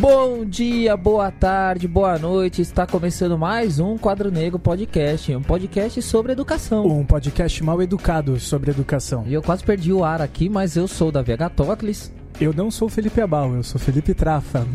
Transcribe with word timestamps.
Bom 0.00 0.46
dia, 0.46 0.96
boa 0.96 1.30
tarde, 1.30 1.86
boa 1.86 2.18
noite. 2.18 2.62
Está 2.62 2.86
começando 2.86 3.36
mais 3.36 3.78
um 3.78 3.98
Quadro 3.98 4.30
Negro 4.30 4.58
Podcast, 4.58 5.36
um 5.36 5.42
podcast 5.42 6.00
sobre 6.00 6.32
educação. 6.32 6.86
Um 6.86 7.04
podcast 7.04 7.62
mal 7.62 7.82
educado 7.82 8.40
sobre 8.40 8.70
educação. 8.70 9.24
E 9.26 9.34
eu 9.34 9.42
quase 9.42 9.62
perdi 9.62 9.92
o 9.92 10.02
ar 10.02 10.22
aqui, 10.22 10.48
mas 10.48 10.74
eu 10.74 10.88
sou 10.88 11.12
da 11.12 11.20
VH 11.20 11.50
Tocles. 11.54 12.10
Eu 12.40 12.54
não 12.54 12.70
sou 12.70 12.88
Felipe 12.88 13.20
Abal, 13.20 13.54
eu 13.54 13.62
sou 13.62 13.78
Felipe 13.78 14.14
Trafa. 14.14 14.66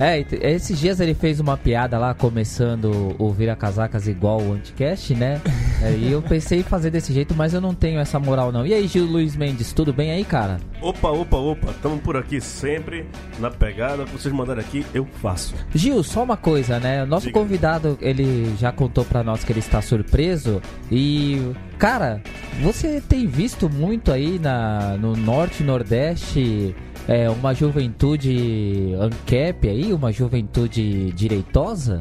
É, 0.00 0.24
é, 0.40 0.52
esses 0.54 0.78
dias 0.78 0.98
ele 0.98 1.12
fez 1.12 1.38
uma 1.38 1.58
piada 1.58 1.98
lá, 1.98 2.14
começando 2.14 3.14
o 3.18 3.30
Vira 3.30 3.54
Casacas 3.54 4.08
igual 4.08 4.40
o 4.40 4.54
Anticast, 4.54 5.14
né? 5.14 5.38
É, 5.82 5.92
e 5.92 6.10
eu 6.10 6.22
pensei 6.22 6.60
em 6.60 6.62
fazer 6.62 6.90
desse 6.90 7.12
jeito, 7.12 7.34
mas 7.34 7.52
eu 7.52 7.60
não 7.60 7.74
tenho 7.74 8.00
essa 8.00 8.18
moral 8.18 8.50
não. 8.50 8.66
E 8.66 8.72
aí, 8.72 8.86
Gil 8.86 9.04
Luiz 9.04 9.36
Mendes, 9.36 9.74
tudo 9.74 9.92
bem 9.92 10.10
aí, 10.10 10.24
cara? 10.24 10.58
Opa, 10.80 11.10
opa, 11.10 11.36
opa, 11.36 11.74
tamo 11.82 11.98
por 11.98 12.16
aqui 12.16 12.40
sempre, 12.40 13.06
na 13.38 13.50
pegada, 13.50 14.04
que 14.04 14.12
vocês 14.12 14.34
mandarem 14.34 14.64
aqui, 14.64 14.86
eu 14.94 15.04
faço. 15.20 15.54
Gil, 15.74 16.02
só 16.02 16.22
uma 16.22 16.36
coisa, 16.36 16.80
né? 16.80 17.02
O 17.02 17.06
nosso 17.06 17.26
Diga. 17.26 17.38
convidado, 17.38 17.98
ele 18.00 18.54
já 18.58 18.72
contou 18.72 19.04
pra 19.04 19.22
nós 19.22 19.44
que 19.44 19.52
ele 19.52 19.60
está 19.60 19.82
surpreso 19.82 20.62
e... 20.90 21.52
Cara, 21.82 22.22
você 22.62 23.00
tem 23.00 23.26
visto 23.26 23.68
muito 23.68 24.12
aí 24.12 24.38
na, 24.38 24.96
no 24.96 25.16
Norte 25.16 25.64
e 25.64 25.66
Nordeste 25.66 26.76
é, 27.08 27.28
uma 27.28 27.52
juventude 27.52 28.94
ancap 29.00 29.68
aí, 29.68 29.92
uma 29.92 30.12
juventude 30.12 31.10
direitosa? 31.10 32.00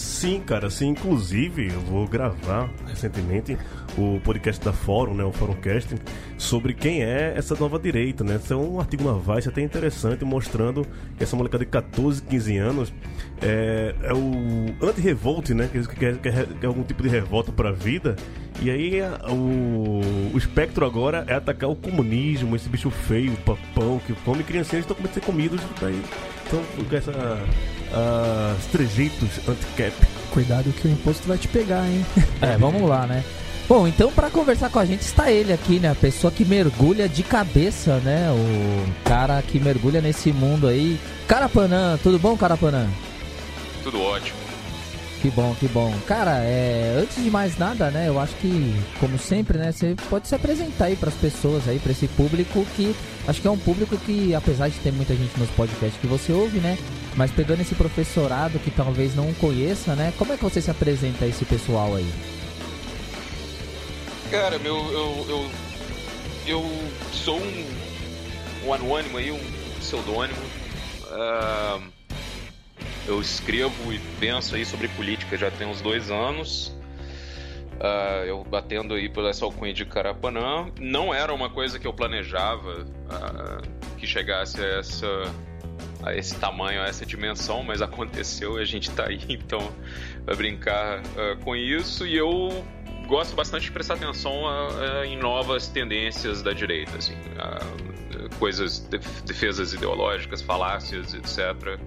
Sim, 0.00 0.40
cara, 0.40 0.70
sim. 0.70 0.88
Inclusive, 0.88 1.68
eu 1.68 1.80
vou 1.80 2.08
gravar 2.08 2.70
recentemente 2.86 3.56
o 3.98 4.18
podcast 4.24 4.64
da 4.64 4.72
Fórum, 4.72 5.14
né, 5.14 5.22
o 5.22 5.30
Fórumcast, 5.30 5.94
sobre 6.38 6.72
quem 6.72 7.02
é 7.02 7.34
essa 7.36 7.54
nova 7.54 7.78
direita, 7.78 8.24
né? 8.24 8.36
Isso 8.36 8.54
é 8.54 8.56
um 8.56 8.80
artigo 8.80 9.04
na 9.04 9.12
Vice 9.12 9.50
até 9.50 9.60
interessante, 9.60 10.24
mostrando 10.24 10.86
que 11.18 11.22
essa 11.22 11.36
molecada 11.36 11.66
de 11.66 11.70
14, 11.70 12.22
15 12.22 12.56
anos 12.56 12.94
é, 13.42 13.94
é 14.02 14.14
o 14.14 14.86
anti-revolte, 14.88 15.52
né? 15.52 15.68
Que 15.70 15.86
quer, 15.88 16.16
quer, 16.16 16.46
quer 16.46 16.66
algum 16.66 16.82
tipo 16.82 17.02
de 17.02 17.08
revolta 17.10 17.52
para 17.52 17.68
a 17.68 17.72
vida. 17.72 18.16
E 18.62 18.70
aí 18.70 19.02
o, 19.28 20.00
o 20.34 20.38
espectro 20.38 20.86
agora 20.86 21.26
é 21.28 21.34
atacar 21.34 21.68
o 21.68 21.76
comunismo, 21.76 22.56
esse 22.56 22.70
bicho 22.70 22.88
feio, 22.88 23.36
papão, 23.44 24.00
que 24.06 24.14
come 24.24 24.42
criancinhas 24.44 24.84
estão 24.84 24.96
começando 24.96 25.18
a 25.18 25.20
ser 25.20 25.26
comidos. 25.26 25.60
Daí, 25.78 26.02
então, 26.46 26.62
com 26.88 26.96
essa 26.96 27.12
uh, 27.92 28.56
trejeitos 28.72 29.28
anti-cap. 29.48 29.92
Cuidado 30.30 30.72
que 30.72 30.86
o 30.86 30.90
imposto 30.90 31.26
vai 31.26 31.38
te 31.38 31.48
pegar, 31.48 31.86
hein? 31.86 32.04
É, 32.40 32.56
vamos 32.56 32.88
lá, 32.88 33.06
né? 33.06 33.24
Bom, 33.68 33.86
então 33.86 34.10
para 34.10 34.30
conversar 34.30 34.68
com 34.68 34.80
a 34.80 34.84
gente 34.84 35.02
está 35.02 35.30
ele 35.30 35.52
aqui, 35.52 35.78
né? 35.78 35.90
A 35.90 35.94
pessoa 35.94 36.32
que 36.32 36.44
mergulha 36.44 37.08
de 37.08 37.22
cabeça, 37.22 37.98
né? 37.98 38.28
O 38.32 39.04
cara 39.04 39.40
que 39.42 39.60
mergulha 39.60 40.00
nesse 40.00 40.32
mundo 40.32 40.66
aí. 40.66 40.98
Carapanã, 41.28 41.96
tudo 42.02 42.18
bom, 42.18 42.36
Carapanã? 42.36 42.88
Tudo 43.84 44.02
ótimo. 44.02 44.49
Que 45.20 45.30
bom, 45.30 45.54
que 45.60 45.68
bom. 45.68 45.92
Cara, 46.06 46.38
é, 46.38 46.96
antes 46.98 47.22
de 47.22 47.30
mais 47.30 47.58
nada, 47.58 47.90
né? 47.90 48.08
Eu 48.08 48.18
acho 48.18 48.34
que, 48.36 48.74
como 48.98 49.18
sempre, 49.18 49.58
né? 49.58 49.70
Você 49.70 49.94
pode 50.08 50.26
se 50.26 50.34
apresentar 50.34 50.86
aí 50.86 50.96
para 50.96 51.10
as 51.10 51.14
pessoas 51.14 51.68
aí, 51.68 51.78
para 51.78 51.92
esse 51.92 52.08
público 52.08 52.64
que 52.74 52.96
acho 53.28 53.42
que 53.42 53.46
é 53.46 53.50
um 53.50 53.58
público 53.58 53.98
que, 53.98 54.34
apesar 54.34 54.68
de 54.68 54.78
ter 54.78 54.90
muita 54.90 55.14
gente 55.14 55.38
nos 55.38 55.50
podcasts 55.50 56.00
que 56.00 56.06
você 56.06 56.32
ouve, 56.32 56.58
né? 56.58 56.78
Mas 57.16 57.30
pegando 57.30 57.60
esse 57.60 57.74
professorado 57.74 58.58
que 58.58 58.70
talvez 58.70 59.14
não 59.14 59.30
conheça, 59.34 59.94
né? 59.94 60.10
Como 60.16 60.32
é 60.32 60.38
que 60.38 60.42
você 60.42 60.62
se 60.62 60.70
apresenta 60.70 61.26
a 61.26 61.28
esse 61.28 61.44
pessoal 61.44 61.94
aí? 61.94 62.10
Cara, 64.30 64.58
meu, 64.58 64.76
eu, 64.76 65.26
eu, 65.28 65.50
eu 66.46 66.64
sou 67.12 67.36
um, 67.36 67.66
um 68.64 68.72
anônimo 68.72 69.18
aí, 69.18 69.30
um 69.30 69.40
pseudônimo. 69.80 70.40
Uh, 71.10 71.99
eu 73.06 73.20
escrevo 73.20 73.92
e 73.92 73.98
penso 74.18 74.54
aí 74.54 74.64
sobre 74.64 74.88
política 74.88 75.36
já 75.36 75.50
tem 75.50 75.66
uns 75.66 75.80
dois 75.80 76.10
anos. 76.10 76.74
Uh, 77.80 78.24
eu 78.26 78.44
batendo 78.44 78.92
aí 78.92 79.08
por 79.08 79.24
essa 79.24 79.44
alcunha 79.44 79.72
de 79.72 79.86
Carapanã. 79.86 80.70
Não 80.78 81.14
era 81.14 81.32
uma 81.32 81.48
coisa 81.48 81.78
que 81.78 81.86
eu 81.86 81.94
planejava 81.94 82.82
uh, 82.82 83.96
que 83.96 84.06
chegasse 84.06 84.60
a, 84.60 84.66
essa, 84.66 85.06
a 86.02 86.14
esse 86.14 86.34
tamanho, 86.36 86.82
a 86.82 86.86
essa 86.86 87.06
dimensão, 87.06 87.62
mas 87.62 87.80
aconteceu 87.80 88.58
e 88.58 88.62
a 88.62 88.66
gente 88.66 88.90
tá 88.90 89.06
aí, 89.06 89.20
então, 89.30 89.72
vai 90.26 90.36
brincar 90.36 91.00
uh, 91.00 91.42
com 91.42 91.56
isso. 91.56 92.06
E 92.06 92.14
eu 92.14 92.64
gosto 93.06 93.34
bastante 93.34 93.64
de 93.64 93.72
prestar 93.72 93.94
atenção 93.94 94.46
a, 94.46 95.00
a, 95.00 95.06
em 95.06 95.16
novas 95.16 95.66
tendências 95.66 96.42
da 96.42 96.52
direita, 96.52 96.98
assim, 96.98 97.16
a, 97.38 97.60
coisas, 98.38 98.78
defesas 99.24 99.72
ideológicas, 99.72 100.42
falácias, 100.42 101.14
etc. 101.14 101.78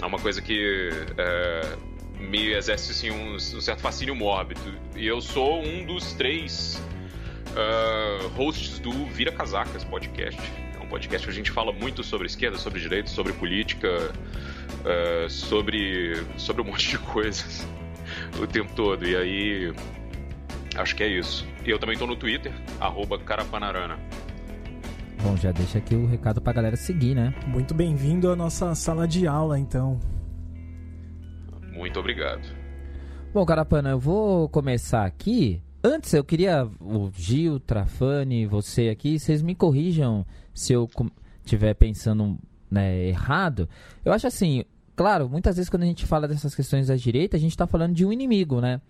É 0.00 0.06
uma 0.06 0.18
coisa 0.18 0.40
que 0.40 0.90
é, 1.16 1.76
me 2.18 2.52
exerce 2.52 2.92
assim, 2.92 3.10
um, 3.10 3.34
um, 3.34 3.38
certo 3.38 3.80
fascínio 3.80 4.14
mórbido. 4.14 4.60
E 4.96 5.06
eu 5.06 5.20
sou 5.20 5.62
um 5.62 5.84
dos 5.84 6.12
três 6.12 6.82
uh, 7.50 8.28
hosts 8.28 8.78
do 8.78 8.92
Vira 9.06 9.32
Casacas 9.32 9.84
podcast. 9.84 10.40
É 10.74 10.82
um 10.82 10.88
podcast 10.88 11.26
que 11.26 11.32
a 11.32 11.36
gente 11.36 11.50
fala 11.50 11.72
muito 11.72 12.02
sobre 12.04 12.26
esquerda, 12.26 12.58
sobre 12.58 12.80
direita, 12.80 13.08
sobre 13.08 13.32
política, 13.32 14.12
uh, 14.84 15.28
sobre, 15.28 16.22
sobre 16.36 16.62
um 16.62 16.66
monte 16.70 16.90
de 16.90 16.98
coisas 16.98 17.66
o 18.40 18.46
tempo 18.46 18.72
todo. 18.74 19.06
E 19.06 19.16
aí 19.16 19.72
Acho 20.78 20.94
que 20.94 21.02
é 21.02 21.08
isso. 21.08 21.44
E 21.64 21.70
eu 21.70 21.78
também 21.78 21.98
tô 21.98 22.06
no 22.06 22.14
Twitter, 22.14 22.52
Carapanarana. 23.24 23.98
Bom, 25.22 25.36
já 25.36 25.50
deixa 25.50 25.78
aqui 25.78 25.96
o 25.96 26.06
recado 26.06 26.40
pra 26.40 26.52
galera 26.52 26.76
seguir, 26.76 27.14
né? 27.14 27.34
Muito 27.46 27.74
bem-vindo 27.74 28.30
à 28.30 28.36
nossa 28.36 28.74
sala 28.74 29.06
de 29.06 29.26
aula, 29.26 29.58
então. 29.58 29.98
Muito 31.72 31.98
obrigado. 31.98 32.42
Bom, 33.34 33.44
Carapana, 33.44 33.90
eu 33.90 33.98
vou 33.98 34.48
começar 34.48 35.04
aqui. 35.04 35.60
Antes, 35.82 36.14
eu 36.14 36.22
queria 36.22 36.68
o 36.80 37.10
Gil, 37.14 37.58
Trafani, 37.58 38.46
você 38.46 38.88
aqui, 38.88 39.18
vocês 39.18 39.42
me 39.42 39.54
corrijam 39.54 40.24
se 40.54 40.72
eu 40.72 40.88
estiver 41.44 41.74
pensando 41.74 42.38
né, 42.70 43.06
errado. 43.06 43.68
Eu 44.04 44.12
acho 44.12 44.26
assim, 44.26 44.64
claro, 44.94 45.28
muitas 45.28 45.56
vezes 45.56 45.68
quando 45.68 45.82
a 45.82 45.86
gente 45.86 46.06
fala 46.06 46.28
dessas 46.28 46.54
questões 46.54 46.86
da 46.86 46.96
direita, 46.96 47.36
a 47.36 47.40
gente 47.40 47.52
está 47.52 47.66
falando 47.66 47.94
de 47.94 48.04
um 48.06 48.12
inimigo, 48.12 48.60
né? 48.60 48.80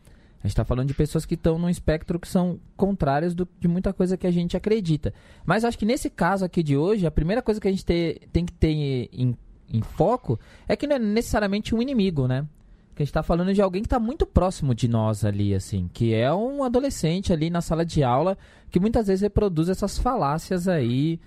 A 0.43 0.47
gente 0.47 0.53
está 0.53 0.65
falando 0.65 0.87
de 0.87 0.95
pessoas 0.95 1.27
que 1.27 1.35
estão 1.35 1.59
num 1.59 1.69
espectro 1.69 2.19
que 2.19 2.29
são 2.29 2.61
contrárias 2.77 3.35
do, 3.35 3.47
de 3.59 3.67
muita 3.67 3.93
coisa 3.93 4.17
que 4.17 4.27
a 4.27 4.31
gente 4.31 4.57
acredita. 4.57 5.13
Mas 5.45 5.65
acho 5.65 5.77
que 5.77 5.85
nesse 5.85 6.09
caso 6.09 6.45
aqui 6.45 6.63
de 6.63 6.77
hoje, 6.77 7.07
a 7.07 7.11
primeira 7.11 7.43
coisa 7.43 7.61
que 7.61 7.67
a 7.67 7.71
gente 7.71 7.85
ter, 7.85 8.29
tem 8.33 8.47
que 8.47 8.53
ter 8.53 8.69
em, 9.13 9.37
em, 9.69 9.83
foco 9.83 10.39
é 10.69 10.77
que 10.77 10.87
não 10.87 10.95
é 10.95 10.99
necessariamente 10.99 11.75
um 11.75 11.83
inimigo, 11.83 12.29
né? 12.29 12.47
Que 12.95 13.03
a 13.03 13.05
gente 13.05 13.11
está 13.11 13.23
falando 13.23 13.53
de 13.53 13.61
alguém 13.61 13.83
que 13.83 13.87
está 13.87 13.99
muito 13.99 14.25
próximo 14.25 14.77
de 14.77 14.87
nós 14.87 15.25
ali, 15.25 15.55
assim, 15.55 15.91
que 15.93 16.15
é 16.15 16.33
um 16.33 16.63
adolescente 16.63 17.33
ali 17.33 17.51
na 17.51 17.61
sala 17.61 17.85
de 17.85 18.05
aula 18.05 18.39
que 18.71 18.79
muitas 18.79 19.09
vezes 19.09 19.23
reproduz 19.23 19.69
essas 19.69 19.99
falácias 19.99 20.69
aí 20.69 21.21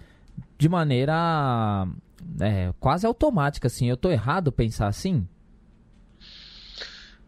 de 0.58 0.70
maneira 0.70 1.86
é, 2.40 2.74
quase 2.80 3.06
automática, 3.06 3.68
assim. 3.68 3.90
Eu 3.90 3.96
estou 3.96 4.12
errado 4.12 4.54
pensar 4.54 4.88
assim? 4.88 5.28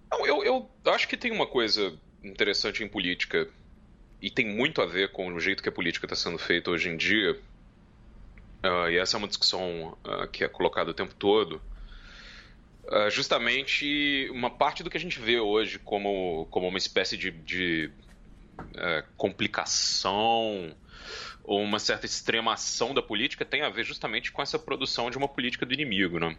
Não, 0.10 0.26
eu, 0.26 0.44
eu 0.44 0.70
acho 0.92 1.08
que 1.08 1.16
tem 1.16 1.32
uma 1.32 1.48
coisa 1.48 1.98
interessante 2.24 2.84
em 2.84 2.88
política, 2.88 3.48
e 4.22 4.30
tem 4.30 4.46
muito 4.46 4.82
a 4.82 4.86
ver 4.86 5.12
com 5.12 5.34
o 5.34 5.40
jeito 5.40 5.62
que 5.62 5.70
a 5.70 5.72
política 5.72 6.06
está 6.06 6.16
sendo 6.16 6.38
feita 6.38 6.72
hoje 6.72 6.90
em 6.90 6.96
dia, 6.96 7.34
uh, 8.64 8.90
e 8.90 8.98
essa 8.98 9.18
é 9.18 9.20
uma 9.20 9.28
discussão 9.28 9.98
uh, 10.06 10.28
que 10.30 10.44
é 10.44 10.48
colocada 10.48 10.92
o 10.92 10.94
tempo 10.94 11.14
todo, 11.14 11.62
uh, 12.86 13.10
justamente 13.10 14.30
uma 14.32 14.50
parte 14.50 14.82
do 14.82 14.90
que 14.90 14.96
a 14.96 15.00
gente 15.00 15.20
vê 15.20 15.40
hoje 15.40 15.78
como, 15.78 16.48
como 16.50 16.68
uma 16.68 16.78
espécie 16.78 17.18
de, 17.18 17.32
de 17.32 17.92
complicação 19.18 20.75
ou 21.44 21.62
uma 21.62 21.80
certa 21.80 22.06
extremação 22.06 22.94
da 22.94 23.02
política 23.02 23.44
tem 23.44 23.63
a 23.63 23.69
ver 23.69 23.84
justamente 23.84 24.31
com 24.31 24.42
essa 24.42 24.60
produção 24.60 25.10
de 25.10 25.18
uma 25.18 25.28
política 25.28 25.66
do 25.66 25.74
inimigo, 25.74 26.19
né? 26.19 26.38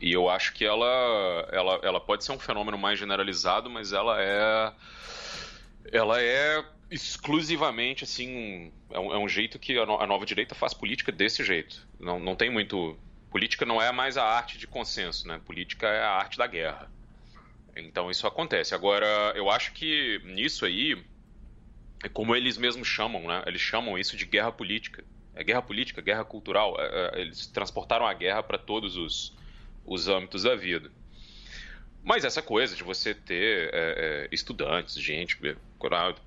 E 0.00 0.12
eu 0.12 0.28
acho 0.28 0.52
que 0.52 0.64
ela, 0.64 1.48
ela, 1.52 1.80
ela 1.82 2.00
pode 2.00 2.24
ser 2.24 2.32
um 2.32 2.38
fenômeno 2.38 2.76
mais 2.76 2.98
generalizado, 2.98 3.70
mas 3.70 3.92
ela 3.92 4.20
é. 4.20 4.72
Ela 5.92 6.20
é 6.20 6.64
exclusivamente 6.90 8.04
assim. 8.04 8.72
É 8.90 8.98
um, 8.98 9.12
é 9.12 9.18
um 9.18 9.28
jeito 9.28 9.58
que 9.58 9.78
a, 9.78 9.86
no, 9.86 10.00
a, 10.00 10.06
nova 10.06 10.26
direita 10.26 10.54
faz 10.54 10.74
política 10.74 11.10
desse 11.10 11.44
jeito. 11.44 11.86
Não, 11.98 12.18
não 12.18 12.36
tem 12.36 12.50
muito. 12.50 12.96
Política 13.30 13.64
não 13.64 13.82
é 13.82 13.90
mais 13.90 14.16
a 14.16 14.24
arte 14.24 14.58
de 14.58 14.66
consenso, 14.66 15.26
né? 15.26 15.40
Política 15.44 15.88
é 15.88 16.02
a 16.02 16.10
arte 16.10 16.38
da 16.38 16.46
guerra. 16.46 16.90
Então 17.76 18.10
isso 18.10 18.26
acontece. 18.26 18.74
Agora, 18.74 19.32
eu 19.34 19.50
acho 19.50 19.72
que 19.72 20.20
nisso 20.24 20.64
aí, 20.64 21.02
é 22.02 22.08
como 22.08 22.36
eles 22.36 22.56
mesmos 22.56 22.86
chamam, 22.86 23.22
né? 23.26 23.42
Eles 23.46 23.60
chamam 23.60 23.98
isso 23.98 24.16
de 24.16 24.24
guerra 24.24 24.52
política. 24.52 25.04
É 25.34 25.42
guerra 25.42 25.62
política, 25.62 26.00
guerra 26.00 26.24
cultural. 26.24 26.76
É, 26.78 26.84
é, 27.16 27.20
eles 27.20 27.46
transportaram 27.48 28.06
a 28.06 28.14
guerra 28.14 28.42
para 28.42 28.58
todos 28.58 28.96
os 28.96 29.34
os 29.84 30.08
âmbitos 30.08 30.42
da 30.42 30.54
vida. 30.54 30.90
Mas 32.02 32.24
essa 32.24 32.42
coisa 32.42 32.76
de 32.76 32.82
você 32.82 33.14
ter 33.14 33.70
é, 33.72 33.72
é, 33.72 34.28
estudantes, 34.30 34.94
gente, 34.94 35.38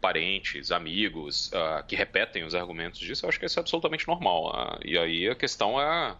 parentes, 0.01 0.71
amigos, 0.71 1.51
uh, 1.51 1.85
que 1.87 1.95
repetem 1.95 2.43
os 2.43 2.55
argumentos 2.55 2.99
disso, 2.99 3.25
eu 3.25 3.29
acho 3.29 3.39
que 3.39 3.45
isso 3.45 3.59
é 3.59 3.61
absolutamente 3.61 4.07
normal. 4.07 4.51
Uh, 4.51 4.79
e 4.83 4.97
aí 4.97 5.29
a 5.29 5.35
questão 5.35 5.79
é 5.79 6.15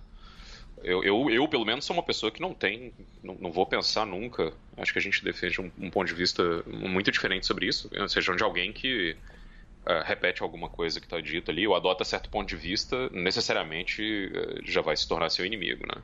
eu, 0.84 1.04
eu, 1.04 1.30
eu, 1.30 1.48
pelo 1.48 1.66
menos, 1.66 1.86
sou 1.86 1.95
uma 1.95 2.04
pessoa 2.04 2.31
que 2.31 2.39
não 2.39 2.54
tem, 2.54 2.94
não, 3.24 3.36
não 3.36 3.51
vou 3.51 3.66
pensar 3.66 4.06
nunca. 4.06 4.54
Acho 4.78 4.94
que 4.94 5.00
a 5.00 5.01
gente 5.01 5.24
defende 5.24 5.60
um, 5.60 5.72
um, 5.80 5.89
ponto 5.89 6.07
de 6.07 6.13
vista 6.13 6.44
muito 6.68 7.12
diferente 7.12 7.48
sobre 7.48 7.66
isso, 7.66 7.89
seja 8.07 8.36
de 8.36 8.44
alguém 8.44 8.72
que 8.72 9.16
uh, 9.86 10.04
repete 10.06 10.44
alguma 10.44 10.69
coisa 10.69 11.00
que 11.00 11.07
está 11.07 11.19
dita 11.19 11.51
ali 11.51 11.68
ou 11.68 11.75
adota 11.75 12.06
certo 12.06 12.30
ponto 12.30 12.48
de 12.48 12.56
vista, 12.56 13.10
necessariamente 13.10 14.31
uh, 14.31 14.62
já 14.63 14.81
vai 14.81 14.95
se 14.95 15.07
tornar 15.07 15.30
seu 15.30 15.45
inimigo, 15.45 15.86
né? 15.88 16.01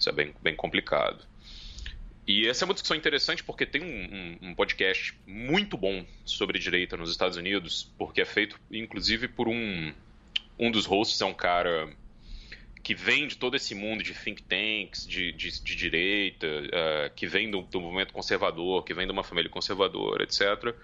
Isso 0.00 0.08
é 0.08 0.12
bem, 0.12 0.34
bem 0.42 0.56
complicado. 0.56 1.22
E 2.26 2.48
essa 2.48 2.64
é 2.64 2.66
uma 2.66 2.72
discussão 2.72 2.96
interessante 2.96 3.44
porque 3.44 3.66
tem 3.66 3.82
um, 3.82 3.86
um, 3.86 4.50
um, 4.50 4.54
podcast 4.54 5.14
muito 5.26 5.76
bom 5.76 6.06
sobre 6.24 6.58
direita 6.58 6.96
nos 6.96 7.10
Estados 7.10 7.36
Unidos, 7.36 7.92
porque 7.98 8.22
é 8.22 8.24
feito 8.24 8.58
inclusive 8.70 9.28
por 9.28 9.46
um. 9.46 9.92
Um 10.58 10.70
dos 10.70 10.84
hosts 10.84 11.20
é 11.20 11.24
um 11.24 11.34
cara 11.34 11.88
que 12.82 12.94
vem 12.94 13.26
de 13.26 13.36
todo 13.36 13.56
esse 13.56 13.74
mundo 13.74 14.02
de 14.02 14.14
think 14.14 14.42
tanks, 14.42 15.06
de, 15.06 15.32
de, 15.32 15.62
de 15.62 15.76
direita, 15.76 16.46
uh, 16.46 17.14
que 17.14 17.26
vem 17.26 17.50
do, 17.50 17.62
do, 17.62 17.80
movimento 17.80 18.12
conservador, 18.12 18.84
que 18.84 18.92
vem 18.94 19.06
de 19.06 19.12
uma 19.12 19.24
família 19.24 19.50
conservadora, 19.50 20.22
etc. 20.22 20.74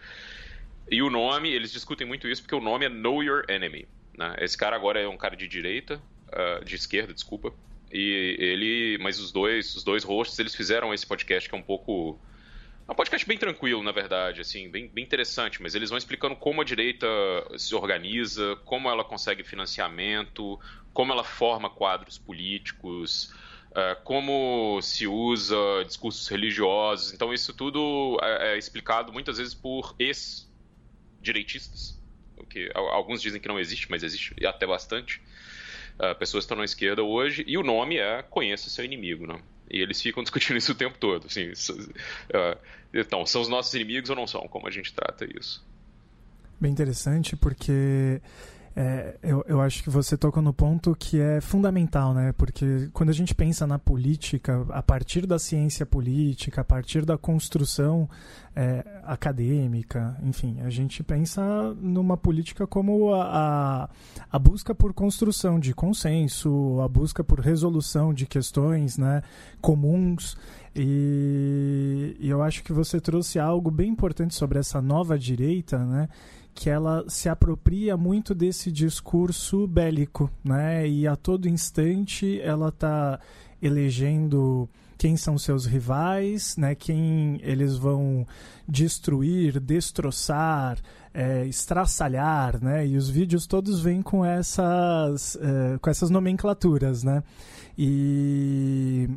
E 0.91 1.03
o 1.03 1.11
nome, 1.11 1.51
eles 1.51 1.73
discutem 1.73 2.07
muito 2.07 2.27
isso 2.29 2.43
porque 2.43 2.55
o 2.55 2.61
nome 2.61 2.87
é 2.87 2.89
Know 2.89 3.23
Your 3.23 3.45
Enemy. 3.49 3.87
Né? 4.17 4.37
Esse 4.41 4.57
cara 4.57 4.77
agora 4.77 5.01
é 5.01 5.09
um 5.09 5.17
cara 5.17 5.37
de 5.37 5.47
direita, 5.47 6.01
uh, 6.29 6.65
de 6.65 6.75
esquerda, 6.75 7.13
desculpa. 7.13 7.53
E 7.93 8.37
ele, 8.39 8.99
mas 9.01 9.21
os 9.21 9.31
dois, 9.31 9.75
os 9.75 9.85
dois 9.85 10.03
hosts, 10.03 10.39
eles 10.39 10.55
fizeram 10.55 10.93
esse 10.93 11.07
podcast 11.07 11.49
que 11.49 11.55
é 11.55 11.59
um 11.59 11.63
pouco 11.63 12.19
é 12.89 12.93
um 12.93 12.95
podcast 12.95 13.27
bem 13.27 13.37
tranquilo, 13.37 13.83
na 13.83 13.91
verdade, 13.91 14.41
assim, 14.41 14.71
bem, 14.71 14.87
bem 14.87 15.03
interessante, 15.03 15.61
mas 15.61 15.75
eles 15.75 15.91
vão 15.91 15.99
explicando 15.99 16.37
como 16.37 16.61
a 16.61 16.65
direita 16.65 17.05
se 17.59 17.75
organiza, 17.75 18.55
como 18.65 18.89
ela 18.89 19.03
consegue 19.03 19.43
financiamento, 19.43 20.59
como 20.93 21.13
ela 21.13 21.25
forma 21.25 21.69
quadros 21.69 22.17
políticos, 22.17 23.35
uh, 23.73 24.01
como 24.05 24.81
se 24.83 25.05
usa 25.05 25.57
discursos 25.85 26.29
religiosos. 26.29 27.13
Então, 27.13 27.35
isso 27.35 27.53
tudo 27.53 28.21
é, 28.23 28.55
é 28.55 28.59
explicado 28.59 29.13
muitas 29.13 29.39
vezes 29.39 29.53
por 29.53 29.97
ex-direitistas, 29.99 32.01
o 32.37 32.47
que 32.47 32.71
alguns 32.73 33.21
dizem 33.21 33.41
que 33.41 33.49
não 33.49 33.59
existe, 33.59 33.91
mas 33.91 34.05
existe 34.05 34.33
até 34.47 34.65
bastante. 34.65 35.21
Uh, 35.99 36.15
pessoas 36.19 36.45
que 36.45 36.47
estão 36.47 36.59
na 36.59 36.65
esquerda 36.65 37.03
hoje, 37.03 37.43
e 37.47 37.57
o 37.57 37.63
nome 37.63 37.97
é 37.97 38.23
Conheça 38.23 38.69
Seu 38.69 38.85
Inimigo, 38.85 39.27
né? 39.27 39.41
E 39.71 39.81
eles 39.81 40.01
ficam 40.01 40.23
discutindo 40.25 40.57
isso 40.57 40.73
o 40.73 40.75
tempo 40.75 40.99
todo. 40.99 41.27
Assim, 41.27 41.51
uh, 41.51 42.59
então, 42.93 43.25
são 43.25 43.41
os 43.41 43.49
nossos 43.49 43.73
inimigos 43.75 44.11
ou 44.11 44.17
não 44.17 44.27
são? 44.27 44.47
Como 44.49 44.69
a 44.69 44.71
gente 44.71 44.93
trata 44.93 45.27
isso? 45.39 45.65
Bem 46.61 46.73
interessante, 46.73 47.37
porque 47.37 48.21
é, 48.79 49.17
eu, 49.23 49.43
eu 49.49 49.63
acho 49.63 49.83
que 49.83 49.89
você 49.89 50.19
toca 50.19 50.43
no 50.43 50.53
ponto 50.53 50.95
que 50.95 51.19
é 51.19 51.41
fundamental, 51.41 52.13
né? 52.13 52.35
Porque 52.37 52.91
quando 52.93 53.09
a 53.09 53.13
gente 53.15 53.35
pensa 53.35 53.67
na 53.67 53.79
política, 53.79 54.67
a 54.69 54.83
partir 54.83 55.27
da 55.27 55.39
ciência 55.39 55.87
política, 55.87 56.61
a 56.61 56.65
partir 56.65 57.07
da 57.07 57.17
construção 57.17 58.07
é, 58.55 58.85
acadêmica, 59.05 60.15
enfim, 60.23 60.61
a 60.61 60.69
gente 60.69 61.03
pensa 61.03 61.43
numa 61.81 62.19
política 62.19 62.67
como 62.67 63.15
a, 63.15 63.25
a, 63.25 63.89
a, 64.31 64.39
busca 64.39 64.75
por 64.75 64.93
construção 64.93 65.59
de 65.59 65.73
consenso, 65.73 66.79
a 66.83 66.87
busca 66.87 67.25
por 67.25 67.41
resolução 67.41 68.13
de 68.13 68.27
questões 68.27 68.99
né, 68.99 69.23
comuns. 69.59 70.37
E, 70.75 72.15
e 72.21 72.29
eu 72.29 72.43
acho 72.43 72.63
que 72.63 72.75
você 72.75 73.01
trouxe 73.01 73.39
algo 73.39 73.71
bem 73.71 73.89
importante 73.89 74.35
sobre 74.35 74.59
essa 74.59 74.83
nova 74.83 75.19
direita, 75.19 75.79
né? 75.79 76.11
Que 76.57 76.71
ela 76.71 77.05
se 77.07 77.29
apropria 77.29 77.99
muito 77.99 78.35
desse 78.35 78.73
discurso 78.73 79.67
bélico, 79.67 80.31
né? 80.43 80.89
E 80.89 81.07
a 81.07 81.15
todo 81.15 81.47
instante 81.47 82.41
ela 82.41 82.71
está 82.71 83.21
elegendo 83.61 84.67
quem 84.97 85.19
são 85.19 85.37
seus 85.37 85.67
rivais, 85.67 86.57
né? 86.57 86.75
Quem 86.75 87.39
eles 87.43 87.77
vão 87.77 88.27
destruir, 88.67 89.61
destroçar, 89.61 90.79
é, 91.13 91.45
estraçalhar, 91.47 92.59
né? 92.65 92.87
E 92.87 92.97
os 92.97 93.11
vídeos 93.11 93.47
todos 93.47 93.83
vêm 93.83 94.01
com 94.01 94.25
essas, 94.25 95.37
é, 95.37 95.79
com 95.79 95.91
essas 95.91 96.09
nomenclaturas, 96.09 97.05
né? 97.05 97.23
E 97.77 99.11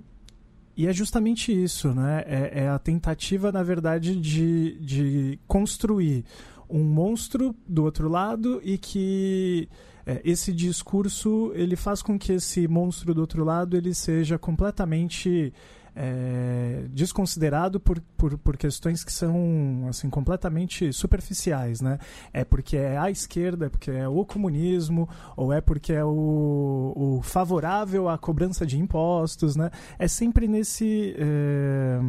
e 0.76 0.88
é 0.88 0.94
justamente 0.94 1.52
isso, 1.52 1.94
né? 1.94 2.24
É, 2.26 2.64
é, 2.64 2.70
a 2.70 2.80
tentativa, 2.80 3.52
na 3.52 3.62
verdade, 3.62 4.16
de, 4.16 4.78
de 4.80 5.40
construir 5.46 6.24
um 6.70 6.84
monstro 6.84 7.56
do 7.68 7.84
outro 7.84 8.08
lado 8.08 8.62
e 8.64 8.78
que 8.78 9.68
é, 10.06 10.22
esse 10.24 10.54
discurso 10.54 11.52
ele 11.56 11.76
faz 11.76 12.02
com 12.02 12.18
que 12.18 12.34
esse 12.34 12.68
monstro 12.68 13.14
do 13.14 13.22
outro 13.22 13.44
lado 13.44 13.76
ele 13.76 13.94
seja 13.94 14.38
completamente 14.38 15.54
é, 15.96 16.86
desconsiderado 16.92 17.80
por, 17.80 18.00
por, 18.16 18.38
por 18.38 18.56
questões 18.56 19.04
que 19.04 19.12
são 19.12 19.86
assim 19.90 20.10
completamente 20.10 20.94
superficiais, 20.94 21.82
né? 21.82 22.00
É 22.32 22.46
porque 22.46 22.78
é 22.78 22.98
a 22.98 23.12
esquerda, 23.12 23.66
é 23.66 23.70
porque 23.70 23.92
é 23.92 24.08
o 24.08 24.24
comunismo, 24.24 25.10
ou 25.36 25.52
é 25.52 25.60
porque 25.60 25.92
é 25.92 26.04
o, 26.06 26.94
o 26.96 27.22
favorável 27.22 28.08
à 28.08 28.18
cobrança 28.18 28.66
de 28.66 28.80
impostos, 28.80 29.56
né? 29.56 29.72
É 29.98 30.08
sempre 30.08 30.48
nesse 30.48 31.16
é, 31.18 32.00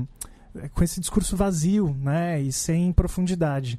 com 0.73 0.85
esse 0.85 1.01
discurso 1.01 1.37
vazio, 1.37 1.97
né? 2.01 2.41
E 2.41 2.53
sem 2.53 2.93
profundidade. 2.93 3.79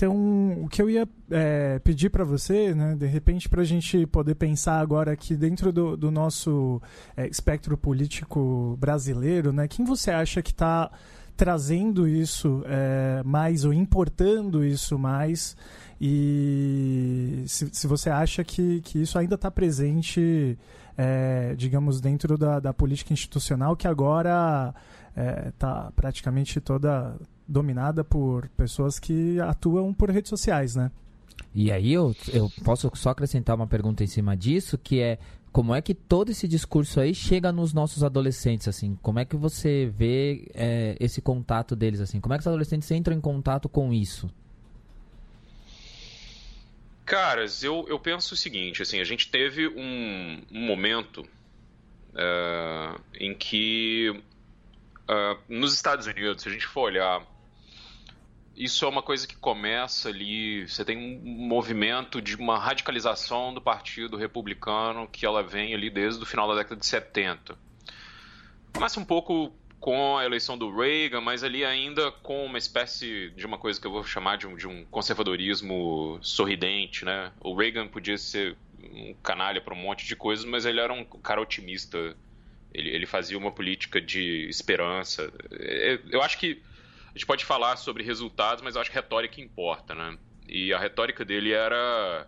Então, 0.00 0.62
o 0.62 0.66
que 0.66 0.80
eu 0.80 0.88
ia 0.88 1.06
é, 1.30 1.78
pedir 1.80 2.08
para 2.08 2.24
você, 2.24 2.74
né, 2.74 2.96
de 2.96 3.04
repente, 3.04 3.50
para 3.50 3.60
a 3.60 3.64
gente 3.66 4.06
poder 4.06 4.34
pensar 4.34 4.80
agora 4.80 5.12
aqui 5.12 5.36
dentro 5.36 5.70
do, 5.70 5.94
do 5.94 6.10
nosso 6.10 6.80
é, 7.14 7.28
espectro 7.28 7.76
político 7.76 8.78
brasileiro, 8.80 9.52
né, 9.52 9.68
quem 9.68 9.84
você 9.84 10.10
acha 10.10 10.40
que 10.40 10.52
está 10.52 10.90
trazendo 11.36 12.08
isso 12.08 12.62
é, 12.64 13.22
mais 13.26 13.66
ou 13.66 13.74
importando 13.74 14.64
isso 14.64 14.98
mais? 14.98 15.54
E 16.00 17.44
se, 17.46 17.68
se 17.70 17.86
você 17.86 18.08
acha 18.08 18.42
que, 18.42 18.80
que 18.80 19.02
isso 19.02 19.18
ainda 19.18 19.34
está 19.34 19.50
presente, 19.50 20.58
é, 20.96 21.54
digamos, 21.58 22.00
dentro 22.00 22.38
da, 22.38 22.58
da 22.58 22.72
política 22.72 23.12
institucional, 23.12 23.76
que 23.76 23.86
agora 23.86 24.74
está 25.14 25.88
é, 25.88 25.92
praticamente 25.94 26.58
toda 26.58 27.18
dominada 27.50 28.04
por 28.04 28.48
pessoas 28.50 28.98
que 28.98 29.40
atuam 29.40 29.92
por 29.92 30.10
redes 30.10 30.30
sociais, 30.30 30.76
né? 30.76 30.90
E 31.54 31.72
aí 31.72 31.92
eu, 31.92 32.14
eu 32.32 32.50
posso 32.64 32.90
só 32.94 33.10
acrescentar 33.10 33.56
uma 33.56 33.66
pergunta 33.66 34.04
em 34.04 34.06
cima 34.06 34.36
disso, 34.36 34.78
que 34.78 35.00
é 35.00 35.18
como 35.52 35.74
é 35.74 35.82
que 35.82 35.94
todo 35.94 36.30
esse 36.30 36.46
discurso 36.46 37.00
aí 37.00 37.12
chega 37.12 37.50
nos 37.50 37.72
nossos 37.72 38.04
adolescentes, 38.04 38.68
assim? 38.68 38.96
Como 39.02 39.18
é 39.18 39.24
que 39.24 39.36
você 39.36 39.92
vê 39.92 40.48
é, 40.54 40.96
esse 41.00 41.20
contato 41.20 41.74
deles, 41.74 42.00
assim? 42.00 42.20
Como 42.20 42.32
é 42.32 42.36
que 42.36 42.42
os 42.42 42.46
adolescentes 42.46 42.88
entram 42.92 43.16
em 43.16 43.20
contato 43.20 43.68
com 43.68 43.92
isso? 43.92 44.30
Caras, 47.04 47.64
eu, 47.64 47.84
eu 47.88 47.98
penso 47.98 48.34
o 48.34 48.36
seguinte, 48.36 48.82
assim, 48.82 49.00
a 49.00 49.04
gente 49.04 49.28
teve 49.28 49.66
um, 49.66 50.42
um 50.52 50.64
momento 50.64 51.22
uh, 51.22 53.00
em 53.14 53.34
que 53.34 54.10
uh, 54.10 55.36
nos 55.48 55.74
Estados 55.74 56.06
Unidos, 56.06 56.42
se 56.42 56.48
a 56.48 56.52
gente 56.52 56.68
for 56.68 56.82
olhar 56.82 57.26
isso 58.60 58.84
é 58.84 58.88
uma 58.88 59.02
coisa 59.02 59.26
que 59.26 59.34
começa 59.34 60.10
ali. 60.10 60.68
Você 60.68 60.84
tem 60.84 60.98
um 60.98 61.46
movimento 61.48 62.20
de 62.20 62.36
uma 62.36 62.58
radicalização 62.58 63.54
do 63.54 63.60
Partido 63.60 64.18
Republicano 64.18 65.08
que 65.08 65.24
ela 65.24 65.42
vem 65.42 65.72
ali 65.72 65.88
desde 65.88 66.22
o 66.22 66.26
final 66.26 66.46
da 66.46 66.56
década 66.56 66.76
de 66.76 66.84
70. 66.84 67.56
Começa 68.74 69.00
um 69.00 69.04
pouco 69.04 69.50
com 69.80 70.18
a 70.18 70.26
eleição 70.26 70.58
do 70.58 70.70
Reagan, 70.70 71.22
mas 71.22 71.42
ali 71.42 71.64
ainda 71.64 72.12
com 72.12 72.44
uma 72.44 72.58
espécie 72.58 73.30
de 73.30 73.46
uma 73.46 73.56
coisa 73.56 73.80
que 73.80 73.86
eu 73.86 73.90
vou 73.90 74.04
chamar 74.04 74.36
de 74.36 74.46
um, 74.46 74.54
de 74.54 74.68
um 74.68 74.84
conservadorismo 74.84 76.18
sorridente, 76.20 77.02
né? 77.02 77.32
O 77.40 77.54
Reagan 77.54 77.88
podia 77.88 78.18
ser 78.18 78.58
um 78.78 79.14
canalha 79.22 79.62
para 79.62 79.72
um 79.72 79.78
monte 79.78 80.06
de 80.06 80.14
coisas, 80.14 80.44
mas 80.44 80.66
ele 80.66 80.80
era 80.80 80.92
um 80.92 81.02
cara 81.04 81.40
otimista. 81.40 82.14
Ele, 82.74 82.90
ele 82.90 83.06
fazia 83.06 83.38
uma 83.38 83.50
política 83.50 84.02
de 84.02 84.46
esperança. 84.50 85.32
É, 85.50 85.98
eu 86.10 86.20
acho 86.20 86.38
que 86.38 86.62
a 87.14 87.18
gente 87.18 87.26
pode 87.26 87.44
falar 87.44 87.76
sobre 87.76 88.02
resultados, 88.02 88.62
mas 88.62 88.74
eu 88.74 88.80
acho 88.80 88.90
que 88.90 88.96
retórica 88.96 89.40
importa, 89.40 89.94
né? 89.94 90.16
E 90.48 90.72
a 90.72 90.78
retórica 90.78 91.24
dele 91.24 91.52
era 91.52 92.26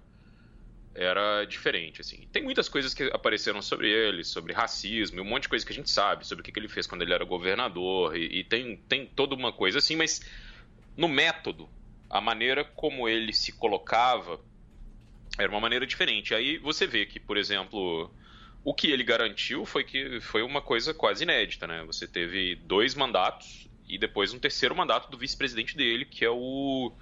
era 0.95 1.45
diferente, 1.47 2.03
assim. 2.03 2.29
Tem 2.31 2.43
muitas 2.43 2.69
coisas 2.69 2.93
que 2.93 3.05
apareceram 3.05 3.63
sobre 3.63 3.91
ele, 3.91 4.23
sobre 4.23 4.53
racismo, 4.53 5.23
um 5.23 5.25
monte 5.25 5.45
de 5.45 5.49
coisa 5.49 5.65
que 5.65 5.73
a 5.73 5.75
gente 5.75 5.91
sabe 5.91 6.27
sobre 6.27 6.43
o 6.43 6.45
que, 6.45 6.59
ele 6.59 6.69
fez 6.69 6.87
quando 6.87 7.01
ele 7.01 7.15
era 7.15 7.25
governador, 7.25 8.15
e, 8.15 8.41
e 8.41 8.45
tem, 8.45 8.77
tem 8.77 9.07
toda 9.07 9.35
uma 9.35 9.53
coisa 9.53 9.79
assim, 9.79 9.97
mas 9.97 10.21
no 10.95 11.09
método, 11.09 11.67
a 12.11 12.21
maneira 12.21 12.63
como 12.63 13.09
ele 13.09 13.33
se 13.33 13.53
colocava 13.53 14.39
era 15.39 15.51
uma 15.51 15.61
maneira 15.61 15.87
diferente. 15.87 16.35
Aí 16.35 16.59
você 16.59 16.87
vê 16.87 17.07
que, 17.07 17.19
por 17.19 17.39
exemplo, 17.39 18.13
o 18.63 18.75
que 18.75 18.91
ele 18.91 19.03
garantiu 19.03 19.65
foi 19.65 19.85
que 19.85 20.21
foi 20.21 20.43
uma 20.43 20.61
coisa 20.61 20.93
quase 20.93 21.25
inédita, 21.25 21.67
né? 21.67 21.83
Você 21.87 22.07
teve 22.07 22.57
dois 22.57 22.95
mandatos 22.95 23.67
e 23.89 23.99
depois 23.99 24.33
um 24.33 24.39
terceiro 24.39 24.75
mandato 24.75 25.11
do 25.11 25.19
vice-presidente 25.19 25.77
dele, 25.77 26.05
que 26.05 26.25
é 26.25 26.31
o, 26.31 26.93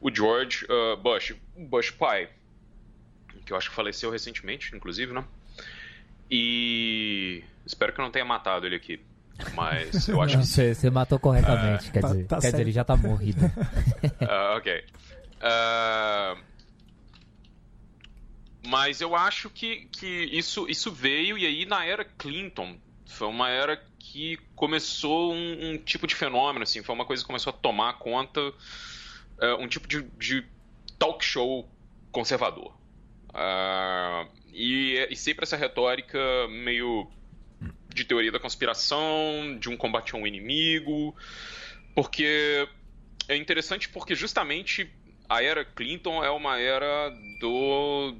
o 0.00 0.14
George 0.14 0.64
uh, 0.64 0.96
Bush, 0.96 1.34
Bush 1.56 1.90
pai, 1.90 2.28
que 3.44 3.52
eu 3.52 3.56
acho 3.56 3.70
que 3.70 3.76
faleceu 3.76 4.10
recentemente, 4.10 4.74
inclusive, 4.74 5.12
né? 5.12 5.24
E 6.30 7.44
espero 7.64 7.92
que 7.92 8.00
eu 8.00 8.04
não 8.04 8.10
tenha 8.10 8.24
matado 8.24 8.66
ele 8.66 8.76
aqui. 8.76 9.00
Mas 9.54 10.08
eu 10.08 10.20
acho 10.22 10.38
que. 10.38 10.46
Você, 10.46 10.74
você 10.74 10.90
matou 10.90 11.18
corretamente, 11.18 11.90
quer, 11.90 12.00
tá, 12.00 12.08
dizer, 12.08 12.26
tá 12.26 12.40
quer 12.40 12.50
dizer, 12.50 12.62
ele 12.62 12.72
já 12.72 12.84
tá 12.84 12.96
morrido. 12.96 13.44
uh, 13.46 14.56
ok. 14.56 14.84
Uh, 15.36 16.42
mas 18.66 19.00
eu 19.00 19.14
acho 19.14 19.48
que, 19.48 19.86
que 19.92 20.06
isso, 20.32 20.68
isso 20.68 20.90
veio, 20.90 21.38
e 21.38 21.46
aí 21.46 21.64
na 21.64 21.84
era 21.84 22.04
Clinton, 22.04 22.76
foi 23.06 23.28
uma 23.28 23.48
era 23.48 23.80
que 23.98 24.38
começou 24.54 25.32
um, 25.32 25.70
um 25.70 25.78
tipo 25.78 26.06
de 26.06 26.14
fenômeno, 26.14 26.62
assim, 26.62 26.82
foi 26.82 26.94
uma 26.94 27.04
coisa 27.04 27.22
que 27.22 27.26
começou 27.26 27.50
a 27.50 27.56
tomar 27.56 27.94
conta, 27.94 28.40
uh, 28.40 29.56
um 29.58 29.68
tipo 29.68 29.88
de, 29.88 30.02
de, 30.18 30.44
talk 30.98 31.24
show 31.24 31.68
conservador. 32.10 32.72
Uh, 33.30 34.28
e, 34.52 35.06
e 35.10 35.16
sempre 35.16 35.44
essa 35.44 35.56
retórica 35.56 36.18
meio 36.48 37.10
de 37.94 38.04
teoria 38.04 38.32
da 38.32 38.38
conspiração, 38.38 39.56
de 39.58 39.68
um 39.68 39.76
combate 39.76 40.14
a 40.14 40.18
um 40.18 40.26
inimigo, 40.26 41.14
porque 41.94 42.68
é 43.28 43.36
interessante 43.36 43.88
porque 43.88 44.14
justamente 44.14 44.90
a 45.28 45.42
era 45.42 45.64
Clinton 45.64 46.22
é 46.22 46.30
uma 46.30 46.58
era 46.58 47.10
do 47.40 48.16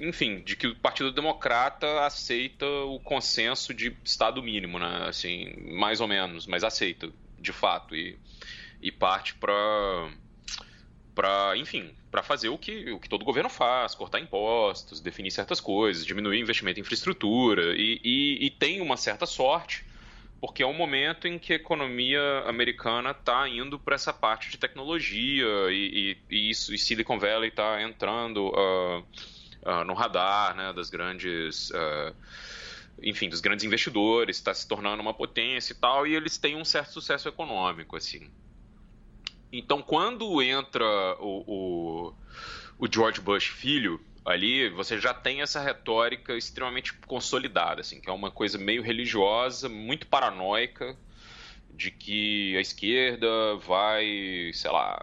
enfim, 0.00 0.40
de 0.40 0.56
que 0.56 0.66
o 0.66 0.74
Partido 0.76 1.12
Democrata 1.12 2.04
aceita 2.04 2.66
o 2.66 2.98
consenso 2.98 3.74
de 3.74 3.94
Estado 4.02 4.42
mínimo, 4.42 4.78
né? 4.78 5.04
Assim, 5.06 5.54
mais 5.72 6.00
ou 6.00 6.08
menos, 6.08 6.46
mas 6.46 6.64
aceita, 6.64 7.10
de 7.38 7.52
fato, 7.52 7.94
e, 7.94 8.18
e 8.80 8.90
parte 8.90 9.34
para 9.34 10.10
para, 11.14 11.54
enfim, 11.56 11.90
para 12.10 12.22
fazer 12.22 12.48
o 12.48 12.56
que, 12.56 12.92
o 12.92 12.98
que 12.98 13.08
todo 13.08 13.24
governo 13.24 13.50
faz, 13.50 13.94
cortar 13.94 14.20
impostos, 14.20 15.00
definir 15.00 15.30
certas 15.30 15.60
coisas, 15.60 16.06
diminuir 16.06 16.40
investimento 16.40 16.78
em 16.78 16.82
infraestrutura, 16.82 17.76
e, 17.76 18.00
e, 18.02 18.46
e 18.46 18.50
tem 18.50 18.80
uma 18.80 18.96
certa 18.96 19.26
sorte, 19.26 19.84
porque 20.40 20.62
é 20.62 20.66
um 20.66 20.72
momento 20.72 21.28
em 21.28 21.38
que 21.38 21.52
a 21.52 21.56
economia 21.56 22.44
americana 22.46 23.10
está 23.10 23.46
indo 23.46 23.78
para 23.78 23.96
essa 23.96 24.14
parte 24.14 24.50
de 24.50 24.56
tecnologia, 24.56 25.46
e, 25.70 26.16
e, 26.30 26.50
isso, 26.50 26.72
e 26.72 26.78
Silicon 26.78 27.18
Valley 27.18 27.50
está 27.50 27.82
entrando... 27.82 28.48
Uh, 28.48 29.04
uh, 29.62 29.84
no 29.84 29.94
radar 29.94 30.54
né, 30.56 30.72
das 30.72 30.90
grandes. 30.90 31.70
Uh, 31.70 32.14
enfim, 33.02 33.28
dos 33.28 33.40
grandes 33.40 33.64
investidores, 33.64 34.36
está 34.36 34.52
se 34.52 34.68
tornando 34.68 35.00
uma 35.00 35.14
potência 35.14 35.72
e 35.72 35.76
tal, 35.76 36.06
e 36.06 36.14
eles 36.14 36.36
têm 36.36 36.56
um 36.56 36.64
certo 36.64 36.92
sucesso 36.92 37.28
econômico, 37.28 37.96
assim. 37.96 38.30
Então, 39.52 39.82
quando 39.82 40.42
entra 40.42 40.84
o, 41.18 41.44
o, 41.46 42.14
o 42.78 42.92
George 42.92 43.20
Bush 43.20 43.46
filho 43.46 44.00
ali, 44.24 44.68
você 44.68 44.98
já 44.98 45.14
tem 45.14 45.40
essa 45.40 45.60
retórica 45.60 46.36
extremamente 46.36 46.92
consolidada, 47.06 47.80
assim, 47.80 48.00
que 48.00 48.08
é 48.08 48.12
uma 48.12 48.30
coisa 48.30 48.58
meio 48.58 48.82
religiosa, 48.82 49.68
muito 49.68 50.06
paranoica, 50.06 50.96
de 51.72 51.90
que 51.90 52.56
a 52.56 52.60
esquerda 52.60 53.56
vai, 53.56 54.50
sei 54.52 54.70
lá, 54.70 55.00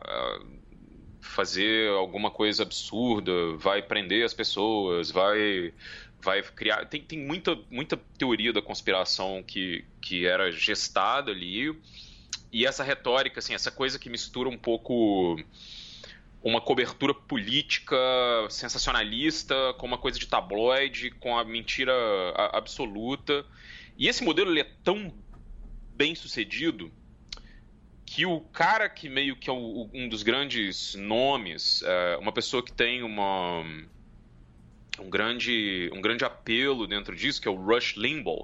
fazer 1.19 1.89
alguma 1.91 2.31
coisa 2.31 2.63
absurda, 2.63 3.31
vai 3.57 3.81
prender 3.81 4.25
as 4.25 4.33
pessoas, 4.33 5.11
vai 5.11 5.73
vai 6.19 6.41
criar 6.41 6.85
tem, 6.85 7.01
tem 7.01 7.19
muita 7.19 7.55
muita 7.69 7.95
teoria 8.17 8.51
da 8.51 8.61
conspiração 8.61 9.43
que, 9.43 9.85
que 10.01 10.25
era 10.25 10.51
gestada 10.51 11.31
ali 11.31 11.79
e 12.51 12.65
essa 12.65 12.83
retórica 12.83 13.39
assim 13.39 13.53
essa 13.53 13.69
coisa 13.69 13.99
que 13.99 14.09
mistura 14.09 14.49
um 14.49 14.57
pouco 14.57 15.39
uma 16.43 16.59
cobertura 16.59 17.13
política 17.13 17.95
sensacionalista 18.49 19.55
com 19.77 19.85
uma 19.85 19.97
coisa 19.97 20.17
de 20.17 20.27
tabloide 20.27 21.11
com 21.11 21.37
a 21.37 21.43
mentira 21.45 21.93
absoluta 22.51 23.45
e 23.95 24.07
esse 24.07 24.23
modelo 24.23 24.51
ele 24.51 24.61
é 24.61 24.71
tão 24.83 25.13
bem 25.95 26.15
sucedido 26.15 26.91
que 28.07 28.25
o 28.25 28.39
cara 28.39 28.89
que 28.89 29.09
meio 29.09 29.35
que 29.35 29.49
é 29.49 29.53
o, 29.53 29.89
um 29.93 30.07
dos 30.07 30.23
grandes 30.23 30.95
nomes, 30.95 31.83
é, 31.83 32.17
uma 32.17 32.31
pessoa 32.31 32.63
que 32.63 32.71
tem 32.71 33.03
uma, 33.03 33.59
um, 34.97 35.09
grande, 35.09 35.91
um 35.93 35.99
grande 35.99 36.23
apelo 36.23 36.87
dentro 36.87 37.13
disso, 37.13 37.41
que 37.41 37.49
é 37.49 37.51
o 37.51 37.55
Rush 37.55 37.97
Limbaugh, 37.97 38.43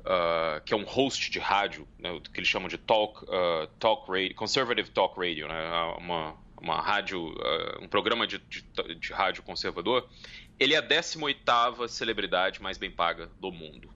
uh, 0.00 0.64
que 0.64 0.72
é 0.72 0.76
um 0.76 0.82
host 0.82 1.30
de 1.30 1.38
rádio, 1.38 1.86
né, 1.98 2.18
que 2.32 2.40
eles 2.40 2.48
chamam 2.48 2.66
de 2.66 2.78
talk, 2.78 3.22
uh, 3.24 3.66
talk 3.78 4.10
radio, 4.10 4.34
conservative 4.34 4.90
talk 4.90 5.14
radio, 5.20 5.46
né, 5.46 5.70
uma, 5.98 6.34
uma 6.58 6.80
rádio, 6.80 7.34
uh, 7.34 7.84
um 7.84 7.86
programa 7.86 8.26
de, 8.26 8.38
de, 8.38 8.62
de 8.94 9.12
rádio 9.12 9.42
conservador, 9.42 10.08
ele 10.58 10.72
é 10.72 10.78
a 10.78 10.82
18ª 10.82 11.86
celebridade 11.86 12.62
mais 12.62 12.78
bem 12.78 12.90
paga 12.90 13.30
do 13.38 13.52
mundo, 13.52 13.92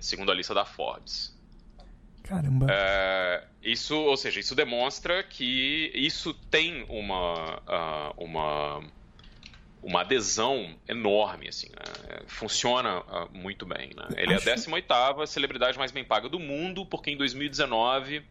segundo 0.00 0.32
a 0.32 0.34
lista 0.34 0.52
da 0.52 0.64
Forbes. 0.64 1.33
Caramba. 2.24 2.66
É, 2.70 3.44
isso, 3.62 3.96
ou 3.96 4.16
seja, 4.16 4.40
isso 4.40 4.54
demonstra 4.54 5.22
que 5.22 5.90
isso 5.94 6.32
tem 6.50 6.84
uma, 6.88 7.58
uh, 7.58 8.24
uma, 8.24 8.82
uma 9.82 10.00
adesão 10.00 10.74
enorme, 10.88 11.48
assim, 11.48 11.68
né? 11.68 12.22
funciona 12.26 13.00
uh, 13.00 13.28
muito 13.32 13.66
bem. 13.66 13.90
Né? 13.94 14.08
Ele 14.16 14.32
é 14.32 14.36
a 14.36 14.40
18ª 14.40 15.26
celebridade 15.26 15.78
mais 15.78 15.92
bem 15.92 16.02
paga 16.02 16.28
do 16.28 16.40
mundo, 16.40 16.86
porque 16.86 17.10
em 17.10 17.16
2019 17.16 18.24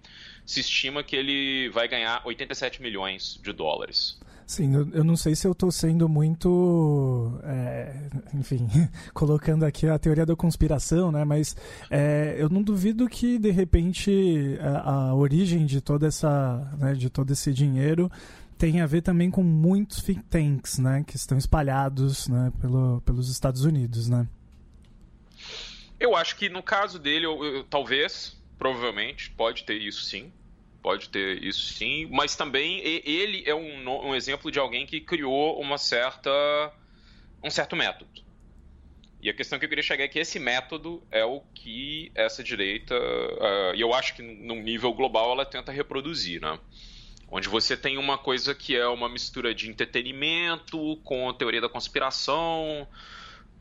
se 0.43 0.59
estima 0.59 1.03
que 1.03 1.15
ele 1.15 1.69
vai 1.69 1.87
ganhar 1.87 2.21
87 2.25 2.81
milhões 2.81 3.39
de 3.43 3.53
dólares. 3.53 4.19
Sim, 4.45 4.73
eu, 4.93 5.03
não 5.03 5.15
sei 5.15 5.35
se 5.35 5.47
eu 5.47 5.53
estou 5.53 5.71
sendo 5.71 6.07
muito, 6.09 7.39
é, 7.43 8.09
enfim, 8.33 8.67
colocando 9.13 9.63
aqui 9.63 9.87
a 9.87 9.97
teoria 9.97 10.25
da 10.25 10.35
conspiração, 10.35 11.11
né? 11.11 11.23
Mas 11.23 11.55
é, 11.89 12.35
eu 12.37 12.49
não 12.49 12.61
duvido 12.61 13.07
que 13.07 13.39
de 13.39 13.51
repente 13.51 14.57
a, 14.61 15.09
a 15.09 15.15
origem 15.15 15.65
de 15.65 15.79
toda 15.81 16.07
essa, 16.07 16.71
né, 16.77 16.93
de 16.93 17.09
todo 17.09 17.31
esse 17.31 17.53
dinheiro 17.53 18.11
tem 18.57 18.81
a 18.81 18.85
ver 18.85 19.01
também 19.01 19.31
com 19.31 19.43
muitos 19.43 20.01
think 20.03 20.23
tanks, 20.23 20.77
né? 20.77 21.03
Que 21.05 21.15
estão 21.15 21.37
espalhados, 21.37 22.27
né? 22.27 22.51
Pelo, 22.61 23.01
pelos 23.01 23.29
Estados 23.29 23.65
Unidos, 23.65 24.07
né? 24.07 24.27
Eu 25.99 26.15
acho 26.15 26.35
que 26.35 26.49
no 26.49 26.61
caso 26.61 26.99
dele, 26.99 27.25
eu, 27.25 27.43
eu, 27.43 27.63
talvez, 27.63 28.37
provavelmente, 28.57 29.31
pode 29.31 29.63
ter 29.63 29.81
isso 29.81 30.03
sim 30.03 30.31
pode 30.83 31.07
ter 31.09 31.41
isso 31.41 31.73
sim, 31.73 32.07
mas 32.11 32.35
também 32.35 32.81
ele 32.83 33.41
é 33.45 33.55
um, 33.55 34.09
um 34.09 34.13
exemplo 34.13 34.51
de 34.51 34.59
alguém 34.59 34.85
que 34.85 34.99
criou 34.99 35.59
uma 35.59 35.77
certa, 35.77 36.29
um 37.41 37.49
certo 37.49 37.73
método. 37.75 38.21
E 39.21 39.29
a 39.29 39.33
questão 39.33 39.57
que 39.57 39.63
eu 39.63 39.69
queria 39.69 39.83
chegar 39.83 40.03
é 40.03 40.07
que 40.09 40.19
esse 40.19 40.37
método 40.37 41.01
é 41.09 41.23
o 41.23 41.39
que 41.55 42.11
essa 42.13 42.43
direita, 42.43 42.93
uh, 42.93 43.73
e 43.73 43.79
eu 43.79 43.93
acho 43.93 44.13
que 44.13 44.21
num 44.21 44.61
nível 44.61 44.93
global 44.93 45.31
ela 45.31 45.45
tenta 45.45 45.71
reproduzir, 45.71 46.41
né? 46.41 46.59
Onde 47.31 47.47
você 47.47 47.77
tem 47.77 47.97
uma 47.97 48.17
coisa 48.17 48.53
que 48.53 48.75
é 48.75 48.85
uma 48.85 49.07
mistura 49.07 49.55
de 49.55 49.69
entretenimento 49.69 50.97
com 51.05 51.33
teoria 51.33 51.61
da 51.61 51.69
conspiração, 51.69 52.85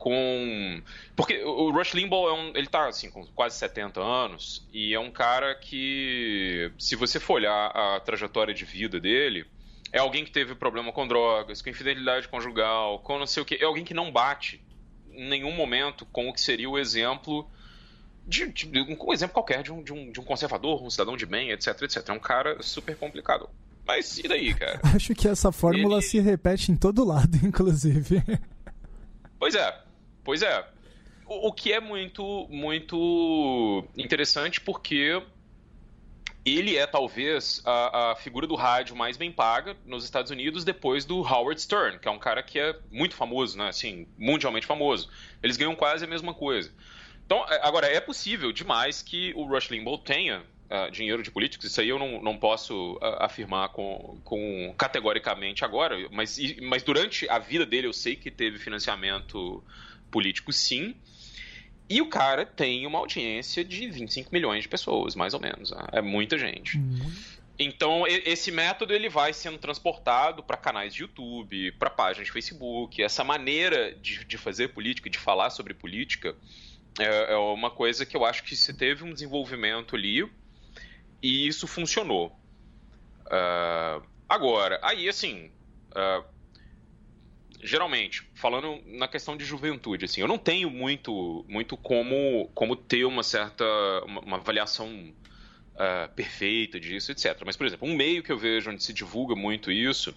com 0.03 0.81
porque 1.15 1.41
o 1.45 1.71
Rush 1.71 1.93
Limbaugh 1.93 2.27
é 2.27 2.33
um, 2.33 2.51
ele 2.55 2.67
tá 2.67 2.89
assim 2.89 3.09
com 3.09 3.25
quase 3.27 3.55
70 3.55 4.01
anos 4.01 4.67
e 4.73 4.93
é 4.93 4.99
um 4.99 5.09
cara 5.09 5.55
que 5.55 6.69
se 6.77 6.97
você 6.97 7.21
for 7.21 7.35
olhar 7.35 7.67
a 7.67 8.01
trajetória 8.01 8.53
de 8.53 8.65
vida 8.65 8.99
dele 8.99 9.45
é 9.93 9.99
alguém 9.99 10.25
que 10.25 10.31
teve 10.31 10.55
problema 10.55 10.91
com 10.91 11.07
drogas, 11.07 11.61
com 11.61 11.69
infidelidade 11.69 12.27
conjugal, 12.27 12.99
com 12.99 13.17
não 13.17 13.25
sei 13.25 13.41
o 13.41 13.45
que, 13.45 13.55
é 13.55 13.63
alguém 13.63 13.85
que 13.85 13.93
não 13.93 14.11
bate 14.11 14.61
em 15.09 15.29
nenhum 15.29 15.53
momento 15.53 16.05
com 16.07 16.27
o 16.27 16.33
que 16.33 16.41
seria 16.41 16.69
o 16.69 16.77
exemplo 16.77 17.49
de, 18.27 18.51
de, 18.51 18.67
um 18.81 19.13
exemplo 19.13 19.33
qualquer 19.33 19.63
de 19.63 19.71
um, 19.71 19.81
de, 19.81 19.93
um, 19.93 20.11
de 20.11 20.19
um 20.19 20.23
conservador, 20.23 20.83
um 20.83 20.89
cidadão 20.89 21.15
de 21.15 21.25
bem, 21.25 21.51
etc, 21.51 21.81
etc. 21.83 22.09
É 22.09 22.11
um 22.11 22.19
cara 22.19 22.61
super 22.61 22.97
complicado. 22.97 23.49
Mas 23.87 24.17
e 24.17 24.27
daí, 24.27 24.53
cara? 24.53 24.81
Acho 24.93 25.15
que 25.15 25.29
essa 25.29 25.49
fórmula 25.49 25.95
Ele... 25.95 26.01
se 26.01 26.19
repete 26.19 26.73
em 26.73 26.75
todo 26.75 27.05
lado, 27.05 27.37
inclusive. 27.45 28.21
Pois 29.39 29.55
é. 29.55 29.82
Pois 30.23 30.41
é. 30.41 30.65
O, 31.25 31.49
o, 31.49 31.53
que 31.53 31.71
é 31.71 31.79
muito, 31.79 32.47
muito 32.49 33.85
interessante 33.95 34.59
porque 34.59 35.21
ele 36.45 36.75
é 36.75 36.85
talvez 36.85 37.61
a, 37.65 38.11
a, 38.11 38.15
figura 38.15 38.45
do 38.45 38.55
rádio 38.55 38.95
mais 38.95 39.15
bem 39.15 39.31
paga 39.31 39.77
nos 39.85 40.03
Estados 40.03 40.31
Unidos 40.31 40.65
depois 40.65 41.05
do 41.05 41.21
Howard 41.21 41.61
Stern, 41.61 41.99
que 41.99 42.07
é 42.07 42.11
um 42.11 42.19
cara 42.19 42.43
que 42.43 42.59
é 42.59 42.77
muito 42.91 43.15
famoso, 43.15 43.57
né? 43.57 43.69
Assim, 43.69 44.07
mundialmente 44.17 44.65
famoso. 44.65 45.09
Eles 45.41 45.55
ganham 45.55 45.75
quase 45.75 46.03
a 46.03 46.07
mesma 46.07 46.33
coisa. 46.33 46.71
Então, 47.25 47.45
é, 47.49 47.65
agora, 47.65 47.87
é 47.87 48.01
possível 48.01 48.51
demais 48.51 49.01
que 49.01 49.33
o 49.35 49.45
Rush 49.45 49.69
Limbaugh 49.69 49.97
tenha 49.99 50.43
uh, 50.69 50.91
dinheiro 50.91 51.23
de 51.23 51.31
políticos, 51.31 51.65
isso 51.67 51.79
aí 51.79 51.87
eu 51.87 51.97
não, 51.97 52.21
não 52.21 52.37
posso 52.37 52.95
uh, 52.95 52.99
afirmar 53.19 53.69
com, 53.69 54.19
com, 54.25 54.73
categoricamente 54.77 55.63
agora, 55.63 55.95
mas, 56.11 56.37
mas 56.61 56.83
durante 56.83 57.29
a 57.29 57.39
vida 57.39 57.65
dele 57.65 57.87
eu 57.87 57.93
sei 57.93 58.15
que 58.15 58.29
teve 58.29 58.59
financiamento 58.59 59.63
político, 60.13 60.53
sim. 60.53 60.95
E 61.89 61.99
o 61.99 62.07
cara 62.07 62.45
tem 62.45 62.85
uma 62.85 62.99
audiência 62.99 63.65
de 63.65 63.89
25 63.89 64.29
milhões 64.31 64.63
de 64.63 64.69
pessoas, 64.69 65.15
mais 65.15 65.33
ou 65.33 65.41
menos. 65.41 65.71
Né? 65.71 65.85
É 65.91 66.01
muita 66.01 66.37
gente. 66.37 66.77
Uhum. 66.77 67.11
Então, 67.57 68.03
esse 68.07 68.51
método 68.51 68.93
ele 68.93 69.09
vai 69.09 69.31
sendo 69.31 69.57
transportado 69.57 70.41
para 70.41 70.57
canais 70.57 70.93
de 70.93 71.01
YouTube, 71.01 71.71
para 71.73 71.89
páginas 71.89 72.27
de 72.27 72.33
Facebook. 72.33 73.01
Essa 73.01 73.23
maneira 73.23 73.93
de, 73.95 74.23
de, 74.25 74.37
fazer 74.37 74.69
política, 74.69 75.09
de 75.09 75.19
falar 75.19 75.49
sobre 75.49 75.73
política, 75.73 76.35
é, 76.99 77.33
é, 77.33 77.35
uma 77.35 77.69
coisa 77.69 78.05
que 78.05 78.17
eu 78.17 78.25
acho 78.25 78.43
que 78.43 78.55
se 78.55 78.73
teve 78.73 79.03
um 79.03 79.13
desenvolvimento 79.13 79.95
ali 79.95 80.27
e 81.21 81.47
isso 81.47 81.67
funcionou. 81.67 82.27
Uh, 83.27 84.03
agora, 84.27 84.79
aí 84.81 85.07
assim, 85.07 85.51
uh, 85.91 86.25
geralmente, 87.63 88.23
falando 88.35 88.81
na 88.85 89.07
questão 89.07 89.37
de 89.37 89.45
juventude, 89.45 90.05
assim, 90.05 90.21
eu 90.21 90.27
não 90.27 90.37
tenho 90.37 90.69
muito, 90.69 91.45
muito 91.47 91.77
como, 91.77 92.49
como 92.53 92.75
ter 92.75 93.05
uma 93.05 93.23
certa 93.23 93.63
uma, 94.05 94.21
uma 94.21 94.37
avaliação 94.37 95.13
uh, 95.73 96.13
perfeita 96.15 96.79
disso, 96.79 97.11
etc. 97.11 97.41
Mas, 97.45 97.55
por 97.55 97.65
exemplo, 97.65 97.87
um 97.87 97.95
meio 97.95 98.21
que 98.21 98.31
eu 98.31 98.37
vejo 98.37 98.69
onde 98.69 98.83
se 98.83 98.93
divulga 98.93 99.35
muito 99.35 99.71
isso, 99.71 100.13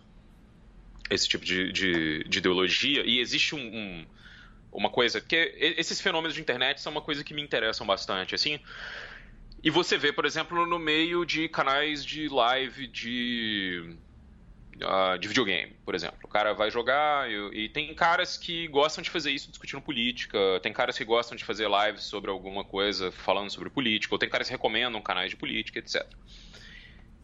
esse 1.09 1.29
tipo 1.29 1.45
de, 1.45 1.73
de, 1.73 2.25
de 2.25 2.39
ideologia, 2.39 3.03
e 3.07 3.21
existe 3.21 3.55
um, 3.55 3.61
um, 3.61 4.07
uma 4.73 4.91
coisa 4.91 5.21
que 5.21 5.37
esses 5.57 6.01
fenômenos 6.01 6.35
de 6.35 6.41
internet 6.41 6.81
são 6.81 6.91
uma 6.91 7.01
coisa 7.01 7.23
que 7.23 7.33
me 7.33 7.43
interessam 7.43 7.87
bastante, 7.87 8.35
assim. 8.35 8.59
E 9.63 9.71
você 9.71 9.97
vê, 9.97 10.13
por 10.13 10.25
exemplo, 10.25 10.67
no 10.67 10.79
meio 10.79 11.25
de 11.25 11.49
canais 11.49 12.05
de 12.05 12.29
live 12.29 12.87
de 12.89 13.97
uh, 14.83 15.19
de 15.19 15.29
videogame, 15.29 15.75
por 15.85 15.95
exemplo. 15.95 16.19
O 16.25 16.29
cara 16.29 16.53
vai 16.53 16.71
jogar 16.71 17.31
e, 17.31 17.65
e, 17.65 17.69
tem 17.69 17.93
caras 17.95 18.37
que 18.37 18.67
gostam 18.69 19.03
de 19.03 19.11
fazer 19.11 19.31
isso 19.31 19.51
discutindo 19.51 19.81
política, 19.81 20.39
tem 20.63 20.73
caras 20.73 20.97
que 20.97 21.05
gostam 21.05 21.37
de 21.37 21.45
fazer 21.45 21.69
lives 21.69 22.05
sobre 22.05 22.31
alguma 22.31 22.65
coisa 22.65 23.11
falando 23.13 23.51
sobre 23.51 23.71
política, 23.71 24.15
ou 24.15 24.19
tem 24.19 24.29
caras 24.29 24.49
que 24.49 24.53
recomendam 24.53 25.01
canais 25.01 25.31
de 25.31 25.37
política, 25.37 25.79
etc. 25.79 26.07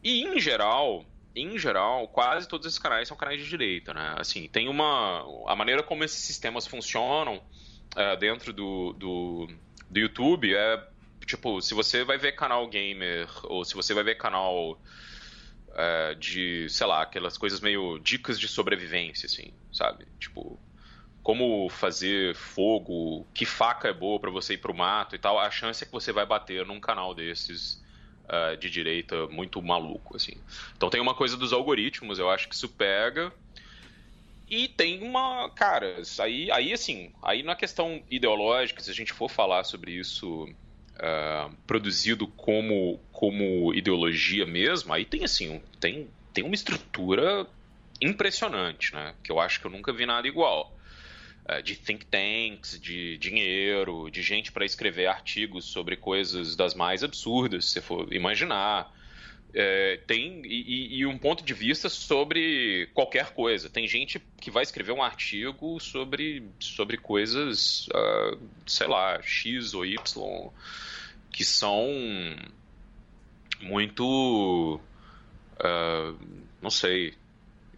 E 0.02 0.23
em 0.23 0.40
geral, 0.40 1.04
em 1.35 1.59
geral, 1.59 2.09
quase 2.09 2.49
todos 2.49 2.66
esses 2.66 2.78
canais 2.78 3.09
são 3.09 3.16
canais 3.16 3.40
de 3.42 3.49
direita, 3.49 3.94
né? 3.94 4.14
Assim, 4.18 4.49
tem 4.49 4.68
uma 4.68 5.25
a 5.47 5.56
maneira 5.56 5.82
como 5.82 6.04
esses 6.04 6.21
sistemas 6.21 6.66
funcionam 6.66 7.37
uh, 7.37 8.16
dentro 8.18 8.52
do, 8.52 8.92
do, 8.94 9.49
do 9.90 9.99
YouTube 9.99 10.54
é 10.54 10.92
tipo, 11.25 11.61
se 11.61 11.75
você 11.75 12.04
vai 12.04 12.18
ver 12.18 12.32
canal 12.32 12.66
gamer 12.66 13.28
ou 13.44 13.64
se 13.64 13.75
você 13.75 13.94
vai 13.94 14.04
ver 14.04 14.16
canal 14.16 14.78
é, 15.75 16.14
de, 16.14 16.69
sei 16.69 16.87
lá, 16.87 17.02
aquelas 17.02 17.37
coisas 17.37 17.61
meio 17.61 17.99
dicas 17.99 18.38
de 18.38 18.49
sobrevivência, 18.49 19.26
assim, 19.26 19.52
sabe? 19.73 20.07
Tipo, 20.19 20.59
como 21.23 21.69
fazer 21.69 22.35
fogo, 22.35 23.26
que 23.33 23.47
faca 23.47 23.88
é 23.88 23.93
boa 23.93 24.19
para 24.19 24.31
você 24.31 24.55
ir 24.55 24.59
pro 24.59 24.75
mato 24.75 25.14
e 25.14 25.19
tal. 25.19 25.38
A 25.38 25.50
chance 25.50 25.83
é 25.83 25.87
que 25.87 25.93
você 25.93 26.12
vai 26.12 26.26
bater 26.26 26.67
num 26.67 26.81
canal 26.81 27.14
desses 27.14 27.83
uh, 28.25 28.57
de 28.57 28.69
direita 28.69 29.26
muito 29.29 29.62
maluco, 29.62 30.17
assim. 30.17 30.35
Então 30.76 30.91
tem 30.91 31.00
uma 31.00 31.14
coisa 31.14 31.37
dos 31.37 31.52
algoritmos, 31.52 32.19
eu 32.19 32.29
acho 32.29 32.49
que 32.49 32.55
isso 32.55 32.69
pega. 32.69 33.33
E 34.49 34.69
tem 34.69 35.02
uma. 35.02 35.49
Cara, 35.50 36.02
aí, 36.19 36.50
aí 36.50 36.73
assim, 36.73 37.12
aí 37.23 37.43
na 37.43 37.57
questão 37.57 38.02
ideológica, 38.11 38.83
se 38.83 38.91
a 38.91 38.95
gente 38.95 39.12
for 39.12 39.31
falar 39.31 39.64
sobre 39.64 39.93
isso 39.93 40.45
uh, 40.45 41.57
produzido 41.67 42.26
como, 42.26 42.99
como 43.23 43.73
ideologia 43.73 44.45
mesmo, 44.45 44.93
aí 44.93 45.05
tem 45.05 45.23
assim, 45.23 45.62
tem, 45.79 46.09
tem 46.35 46.43
uma 46.43 46.57
estrutura 46.57 47.47
impressionante, 48.00 48.93
né? 48.93 49.14
Que 49.23 49.31
eu 49.31 49.38
acho 49.38 49.61
que 49.61 49.67
eu 49.69 49.71
nunca 49.71 49.93
vi 49.93 50.05
nada 50.05 50.26
igual. 50.26 50.76
Uh, 51.49 51.62
de 51.62 51.76
think 51.76 52.05
tanks, 52.07 52.81
de 52.81 53.17
dinheiro, 53.19 54.11
de 54.11 54.23
gente 54.23 54.50
para 54.50 54.64
escrever 54.64 55.07
artigos 55.07 55.67
sobre 55.67 55.97
coisas 55.97 56.57
das 56.57 56.75
mais 56.75 57.05
absurdas, 57.05 57.67
se 57.67 57.75
você 57.75 57.81
for 57.81 58.12
imaginar. 58.12 58.93
É, 59.55 60.00
tem 60.05 60.43
e, 60.45 60.99
e, 60.99 61.07
um 61.07 61.17
ponto 61.17 61.45
de 61.45 61.55
vista 61.55 61.88
sobre 61.88 62.88
qualquer 62.93 63.35
coisa. 63.35 63.71
Tem 63.71 63.87
gente 63.87 64.21
que 64.41 64.50
vai 64.50 64.64
escrever 64.64 64.91
um 64.91 65.02
artigo 65.02 65.79
sobre, 65.79 66.42
sobre 66.59 66.96
coisas, 66.96 67.87
uh, 67.87 68.37
sei 68.66 68.88
lá, 68.88 69.23
X 69.23 69.75
ou 69.75 69.87
Y, 69.87 70.51
que 71.31 71.44
são 71.44 71.87
muito. 73.62 74.81
Uh, 75.59 76.18
não 76.61 76.70
sei. 76.70 77.14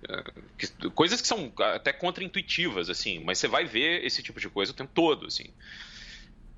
Uh, 0.08 0.42
que, 0.58 0.66
coisas 0.90 1.20
que 1.20 1.28
são 1.28 1.52
até 1.58 1.92
contraintuitivas, 1.92 2.90
assim, 2.90 3.20
mas 3.24 3.38
você 3.38 3.48
vai 3.48 3.64
ver 3.64 4.04
esse 4.04 4.22
tipo 4.22 4.40
de 4.40 4.48
coisa 4.48 4.72
o 4.72 4.74
tempo 4.74 4.90
todo, 4.94 5.26
assim. 5.26 5.46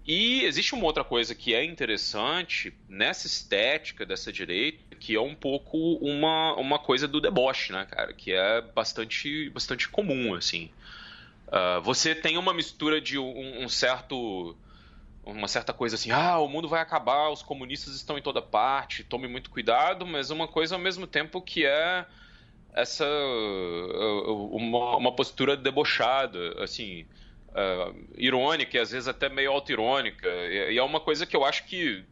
E 0.06 0.44
existe 0.44 0.72
uma 0.72 0.84
outra 0.84 1.02
coisa 1.02 1.34
que 1.34 1.52
é 1.52 1.64
interessante 1.64 2.72
nessa 2.88 3.26
estética 3.26 4.06
dessa 4.06 4.32
direita, 4.32 4.94
que 5.00 5.16
é 5.16 5.20
um 5.20 5.34
pouco 5.34 5.94
uma, 5.94 6.54
uma 6.54 6.78
coisa 6.78 7.08
do 7.08 7.20
deboche, 7.20 7.72
né, 7.72 7.84
cara? 7.90 8.12
Que 8.12 8.32
é 8.32 8.60
bastante, 8.60 9.50
bastante 9.50 9.88
comum, 9.88 10.34
assim. 10.34 10.70
Uh, 11.48 11.80
você 11.82 12.14
tem 12.14 12.38
uma 12.38 12.54
mistura 12.54 13.00
de 13.00 13.18
um, 13.18 13.64
um, 13.64 13.68
certo. 13.68 14.56
Uma 15.26 15.48
certa 15.48 15.72
coisa 15.72 15.96
assim, 15.96 16.12
ah, 16.12 16.38
o 16.38 16.48
mundo 16.48 16.68
vai 16.68 16.80
acabar, 16.80 17.30
os 17.30 17.42
comunistas 17.42 17.94
estão 17.96 18.16
em 18.16 18.22
toda 18.22 18.40
parte, 18.40 19.02
tome 19.02 19.26
muito 19.26 19.50
cuidado, 19.50 20.06
mas 20.06 20.30
uma 20.30 20.46
coisa 20.46 20.76
ao 20.76 20.80
mesmo 20.80 21.06
tempo 21.06 21.42
que 21.42 21.66
é 21.66 22.06
essa. 22.72 23.04
uma, 24.52 24.96
uma 24.96 25.12
postura 25.12 25.56
debochada, 25.56 26.62
assim 26.62 27.06
uh, 27.56 28.06
irônica 28.16 28.76
e 28.76 28.80
às 28.80 28.90
vezes 28.90 29.08
até 29.08 29.28
meio 29.28 29.50
auto-irônica. 29.50 30.28
E, 30.28 30.74
e, 30.74 30.78
é 30.78 30.82
uma 30.82 31.00
coisa 31.00 31.24
que 31.24 31.34
eu 31.34 31.44
acho 31.44 31.64
que, 31.64 32.04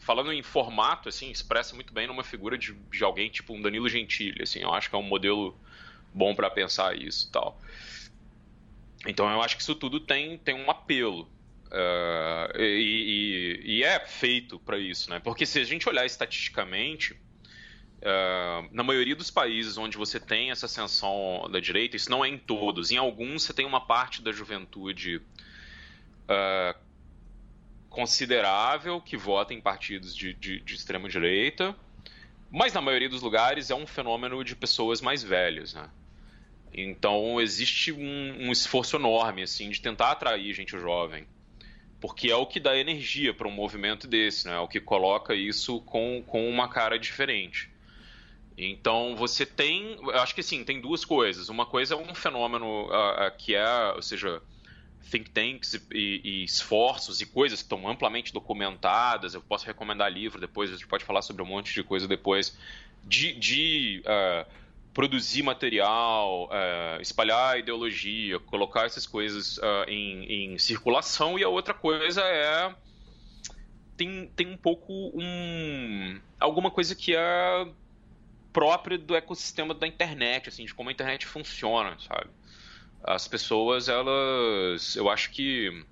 falando 0.00 0.32
em 0.32 0.42
formato, 0.42 1.08
assim, 1.08 1.30
expressa 1.30 1.74
muito 1.74 1.94
bem 1.94 2.06
numa 2.06 2.24
figura 2.24 2.58
de, 2.58 2.72
de 2.72 3.04
alguém 3.04 3.30
tipo 3.30 3.54
um 3.54 3.62
Danilo 3.62 3.88
Gentili. 3.88 4.42
Assim, 4.42 4.60
eu 4.60 4.74
acho 4.74 4.90
que 4.90 4.96
é 4.96 4.98
um 4.98 5.02
modelo 5.02 5.56
bom 6.12 6.34
para 6.34 6.50
pensar 6.50 6.96
isso 6.96 7.30
tal. 7.30 7.58
Então 9.06 9.30
eu 9.30 9.40
acho 9.40 9.56
que 9.56 9.62
isso 9.62 9.76
tudo 9.76 10.00
tem, 10.00 10.36
tem 10.38 10.54
um 10.54 10.70
apelo. 10.70 11.28
Uh, 11.68 12.58
e, 12.58 13.62
e, 13.64 13.76
e, 13.76 13.84
é 13.84 14.00
feito 14.00 14.58
para 14.58 14.78
isso, 14.78 15.10
né? 15.10 15.20
Porque 15.20 15.44
se 15.44 15.60
a 15.60 15.64
gente 15.64 15.88
olhar 15.88 16.06
estatisticamente, 16.06 17.16
Uh, 18.00 18.68
na 18.70 18.84
maioria 18.84 19.16
dos 19.16 19.28
países 19.28 19.76
onde 19.76 19.96
você 19.96 20.20
tem 20.20 20.52
essa 20.52 20.66
ascensão 20.66 21.48
da 21.50 21.58
direita, 21.58 21.96
isso 21.96 22.08
não 22.08 22.24
é 22.24 22.28
em 22.28 22.38
todos. 22.38 22.92
Em 22.92 22.96
alguns 22.96 23.42
você 23.42 23.52
tem 23.52 23.66
uma 23.66 23.80
parte 23.80 24.22
da 24.22 24.30
juventude 24.30 25.16
uh, 25.16 26.78
considerável 27.90 29.00
que 29.00 29.16
vota 29.16 29.52
em 29.52 29.60
partidos 29.60 30.14
de, 30.14 30.32
de, 30.32 30.60
de 30.60 30.74
extrema 30.74 31.08
direita, 31.08 31.74
mas 32.50 32.72
na 32.72 32.80
maioria 32.80 33.08
dos 33.08 33.20
lugares 33.20 33.68
é 33.68 33.74
um 33.74 33.86
fenômeno 33.86 34.44
de 34.44 34.54
pessoas 34.54 35.00
mais 35.00 35.24
velhas, 35.24 35.74
né? 35.74 35.90
Então 36.72 37.40
existe 37.40 37.90
um, 37.90 38.46
um 38.46 38.52
esforço 38.52 38.94
enorme 38.94 39.42
assim 39.42 39.70
de 39.70 39.80
tentar 39.80 40.12
atrair 40.12 40.54
gente 40.54 40.78
jovem, 40.78 41.26
porque 42.00 42.30
é 42.30 42.36
o 42.36 42.46
que 42.46 42.60
dá 42.60 42.76
energia 42.76 43.34
para 43.34 43.48
um 43.48 43.52
movimento 43.52 44.06
desse, 44.06 44.46
né? 44.46 44.54
É 44.54 44.58
o 44.58 44.68
que 44.68 44.80
coloca 44.80 45.34
isso 45.34 45.80
com, 45.80 46.22
com 46.26 46.48
uma 46.48 46.68
cara 46.68 46.98
diferente. 46.98 47.70
Então 48.56 49.14
você 49.16 49.46
tem, 49.46 49.96
eu 50.02 50.18
acho 50.18 50.34
que 50.34 50.42
sim, 50.42 50.64
tem 50.64 50.80
duas 50.80 51.04
coisas. 51.04 51.48
Uma 51.48 51.66
coisa 51.66 51.94
é 51.94 51.96
um 51.96 52.14
fenômeno 52.14 52.86
uh, 52.86 53.26
uh, 53.26 53.36
que 53.36 53.54
é, 53.54 53.92
ou 53.94 54.02
seja, 54.02 54.42
think 55.10 55.30
tanks 55.30 55.74
e, 55.92 56.20
e, 56.24 56.44
esforços 56.44 57.20
e 57.20 57.26
coisas 57.26 57.60
que 57.60 57.64
estão 57.64 57.88
amplamente 57.88 58.32
documentadas. 58.32 59.34
Eu 59.34 59.40
posso 59.40 59.66
recomendar 59.66 60.12
livro 60.12 60.40
depois, 60.40 60.70
a 60.70 60.74
gente 60.74 60.86
pode 60.86 61.04
falar 61.04 61.22
sobre 61.22 61.42
um 61.42 61.46
monte 61.46 61.72
de 61.72 61.82
coisa 61.82 62.06
depois. 62.06 62.56
De, 63.04 63.32
de 63.32 64.02
uh, 64.04 64.46
produzir 64.98 65.44
material, 65.44 66.50
espalhar 67.00 67.56
ideologia, 67.56 68.40
colocar 68.40 68.84
essas 68.84 69.06
coisas 69.06 69.60
em, 69.86 70.54
em 70.54 70.58
circulação. 70.58 71.38
E 71.38 71.44
a 71.44 71.48
outra 71.48 71.72
coisa 71.72 72.20
é 72.20 72.74
tem, 73.96 74.26
tem 74.34 74.48
um 74.48 74.56
pouco 74.56 74.92
um 75.14 76.20
alguma 76.40 76.68
coisa 76.68 76.96
que 76.96 77.14
é 77.14 77.68
própria 78.52 78.98
do 78.98 79.14
ecossistema 79.14 79.72
da 79.72 79.86
internet, 79.86 80.48
assim, 80.48 80.64
de 80.64 80.74
como 80.74 80.88
a 80.88 80.92
internet 80.92 81.26
funciona, 81.26 81.96
sabe? 82.00 82.28
As 83.04 83.28
pessoas, 83.28 83.88
elas, 83.88 84.96
eu 84.96 85.08
acho 85.08 85.30
que 85.30 85.84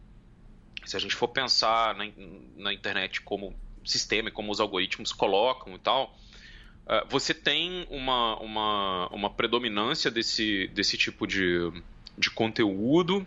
se 0.84 0.96
a 0.96 0.98
gente 0.98 1.14
for 1.14 1.28
pensar 1.28 1.94
na, 1.94 2.06
na 2.56 2.72
internet 2.72 3.22
como 3.22 3.54
sistema 3.84 4.30
e 4.30 4.32
como 4.32 4.50
os 4.50 4.58
algoritmos 4.58 5.12
colocam 5.12 5.76
e 5.76 5.78
tal, 5.78 6.12
uh, 6.86 7.06
você 7.08 7.34
tem 7.34 7.86
uma, 7.90 8.38
uma, 8.40 9.08
uma 9.08 9.30
predominância 9.30 10.10
desse, 10.10 10.68
desse 10.68 10.96
tipo 10.96 11.26
de, 11.26 11.70
de 12.16 12.30
conteúdo 12.30 13.26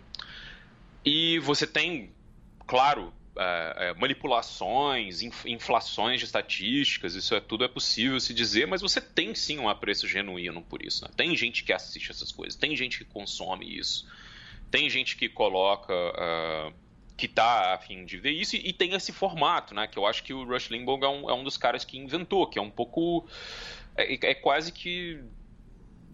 e 1.04 1.38
você 1.38 1.66
tem, 1.66 2.10
claro, 2.66 3.12
é, 3.36 3.88
é, 3.88 3.94
manipulações, 3.94 5.22
inflações 5.46 6.18
de 6.18 6.26
estatísticas, 6.26 7.14
isso 7.14 7.34
é 7.34 7.40
tudo 7.40 7.64
é 7.64 7.68
possível 7.68 8.18
se 8.20 8.34
dizer, 8.34 8.66
mas 8.66 8.82
você 8.82 9.00
tem 9.00 9.34
sim 9.34 9.58
um 9.58 9.68
apreço 9.68 10.06
genuíno 10.06 10.60
por 10.62 10.84
isso. 10.84 11.04
Né? 11.04 11.10
Tem 11.16 11.34
gente 11.36 11.64
que 11.64 11.72
assiste 11.72 12.10
essas 12.10 12.32
coisas, 12.32 12.58
tem 12.58 12.76
gente 12.76 12.98
que 12.98 13.04
consome 13.04 13.78
isso, 13.78 14.06
tem 14.70 14.90
gente 14.90 15.16
que 15.16 15.28
coloca, 15.28 15.94
uh, 15.94 16.74
que 17.20 17.28
tá 17.28 17.74
a 17.74 17.78
fim 17.78 18.06
de 18.06 18.16
ver 18.16 18.30
isso, 18.30 18.56
e, 18.56 18.70
e, 18.70 18.72
tem 18.72 18.94
esse 18.94 19.12
formato, 19.12 19.74
né? 19.74 19.86
Que 19.86 19.98
eu 19.98 20.06
acho 20.06 20.24
que 20.24 20.32
o 20.32 20.42
Rush 20.42 20.70
Limbaugh 20.70 21.04
é 21.04 21.08
um, 21.08 21.28
é 21.28 21.34
um 21.34 21.44
dos 21.44 21.58
caras 21.58 21.84
que 21.84 21.98
inventou, 21.98 22.46
que 22.46 22.58
é 22.58 22.62
um 22.62 22.70
pouco. 22.70 23.26
É, 23.94 24.30
é 24.30 24.34
quase 24.34 24.72
que 24.72 25.20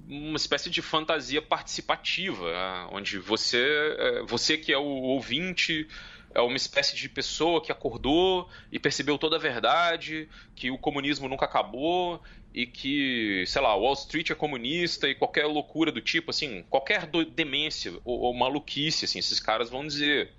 uma 0.09 0.37
espécie 0.37 0.69
de 0.69 0.83
fantasia 0.83 1.41
participativa, 1.41 2.51
né? 2.51 2.89
onde 2.91 3.19
você, 3.19 3.95
é, 3.99 4.23
você 4.23 4.57
que 4.59 4.73
é 4.73 4.79
o 4.79 4.85
ouvinte 4.85 5.87
é 6.35 6.41
uma 6.41 6.57
espécie 6.57 6.95
de 6.95 7.09
pessoa 7.09 7.63
que 7.63 7.73
acordou 7.73 8.49
e 8.71 8.79
percebeu 8.79 9.17
toda 9.17 9.37
a 9.37 9.39
verdade, 9.39 10.29
que 10.55 10.71
o 10.71 10.79
comunismo 10.79 11.29
nunca 11.29 11.47
acabou 11.47 12.23
e 12.53 12.67
que, 12.67 13.45
sei 13.47 13.63
lá, 13.63 13.75
Wall 13.75 13.95
Street 13.95 14.31
é 14.31 14.35
comunista 14.35 15.09
e 15.09 15.15
qualquer 15.15 15.47
loucura 15.47 15.91
do 15.91 16.01
tipo, 16.01 16.31
assim, 16.31 16.65
qualquer 16.69 17.07
demência 17.07 17.93
ou, 18.05 18.21
ou 18.21 18.35
maluquice, 18.35 19.07
assim, 19.07 19.19
esses 19.19 19.41
caras 19.41 19.71
vão 19.71 19.87
dizer. 19.87 20.33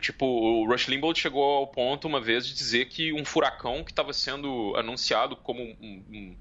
Tipo, 0.00 0.26
o 0.26 0.66
Rush 0.66 0.88
Limbaugh 0.88 1.14
chegou 1.14 1.42
ao 1.42 1.66
ponto 1.66 2.06
uma 2.06 2.20
vez 2.20 2.46
de 2.46 2.54
dizer 2.54 2.86
que 2.86 3.12
um 3.12 3.24
furacão 3.24 3.82
que 3.82 3.90
estava 3.90 4.12
sendo 4.12 4.74
anunciado 4.76 5.36
como 5.36 5.62
um, 5.62 6.04
um, 6.10 6.36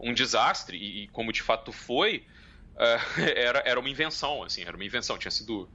um 0.00 0.14
desastre, 0.14 0.78
e, 0.78 1.04
e, 1.04 1.08
como 1.08 1.32
de 1.32 1.42
fato 1.42 1.72
foi, 1.72 2.24
uh, 2.76 3.20
era, 3.36 3.62
era 3.66 3.78
uma 3.78 3.88
invenção, 3.88 4.42
assim, 4.42 4.62
era 4.62 4.74
uma 4.74 4.84
invenção, 4.84 5.18
tinha 5.18 5.30
sido 5.30 5.68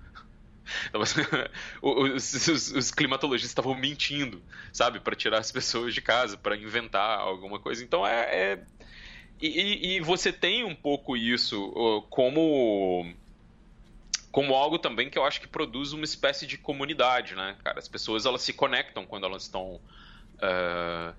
os, 1.82 2.48
os, 2.48 2.72
os, 2.72 2.92
climatologistas 2.92 3.52
estavam 3.52 3.76
mentindo, 3.76 4.42
sabe, 4.74 5.00
para 5.00 5.16
tirar 5.16 5.38
as 5.38 5.52
pessoas 5.52 5.94
de 5.94 6.02
casa, 6.02 6.38
para 6.38 6.58
inventar 6.58 7.20
alguma 7.20 7.60
coisa. 7.60 7.84
Então 7.84 8.06
é, 8.06 8.22
é... 8.36 8.64
E, 9.40 9.98
e, 9.98 10.00
você 10.00 10.32
tem 10.32 10.64
um 10.64 10.74
pouco 10.74 11.18
isso 11.18 11.72
como 12.10 13.14
como 14.36 14.54
algo 14.54 14.78
também 14.78 15.10
que 15.10 15.18
eu 15.18 15.24
acho 15.24 15.40
que 15.40 15.48
produz 15.48 15.94
uma 15.94 16.04
espécie 16.04 16.46
de 16.46 16.58
comunidade, 16.58 17.36
né, 17.36 17.56
cara? 17.64 17.80
As 17.80 17.88
pessoas 17.88 18.26
elas 18.26 18.42
se 18.42 18.52
conectam 18.52 19.06
quando 19.06 19.26
elas 19.26 19.44
estão, 19.44 19.80
uh, 20.44 21.14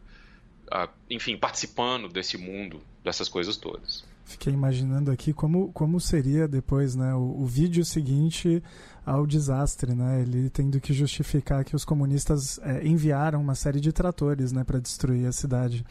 uh, 0.67 0.89
enfim, 1.09 1.35
participando 1.35 2.11
desse 2.11 2.37
mundo, 2.37 2.79
dessas 3.03 3.27
coisas 3.27 3.57
todas. 3.57 4.05
Fiquei 4.27 4.53
imaginando 4.53 5.11
aqui 5.11 5.33
como, 5.33 5.73
como 5.73 5.99
seria 5.99 6.47
depois, 6.47 6.95
né, 6.95 7.15
o, 7.15 7.41
o 7.41 7.47
vídeo 7.47 7.87
seguinte 7.87 8.63
ao 9.07 9.27
desastre, 9.27 9.95
né? 9.95 10.21
Ele 10.21 10.51
tendo 10.51 10.79
que 10.79 10.93
justificar 10.93 11.65
que 11.65 11.75
os 11.75 11.87
comunistas 11.87 12.59
é, 12.59 12.87
enviaram 12.87 13.41
uma 13.41 13.55
série 13.55 13.81
de 13.81 13.93
tratores, 13.93 14.53
né, 14.53 14.63
para 14.63 14.79
destruir 14.79 15.27
a 15.27 15.33
cidade. 15.33 15.87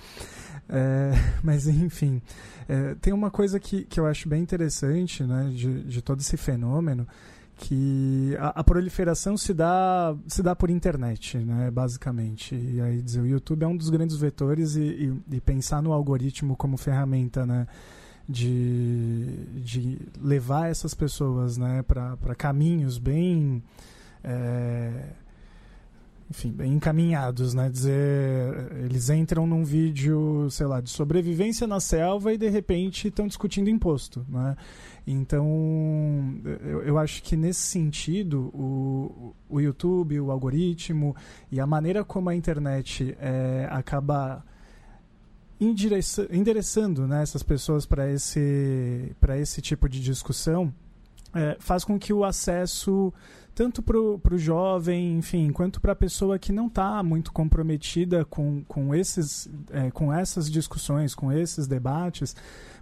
É, 0.70 1.12
mas 1.44 1.68
enfim, 1.68 2.22
é, 2.68 2.96
tem 2.96 3.14
uma 3.14 3.30
coisa 3.30 3.60
que, 3.60 3.84
que 3.86 4.00
eu 4.00 4.06
acho 4.06 4.28
bem 4.28 4.42
interessante, 4.42 5.24
né, 5.24 5.52
de, 5.54 5.84
de 5.84 6.02
todo 6.02 6.22
esse 6.22 6.38
fenômeno, 6.38 7.08
que 7.58 8.36
a, 8.40 8.60
a, 8.60 8.64
proliferação 8.64 9.38
se 9.38 9.54
dá 9.54 10.14
se 10.28 10.44
dá 10.44 10.56
por 10.56 10.70
internet, 10.70 11.38
né, 11.38 11.72
basicamente. 11.72 12.56
E 12.56 12.82
aí 12.82 13.02
dizer 13.02 13.22
o 13.22 13.28
YouTube 13.28 13.64
é 13.64 13.68
um 13.68 13.78
dos 13.78 13.90
grandes 13.90 14.18
vetores 14.18 14.76
e, 14.76 14.82
e, 15.30 15.36
e 15.36 15.42
pensar 15.42 15.82
no 15.82 15.94
algoritmo 15.94 16.56
como 16.56 16.78
ferramenta, 16.78 17.46
né? 17.46 17.68
de, 18.28 19.46
de 19.56 20.00
levar 20.20 20.70
essas 20.70 20.94
pessoas 20.94 21.58
né, 21.58 21.84
para 21.84 22.36
caminhos 22.36 22.98
bem. 22.98 23.64
É, 24.24 25.10
enfim, 26.30 26.52
bem 26.52 26.74
encaminhados, 26.74 27.54
né? 27.54 27.70
Dizer, 27.70 28.72
eles 28.84 29.10
entram 29.10 29.46
num 29.46 29.64
vídeo, 29.64 30.50
sei 30.50 30.66
lá, 30.66 30.82
de 30.82 30.90
sobrevivência 30.90 31.68
na 31.68 31.80
selva 31.80 32.34
e 32.34 32.38
de 32.38 32.50
repente 32.50 33.10
estão 33.10 33.28
discutindo 33.28 33.70
imposto, 33.70 34.26
né? 34.28 34.56
Então, 35.06 35.46
eu, 36.64 36.82
eu 36.82 36.98
acho 36.98 37.22
que 37.22 37.36
nesse 37.36 37.62
sentido, 37.62 38.50
o, 38.56 39.36
o 39.48 39.60
YouTube, 39.60 40.20
o 40.20 40.32
algoritmo 40.32 41.16
e 41.52 41.60
a 41.60 41.68
maneira 41.68 42.04
como 42.04 42.30
a 42.30 42.36
internet 42.36 43.16
é, 43.20 43.68
acaba 43.70 44.44
endereçando 45.60 47.08
né, 47.08 47.22
essas 47.22 47.44
pessoas 47.44 47.86
para 47.86 48.12
esse, 48.12 49.16
esse 49.40 49.62
tipo 49.62 49.88
de 49.88 50.02
discussão 50.02 50.74
é, 51.34 51.56
faz 51.60 51.84
com 51.84 52.00
que 52.00 52.12
o 52.12 52.24
acesso 52.24 53.14
tanto 53.56 53.82
para 53.82 53.98
o 53.98 54.38
jovem, 54.38 55.18
enfim, 55.18 55.50
quanto 55.50 55.80
para 55.80 55.94
a 55.94 55.96
pessoa 55.96 56.38
que 56.38 56.52
não 56.52 56.68
está 56.68 57.02
muito 57.02 57.32
comprometida 57.32 58.26
com, 58.26 58.62
com, 58.68 58.94
esses, 58.94 59.50
é, 59.72 59.90
com 59.90 60.12
essas 60.12 60.52
discussões, 60.52 61.16
com 61.16 61.32
esses 61.32 61.66
debates, 61.66 62.36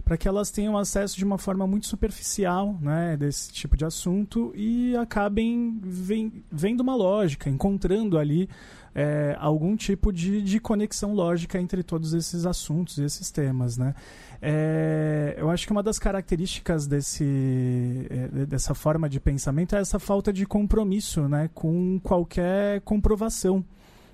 para 0.04 0.16
que 0.16 0.26
elas 0.26 0.50
tenham 0.50 0.76
acesso 0.76 1.16
de 1.16 1.24
uma 1.24 1.38
forma 1.38 1.64
muito 1.64 1.86
superficial 1.86 2.76
né, 2.80 3.16
desse 3.16 3.52
tipo 3.52 3.76
de 3.76 3.84
assunto 3.84 4.52
e 4.56 4.96
acabem 4.96 5.80
vendo 6.50 6.80
uma 6.80 6.96
lógica, 6.96 7.48
encontrando 7.48 8.18
ali 8.18 8.48
é, 8.94 9.36
algum 9.40 9.76
tipo 9.76 10.12
de, 10.12 10.40
de 10.40 10.60
conexão 10.60 11.12
lógica 11.12 11.58
entre 11.58 11.82
todos 11.82 12.14
esses 12.14 12.46
assuntos 12.46 12.98
e 12.98 13.04
esses 13.04 13.30
temas, 13.30 13.76
né? 13.76 13.94
É, 14.40 15.34
eu 15.38 15.50
acho 15.50 15.66
que 15.66 15.72
uma 15.72 15.82
das 15.82 15.98
características 15.98 16.86
desse, 16.86 18.06
é, 18.10 18.46
dessa 18.46 18.74
forma 18.74 19.08
de 19.08 19.18
pensamento 19.18 19.74
é 19.74 19.80
essa 19.80 19.98
falta 19.98 20.32
de 20.32 20.44
compromisso 20.46 21.26
né, 21.28 21.48
com 21.54 21.98
qualquer 22.02 22.82
comprovação, 22.82 23.64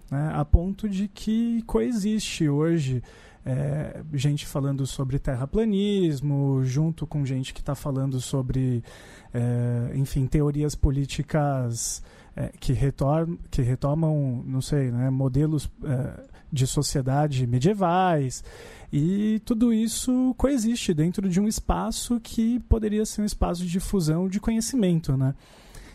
né, 0.09 0.31
a 0.33 0.45
ponto 0.45 0.89
de 0.89 1.09
que 1.09 1.63
coexiste 1.67 2.49
hoje 2.49 3.03
é, 3.45 4.03
gente 4.13 4.47
falando 4.47 4.87
sobre 4.87 5.19
terraplanismo, 5.19 6.63
junto 6.63 7.07
com 7.07 7.25
gente 7.25 7.53
que 7.53 7.61
está 7.61 7.75
falando 7.75 8.21
sobre, 8.21 8.85
é, 9.33 9.93
enfim, 9.95 10.27
teorias 10.27 10.75
políticas 10.75 12.03
é, 12.37 12.51
que, 12.59 12.75
que 13.51 13.63
retomam, 13.63 14.43
não 14.47 14.61
sei, 14.61 14.91
né, 14.91 15.11
modelos 15.11 15.71
é, 15.85 16.21
de 16.53 16.67
sociedade 16.67 17.47
medievais. 17.47 18.43
E 18.93 19.41
tudo 19.45 19.73
isso 19.73 20.35
coexiste 20.37 20.93
dentro 20.93 21.29
de 21.29 21.41
um 21.41 21.47
espaço 21.47 22.21
que 22.21 22.59
poderia 22.61 23.07
ser 23.07 23.23
um 23.23 23.25
espaço 23.25 23.63
de 23.63 23.71
difusão 23.71 24.29
de 24.29 24.41
conhecimento, 24.41 25.17
né? 25.17 25.35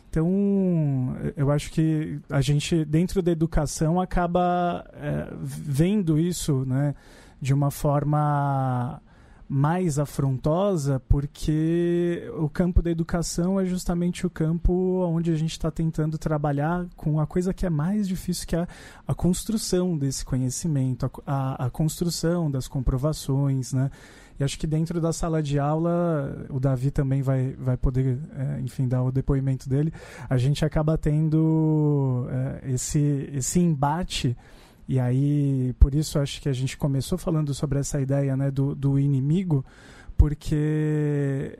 Então, 0.10 1.13
eu 1.36 1.52
acho 1.52 1.69
que 1.71 2.19
a 2.30 2.39
gente, 2.39 2.86
dentro 2.86 3.21
da 3.21 3.32
educação, 3.32 4.00
acaba 4.00 4.86
é, 4.93 5.28
vendo 5.41 6.17
isso 6.17 6.63
né, 6.65 6.95
de 7.41 7.54
uma 7.54 7.69
forma 7.69 9.02
mais 9.47 9.99
afrontosa, 9.99 10.99
porque 11.08 12.29
o 12.38 12.49
campo 12.49 12.81
da 12.81 12.89
educação 12.89 13.60
é 13.60 13.65
justamente 13.65 14.25
o 14.25 14.29
campo 14.29 14.73
onde 15.05 15.31
a 15.31 15.36
gente 15.36 15.51
está 15.51 15.69
tentando 15.69 16.17
trabalhar 16.17 16.88
com 16.95 17.19
a 17.19 17.27
coisa 17.27 17.53
que 17.53 17.65
é 17.65 17.69
mais 17.69 18.08
difícil, 18.08 18.47
que 18.47 18.55
é 18.55 18.67
a 19.08 19.13
construção 19.13 19.97
desse 19.97 20.25
conhecimento, 20.25 21.12
a, 21.25 21.63
a, 21.63 21.65
a 21.65 21.69
construção 21.69 22.49
das 22.49 22.67
comprovações, 22.67 23.71
né? 23.71 23.91
E 24.39 24.43
acho 24.43 24.60
que 24.60 24.67
dentro 24.67 24.99
da 24.99 25.13
sala 25.13 25.41
de 25.41 25.58
aula, 25.58 26.45
o 26.49 26.60
Davi 26.60 26.91
também 26.91 27.21
vai, 27.21 27.53
vai 27.58 27.77
poder, 27.77 28.19
é, 28.36 28.60
enfim, 28.60 28.86
dar 28.86 29.01
o 29.01 29.12
depoimento 29.12 29.69
dele. 29.69 29.93
A 30.29 30.38
gente 30.38 30.65
acaba 30.65 30.97
tendo 30.97 32.27
é, 32.29 32.73
esse, 32.73 33.29
esse 33.34 33.60
embate 33.62 34.36
e 34.88 35.00
aí, 35.00 35.74
por 35.80 35.95
isso 35.95 36.19
acho 36.19 36.41
que 36.41 36.48
a 36.48 36.54
gente 36.54 36.78
começou 36.78 37.17
falando 37.17 37.54
sobre 37.54 37.80
essa 37.80 38.00
ideia 38.00 38.38
né, 38.38 38.52
do, 38.52 38.76
do 38.76 39.00
inimigo, 39.00 39.65
porque 40.15 41.58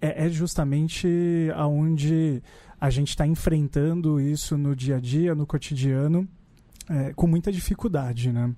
é, 0.00 0.26
é 0.26 0.28
justamente 0.28 1.08
aonde 1.56 2.42
a 2.80 2.90
gente 2.90 3.08
está 3.08 3.26
enfrentando 3.26 4.20
isso 4.20 4.56
no 4.56 4.74
dia 4.74 4.96
a 4.96 5.00
dia, 5.00 5.34
no 5.34 5.46
cotidiano, 5.46 6.28
é, 6.88 7.12
com 7.12 7.26
muita 7.26 7.50
dificuldade, 7.50 8.30
né? 8.30 8.54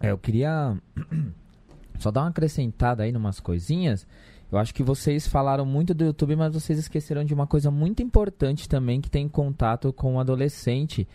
É, 0.00 0.10
eu 0.10 0.18
queria 0.18 0.76
só 1.98 2.10
dar 2.10 2.22
uma 2.22 2.30
acrescentada 2.30 3.02
aí 3.02 3.12
numas 3.12 3.40
coisinhas. 3.40 4.06
Eu 4.50 4.58
acho 4.58 4.74
que 4.74 4.82
vocês 4.82 5.26
falaram 5.26 5.66
muito 5.66 5.92
do 5.92 6.04
YouTube, 6.04 6.36
mas 6.36 6.54
vocês 6.54 6.78
esqueceram 6.78 7.24
de 7.24 7.34
uma 7.34 7.46
coisa 7.46 7.70
muito 7.70 8.02
importante 8.02 8.68
também 8.68 9.00
que 9.00 9.10
tem 9.10 9.28
contato 9.28 9.92
com 9.92 10.14
o 10.14 10.20
adolescente 10.20 11.06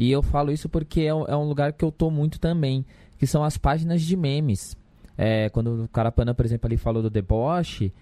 e 0.00 0.10
eu 0.10 0.22
falo 0.22 0.50
isso 0.50 0.66
porque 0.66 1.02
é, 1.02 1.08
é 1.08 1.36
um 1.36 1.46
lugar 1.46 1.74
que 1.74 1.84
eu 1.84 1.92
tô 1.92 2.10
muito 2.10 2.40
também, 2.40 2.86
que 3.18 3.26
são 3.26 3.44
as 3.44 3.58
páginas 3.58 4.00
de 4.00 4.16
memes. 4.16 4.74
É, 5.14 5.50
quando 5.50 5.84
o 5.84 5.88
Carapana, 5.88 6.32
por 6.32 6.46
exemplo, 6.46 6.66
ali 6.66 6.78
falou 6.78 7.02
do 7.02 7.10
deboche, 7.10 7.92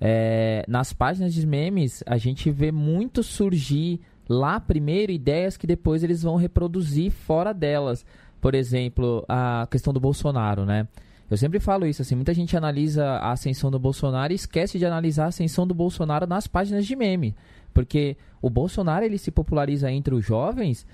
é, 0.00 0.64
nas 0.68 0.92
páginas 0.92 1.34
de 1.34 1.44
memes 1.44 2.04
a 2.06 2.16
gente 2.16 2.48
vê 2.48 2.70
muito 2.70 3.24
surgir 3.24 4.00
lá 4.28 4.60
primeiro 4.60 5.10
ideias 5.10 5.56
que 5.56 5.66
depois 5.66 6.04
eles 6.04 6.22
vão 6.22 6.36
reproduzir 6.36 7.10
fora 7.10 7.52
delas. 7.52 8.06
Por 8.40 8.54
exemplo, 8.54 9.24
a 9.28 9.66
questão 9.68 9.92
do 9.92 9.98
Bolsonaro, 9.98 10.64
né? 10.64 10.86
Eu 11.28 11.36
sempre 11.36 11.58
falo 11.58 11.86
isso, 11.86 12.02
assim, 12.02 12.14
muita 12.14 12.32
gente 12.32 12.56
analisa 12.56 13.04
a 13.04 13.32
ascensão 13.32 13.68
do 13.68 13.80
Bolsonaro 13.80 14.32
e 14.32 14.36
esquece 14.36 14.78
de 14.78 14.86
analisar 14.86 15.24
a 15.24 15.28
ascensão 15.28 15.66
do 15.66 15.74
Bolsonaro 15.74 16.24
nas 16.24 16.46
páginas 16.46 16.86
de 16.86 16.94
meme. 16.94 17.34
Porque 17.74 18.16
o 18.40 18.48
Bolsonaro 18.48 19.04
ele 19.04 19.18
se 19.18 19.32
populariza 19.32 19.90
entre 19.90 20.14
os 20.14 20.24
jovens 20.24 20.86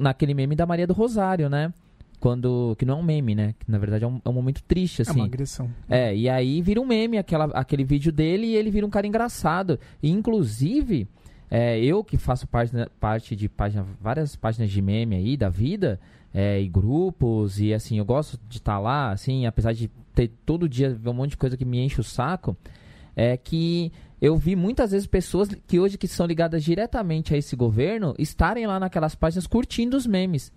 naquele 0.00 0.34
meme 0.34 0.54
da 0.54 0.66
Maria 0.66 0.86
do 0.86 0.92
Rosário, 0.92 1.48
né? 1.48 1.72
Quando. 2.18 2.76
Que 2.78 2.84
não 2.84 2.98
é 2.98 3.00
um 3.00 3.02
meme, 3.02 3.34
né? 3.34 3.54
Que 3.58 3.70
na 3.70 3.78
verdade 3.78 4.04
é 4.04 4.06
um, 4.06 4.20
é 4.24 4.28
um 4.28 4.32
momento 4.32 4.62
triste, 4.62 5.02
assim. 5.02 5.12
É 5.12 5.22
uma 5.22 5.24
agressão. 5.24 5.70
É, 5.88 6.14
e 6.14 6.28
aí 6.28 6.60
vira 6.60 6.80
um 6.80 6.86
meme 6.86 7.18
aquela, 7.18 7.46
aquele 7.46 7.82
vídeo 7.82 8.12
dele 8.12 8.48
e 8.48 8.56
ele 8.56 8.70
vira 8.70 8.86
um 8.86 8.90
cara 8.90 9.06
engraçado. 9.06 9.78
E, 10.02 10.10
inclusive, 10.10 11.08
é, 11.50 11.82
eu 11.82 12.04
que 12.04 12.16
faço 12.16 12.46
parte, 12.46 12.72
parte 13.00 13.34
de 13.34 13.48
página, 13.48 13.84
várias 14.00 14.36
páginas 14.36 14.70
de 14.70 14.80
meme 14.80 15.16
aí 15.16 15.36
da 15.36 15.48
vida, 15.48 15.98
é, 16.32 16.60
e 16.60 16.68
grupos, 16.68 17.60
e 17.60 17.74
assim, 17.74 17.98
eu 17.98 18.04
gosto 18.04 18.38
de 18.48 18.58
estar 18.58 18.74
tá 18.74 18.78
lá, 18.78 19.10
assim, 19.10 19.46
apesar 19.46 19.72
de 19.72 19.90
ter 20.14 20.30
todo 20.46 20.68
dia 20.68 20.94
ver 20.94 21.08
um 21.08 21.14
monte 21.14 21.30
de 21.30 21.36
coisa 21.36 21.56
que 21.56 21.64
me 21.64 21.80
enche 21.80 22.00
o 22.00 22.04
saco, 22.04 22.56
é 23.16 23.36
que 23.36 23.92
eu 24.20 24.36
vi 24.36 24.54
muitas 24.54 24.90
vezes 24.90 25.06
pessoas 25.06 25.48
que 25.66 25.80
hoje 25.80 25.96
que 25.96 26.06
são 26.06 26.26
ligadas 26.26 26.62
diretamente 26.62 27.34
a 27.34 27.38
esse 27.38 27.56
governo 27.56 28.14
estarem 28.18 28.66
lá 28.66 28.78
naquelas 28.78 29.14
páginas 29.14 29.46
curtindo 29.46 29.96
os 29.96 30.06
memes. 30.06 30.52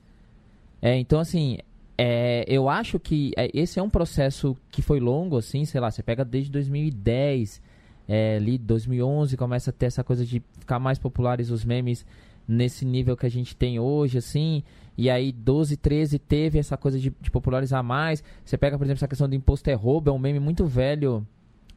É, 0.81 0.97
então, 0.97 1.19
assim, 1.19 1.57
é, 1.97 2.43
eu 2.47 2.67
acho 2.67 2.99
que 2.99 3.31
é, 3.37 3.49
esse 3.53 3.79
é 3.79 3.83
um 3.83 3.89
processo 3.89 4.57
que 4.69 4.81
foi 4.81 4.99
longo, 4.99 5.37
assim, 5.37 5.63
sei 5.63 5.79
lá, 5.79 5.89
você 5.89 6.03
pega 6.03 6.25
desde 6.25 6.51
2010, 6.51 7.61
é, 8.05 8.35
ali 8.35 8.57
2011 8.57 9.37
começa 9.37 9.69
a 9.69 9.73
ter 9.73 9.85
essa 9.85 10.03
coisa 10.03 10.25
de 10.25 10.43
ficar 10.59 10.79
mais 10.79 10.99
populares 10.99 11.49
os 11.49 11.63
memes 11.63 12.05
nesse 12.45 12.83
nível 12.83 13.15
que 13.15 13.25
a 13.25 13.29
gente 13.29 13.55
tem 13.55 13.79
hoje, 13.79 14.17
assim, 14.17 14.61
e 14.97 15.09
aí 15.09 15.31
12, 15.31 15.77
13 15.77 16.19
teve 16.19 16.59
essa 16.59 16.75
coisa 16.75 16.99
de, 16.99 17.13
de 17.21 17.31
popularizar 17.31 17.81
mais. 17.81 18.21
Você 18.43 18.57
pega, 18.57 18.77
por 18.77 18.83
exemplo, 18.83 18.97
essa 18.97 19.07
questão 19.07 19.29
do 19.29 19.35
imposto 19.35 19.69
é 19.69 19.73
roubo, 19.73 20.09
é 20.09 20.13
um 20.13 20.19
meme 20.19 20.41
muito 20.41 20.65
velho 20.65 21.25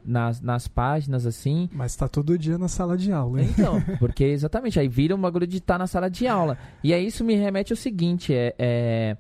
nas, 0.07 0.41
nas 0.41 0.69
páginas, 0.69 1.27
assim. 1.27 1.69
Mas 1.73 1.97
tá 1.97 2.09
todo 2.09 2.39
dia 2.39 2.57
na 2.57 2.69
sala 2.69 2.97
de 2.97 3.13
aula, 3.13 3.43
hein? 3.43 3.49
Então, 3.51 3.81
porque 3.99 4.25
exatamente, 4.25 4.79
aí 4.79 4.89
vira 4.89 5.15
um 5.15 5.21
bagulho 5.21 5.47
de 5.47 5.59
estar 5.59 5.75
tá 5.75 5.79
na 5.79 5.87
sala 5.87 6.09
de 6.09 6.27
aula. 6.27 6.57
E 6.83 6.95
aí 6.95 7.07
isso 7.07 7.25
me 7.25 7.35
remete 7.35 7.73
ao 7.73 7.77
seguinte, 7.77 8.33
é, 8.33 8.55
é 8.59 9.17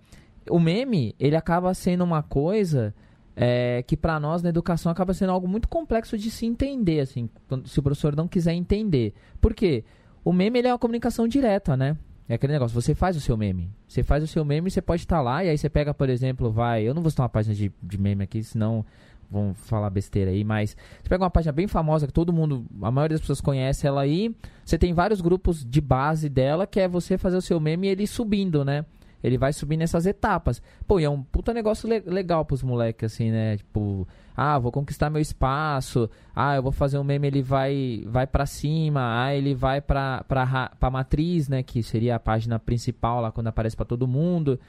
o 0.50 0.58
meme, 0.58 1.14
ele 1.18 1.36
acaba 1.36 1.74
sendo 1.74 2.04
uma 2.04 2.22
coisa 2.22 2.94
é, 3.34 3.82
que 3.86 3.96
para 3.96 4.18
nós 4.18 4.42
na 4.42 4.48
educação 4.48 4.90
acaba 4.90 5.12
sendo 5.12 5.32
algo 5.32 5.46
muito 5.46 5.68
complexo 5.68 6.16
de 6.16 6.30
se 6.30 6.46
entender, 6.46 7.00
assim, 7.00 7.28
se 7.64 7.78
o 7.78 7.82
professor 7.82 8.16
não 8.16 8.26
quiser 8.26 8.54
entender. 8.54 9.12
Por 9.40 9.54
quê? 9.54 9.84
O 10.24 10.32
meme 10.32 10.58
ele 10.58 10.68
é 10.68 10.72
uma 10.72 10.78
comunicação 10.78 11.28
direta, 11.28 11.76
né? 11.76 11.96
É 12.28 12.34
aquele 12.34 12.52
negócio, 12.52 12.74
você 12.74 12.94
faz 12.94 13.16
o 13.16 13.20
seu 13.20 13.36
meme. 13.36 13.70
Você 13.86 14.02
faz 14.02 14.24
o 14.24 14.26
seu 14.26 14.44
meme, 14.44 14.68
você 14.70 14.82
pode 14.82 15.02
estar 15.02 15.20
lá, 15.20 15.44
e 15.44 15.48
aí 15.48 15.56
você 15.56 15.68
pega, 15.68 15.94
por 15.94 16.08
exemplo, 16.08 16.50
vai. 16.50 16.82
Eu 16.82 16.92
não 16.92 17.02
vou 17.02 17.10
citar 17.10 17.22
uma 17.22 17.28
página 17.28 17.54
de, 17.54 17.70
de 17.80 17.98
meme 17.98 18.24
aqui, 18.24 18.42
senão 18.42 18.84
vão 19.30 19.54
falar 19.54 19.90
besteira 19.90 20.30
aí, 20.30 20.44
mas 20.44 20.76
você 21.02 21.08
pega 21.08 21.24
uma 21.24 21.30
página 21.30 21.52
bem 21.52 21.66
famosa 21.66 22.06
que 22.06 22.12
todo 22.12 22.32
mundo, 22.32 22.64
a 22.82 22.90
maioria 22.90 23.14
das 23.14 23.20
pessoas 23.20 23.40
conhece 23.40 23.86
ela 23.86 24.02
aí. 24.02 24.34
Você 24.64 24.78
tem 24.78 24.92
vários 24.92 25.20
grupos 25.20 25.64
de 25.64 25.80
base 25.80 26.28
dela, 26.28 26.66
que 26.66 26.80
é 26.80 26.88
você 26.88 27.16
fazer 27.18 27.36
o 27.36 27.42
seu 27.42 27.60
meme 27.60 27.86
e 27.86 27.90
ele 27.90 28.06
subindo, 28.06 28.64
né? 28.64 28.84
Ele 29.22 29.38
vai 29.38 29.52
subir 29.52 29.76
nessas 29.76 30.06
etapas. 30.06 30.62
Pô, 30.86 31.00
e 31.00 31.04
é 31.04 31.10
um 31.10 31.22
puta 31.22 31.52
negócio 31.52 31.88
le 31.88 32.00
legal 32.00 32.44
pros 32.44 32.62
moleques, 32.62 33.12
assim, 33.12 33.30
né? 33.30 33.56
Tipo, 33.56 34.06
ah, 34.36 34.58
vou 34.58 34.70
conquistar 34.70 35.10
meu 35.10 35.20
espaço. 35.20 36.08
Ah, 36.34 36.54
eu 36.54 36.62
vou 36.62 36.70
fazer 36.70 36.98
um 36.98 37.04
meme, 37.04 37.26
ele 37.26 37.42
vai 37.42 38.04
vai 38.06 38.26
para 38.26 38.46
cima. 38.46 39.24
Ah, 39.24 39.34
ele 39.34 39.54
vai 39.54 39.80
pra, 39.80 40.22
pra, 40.28 40.70
pra 40.78 40.90
matriz, 40.90 41.48
né? 41.48 41.62
Que 41.62 41.82
seria 41.82 42.16
a 42.16 42.20
página 42.20 42.58
principal 42.58 43.20
lá 43.20 43.32
quando 43.32 43.48
aparece 43.48 43.74
para 43.76 43.86
todo 43.86 44.06
mundo. 44.06 44.60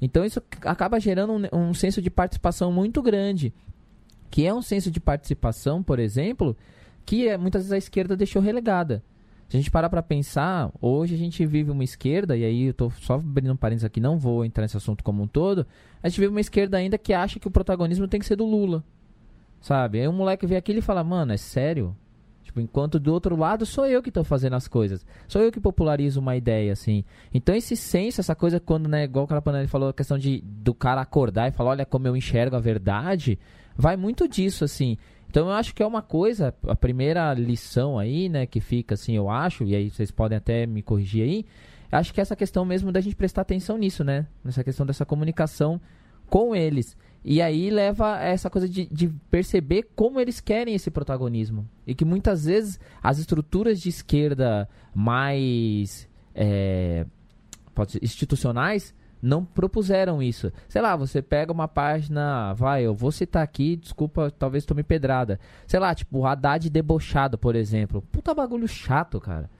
Então 0.00 0.24
isso 0.24 0.42
acaba 0.62 1.00
gerando 1.00 1.32
um, 1.32 1.68
um 1.68 1.74
senso 1.74 2.00
de 2.00 2.10
participação 2.10 2.70
muito 2.70 3.02
grande. 3.02 3.52
Que 4.30 4.46
é 4.46 4.54
um 4.54 4.62
senso 4.62 4.90
de 4.90 5.00
participação, 5.00 5.82
por 5.82 5.98
exemplo, 5.98 6.56
que 7.04 7.28
é, 7.28 7.36
muitas 7.36 7.62
vezes 7.62 7.72
a 7.72 7.78
esquerda 7.78 8.16
deixou 8.16 8.42
relegada. 8.42 9.02
Se 9.48 9.56
a 9.56 9.60
gente 9.60 9.70
parar 9.70 9.88
para 9.88 10.02
pensar, 10.02 10.72
hoje 10.80 11.14
a 11.14 11.18
gente 11.18 11.46
vive 11.46 11.70
uma 11.70 11.84
esquerda, 11.84 12.36
e 12.36 12.44
aí 12.44 12.64
eu 12.64 12.74
tô 12.74 12.90
só 12.90 13.14
abrindo 13.14 13.52
um 13.52 13.56
parênteses 13.56 13.84
aqui, 13.84 14.00
não 14.00 14.18
vou 14.18 14.44
entrar 14.44 14.62
nesse 14.62 14.76
assunto 14.76 15.04
como 15.04 15.22
um 15.22 15.26
todo, 15.28 15.64
a 16.02 16.08
gente 16.08 16.20
vive 16.20 16.32
uma 16.32 16.40
esquerda 16.40 16.76
ainda 16.76 16.98
que 16.98 17.12
acha 17.12 17.38
que 17.38 17.46
o 17.46 17.50
protagonismo 17.50 18.08
tem 18.08 18.18
que 18.18 18.26
ser 18.26 18.34
do 18.34 18.44
Lula. 18.44 18.82
Sabe? 19.60 20.00
Aí 20.00 20.08
um 20.08 20.12
moleque 20.12 20.46
vê 20.46 20.56
aquilo 20.56 20.80
e 20.80 20.82
fala, 20.82 21.04
mano, 21.04 21.32
é 21.32 21.36
sério? 21.36 21.96
Tipo, 22.42 22.60
enquanto 22.60 22.98
do 22.98 23.12
outro 23.12 23.36
lado 23.36 23.64
sou 23.64 23.86
eu 23.86 24.02
que 24.02 24.08
estou 24.08 24.24
fazendo 24.24 24.54
as 24.54 24.66
coisas. 24.66 25.06
Sou 25.28 25.42
eu 25.42 25.52
que 25.52 25.60
popularizo 25.60 26.20
uma 26.20 26.36
ideia, 26.36 26.72
assim. 26.72 27.04
Então 27.32 27.54
esse 27.54 27.76
senso, 27.76 28.20
essa 28.20 28.34
coisa 28.34 28.58
quando, 28.58 28.88
né, 28.88 29.04
igual 29.04 29.24
o 29.26 29.28
Carapanelli 29.28 29.68
falou, 29.68 29.90
a 29.90 29.94
questão 29.94 30.18
de 30.18 30.40
do 30.44 30.74
cara 30.74 31.00
acordar 31.00 31.48
e 31.48 31.52
falar, 31.52 31.70
olha 31.70 31.86
como 31.86 32.08
eu 32.08 32.16
enxergo 32.16 32.56
a 32.56 32.60
verdade, 32.60 33.38
vai 33.76 33.96
muito 33.96 34.28
disso, 34.28 34.64
assim. 34.64 34.96
Então 35.28 35.48
eu 35.48 35.52
acho 35.52 35.74
que 35.74 35.82
é 35.82 35.86
uma 35.86 36.02
coisa, 36.02 36.54
a 36.66 36.74
primeira 36.74 37.34
lição 37.34 37.98
aí, 37.98 38.28
né, 38.28 38.46
que 38.46 38.60
fica 38.60 38.94
assim, 38.94 39.14
eu 39.14 39.28
acho, 39.28 39.64
e 39.64 39.74
aí 39.74 39.90
vocês 39.90 40.10
podem 40.10 40.38
até 40.38 40.66
me 40.66 40.82
corrigir 40.82 41.24
aí, 41.24 41.44
acho 41.92 42.14
que 42.14 42.20
é 42.20 42.22
essa 42.22 42.36
questão 42.36 42.64
mesmo 42.64 42.90
da 42.90 43.00
gente 43.00 43.16
prestar 43.16 43.42
atenção 43.42 43.76
nisso, 43.76 44.02
né? 44.02 44.26
Nessa 44.44 44.64
questão 44.64 44.86
dessa 44.86 45.04
comunicação 45.04 45.80
com 46.28 46.54
eles. 46.54 46.96
E 47.24 47.42
aí 47.42 47.70
leva 47.70 48.16
a 48.16 48.24
essa 48.24 48.48
coisa 48.48 48.68
de, 48.68 48.86
de, 48.86 49.08
perceber 49.30 49.88
como 49.96 50.20
eles 50.20 50.40
querem 50.40 50.74
esse 50.74 50.90
protagonismo. 50.90 51.68
E 51.86 51.94
que 51.94 52.04
muitas 52.04 52.44
vezes 52.44 52.78
as 53.02 53.18
estruturas 53.18 53.80
de 53.80 53.88
esquerda 53.88 54.68
mais 54.94 56.08
é, 56.34 57.04
ser, 57.88 57.98
institucionais 58.02 58.94
não 59.26 59.44
propuseram 59.44 60.22
isso. 60.22 60.52
Sei 60.68 60.80
lá, 60.80 60.94
você 60.94 61.20
pega 61.20 61.52
uma 61.52 61.66
página, 61.66 62.52
vai, 62.54 62.82
eu 62.82 62.94
vou 62.94 63.10
citar 63.10 63.42
aqui, 63.42 63.76
desculpa, 63.76 64.30
talvez 64.30 64.64
tome 64.64 64.82
pedrada. 64.82 65.40
Sei 65.66 65.80
lá, 65.80 65.94
tipo, 65.94 66.24
Haddad 66.24 66.70
debochado, 66.70 67.36
por 67.36 67.56
exemplo. 67.56 68.02
Puta 68.12 68.32
bagulho 68.32 68.68
chato, 68.68 69.20
cara. 69.20 69.50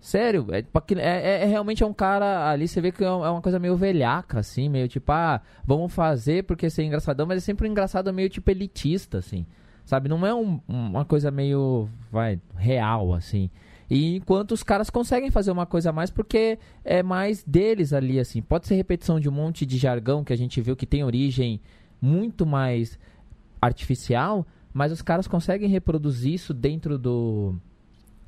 Sério, 0.00 0.46
é, 0.52 0.64
é, 0.96 1.42
é, 1.42 1.44
realmente 1.44 1.82
é 1.82 1.86
um 1.86 1.92
cara 1.92 2.48
ali, 2.48 2.68
você 2.68 2.80
vê 2.80 2.92
que 2.92 3.02
é, 3.02 3.08
é 3.08 3.10
uma 3.10 3.42
coisa 3.42 3.58
meio 3.58 3.76
velhaca, 3.76 4.38
assim, 4.38 4.68
meio 4.68 4.86
tipo, 4.86 5.10
ah, 5.10 5.40
vamos 5.66 5.92
fazer 5.92 6.44
porque 6.44 6.70
ser 6.70 6.84
engraçadão, 6.84 7.26
mas 7.26 7.38
é 7.38 7.40
sempre 7.40 7.66
um 7.66 7.70
engraçado 7.72 8.12
meio 8.12 8.30
tipo 8.30 8.48
elitista, 8.48 9.18
assim. 9.18 9.44
Sabe? 9.84 10.08
Não 10.08 10.24
é 10.24 10.32
um, 10.32 10.60
uma 10.68 11.04
coisa 11.04 11.30
meio, 11.30 11.88
vai, 12.12 12.38
real, 12.54 13.12
assim. 13.12 13.50
E 13.90 14.16
enquanto 14.16 14.52
os 14.52 14.62
caras 14.62 14.90
conseguem 14.90 15.30
fazer 15.30 15.50
uma 15.50 15.64
coisa 15.64 15.90
a 15.90 15.92
mais 15.92 16.10
porque 16.10 16.58
é 16.84 17.02
mais 17.02 17.42
deles 17.42 17.92
ali, 17.92 18.20
assim. 18.20 18.42
Pode 18.42 18.66
ser 18.66 18.74
repetição 18.74 19.18
de 19.18 19.28
um 19.28 19.32
monte 19.32 19.64
de 19.64 19.78
jargão 19.78 20.22
que 20.22 20.32
a 20.32 20.36
gente 20.36 20.60
viu 20.60 20.76
que 20.76 20.86
tem 20.86 21.04
origem 21.04 21.60
muito 22.00 22.44
mais 22.44 22.98
artificial, 23.60 24.46
mas 24.72 24.92
os 24.92 25.02
caras 25.02 25.26
conseguem 25.26 25.68
reproduzir 25.68 26.34
isso 26.34 26.52
dentro 26.52 26.98
do, 26.98 27.54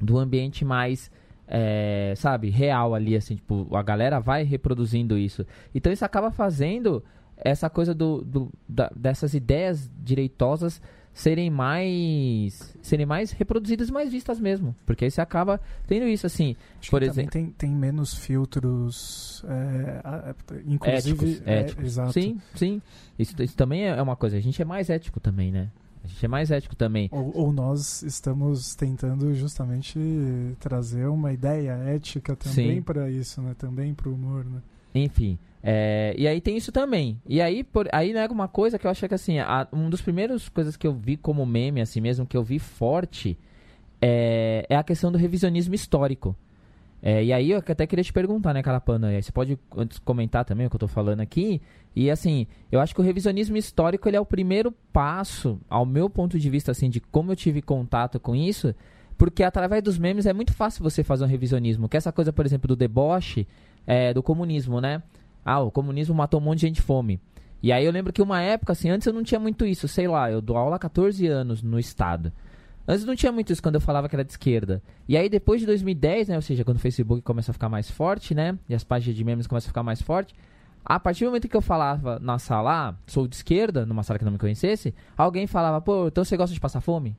do 0.00 0.18
ambiente 0.18 0.64
mais, 0.64 1.10
é, 1.46 2.14
sabe, 2.16 2.48
real 2.48 2.94
ali, 2.94 3.14
assim. 3.14 3.36
Tipo, 3.36 3.68
a 3.76 3.82
galera 3.82 4.18
vai 4.18 4.42
reproduzindo 4.42 5.18
isso. 5.18 5.46
Então 5.74 5.92
isso 5.92 6.04
acaba 6.04 6.30
fazendo 6.30 7.04
essa 7.36 7.68
coisa 7.68 7.94
do, 7.94 8.22
do 8.22 8.50
da, 8.68 8.90
dessas 8.94 9.34
ideias 9.34 9.90
direitosas 9.98 10.80
serem 11.12 11.50
mais 11.50 12.76
serem 12.82 13.06
mais 13.06 13.32
reproduzidas 13.32 13.88
e 13.88 13.92
mais 13.92 14.10
vistas 14.10 14.40
mesmo. 14.40 14.74
Porque 14.86 15.04
aí 15.04 15.10
você 15.10 15.20
acaba 15.20 15.60
tendo 15.86 16.06
isso 16.06 16.26
assim 16.26 16.56
Acho 16.80 16.90
por 16.90 17.02
exemplo 17.02 17.30
tem, 17.30 17.50
tem 17.50 17.70
menos 17.70 18.14
filtros 18.14 19.44
é, 19.48 20.34
inclusive 20.66 21.22
éticos, 21.22 21.46
é, 21.46 21.60
éticos. 21.60 21.84
exato. 21.84 22.12
Sim 22.12 22.40
sim. 22.54 22.82
Isso, 23.18 23.40
isso 23.42 23.56
também 23.56 23.86
é 23.86 24.00
uma 24.00 24.16
coisa. 24.16 24.36
A 24.36 24.40
gente 24.40 24.60
é 24.60 24.64
mais 24.64 24.88
ético 24.88 25.20
também 25.20 25.50
né? 25.50 25.70
A 26.02 26.06
gente 26.06 26.24
é 26.24 26.28
mais 26.28 26.50
ético 26.50 26.74
também. 26.74 27.10
Ou, 27.12 27.36
ou 27.36 27.52
nós 27.52 28.02
estamos 28.02 28.74
tentando 28.74 29.34
justamente 29.34 29.98
trazer 30.58 31.06
uma 31.06 31.30
ideia 31.30 31.72
ética 31.72 32.34
também 32.34 32.80
para 32.80 33.10
isso 33.10 33.42
né? 33.42 33.54
Também 33.58 33.92
para 33.92 34.08
o 34.08 34.14
humor 34.14 34.44
né 34.44 34.62
enfim 34.94 35.38
é, 35.62 36.14
e 36.16 36.26
aí 36.26 36.40
tem 36.40 36.56
isso 36.56 36.72
também. 36.72 37.20
E 37.26 37.40
aí, 37.40 37.62
por, 37.62 37.88
aí 37.92 38.12
né, 38.12 38.26
uma 38.28 38.48
coisa 38.48 38.78
que 38.78 38.86
eu 38.86 38.90
acho 38.90 39.06
que 39.06 39.14
assim, 39.14 39.38
a, 39.38 39.68
uma 39.70 39.90
das 39.90 40.00
primeiras 40.00 40.48
coisas 40.48 40.76
que 40.76 40.86
eu 40.86 40.92
vi 40.92 41.16
como 41.16 41.44
meme, 41.44 41.80
assim 41.80 42.00
mesmo, 42.00 42.26
que 42.26 42.36
eu 42.36 42.42
vi 42.42 42.58
forte, 42.58 43.38
é, 44.00 44.66
é 44.68 44.76
a 44.76 44.82
questão 44.82 45.12
do 45.12 45.18
revisionismo 45.18 45.74
histórico. 45.74 46.34
É, 47.02 47.24
e 47.24 47.32
aí 47.32 47.50
eu 47.50 47.58
até 47.58 47.86
queria 47.86 48.04
te 48.04 48.12
perguntar, 48.12 48.52
né, 48.52 48.62
Carapana? 48.62 49.20
Você 49.20 49.32
pode 49.32 49.58
antes 49.74 49.98
comentar 49.98 50.44
também 50.44 50.66
o 50.66 50.70
que 50.70 50.76
eu 50.76 50.80
tô 50.80 50.88
falando 50.88 51.20
aqui. 51.20 51.60
E 51.96 52.10
assim, 52.10 52.46
eu 52.70 52.78
acho 52.78 52.94
que 52.94 53.00
o 53.00 53.04
revisionismo 53.04 53.56
histórico 53.56 54.08
ele 54.08 54.16
é 54.16 54.20
o 54.20 54.26
primeiro 54.26 54.72
passo, 54.92 55.58
ao 55.68 55.84
meu 55.84 56.08
ponto 56.10 56.38
de 56.38 56.50
vista, 56.50 56.70
assim, 56.70 56.90
de 56.90 57.00
como 57.00 57.32
eu 57.32 57.36
tive 57.36 57.62
contato 57.62 58.20
com 58.20 58.36
isso, 58.36 58.74
porque 59.16 59.42
através 59.42 59.82
dos 59.82 59.98
memes 59.98 60.26
é 60.26 60.32
muito 60.32 60.52
fácil 60.52 60.82
você 60.82 61.02
fazer 61.02 61.24
um 61.24 61.26
revisionismo. 61.26 61.88
Que 61.88 61.96
é 61.96 61.98
essa 61.98 62.12
coisa, 62.12 62.32
por 62.32 62.44
exemplo, 62.44 62.68
do 62.68 62.76
deboche 62.76 63.46
é, 63.86 64.12
do 64.14 64.22
comunismo, 64.22 64.80
né? 64.80 65.02
Ah, 65.44 65.60
o 65.60 65.70
comunismo 65.70 66.14
matou 66.14 66.40
um 66.40 66.44
monte 66.44 66.60
de 66.60 66.66
gente 66.66 66.76
de 66.76 66.82
fome. 66.82 67.20
E 67.62 67.72
aí 67.72 67.84
eu 67.84 67.92
lembro 67.92 68.12
que 68.12 68.22
uma 68.22 68.40
época, 68.40 68.72
assim, 68.72 68.88
antes 68.88 69.06
eu 69.06 69.12
não 69.12 69.22
tinha 69.22 69.38
muito 69.38 69.66
isso, 69.66 69.86
sei 69.86 70.08
lá, 70.08 70.30
eu 70.30 70.40
dou 70.40 70.56
aula 70.56 70.76
há 70.76 70.78
14 70.78 71.26
anos 71.26 71.62
no 71.62 71.78
estado. 71.78 72.32
Antes 72.88 73.04
não 73.04 73.14
tinha 73.14 73.30
muito 73.30 73.52
isso 73.52 73.62
quando 73.62 73.74
eu 73.74 73.80
falava 73.80 74.08
que 74.08 74.16
era 74.16 74.24
de 74.24 74.32
esquerda. 74.32 74.82
E 75.06 75.16
aí 75.16 75.28
depois 75.28 75.60
de 75.60 75.66
2010, 75.66 76.28
né, 76.28 76.36
ou 76.36 76.42
seja, 76.42 76.64
quando 76.64 76.78
o 76.78 76.80
Facebook 76.80 77.22
começa 77.22 77.50
a 77.50 77.54
ficar 77.54 77.68
mais 77.68 77.90
forte, 77.90 78.34
né, 78.34 78.58
e 78.68 78.74
as 78.74 78.82
páginas 78.82 79.16
de 79.16 79.24
memes 79.24 79.46
começam 79.46 79.68
a 79.68 79.70
ficar 79.70 79.82
mais 79.82 80.00
forte, 80.00 80.34
a 80.84 80.98
partir 80.98 81.24
do 81.24 81.28
momento 81.28 81.48
que 81.48 81.56
eu 81.56 81.60
falava 81.60 82.18
na 82.18 82.38
sala, 82.38 82.88
ah, 82.88 82.94
sou 83.06 83.28
de 83.28 83.36
esquerda, 83.36 83.84
numa 83.84 84.02
sala 84.02 84.18
que 84.18 84.24
não 84.24 84.32
me 84.32 84.38
conhecesse, 84.38 84.94
alguém 85.16 85.46
falava, 85.46 85.80
pô, 85.80 86.08
então 86.08 86.24
você 86.24 86.36
gosta 86.36 86.54
de 86.54 86.60
passar 86.60 86.80
fome? 86.80 87.16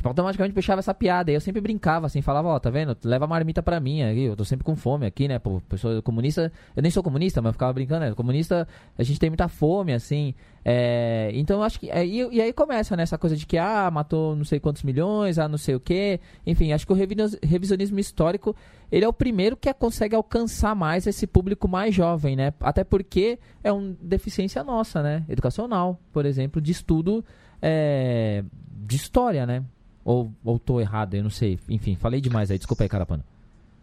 Tipo, 0.00 0.08
automaticamente 0.08 0.54
puxava 0.54 0.78
essa 0.78 0.94
piada. 0.94 1.30
E 1.30 1.34
eu 1.34 1.42
sempre 1.42 1.60
brincava, 1.60 2.06
assim, 2.06 2.22
falava, 2.22 2.48
ó, 2.48 2.58
tá 2.58 2.70
vendo? 2.70 2.96
Leva 3.04 3.26
a 3.26 3.28
marmita 3.28 3.62
pra 3.62 3.78
mim 3.78 4.02
aqui, 4.02 4.22
eu 4.22 4.34
tô 4.34 4.46
sempre 4.46 4.64
com 4.64 4.74
fome 4.74 5.04
aqui, 5.04 5.28
né? 5.28 5.38
Pô, 5.38 5.60
pessoa 5.68 6.00
comunista, 6.00 6.50
eu 6.74 6.80
nem 6.80 6.90
sou 6.90 7.02
comunista, 7.02 7.42
mas 7.42 7.52
ficava 7.52 7.70
brincando, 7.74 8.06
né? 8.06 8.14
Comunista, 8.14 8.66
a 8.96 9.02
gente 9.02 9.20
tem 9.20 9.28
muita 9.28 9.46
fome, 9.46 9.92
assim. 9.92 10.34
É, 10.64 11.30
então 11.34 11.58
eu 11.58 11.62
acho 11.62 11.78
que. 11.78 11.90
É, 11.90 12.02
e, 12.06 12.16
e, 12.34 12.40
aí 12.40 12.50
começa, 12.50 12.96
né, 12.96 13.02
essa 13.02 13.18
coisa 13.18 13.36
de 13.36 13.44
que, 13.44 13.58
ah, 13.58 13.90
matou 13.92 14.34
não 14.34 14.44
sei 14.44 14.58
quantos 14.58 14.82
milhões, 14.84 15.38
ah, 15.38 15.46
não 15.46 15.58
sei 15.58 15.74
o 15.74 15.80
quê. 15.80 16.18
Enfim, 16.46 16.72
acho 16.72 16.86
que 16.86 16.92
o 16.94 16.96
revisionismo 16.96 18.00
histórico, 18.00 18.56
ele 18.90 19.04
é 19.04 19.08
o 19.08 19.12
primeiro 19.12 19.54
que 19.54 19.70
consegue 19.74 20.16
alcançar 20.16 20.74
mais 20.74 21.06
esse 21.06 21.26
público 21.26 21.68
mais 21.68 21.94
jovem, 21.94 22.36
né? 22.36 22.54
Até 22.60 22.84
porque 22.84 23.38
é 23.62 23.70
uma 23.70 23.94
deficiência 24.00 24.64
nossa, 24.64 25.02
né? 25.02 25.26
Educacional, 25.28 26.00
por 26.10 26.24
exemplo, 26.24 26.58
de 26.58 26.72
estudo 26.72 27.22
é, 27.60 28.42
de 28.78 28.96
história, 28.96 29.44
né? 29.44 29.62
Ou, 30.04 30.32
ou 30.44 30.58
tô 30.58 30.80
errado, 30.80 31.14
eu 31.14 31.22
não 31.22 31.30
sei. 31.30 31.58
Enfim, 31.68 31.96
falei 31.96 32.20
demais 32.20 32.50
aí, 32.50 32.58
desculpa 32.58 32.84
aí, 32.84 32.88
Carapana. 32.88 33.24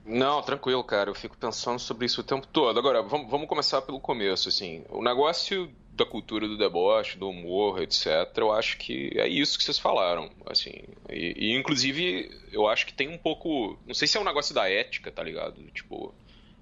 Não, 0.05 0.41
tranquilo, 0.41 0.83
cara. 0.83 1.09
Eu 1.09 1.15
fico 1.15 1.37
pensando 1.37 1.79
sobre 1.79 2.05
isso 2.05 2.21
o 2.21 2.23
tempo 2.23 2.47
todo. 2.47 2.79
Agora, 2.79 3.01
vamos, 3.01 3.29
vamos 3.29 3.47
começar 3.47 3.81
pelo 3.81 3.99
começo, 3.99 4.47
assim. 4.47 4.83
O 4.89 5.03
negócio 5.03 5.69
da 5.93 6.05
cultura 6.05 6.47
do 6.47 6.57
deboche, 6.57 7.17
do 7.17 7.29
humor, 7.29 7.81
etc., 7.81 8.07
eu 8.37 8.51
acho 8.51 8.77
que 8.77 9.11
é 9.15 9.27
isso 9.27 9.57
que 9.57 9.63
vocês 9.63 9.79
falaram, 9.79 10.29
assim. 10.45 10.73
E, 11.09 11.33
e, 11.37 11.57
inclusive, 11.57 12.31
eu 12.51 12.67
acho 12.67 12.85
que 12.85 12.93
tem 12.93 13.09
um 13.09 13.17
pouco... 13.17 13.77
Não 13.85 13.93
sei 13.93 14.07
se 14.07 14.17
é 14.17 14.21
um 14.21 14.23
negócio 14.23 14.55
da 14.55 14.69
ética, 14.69 15.11
tá 15.11 15.23
ligado? 15.23 15.61
Tipo, 15.73 16.13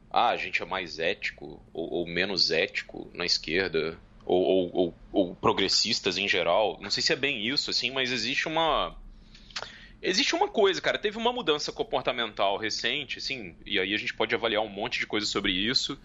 ah, 0.09 0.29
a 0.29 0.37
gente 0.37 0.61
é 0.61 0.65
mais 0.65 0.97
ético 0.97 1.61
ou, 1.73 1.91
ou 1.91 2.07
menos 2.07 2.49
ético 2.49 3.07
na 3.13 3.25
esquerda, 3.25 3.99
ou, 4.25 4.41
ou, 4.41 4.71
ou, 4.73 4.93
ou 5.11 5.35
progressistas 5.35 6.17
em 6.17 6.27
geral. 6.27 6.79
Não 6.81 6.89
sei 6.89 7.03
se 7.03 7.13
é 7.13 7.15
bem 7.15 7.45
isso, 7.45 7.69
assim, 7.69 7.91
mas 7.91 8.11
existe 8.11 8.47
uma 8.47 8.95
Existe 10.01 10.35
uma 10.35 10.47
coisa, 10.47 10.81
cara, 10.81 10.97
teve 10.97 11.17
uma 11.17 11.33
mudança 11.33 11.71
comportamental 11.71 12.57
recente, 12.57 13.17
assim, 13.17 13.55
e 13.65 13.79
aí 13.79 13.93
a 13.93 13.97
gente 13.97 14.13
pode 14.13 14.35
avaliar 14.35 14.61
um 14.61 14.69
monte 14.69 14.99
de 14.99 15.07
coisa 15.07 15.25
sobre 15.25 15.51
isso, 15.51 15.99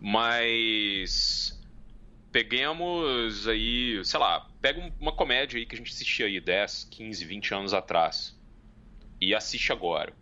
mas 0.00 1.58
peguemos 2.30 3.46
aí, 3.48 4.04
sei 4.04 4.20
lá, 4.20 4.40
pega 4.60 4.92
uma 5.00 5.12
comédia 5.12 5.58
aí 5.58 5.64
que 5.64 5.74
a 5.74 5.78
gente 5.78 5.92
assistia 5.92 6.26
aí 6.26 6.40
10, 6.40 6.84
15, 6.90 7.24
20 7.24 7.54
anos 7.54 7.72
atrás 7.72 8.36
e 9.20 9.34
assiste 9.34 9.72
agora. 9.72 10.12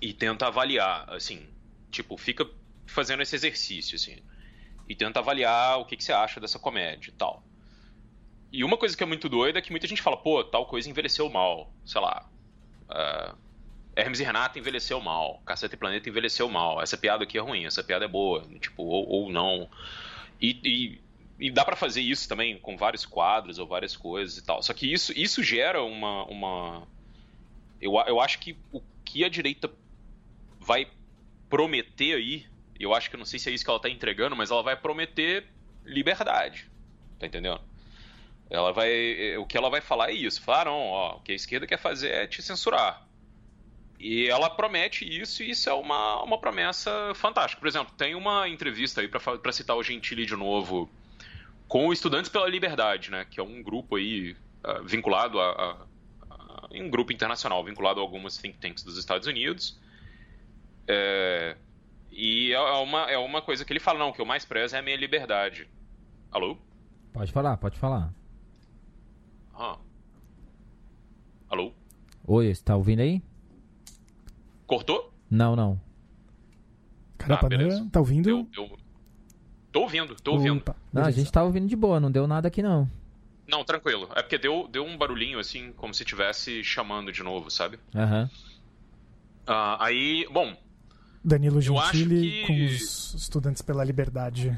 E 0.00 0.12
tenta 0.12 0.46
avaliar, 0.46 1.04
assim, 1.08 1.46
tipo, 1.90 2.16
fica 2.16 2.48
fazendo 2.86 3.22
esse 3.22 3.36
exercício, 3.36 3.96
assim, 3.96 4.16
e 4.88 4.94
tenta 4.94 5.20
avaliar 5.20 5.78
o 5.78 5.84
que, 5.84 5.96
que 5.96 6.02
você 6.04 6.12
acha 6.12 6.40
dessa 6.40 6.58
comédia 6.58 7.10
e 7.10 7.12
tal. 7.12 7.47
E 8.52 8.64
uma 8.64 8.76
coisa 8.76 8.96
que 8.96 9.02
é 9.02 9.06
muito 9.06 9.28
doida 9.28 9.58
é 9.58 9.62
que 9.62 9.70
muita 9.70 9.86
gente 9.86 10.00
fala, 10.02 10.16
pô, 10.16 10.42
tal 10.42 10.66
coisa 10.66 10.88
envelheceu 10.88 11.28
mal. 11.28 11.72
Sei 11.84 12.00
lá. 12.00 12.28
Uh, 12.88 13.36
Hermes 13.94 14.20
e 14.20 14.24
Renato 14.24 14.58
envelheceu 14.58 15.00
mal. 15.00 15.42
Caceta 15.44 15.74
e 15.74 15.78
Planeta 15.78 16.08
envelheceu 16.08 16.48
mal. 16.48 16.80
Essa 16.80 16.96
piada 16.96 17.24
aqui 17.24 17.36
é 17.36 17.40
ruim, 17.40 17.66
essa 17.66 17.82
piada 17.82 18.04
é 18.04 18.08
boa. 18.08 18.42
Tipo, 18.60 18.84
ou, 18.84 19.08
ou 19.08 19.30
não. 19.30 19.68
E, 20.40 20.58
e, 20.64 21.00
e 21.46 21.50
dá 21.50 21.64
para 21.64 21.76
fazer 21.76 22.00
isso 22.00 22.28
também 22.28 22.58
com 22.58 22.76
vários 22.76 23.04
quadros 23.04 23.58
ou 23.58 23.66
várias 23.66 23.96
coisas 23.96 24.38
e 24.38 24.44
tal. 24.44 24.62
Só 24.62 24.72
que 24.72 24.90
isso, 24.90 25.12
isso 25.12 25.42
gera 25.42 25.82
uma. 25.82 26.24
uma... 26.24 26.88
Eu, 27.80 27.92
eu 28.06 28.20
acho 28.20 28.38
que 28.38 28.56
o 28.72 28.80
que 29.04 29.24
a 29.24 29.28
direita 29.28 29.70
vai 30.60 30.86
prometer 31.48 32.14
aí, 32.14 32.46
eu 32.78 32.94
acho 32.94 33.08
que 33.08 33.16
eu 33.16 33.18
não 33.18 33.26
sei 33.26 33.38
se 33.38 33.50
é 33.50 33.52
isso 33.52 33.64
que 33.64 33.70
ela 33.70 33.80
tá 33.80 33.88
entregando, 33.88 34.36
mas 34.36 34.50
ela 34.50 34.62
vai 34.62 34.76
prometer 34.76 35.46
liberdade. 35.84 36.70
Tá 37.18 37.26
entendendo? 37.26 37.60
Ela 38.50 38.72
vai, 38.72 39.36
o 39.36 39.46
que 39.46 39.56
ela 39.56 39.68
vai 39.68 39.80
falar 39.80 40.10
é 40.10 40.14
isso. 40.14 40.42
Falaram, 40.42 40.72
ó, 40.72 41.16
o 41.16 41.20
que 41.20 41.32
a 41.32 41.34
esquerda 41.34 41.66
quer 41.66 41.78
fazer 41.78 42.10
é 42.10 42.26
te 42.26 42.40
censurar. 42.40 43.06
E 43.98 44.28
ela 44.28 44.48
promete 44.48 45.04
isso, 45.04 45.42
e 45.42 45.50
isso 45.50 45.68
é 45.68 45.72
uma, 45.74 46.22
uma 46.22 46.38
promessa 46.38 47.12
fantástica. 47.14 47.60
Por 47.60 47.66
exemplo, 47.66 47.92
tem 47.96 48.14
uma 48.14 48.48
entrevista 48.48 49.00
aí, 49.00 49.08
para 49.08 49.52
citar 49.52 49.76
o 49.76 49.82
Gentili 49.82 50.24
de 50.24 50.36
novo, 50.36 50.88
com 51.66 51.88
o 51.88 51.92
Estudantes 51.92 52.30
pela 52.30 52.48
Liberdade, 52.48 53.10
né? 53.10 53.26
Que 53.28 53.40
é 53.40 53.42
um 53.42 53.62
grupo 53.62 53.96
aí 53.96 54.36
uh, 54.64 54.84
vinculado 54.84 55.40
a, 55.40 55.50
a, 55.50 55.76
a, 56.30 56.68
um 56.70 56.88
grupo 56.88 57.12
internacional, 57.12 57.62
vinculado 57.64 57.98
a 57.98 58.02
algumas 58.02 58.38
think 58.38 58.56
tanks 58.58 58.84
dos 58.84 58.96
Estados 58.96 59.26
Unidos. 59.26 59.76
É, 60.86 61.56
e 62.10 62.52
é 62.52 62.60
uma, 62.60 63.10
é 63.10 63.18
uma 63.18 63.42
coisa 63.42 63.64
que 63.64 63.72
ele 63.72 63.80
fala, 63.80 63.98
não, 63.98 64.10
o 64.10 64.12
que 64.12 64.20
eu 64.20 64.26
mais 64.26 64.44
prezo 64.44 64.76
é 64.76 64.78
a 64.78 64.82
minha 64.82 64.96
liberdade. 64.96 65.68
Alô? 66.30 66.56
Pode 67.12 67.32
falar, 67.32 67.56
pode 67.56 67.78
falar. 67.78 68.12
Ah. 69.58 69.76
Alô? 71.50 71.72
Oi, 72.24 72.54
você 72.54 72.62
tá 72.62 72.76
ouvindo 72.76 73.00
aí? 73.00 73.20
Cortou? 74.68 75.12
Não, 75.28 75.56
não. 75.56 75.80
Caramba, 77.16 77.48
ah, 77.74 77.90
tá 77.90 77.98
ouvindo? 77.98 78.28
Eu, 78.28 78.48
eu... 78.56 78.78
Tô 79.72 79.80
ouvindo, 79.80 80.14
tô 80.14 80.32
ouvindo. 80.34 80.58
Opa, 80.58 80.76
não, 80.92 81.04
a 81.04 81.10
gente 81.10 81.32
tá 81.32 81.42
ouvindo 81.42 81.66
de 81.66 81.74
boa, 81.74 81.98
não 81.98 82.10
deu 82.10 82.28
nada 82.28 82.46
aqui 82.46 82.62
não. 82.62 82.88
Não, 83.48 83.64
tranquilo. 83.64 84.08
É 84.14 84.22
porque 84.22 84.38
deu, 84.38 84.68
deu 84.68 84.84
um 84.84 84.96
barulhinho 84.96 85.40
assim, 85.40 85.72
como 85.72 85.92
se 85.92 86.04
estivesse 86.04 86.62
chamando 86.62 87.10
de 87.10 87.24
novo, 87.24 87.50
sabe? 87.50 87.80
Aham. 87.92 88.30
Uhum. 88.30 89.54
Uh, 89.54 89.76
aí, 89.80 90.28
bom. 90.30 90.56
Danilo 91.24 91.60
Gentili 91.60 92.30
que... 92.30 92.46
com 92.46 92.64
os 92.64 93.14
estudantes 93.14 93.60
pela 93.60 93.82
liberdade. 93.82 94.56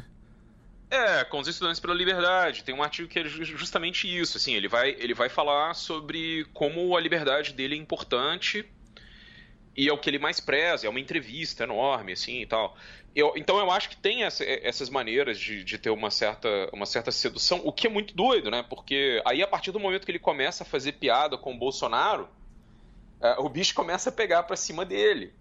É, 0.91 1.23
com 1.23 1.39
os 1.39 1.47
estudantes 1.47 1.79
pela 1.79 1.95
liberdade. 1.95 2.65
Tem 2.65 2.75
um 2.75 2.83
artigo 2.83 3.09
que 3.09 3.21
é 3.21 3.25
justamente 3.25 4.09
isso. 4.09 4.37
Assim, 4.37 4.55
ele 4.55 4.67
vai, 4.67 4.91
ele 4.99 5.15
vai 5.15 5.29
falar 5.29 5.75
sobre 5.75 6.45
como 6.53 6.97
a 6.97 7.01
liberdade 7.01 7.53
dele 7.53 7.77
é 7.77 7.79
importante 7.79 8.69
e 9.77 9.89
é 9.89 9.93
o 9.93 9.99
que 9.99 10.11
ele 10.11 10.19
mais 10.19 10.41
preza. 10.41 10.89
É 10.89 10.91
uma 10.91 10.99
entrevista 10.99 11.63
enorme, 11.63 12.13
assim 12.13 12.43
e 12.43 12.47
tal. 12.47 12.77
Eu, 13.15 13.33
então 13.37 13.59
eu 13.59 13.71
acho 13.71 13.89
que 13.89 13.97
tem 13.97 14.25
essa, 14.25 14.45
essas 14.45 14.89
maneiras 14.89 15.39
de, 15.39 15.63
de, 15.65 15.79
ter 15.79 15.91
uma 15.91 16.11
certa, 16.11 16.49
uma 16.73 16.87
certa 16.87 17.11
sedução, 17.11 17.61
o 17.65 17.73
que 17.73 17.87
é 17.87 17.91
muito 17.91 18.15
doido, 18.15 18.51
né? 18.51 18.65
Porque 18.69 19.21
aí 19.25 19.43
a 19.43 19.47
partir 19.47 19.73
do 19.73 19.81
momento 19.81 20.05
que 20.05 20.11
ele 20.11 20.19
começa 20.19 20.63
a 20.63 20.67
fazer 20.67 20.93
piada 20.93 21.37
com 21.37 21.53
o 21.53 21.59
Bolsonaro, 21.59 22.29
uh, 23.21 23.45
o 23.45 23.49
bicho 23.49 23.75
começa 23.75 24.11
a 24.11 24.13
pegar 24.13 24.45
para 24.45 24.57
cima 24.57 24.85
dele. 24.85 25.33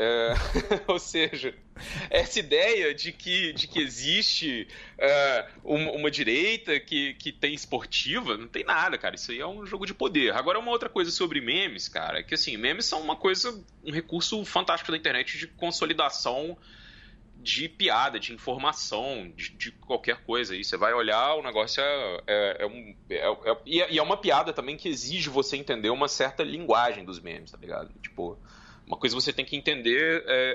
É, 0.00 0.32
ou 0.86 0.96
seja, 0.96 1.52
essa 2.08 2.38
ideia 2.38 2.94
de 2.94 3.10
que, 3.10 3.52
de 3.52 3.66
que 3.66 3.80
existe 3.80 4.68
é, 4.96 5.48
uma, 5.64 5.90
uma, 5.90 6.08
direita 6.08 6.78
que, 6.78 7.14
que 7.14 7.32
tem 7.32 7.52
esportiva, 7.52 8.36
não 8.36 8.46
tem 8.46 8.62
nada, 8.62 8.96
cara. 8.96 9.16
Isso 9.16 9.32
aí 9.32 9.40
é 9.40 9.46
um 9.46 9.66
jogo 9.66 9.84
de 9.84 9.92
poder. 9.92 10.32
Agora, 10.34 10.60
uma 10.60 10.70
outra 10.70 10.88
coisa 10.88 11.10
sobre 11.10 11.40
memes, 11.40 11.88
cara, 11.88 12.20
é 12.20 12.22
que 12.22 12.32
assim, 12.32 12.56
memes 12.56 12.86
são 12.86 13.00
uma 13.00 13.16
coisa, 13.16 13.60
um 13.84 13.90
recurso 13.90 14.44
fantástico 14.44 14.92
da 14.92 14.96
internet 14.96 15.36
de 15.36 15.48
consolidação 15.48 16.56
de 17.40 17.68
piada, 17.68 18.20
de 18.20 18.32
informação, 18.32 19.32
de, 19.34 19.50
de 19.50 19.72
qualquer 19.72 20.22
coisa. 20.22 20.54
aí 20.54 20.62
você 20.62 20.76
vai 20.76 20.92
olhar, 20.92 21.34
o 21.34 21.42
negócio 21.42 21.82
é, 21.82 22.22
é, 22.24 22.56
é 22.60 22.66
um. 22.66 22.94
É, 23.10 23.16
é, 23.16 23.56
e 23.66 23.98
é 23.98 24.02
uma 24.02 24.16
piada 24.16 24.52
também 24.52 24.76
que 24.76 24.88
exige 24.88 25.28
você 25.28 25.56
entender 25.56 25.90
uma 25.90 26.06
certa 26.06 26.44
linguagem 26.44 27.04
dos 27.04 27.18
memes, 27.18 27.50
tá 27.50 27.58
ligado? 27.58 27.92
Tipo 28.00 28.38
uma 28.88 28.96
coisa 28.96 29.14
você 29.14 29.32
tem 29.32 29.44
que 29.44 29.54
entender 29.54 30.24
é, 30.26 30.54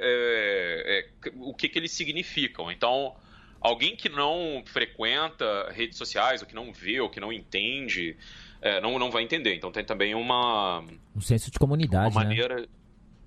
é, 1.22 1.30
é, 1.30 1.32
o 1.36 1.54
que, 1.54 1.70
que 1.70 1.78
eles 1.78 1.92
significam. 1.92 2.72
Então, 2.72 3.16
alguém 3.62 3.96
que 3.96 4.10
não 4.10 4.64
frequenta 4.66 5.72
redes 5.72 5.98
sociais, 5.98 6.42
ou 6.42 6.48
que 6.48 6.56
não 6.56 6.74
vê, 6.74 7.00
ou 7.00 7.10
que 7.10 7.20
não 7.20 7.32
entende, 7.32 8.18
é, 8.60 8.82
não, 8.82 8.98
não 8.98 9.12
vai 9.12 9.22
entender. 9.22 9.56
Então 9.56 9.72
tem 9.72 9.86
também 9.86 10.16
uma... 10.16 10.84
Um 11.16 11.22
senso 11.22 11.52
de 11.52 11.60
comunidade, 11.60 12.12
uma 12.12 12.24
né? 12.24 12.28
maneira... 12.30 12.62
Né? 12.62 12.68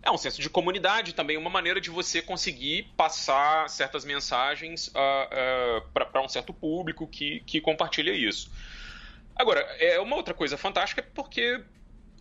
É 0.03 0.11
um 0.11 0.19
senso 0.19 0.41
de 0.41 0.49
comunidade 0.49 1.15
também, 1.15 1.37
uma 1.37 1.51
maneira 1.51 1.81
de 1.81 1.91
você 1.91 2.21
conseguir 2.21 2.93
passar 2.97 3.69
certas 3.69 4.05
mensagens 4.05 4.89
uh, 4.89 4.93
uh, 4.93 5.89
para 5.93 6.23
um 6.23 6.29
certo 6.29 6.53
público 6.53 7.09
que, 7.09 7.41
que 7.41 7.61
compartilha 7.61 8.13
isso. 8.13 8.51
Agora, 9.35 9.61
é 9.81 9.99
uma 10.01 10.15
outra 10.15 10.33
coisa 10.33 10.57
fantástica 10.57 11.03
porque 11.15 11.61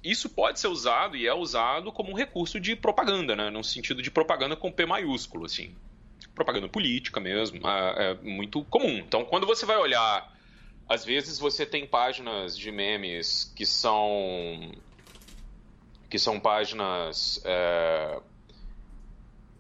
isso 0.06 0.30
pode 0.30 0.60
ser 0.60 0.68
usado 0.68 1.18
e 1.18 1.26
é 1.26 1.34
usado 1.34 1.92
como 1.92 2.12
um 2.12 2.14
recurso 2.14 2.60
de 2.60 2.76
propaganda, 2.76 3.36
né? 3.36 3.50
No 3.50 3.64
sentido 3.64 4.04
de 4.04 4.12
propaganda 4.12 4.56
com 4.56 4.72
P 4.72 4.86
maiúsculo, 4.86 5.46
assim. 5.46 5.76
Propaganda 6.36 6.70
política 6.70 7.20
mesmo, 7.20 7.68
é, 7.68 8.12
é 8.12 8.14
muito 8.16 8.64
comum. 8.66 8.98
Então, 9.00 9.26
quando 9.26 9.48
você 9.48 9.66
vai 9.66 9.78
olhar, 9.78 10.32
às 10.88 11.04
vezes 11.04 11.40
você 11.40 11.66
tem 11.66 11.88
páginas 11.88 12.56
de 12.56 12.72
memes 12.72 13.52
que 13.56 13.66
são 13.66 14.72
que 16.08 16.20
são 16.20 16.40
páginas, 16.40 17.42
é... 17.44 18.20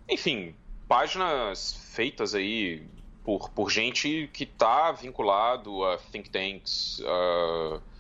enfim, 0.08 0.54
páginas 0.88 1.74
feitas 1.96 2.36
aí 2.36 2.86
por, 3.24 3.50
por 3.50 3.72
gente 3.72 4.30
que 4.32 4.44
está 4.44 4.92
vinculado 4.92 5.84
a 5.84 5.98
think 5.98 6.30
tanks. 6.30 7.00
Uh 7.00 7.95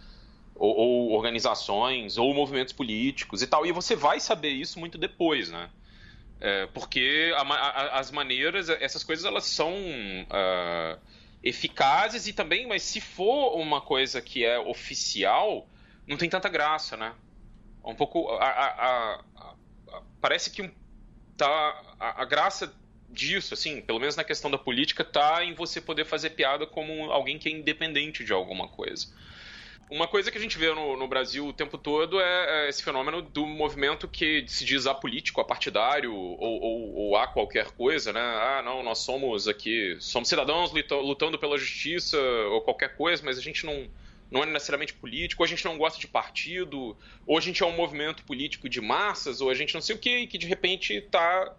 ou, 0.55 0.75
ou, 0.75 1.11
organizações, 1.11 2.17
ou 2.17 2.33
movimentos 2.33 2.73
políticos 2.73 3.41
e 3.41 3.47
tal. 3.47 3.65
E 3.65 3.71
você 3.71 3.95
vai 3.95 4.19
saber 4.19 4.49
isso 4.49 4.79
muito 4.79 4.97
depois, 4.97 5.49
né? 5.49 5.69
É, 6.39 6.67
porque 6.67 7.33
a, 7.35 7.41
a, 7.41 7.99
as 7.99 8.11
maneiras, 8.11 8.69
essas 8.69 9.03
coisas, 9.03 9.25
elas 9.25 9.45
são 9.45 9.73
uh, 9.73 10.99
eficazes 11.43 12.27
e 12.27 12.33
também, 12.33 12.67
mas 12.67 12.83
se 12.83 12.99
for 12.99 13.55
uma 13.55 13.81
coisa 13.81 14.21
que 14.21 14.43
é 14.43 14.59
oficial, 14.59 15.67
não 16.07 16.17
tem 16.17 16.29
tanta 16.29 16.49
graça, 16.49 16.97
né? 16.97 17.13
Um 17.83 17.95
pouco. 17.95 18.29
A, 18.31 19.23
parece 20.19 20.49
que 20.49 20.71
tá, 21.37 21.95
a, 21.99 22.25
graça 22.25 22.73
disso, 23.09 23.53
assim, 23.53 23.81
pelo 23.81 23.99
menos 23.99 24.15
na 24.15 24.23
questão 24.23 24.49
da 24.49 24.57
política, 24.57 25.03
tá 25.03 25.43
em 25.43 25.53
você 25.53 25.79
poder 25.79 26.05
fazer 26.05 26.31
piada 26.31 26.65
como 26.65 27.11
alguém 27.11 27.37
que 27.37 27.47
é 27.47 27.51
independente 27.51 28.23
de 28.23 28.33
alguma 28.33 28.67
coisa. 28.67 29.07
Uma 29.89 30.07
coisa 30.07 30.31
que 30.31 30.37
a 30.37 30.41
gente 30.41 30.57
vê 30.57 30.73
no, 30.73 30.97
no 30.97 31.07
Brasil 31.07 31.45
o 31.45 31.53
tempo 31.53 31.77
todo 31.77 32.19
é, 32.19 32.65
é, 32.65 32.69
esse 32.69 32.83
fenômeno 32.83 33.21
do 33.21 33.45
movimento 33.45 34.07
que 34.07 34.43
se 34.47 34.65
diz 34.65 34.87
apolítico, 34.87 35.39
apartidário 35.39 36.11
ou, 36.11 36.39
ou, 36.39 36.95
ou 36.95 37.17
a 37.17 37.27
qualquer 37.27 37.69
coisa, 37.71 38.11
né? 38.11 38.19
Ah, 38.19 38.63
não, 38.65 38.81
nós 38.81 38.99
somos 38.99 39.47
aqui, 39.47 39.95
somos 39.99 40.27
cidadãos 40.27 40.71
lutando 40.91 41.37
pela 41.37 41.57
justiça 41.57 42.19
ou 42.49 42.61
qualquer 42.61 42.95
coisa, 42.95 43.21
mas 43.23 43.37
a 43.37 43.41
gente 43.41 43.63
não, 43.63 43.87
não 44.31 44.41
é 44.41 44.47
necessariamente 44.47 44.93
político, 44.93 45.43
ou 45.43 45.45
a 45.45 45.49
gente 45.49 45.63
não 45.63 45.77
gosta 45.77 45.99
de 45.99 46.07
partido, 46.07 46.97
ou 47.27 47.37
a 47.37 47.41
gente 47.41 47.61
é 47.61 47.65
um 47.65 47.71
movimento 47.71 48.23
político 48.23 48.67
de 48.67 48.81
massas, 48.81 49.39
ou 49.39 49.51
a 49.51 49.53
gente 49.53 49.75
não 49.75 49.81
sei 49.81 49.95
o 49.95 49.99
que, 49.99 50.17
e 50.17 50.27
que 50.27 50.39
de 50.39 50.47
repente 50.47 50.93
está 50.93 51.55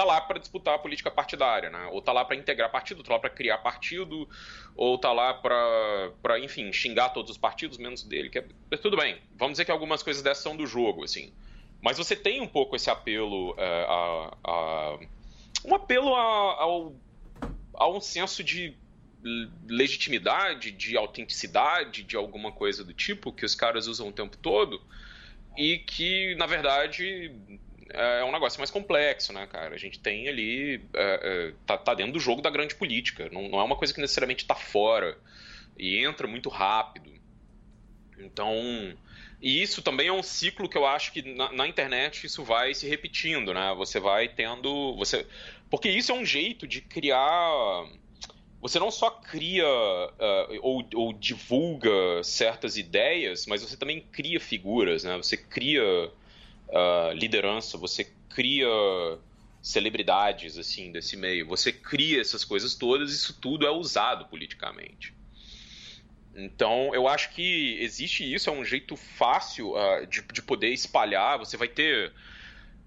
tá 0.00 0.04
lá 0.04 0.20
para 0.20 0.38
disputar 0.38 0.74
a 0.74 0.78
política 0.78 1.10
partidária, 1.10 1.68
né? 1.68 1.88
Ou 1.92 2.00
tá 2.00 2.10
lá 2.10 2.24
para 2.24 2.34
integrar 2.34 2.70
partido, 2.70 3.02
tá 3.02 3.12
lá 3.12 3.18
para 3.18 3.28
criar 3.28 3.58
partido, 3.58 4.26
ou 4.74 4.96
tá 4.96 5.12
lá 5.12 5.34
para, 5.34 6.38
enfim, 6.42 6.72
xingar 6.72 7.10
todos 7.10 7.32
os 7.32 7.36
partidos 7.36 7.76
menos 7.76 8.02
dele. 8.02 8.30
Que 8.30 8.38
é, 8.38 8.44
é, 8.70 8.76
tudo 8.78 8.96
bem. 8.96 9.20
Vamos 9.36 9.54
dizer 9.54 9.66
que 9.66 9.70
algumas 9.70 10.02
coisas 10.02 10.22
dessas 10.22 10.42
são 10.42 10.56
do 10.56 10.66
jogo, 10.66 11.04
assim. 11.04 11.32
Mas 11.82 11.98
você 11.98 12.16
tem 12.16 12.40
um 12.40 12.46
pouco 12.46 12.76
esse 12.76 12.88
apelo 12.88 13.54
é, 13.58 13.86
a, 13.88 14.36
a, 14.42 14.98
um 15.66 15.74
apelo 15.74 16.14
a, 16.14 16.62
ao, 16.62 16.94
a 17.74 17.88
um 17.88 18.00
senso 18.00 18.42
de 18.42 18.74
legitimidade, 19.68 20.70
de 20.70 20.96
autenticidade, 20.96 22.04
de 22.04 22.16
alguma 22.16 22.50
coisa 22.50 22.82
do 22.82 22.94
tipo 22.94 23.30
que 23.30 23.44
os 23.44 23.54
caras 23.54 23.86
usam 23.86 24.08
o 24.08 24.12
tempo 24.12 24.38
todo 24.38 24.80
e 25.58 25.78
que 25.78 26.34
na 26.36 26.46
verdade 26.46 27.34
é, 27.92 28.20
é 28.20 28.24
um 28.24 28.32
negócio 28.32 28.60
mais 28.60 28.70
complexo, 28.70 29.32
né, 29.32 29.46
cara? 29.46 29.74
A 29.74 29.78
gente 29.78 29.98
tem 29.98 30.28
ali. 30.28 30.82
É, 30.94 31.20
é, 31.22 31.54
tá, 31.66 31.76
tá, 31.76 31.94
dentro 31.94 32.12
do 32.12 32.20
jogo 32.20 32.42
da 32.42 32.50
grande 32.50 32.74
política. 32.74 33.28
Não, 33.30 33.48
não 33.48 33.60
é 33.60 33.64
uma 33.64 33.76
coisa 33.76 33.92
que 33.92 34.00
necessariamente 34.00 34.46
tá 34.46 34.54
fora. 34.54 35.16
E 35.78 36.04
entra 36.04 36.26
muito 36.26 36.48
rápido. 36.48 37.10
Então. 38.18 38.54
E 39.40 39.62
isso 39.62 39.80
também 39.80 40.08
é 40.08 40.12
um 40.12 40.22
ciclo 40.22 40.68
que 40.68 40.76
eu 40.76 40.86
acho 40.86 41.12
que 41.12 41.22
na, 41.22 41.50
na, 41.50 41.66
internet 41.66 42.26
isso 42.26 42.44
vai 42.44 42.74
se 42.74 42.86
repetindo, 42.86 43.54
né? 43.54 43.74
Você 43.76 43.98
vai 43.98 44.28
tendo. 44.28 44.94
Você... 44.96 45.26
Porque 45.70 45.88
isso 45.88 46.12
é 46.12 46.14
um 46.14 46.24
jeito 46.24 46.66
de 46.66 46.82
criar. 46.82 47.86
Você 48.60 48.78
não 48.78 48.90
só 48.90 49.08
cria 49.10 49.66
uh, 49.66 50.58
ou, 50.60 50.86
ou, 50.94 51.12
divulga 51.14 52.22
certas 52.22 52.76
ideias, 52.76 53.46
mas 53.46 53.62
você 53.62 53.74
também 53.74 54.02
cria 54.12 54.38
figuras, 54.38 55.04
né? 55.04 55.16
Você 55.16 55.38
cria 55.38 56.12
uh, 56.70 57.12
liderança, 57.12 57.76
você 57.76 58.04
cria 58.28 58.66
celebridades 59.62 60.56
assim 60.56 60.90
desse 60.90 61.16
meio, 61.16 61.46
você 61.46 61.70
cria 61.70 62.20
essas 62.20 62.44
coisas 62.44 62.74
todas, 62.74 63.12
isso 63.12 63.38
tudo 63.40 63.66
é 63.66 63.70
usado 63.70 64.26
politicamente. 64.26 65.14
Então, 66.34 66.94
eu 66.94 67.08
acho 67.08 67.32
que 67.34 67.76
existe 67.80 68.32
isso, 68.32 68.48
é 68.48 68.52
um 68.52 68.64
jeito 68.64 68.96
fácil 68.96 69.72
uh, 69.72 70.06
de, 70.06 70.22
de 70.22 70.40
poder 70.40 70.68
espalhar. 70.68 71.38
Você 71.38 71.56
vai 71.56 71.68
ter. 71.68 72.12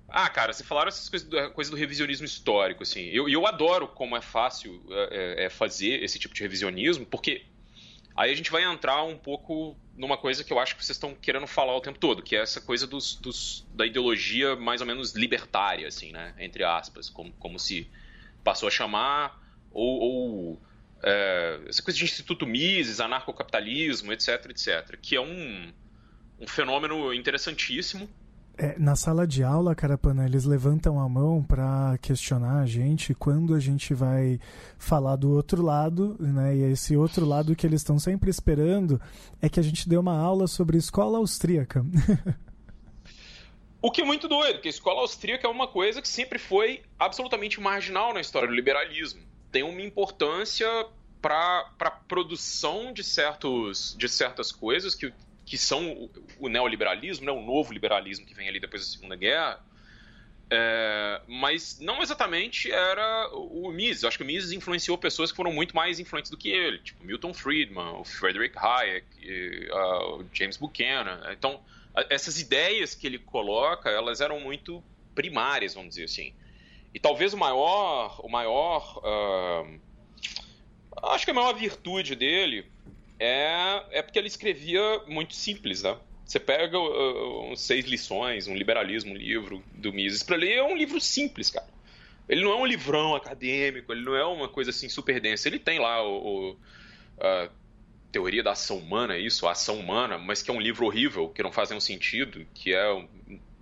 Ah, 0.07 0.29
cara, 0.29 0.53
você 0.53 0.63
falaram 0.63 0.87
essas 0.87 1.09
coisas 1.09 1.27
do, 1.27 1.51
coisa 1.51 1.69
do 1.69 1.75
revisionismo 1.75 2.25
histórico, 2.25 2.83
assim. 2.83 3.01
Eu, 3.09 3.27
eu 3.27 3.45
adoro 3.45 3.87
como 3.87 4.15
é 4.15 4.21
fácil 4.21 4.81
é 5.11 5.49
fazer 5.49 6.01
esse 6.03 6.17
tipo 6.17 6.33
de 6.33 6.41
revisionismo, 6.41 7.05
porque 7.05 7.45
Aí 8.15 8.31
a 8.31 8.35
gente 8.35 8.51
vai 8.51 8.63
entrar 8.63 9.03
um 9.03 9.17
pouco 9.17 9.75
numa 9.95 10.17
coisa 10.17 10.43
que 10.43 10.51
eu 10.51 10.59
acho 10.59 10.75
que 10.75 10.83
vocês 10.83 10.95
estão 10.95 11.13
querendo 11.13 11.45
falar 11.45 11.75
o 11.75 11.81
tempo 11.81 11.99
todo, 11.99 12.23
que 12.23 12.35
é 12.35 12.39
essa 12.39 12.59
coisa 12.59 12.87
dos, 12.87 13.15
dos, 13.15 13.65
da 13.73 13.85
ideologia 13.85 14.55
mais 14.55 14.81
ou 14.81 14.87
menos 14.87 15.13
libertária, 15.13 15.87
assim, 15.87 16.11
né? 16.11 16.33
Entre 16.39 16.63
aspas, 16.63 17.09
como, 17.09 17.31
como 17.33 17.59
se 17.59 17.89
passou 18.43 18.67
a 18.67 18.71
chamar, 18.71 19.39
ou, 19.71 19.99
ou 19.99 20.61
é, 21.03 21.59
essa 21.67 21.83
coisa 21.83 21.97
de 21.97 22.05
Instituto 22.05 22.47
Mises, 22.47 22.99
anarcocapitalismo, 22.99 24.11
etc, 24.11 24.47
etc, 24.49 24.97
que 25.01 25.15
é 25.15 25.21
um, 25.21 25.71
um 26.39 26.47
fenômeno 26.47 27.13
interessantíssimo, 27.13 28.09
é, 28.55 28.77
na 28.77 28.95
sala 28.95 29.25
de 29.25 29.43
aula, 29.43 29.73
Carapana, 29.73 30.25
eles 30.25 30.45
levantam 30.45 30.99
a 30.99 31.09
mão 31.09 31.43
para 31.43 31.97
questionar 31.99 32.61
a 32.61 32.65
gente 32.65 33.13
quando 33.15 33.55
a 33.55 33.59
gente 33.59 33.93
vai 33.93 34.39
falar 34.77 35.15
do 35.15 35.31
outro 35.31 35.63
lado, 35.63 36.15
né? 36.19 36.55
E 36.55 36.61
esse 36.71 36.95
outro 36.95 37.25
lado 37.25 37.55
que 37.55 37.65
eles 37.65 37.81
estão 37.81 37.97
sempre 37.97 38.29
esperando 38.29 39.01
é 39.41 39.49
que 39.49 39.59
a 39.59 39.63
gente 39.63 39.89
dê 39.89 39.97
uma 39.97 40.15
aula 40.15 40.45
sobre 40.45 40.77
escola 40.77 41.17
austríaca. 41.17 41.83
o 43.81 43.89
que 43.89 44.01
é 44.01 44.05
muito 44.05 44.27
doido, 44.27 44.53
porque 44.53 44.67
a 44.67 44.71
escola 44.71 45.01
austríaca 45.01 45.47
é 45.47 45.49
uma 45.49 45.67
coisa 45.67 45.99
que 45.99 46.07
sempre 46.07 46.37
foi 46.37 46.83
absolutamente 46.99 47.59
marginal 47.59 48.13
na 48.13 48.21
história 48.21 48.47
do 48.47 48.53
liberalismo. 48.53 49.21
Tem 49.51 49.63
uma 49.63 49.81
importância 49.81 50.67
para 51.19 51.71
a 51.79 51.91
produção 51.91 52.93
de, 52.93 53.03
certos, 53.03 53.95
de 53.97 54.09
certas 54.09 54.51
coisas 54.51 54.93
que 54.93 55.11
que 55.45 55.57
são 55.57 56.09
o, 56.39 56.47
neoliberalismo, 56.47 57.25
né, 57.25 57.31
o 57.31 57.41
novo 57.41 57.73
liberalismo 57.73 58.25
que 58.25 58.33
vem 58.33 58.47
ali 58.47 58.59
depois 58.59 58.85
da 58.85 58.91
Segunda 58.91 59.15
Guerra, 59.15 59.61
é, 60.49 61.21
mas 61.27 61.79
não 61.79 62.01
exatamente 62.01 62.71
era 62.71 63.29
o 63.33 63.71
Mises. 63.71 64.03
Eu 64.03 64.09
acho 64.09 64.17
que 64.17 64.23
o 64.23 64.27
Mises 64.27 64.51
influenciou 64.51 64.97
pessoas 64.97 65.31
que 65.31 65.35
foram 65.35 65.51
muito 65.51 65.75
mais 65.75 65.99
influentes 65.99 66.29
do 66.29 66.37
que 66.37 66.49
ele, 66.49 66.77
tipo 66.79 67.03
Milton 67.03 67.33
Friedman, 67.33 67.99
o 67.99 68.03
Frederick 68.03 68.55
Hayek, 68.57 69.05
e, 69.19 69.67
uh, 69.71 70.21
o 70.21 70.25
James 70.31 70.57
Buchanan. 70.57 71.21
Então, 71.31 71.59
essas 72.09 72.39
ideias 72.39 72.93
que 72.95 73.07
ele 73.07 73.19
coloca, 73.19 73.89
elas 73.89 74.21
eram 74.21 74.39
muito 74.39 74.83
primárias, 75.15 75.73
vamos 75.73 75.89
dizer 75.89 76.05
assim. 76.05 76.33
E 76.93 76.99
talvez 76.99 77.33
o 77.33 77.37
maior, 77.37 78.19
o 78.23 78.29
maior, 78.29 79.01
uh, 79.03 79.79
acho 81.09 81.25
que 81.25 81.31
a 81.31 81.33
maior 81.33 81.53
virtude 81.53 82.15
dele 82.15 82.71
é, 83.23 83.85
é 83.91 84.01
porque 84.01 84.19
ele 84.19 84.27
escrevia 84.27 84.81
muito 85.07 85.33
simples, 85.33 85.83
né? 85.83 85.97
Você 86.25 86.39
pega 86.39 86.77
uh, 86.77 87.51
uh, 87.51 87.55
seis 87.55 87.85
lições, 87.85 88.47
um 88.47 88.55
liberalismo, 88.55 89.13
um 89.13 89.17
livro 89.17 89.63
do 89.73 89.93
Mises 89.93 90.23
para 90.23 90.35
ler, 90.35 90.57
é 90.57 90.63
um 90.63 90.75
livro 90.75 90.99
simples, 90.99 91.49
cara. 91.49 91.67
Ele 92.27 92.41
não 92.41 92.51
é 92.51 92.55
um 92.55 92.65
livrão 92.65 93.15
acadêmico, 93.15 93.91
ele 93.91 94.01
não 94.01 94.15
é 94.15 94.25
uma 94.25 94.47
coisa 94.49 94.71
assim 94.71 94.89
super 94.89 95.19
densa. 95.19 95.47
Ele 95.47 95.59
tem 95.59 95.79
lá 95.79 96.01
o, 96.03 96.51
o 96.51 96.57
a 97.19 97.49
teoria 98.11 98.43
da 98.43 98.51
ação 98.51 98.77
humana, 98.77 99.17
isso, 99.17 99.47
a 99.47 99.51
ação 99.51 99.79
humana, 99.79 100.17
mas 100.17 100.41
que 100.41 100.49
é 100.51 100.53
um 100.53 100.59
livro 100.59 100.85
horrível, 100.85 101.29
que 101.29 101.43
não 101.43 101.51
faz 101.51 101.69
nenhum 101.69 101.81
sentido, 101.81 102.45
que 102.53 102.73
é, 102.73 103.07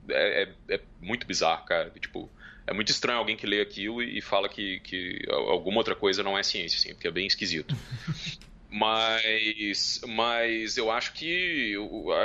é, 0.10 0.44
é, 0.44 0.76
é 0.76 0.82
muito 1.00 1.26
bizarro, 1.26 1.66
cara. 1.66 1.92
Tipo, 2.00 2.30
é 2.66 2.74
muito 2.74 2.90
estranho 2.90 3.20
alguém 3.20 3.36
que 3.36 3.46
lê 3.46 3.62
aquilo 3.62 4.02
e 4.02 4.22
fala 4.22 4.50
que, 4.50 4.80
que 4.82 5.26
alguma 5.30 5.78
outra 5.78 5.96
coisa 5.96 6.24
não 6.24 6.38
é 6.38 6.44
ciência, 6.44 6.78
assim, 6.78 6.94
porque 6.94 7.08
é 7.08 7.12
bem 7.12 7.28
esquisito. 7.28 7.76
Mas, 8.74 10.00
mas 10.08 10.78
eu 10.78 10.90
acho 10.90 11.12
que 11.12 11.76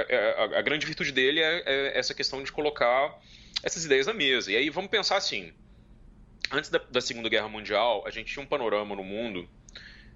a, 0.09 0.43
a, 0.43 0.59
a 0.61 0.63
grande 0.63 0.87
virtude 0.87 1.11
dele 1.11 1.41
é, 1.41 1.63
é, 1.67 1.99
essa 1.99 2.15
questão 2.15 2.41
de 2.41 2.53
colocar 2.53 3.21
essas 3.65 3.85
ideias 3.85 4.07
na 4.07 4.15
mesa. 4.15 4.53
E 4.53 4.57
aí 4.57 4.71
vamos 4.71 4.89
pensar 4.89 5.17
assim: 5.17 5.53
antes 6.53 6.71
da, 6.71 6.79
da, 6.79 7.01
Segunda 7.01 7.29
Guerra 7.29 7.49
Mundial, 7.49 8.05
a 8.07 8.11
gente 8.11 8.33
tinha 8.33 8.45
um 8.45 8.47
panorama 8.47 8.95
no 8.95 9.03
mundo. 9.03 9.49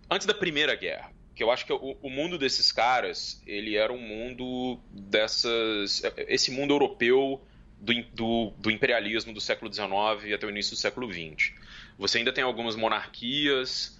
Antes 0.09 0.25
da 0.25 0.33
Primeira 0.33 0.77
Guerra, 0.77 1.13
que 1.35 1.43
eu 1.43 1.51
acho 1.51 1.67
que 1.67 1.73
o, 1.73 2.11
mundo 2.11 2.39
desses 2.39 2.71
caras, 2.71 3.43
ele 3.45 3.77
era 3.77 3.93
um 3.93 4.01
mundo 4.01 4.79
dessas. 4.89 6.03
Esse 6.29 6.53
mundo 6.53 6.73
europeu 6.75 7.45
do, 7.81 7.93
do, 8.15 8.53
do, 8.57 8.71
imperialismo 8.71 9.33
do 9.33 9.41
século 9.41 9.73
XIX 9.73 10.33
até 10.33 10.47
o 10.47 10.51
início 10.51 10.77
do 10.77 10.79
século 10.79 11.13
XX. 11.13 11.53
Você 11.99 12.19
ainda 12.19 12.33
tem 12.33 12.45
algumas 12.45 12.77
monarquias, 12.77 13.99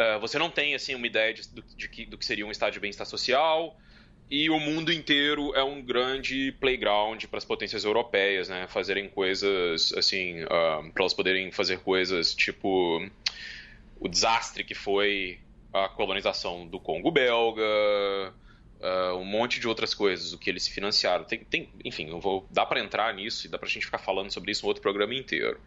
Uh, 0.00 0.18
você 0.18 0.38
não 0.38 0.48
tem 0.50 0.74
assim 0.74 0.94
uma 0.94 1.06
ideia 1.06 1.34
de, 1.34 1.42
de, 1.46 1.62
de, 1.76 2.06
do 2.06 2.16
que 2.16 2.24
seria 2.24 2.46
um 2.46 2.50
estado 2.50 2.72
de 2.72 2.80
bem-estar 2.80 3.06
social 3.06 3.78
e 4.30 4.48
o 4.48 4.58
mundo 4.58 4.90
inteiro 4.90 5.54
é 5.54 5.62
um 5.62 5.82
grande 5.82 6.52
playground 6.60 7.24
para 7.24 7.36
as 7.36 7.44
potências 7.44 7.84
europeias, 7.84 8.48
né? 8.48 8.66
Fazerem 8.68 9.10
coisas 9.10 9.92
assim, 9.92 10.42
uh, 10.44 10.46
ah, 10.50 10.90
para 10.94 11.02
elas 11.02 11.12
poderem 11.12 11.50
fazer 11.52 11.80
coisas 11.80 12.32
tipo 12.34 13.06
o 13.98 14.08
desastre 14.08 14.64
que 14.64 14.74
foi 14.74 15.38
a 15.70 15.86
colonização 15.88 16.66
do 16.66 16.80
Congo 16.80 17.10
belga, 17.10 17.60
uh, 17.60 19.16
um 19.16 19.24
monte 19.24 19.60
de 19.60 19.68
outras 19.68 19.92
coisas, 19.92 20.32
o 20.32 20.38
que 20.38 20.48
eles 20.48 20.66
financiaram. 20.66 21.24
Tem, 21.24 21.40
tem, 21.40 21.68
enfim, 21.84 22.08
eu 22.08 22.20
vou 22.20 22.46
dá 22.50 22.64
para 22.64 22.80
entrar 22.80 23.12
nisso 23.12 23.46
e 23.46 23.50
dá 23.50 23.58
para 23.58 23.68
a 23.68 23.70
gente 23.70 23.84
ficar 23.84 23.98
falando 23.98 24.32
sobre 24.32 24.50
isso 24.50 24.64
um 24.64 24.68
outro 24.68 24.80
programa 24.80 25.14
inteiro. 25.14 25.60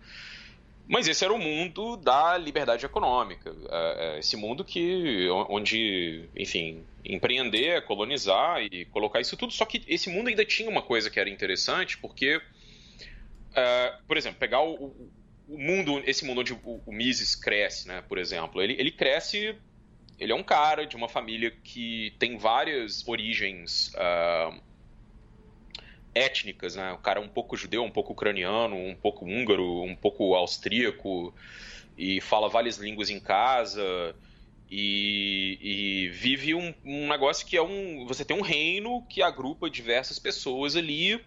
Mas 0.88 1.08
esse 1.08 1.24
era 1.24 1.34
o 1.34 1.40
mundo 1.40 1.96
da 1.96 2.38
liberdade 2.38 2.86
econômica. 2.86 3.56
É, 3.70 4.16
é, 4.16 4.20
esse 4.20 4.36
mundo 4.36 4.66
que, 4.66 5.30
onde, 5.50 6.26
enfim, 6.36 6.84
empreender, 7.06 7.86
colonizar 7.86 8.62
e 8.62 8.86
colocar 8.86 9.22
isso 9.22 9.38
tudo. 9.38 9.54
Só 9.54 9.66
que 9.66 9.84
esse 9.88 10.10
mundo 10.10 10.28
ainda 10.28 10.44
tinha 10.44 10.70
uma 10.70 10.82
coisa 10.82 11.10
que 11.10 11.20
era 11.20 11.30
interessante, 11.30 11.98
porque, 11.98 12.42
é, 13.56 13.94
por 14.08 14.18
exemplo, 14.18 14.40
pegar 14.40 14.62
o, 14.62 14.94
mundo, 15.48 16.02
esse 16.06 16.26
mundo 16.26 16.42
onde 16.42 16.54
o, 16.54 16.82
o 16.86 16.92
Mises 16.92 17.36
cresce, 17.36 17.88
né, 17.88 18.04
por 18.08 18.18
exemplo, 18.18 18.62
ele, 18.62 18.76
ele 18.80 18.92
cresce. 18.92 19.56
Ele 20.20 20.32
é 20.32 20.36
um 20.36 20.44
cara 20.44 20.86
de 20.86 20.96
uma 20.96 21.10
família 21.10 21.52
que 21.64 22.14
tem 22.20 22.38
várias 22.38 23.06
origens 23.08 23.92
uh, 23.96 24.62
étnicas, 26.14 26.76
né? 26.76 26.92
O 26.94 26.98
cara 26.98 27.20
é 27.20 27.24
um 27.24 27.28
pouco 27.28 27.58
judeu, 27.58 27.84
um 27.84 27.92
pouco 27.92 28.14
ucraniano, 28.14 28.76
um 28.76 28.96
pouco 28.96 29.26
húngaro, 29.26 29.84
um 29.84 29.96
pouco 29.96 30.36
austríaco 30.36 31.34
e 31.98 32.22
fala 32.22 32.50
várias 32.50 32.78
línguas 32.78 33.10
em 33.10 33.20
casa 33.20 34.16
e, 34.70 35.58
e 35.62 36.10
vive 36.10 36.56
um, 36.56 36.74
um, 36.84 37.08
negócio 37.08 37.46
que 37.46 37.56
é 37.56 37.62
um 37.62 38.06
você 38.08 38.26
tem 38.26 38.36
um 38.36 38.42
reino 38.42 39.06
que 39.08 39.22
agrupa 39.22 39.70
diversas 39.70 40.18
pessoas 40.18 40.76
ali 40.76 41.24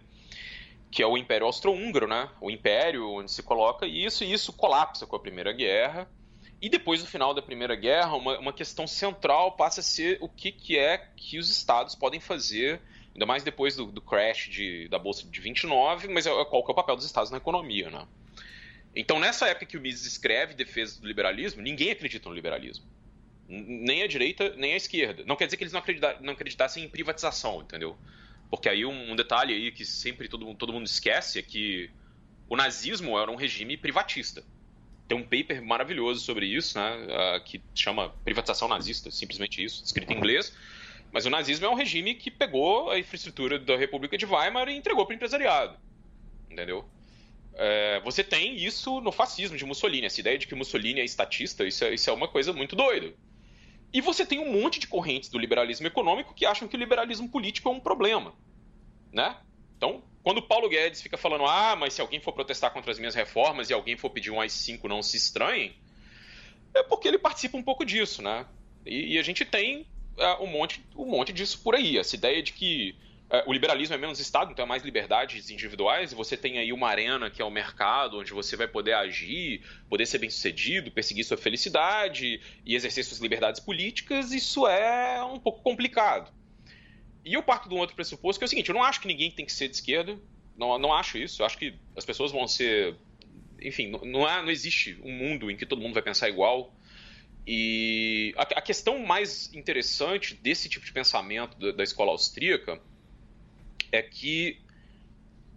que 0.89 1.03
é 1.03 1.07
o 1.07 1.17
Império 1.17 1.45
Austro-Húngaro, 1.45 2.07
né? 2.07 2.29
O 2.39 2.49
império 2.49 3.09
onde 3.09 3.31
se 3.31 3.43
coloca 3.43 3.85
isso 3.85 4.23
e 4.23 4.31
isso 4.31 4.53
colapsa 4.53 5.05
com 5.05 5.15
a 5.15 5.19
Primeira 5.19 5.51
Guerra 5.51 6.09
e 6.61 6.69
depois 6.69 7.01
do 7.01 7.07
final 7.07 7.33
da 7.33 7.41
Primeira 7.41 7.75
Guerra 7.75 8.15
uma, 8.15 8.39
uma 8.39 8.53
questão 8.53 8.87
central 8.87 9.53
passa 9.53 9.81
a 9.81 9.83
ser 9.83 10.17
o 10.21 10.29
que, 10.29 10.51
que 10.51 10.77
é 10.77 10.97
que 10.97 11.37
os 11.37 11.49
estados 11.49 11.93
podem 11.93 12.19
fazer 12.19 12.81
ainda 13.17 13.25
mais 13.25 13.43
depois 13.43 13.75
do, 13.75 13.87
do 13.87 13.99
crash 13.99 14.47
de, 14.47 14.87
da 14.89 14.99
bolsa 14.99 15.27
de 15.27 15.41
29, 15.41 16.07
mas 16.07 16.27
é, 16.27 16.29
qual 16.45 16.63
que 16.63 16.69
é 16.69 16.73
o 16.73 16.75
papel 16.75 16.95
dos 16.95 17.03
estados 17.03 17.31
na 17.31 17.37
economia, 17.37 17.89
né? 17.89 18.07
Então, 18.95 19.19
nessa 19.19 19.47
época 19.47 19.65
que 19.65 19.77
o 19.77 19.81
Mises 19.81 20.05
escreve 20.05 20.53
defesa 20.53 21.01
do 21.01 21.07
liberalismo, 21.07 21.61
ninguém 21.61 21.91
acredita 21.91 22.29
no 22.29 22.35
liberalismo. 22.35 22.85
Nem 23.49 24.03
a 24.03 24.07
direita, 24.07 24.55
nem 24.55 24.73
a 24.73 24.77
esquerda. 24.77 25.23
Não 25.25 25.35
quer 25.35 25.45
dizer 25.45 25.57
que 25.57 25.63
eles 25.63 25.73
não, 25.73 25.81
não 26.21 26.33
acreditassem 26.33 26.83
em 26.83 26.89
privatização, 26.89 27.61
entendeu? 27.61 27.97
Porque 28.51 28.69
aí 28.69 28.85
um, 28.85 29.11
um 29.11 29.15
detalhe 29.15 29.53
aí 29.53 29.71
que 29.71 29.83
sempre 29.83 30.27
todo, 30.27 30.53
todo 30.53 30.71
mundo 30.71 30.85
esquece 30.85 31.39
é 31.39 31.41
que 31.41 31.89
o 32.47 32.55
nazismo 32.55 33.17
era 33.17 33.31
um 33.31 33.35
regime 33.35 33.77
privatista. 33.77 34.43
Tem 35.07 35.17
um 35.17 35.23
paper 35.23 35.63
maravilhoso 35.63 36.23
sobre 36.23 36.45
isso, 36.45 36.77
né, 36.77 37.07
uh, 37.07 37.43
que 37.43 37.61
chama 37.73 38.09
Privatização 38.23 38.67
Nazista, 38.67 39.09
simplesmente 39.09 39.63
isso, 39.63 39.83
escrito 39.83 40.11
em 40.11 40.17
inglês. 40.17 40.53
Mas 41.11 41.25
o 41.25 41.29
nazismo 41.29 41.65
é 41.65 41.69
um 41.69 41.75
regime 41.75 42.15
que 42.15 42.29
pegou 42.29 42.91
a 42.91 42.99
infraestrutura 42.99 43.57
da 43.57 43.77
República 43.77 44.17
de 44.17 44.25
Weimar 44.25 44.67
e 44.67 44.75
entregou 44.75 45.05
para 45.05 45.13
o 45.13 45.15
empresariado. 45.15 45.77
Entendeu? 46.49 46.85
É, 47.55 47.99
você 48.01 48.23
tem 48.23 48.55
isso 48.55 49.01
no 49.01 49.11
fascismo 49.11 49.57
de 49.57 49.65
Mussolini. 49.65 50.05
Essa 50.05 50.19
ideia 50.19 50.37
de 50.37 50.45
que 50.45 50.53
Mussolini 50.53 50.99
é 50.99 51.05
estatista, 51.05 51.65
isso 51.65 51.83
é, 51.83 51.93
isso 51.93 52.09
é 52.09 52.13
uma 52.13 52.27
coisa 52.27 52.53
muito 52.53 52.75
doida. 52.75 53.13
E 53.91 54.01
você 54.01 54.25
tem 54.25 54.39
um 54.39 54.51
monte 54.61 54.79
de 54.79 54.87
correntes 54.87 55.29
do 55.29 55.39
liberalismo 55.39 55.87
econômico 55.87 56.33
que 56.33 56.45
acham 56.45 56.67
que 56.67 56.75
o 56.75 56.79
liberalismo 56.79 57.29
político 57.29 57.69
é 57.69 57.71
um 57.71 57.79
problema. 57.79 58.33
Né? 59.11 59.35
Então, 59.77 60.03
quando 60.23 60.41
Paulo 60.41 60.69
Guedes 60.69 61.01
fica 61.01 61.17
falando, 61.17 61.45
ah, 61.45 61.75
mas 61.75 61.93
se 61.93 62.01
alguém 62.01 62.19
for 62.19 62.33
protestar 62.33 62.71
contra 62.71 62.91
as 62.91 62.99
minhas 62.99 63.15
reformas 63.15 63.69
e 63.69 63.73
alguém 63.73 63.95
for 63.95 64.09
pedir 64.09 64.29
um 64.29 64.41
AI-5, 64.41 64.83
não 64.83 65.01
se 65.01 65.17
estranhem, 65.17 65.73
é 66.73 66.83
porque 66.83 67.07
ele 67.07 67.17
participa 67.17 67.57
um 67.57 67.63
pouco 67.63 67.85
disso, 67.85 68.21
né? 68.21 68.45
E, 68.85 69.15
e 69.15 69.17
a 69.17 69.23
gente 69.23 69.45
tem 69.45 69.87
uh, 70.17 70.43
um, 70.43 70.47
monte, 70.47 70.83
um 70.95 71.05
monte 71.05 71.31
disso 71.31 71.59
por 71.63 71.75
aí. 71.75 71.97
Essa 71.97 72.15
ideia 72.15 72.41
de 72.41 72.53
que 72.53 72.95
uh, 73.31 73.49
o 73.49 73.53
liberalismo 73.53 73.95
é 73.95 73.97
menos 73.97 74.19
Estado, 74.19 74.51
então 74.51 74.65
é 74.65 74.67
mais 74.67 74.83
liberdades 74.83 75.49
individuais, 75.49 76.11
e 76.11 76.15
você 76.15 76.35
tem 76.35 76.57
aí 76.57 76.73
uma 76.73 76.87
arena 76.87 77.29
que 77.29 77.41
é 77.41 77.45
o 77.45 77.51
mercado, 77.51 78.19
onde 78.19 78.33
você 78.33 78.55
vai 78.55 78.67
poder 78.67 78.93
agir, 78.93 79.61
poder 79.89 80.05
ser 80.05 80.17
bem 80.17 80.29
sucedido, 80.29 80.91
perseguir 80.91 81.23
sua 81.23 81.37
felicidade 81.37 82.41
e 82.65 82.75
exercer 82.75 83.03
suas 83.03 83.19
liberdades 83.19 83.61
políticas, 83.61 84.31
isso 84.31 84.67
é 84.67 85.23
um 85.23 85.39
pouco 85.39 85.61
complicado. 85.61 86.31
E 87.23 87.33
eu 87.33 87.43
parto 87.43 87.67
de 87.67 87.75
um 87.75 87.77
outro 87.77 87.95
pressuposto 87.95 88.39
que 88.39 88.45
é 88.45 88.47
o 88.47 88.49
seguinte: 88.49 88.69
eu 88.69 88.75
não 88.75 88.83
acho 88.83 89.01
que 89.01 89.07
ninguém 89.07 89.29
tem 89.29 89.45
que 89.45 89.51
ser 89.51 89.67
de 89.67 89.75
esquerda, 89.75 90.17
não, 90.57 90.79
não 90.79 90.93
acho 90.93 91.17
isso, 91.17 91.41
eu 91.41 91.45
acho 91.45 91.57
que 91.57 91.75
as 91.95 92.05
pessoas 92.05 92.31
vão 92.31 92.47
ser. 92.47 92.95
Enfim, 93.61 93.91
não, 94.03 94.25
há, 94.25 94.41
não 94.41 94.49
existe 94.49 94.99
um 95.03 95.11
mundo 95.11 95.51
em 95.51 95.57
que 95.57 95.65
todo 95.65 95.81
mundo 95.81 95.93
vai 95.93 96.01
pensar 96.01 96.29
igual. 96.29 96.73
E 97.47 98.33
a, 98.35 98.41
a, 98.41 98.61
questão 98.61 98.99
mais 98.99 99.53
interessante 99.53 100.35
desse 100.35 100.67
tipo 100.67 100.85
de 100.85 100.91
pensamento 100.91 101.57
da, 101.57 101.71
da, 101.71 101.83
escola 101.83 102.11
austríaca 102.11 102.77
é 103.89 104.01
que 104.01 104.59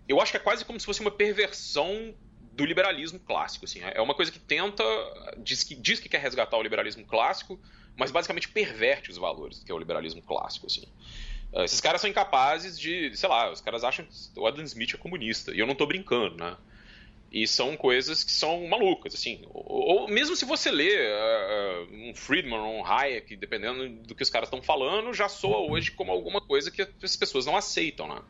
eu 0.09 0.20
acho 0.20 0.30
que 0.30 0.36
é 0.36 0.41
quase 0.41 0.64
como 0.64 0.78
se 0.78 0.86
fosse 0.86 1.01
uma 1.01 1.11
perversão 1.11 2.14
do 2.53 2.64
liberalismo 2.64 3.18
clássico. 3.18 3.64
Assim. 3.64 3.80
É 3.82 4.01
uma 4.01 4.14
coisa 4.14 4.30
que 4.30 4.38
tenta, 4.38 4.84
diz 5.38 5.64
que, 5.64 5.74
diz 5.74 5.99
que 5.99 6.09
quer 6.09 6.20
resgatar 6.20 6.57
o 6.57 6.62
liberalismo 6.62 7.05
clássico, 7.05 7.59
mas 7.97 8.12
basicamente 8.12 8.49
perverte 8.49 9.11
os 9.11 9.18
valores 9.18 9.64
que 9.64 9.72
é 9.72 9.74
o 9.74 9.78
liberalismo 9.78 10.22
clássico. 10.22 10.66
Assim. 10.66 10.84
Esses 11.64 11.80
caras 11.80 12.01
são 12.01 12.09
incapazes 12.09 12.78
de, 12.78 13.16
sei 13.16 13.28
lá, 13.28 13.51
os 13.51 13.61
caras 13.61 13.82
acham 13.82 14.05
que 14.05 14.38
o 14.38 14.47
Adam 14.47 14.62
Smith 14.62 14.95
é 14.95 14.97
comunista, 14.97 15.53
e 15.53 15.59
eu 15.59 15.66
não 15.66 15.72
estou 15.72 15.88
brincando, 15.88 16.36
né? 16.36 16.57
E 17.31 17.47
são 17.47 17.76
coisas 17.76 18.24
que 18.24 18.33
são 18.33 18.66
malucas, 18.66 19.14
assim. 19.14 19.43
Ou, 19.47 20.01
ou 20.03 20.09
mesmo 20.09 20.35
se 20.35 20.45
você 20.45 20.70
lê 20.70 20.91
uh, 20.97 21.89
um 21.93 22.14
Friedman 22.14 22.59
ou 22.59 22.81
um 22.81 22.85
Hayek, 22.85 23.37
dependendo 23.37 23.89
do 23.89 24.14
que 24.14 24.22
os 24.22 24.31
caras 24.31 24.49
estão 24.49 24.61
falando, 24.61 25.14
já 25.14 25.28
soa 25.28 25.70
hoje 25.70 25.93
como 25.93 26.11
alguma 26.11 26.41
coisa 26.41 26.70
que 26.70 26.83
as 27.03 27.16
pessoas 27.16 27.47
não 27.47 27.57
aceitam, 27.57 28.09
né? 28.09 28.20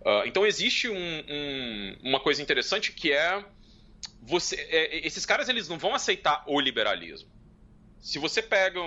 Uh, 0.00 0.26
então 0.26 0.44
existe 0.44 0.88
um, 0.88 0.96
um, 0.96 1.96
uma 2.02 2.20
coisa 2.20 2.42
interessante 2.42 2.92
que 2.92 3.12
é 3.12 3.42
você, 4.20 4.56
é, 4.56 5.06
esses 5.06 5.24
caras 5.24 5.48
eles 5.48 5.68
não 5.68 5.78
vão 5.78 5.94
aceitar 5.94 6.42
o 6.46 6.58
liberalismo. 6.60 7.28
Se 8.00 8.18
você 8.18 8.42
pega 8.42 8.80
um, 8.80 8.84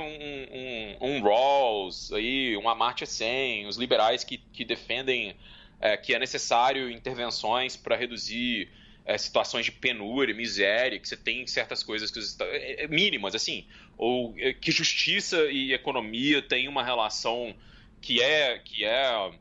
um, 0.52 0.98
um 1.02 1.22
Rawls, 1.24 2.12
aí, 2.14 2.56
um 2.58 2.70
Amartya 2.70 3.08
Sen, 3.08 3.66
os 3.66 3.78
liberais 3.78 4.24
que, 4.24 4.38
que 4.38 4.64
defendem 4.64 5.36
é, 5.80 5.96
que 5.96 6.14
é 6.14 6.20
necessário 6.20 6.90
intervenções 6.92 7.76
para 7.76 7.96
reduzir 7.96 8.70
é, 9.08 9.18
situações 9.18 9.66
de 9.66 9.72
penúria, 9.72 10.36
miséria, 10.36 11.00
que 11.00 11.08
você 11.08 11.16
tem 11.16 11.48
certas 11.48 11.82
coisas 11.82 12.12
que 12.12 12.20
é, 12.44 12.84
é, 12.84 12.88
mínimas, 12.90 13.34
assim, 13.34 13.66
ou 13.98 14.36
é, 14.38 14.52
que 14.52 14.70
justiça 14.70 15.46
e 15.50 15.74
economia 15.74 16.42
têm 16.42 16.68
uma 16.68 16.84
relação 16.84 17.56
que 18.02 18.22
é, 18.22 18.60
que 18.60 18.84
é, 18.84 19.32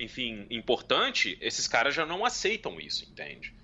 enfim, 0.00 0.46
importante, 0.50 1.38
esses 1.40 1.68
caras 1.68 1.94
já 1.94 2.04
não 2.04 2.24
aceitam 2.24 2.80
isso, 2.80 3.08
entende? 3.08 3.54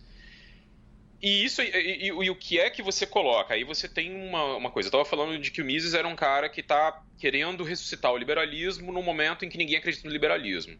E 1.21 1.45
isso, 1.45 1.61
e, 1.63 1.67
e, 1.67 2.07
e, 2.07 2.31
o 2.31 2.37
que 2.37 2.61
é 2.61 2.71
que 2.71 2.81
você 2.81 3.05
coloca? 3.05 3.55
Aí 3.55 3.65
você 3.65 3.89
tem 3.89 4.13
uma, 4.15 4.57
uma 4.57 4.71
coisa. 4.71 4.87
Eu 4.87 4.91
estava 4.91 5.05
falando 5.05 5.39
de 5.39 5.51
que 5.51 5.63
o 5.63 5.65
Mises 5.65 5.95
era 5.95 6.07
um 6.07 6.17
cara 6.17 6.49
que 6.49 6.61
está 6.61 7.01
querendo 7.19 7.63
ressuscitar 7.63 8.13
o 8.13 8.17
liberalismo 8.17 8.93
no 8.93 9.03
momento 9.03 9.45
em 9.45 9.49
que 9.49 9.59
ninguém 9.59 9.77
acredita 9.77 10.07
no 10.07 10.13
liberalismo. 10.13 10.77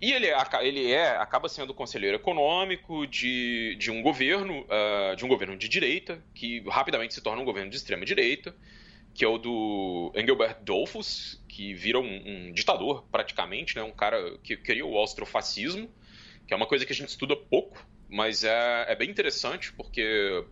E 0.00 0.12
ele, 0.12 0.28
ele 0.60 0.92
é, 0.92 1.16
acaba 1.16 1.48
sendo 1.48 1.74
conselheiro 1.74 2.16
econômico 2.16 3.06
de, 3.06 3.74
de 3.76 3.90
um 3.90 4.00
governo, 4.00 4.60
uh, 4.62 5.16
de 5.16 5.24
um 5.24 5.28
governo 5.28 5.56
de 5.56 5.68
direita, 5.68 6.22
que 6.32 6.60
rapidamente 6.68 7.14
se 7.14 7.20
torna 7.20 7.42
um 7.42 7.44
governo 7.44 7.68
de 7.70 7.76
extrema 7.76 8.04
direita, 8.04 8.54
que 9.12 9.24
é 9.24 9.28
o 9.28 9.36
do 9.36 10.12
Engelbert 10.14 10.58
Dollfuss, 10.62 11.42
que 11.48 11.74
vira 11.74 11.98
um, 11.98 12.04
um 12.04 12.52
ditador 12.52 13.04
praticamente, 13.10 13.74
né, 13.74 13.82
um 13.82 13.90
cara 13.90 14.38
que 14.38 14.56
criou 14.56 14.92
o 14.92 14.98
austrofascismo, 14.98 15.90
que 16.46 16.54
é 16.54 16.56
uma 16.56 16.66
coisa 16.66 16.86
que 16.86 16.92
a 16.92 16.96
gente 16.96 17.08
estuda 17.08 17.34
pouco, 17.34 17.84
mas 18.08 18.44
é, 18.44 18.86
é 18.88 18.94
bem 18.94 19.10
interessante 19.10 19.72
porque, 19.72 20.44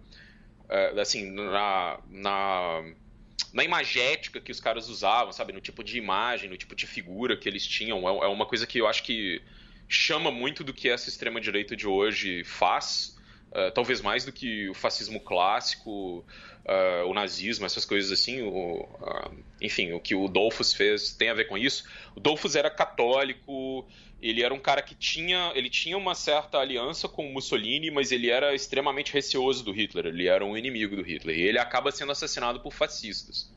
é, 0.69 1.01
assim, 1.01 1.31
na, 1.31 2.01
na 2.11 2.85
na 3.53 3.65
imagética 3.65 4.41
que 4.41 4.53
os 4.53 4.61
caras 4.61 4.89
usavam, 4.89 5.33
sabe? 5.33 5.53
No 5.53 5.61
tipo 5.61 5.83
de 5.83 5.99
imagem, 5.99 6.49
no 6.49 6.57
tipo 6.57 6.75
de 6.75 6.87
figura 6.87 7.37
que 7.37 7.49
eles 7.49 7.67
tinham. 7.67 8.09
É, 8.09 8.27
é 8.27 8.29
uma 8.29 8.47
coisa 8.47 8.67
que 8.67 8.79
eu 8.79 8.87
acho 8.87 9.03
que 9.03 9.43
chama 9.89 10.31
muito 10.31 10.65
do 10.65 10.73
que 10.73 10.89
essa 10.89 11.09
extrema-direita 11.09 11.77
de 11.77 11.87
hoje 11.87 12.45
faz. 12.45 13.17
Uh, 13.53 13.71
talvez 13.73 14.01
mais 14.01 14.25
do 14.25 14.33
que 14.33 14.69
o 14.69 14.75
fascismo 14.75 15.21
clássico, 15.21 16.19
uh, 16.67 17.07
o 17.09 17.15
nazismo, 17.15 17.65
essas 17.65 17.85
coisas 17.85 18.11
assim. 18.13 18.43
O, 18.43 18.83
uh, 18.83 19.45
enfim, 19.61 19.93
o 19.93 20.01
que 20.01 20.15
o 20.15 20.29
Dolphus 20.29 20.73
fez 20.73 21.13
tem 21.13 21.31
a 21.31 21.35
ver 21.35 21.47
com 21.47 21.57
isso. 21.57 21.85
O 22.15 22.21
Dolphus 22.21 22.57
era 22.57 22.69
católico, 22.69 23.87
ele 24.21 24.43
era 24.43 24.53
um 24.53 24.59
cara 24.59 24.83
que 24.83 24.95
tinha, 24.95 25.53
ele 25.55 25.69
tinha 25.69 25.97
uma 25.97 26.15
certa 26.15 26.59
aliança 26.59 27.09
com 27.09 27.31
Mussolini, 27.31 27.91
mas 27.91 28.13
ele 28.13 28.31
era 28.31 28.55
extremamente 28.55 29.13
receoso 29.13 29.65
do 29.65 29.73
Hitler, 29.73 30.07
ele 30.07 30.27
era 30.27 30.45
um 30.45 30.57
inimigo 30.57 30.97
do 30.97 31.03
Hitler, 31.03 31.39
e 31.39 31.43
ele 31.43 31.59
acaba 31.59 31.93
sendo 31.93 32.13
assassinado 32.13 32.61
por 32.61 32.73
fascistas. 32.73 33.51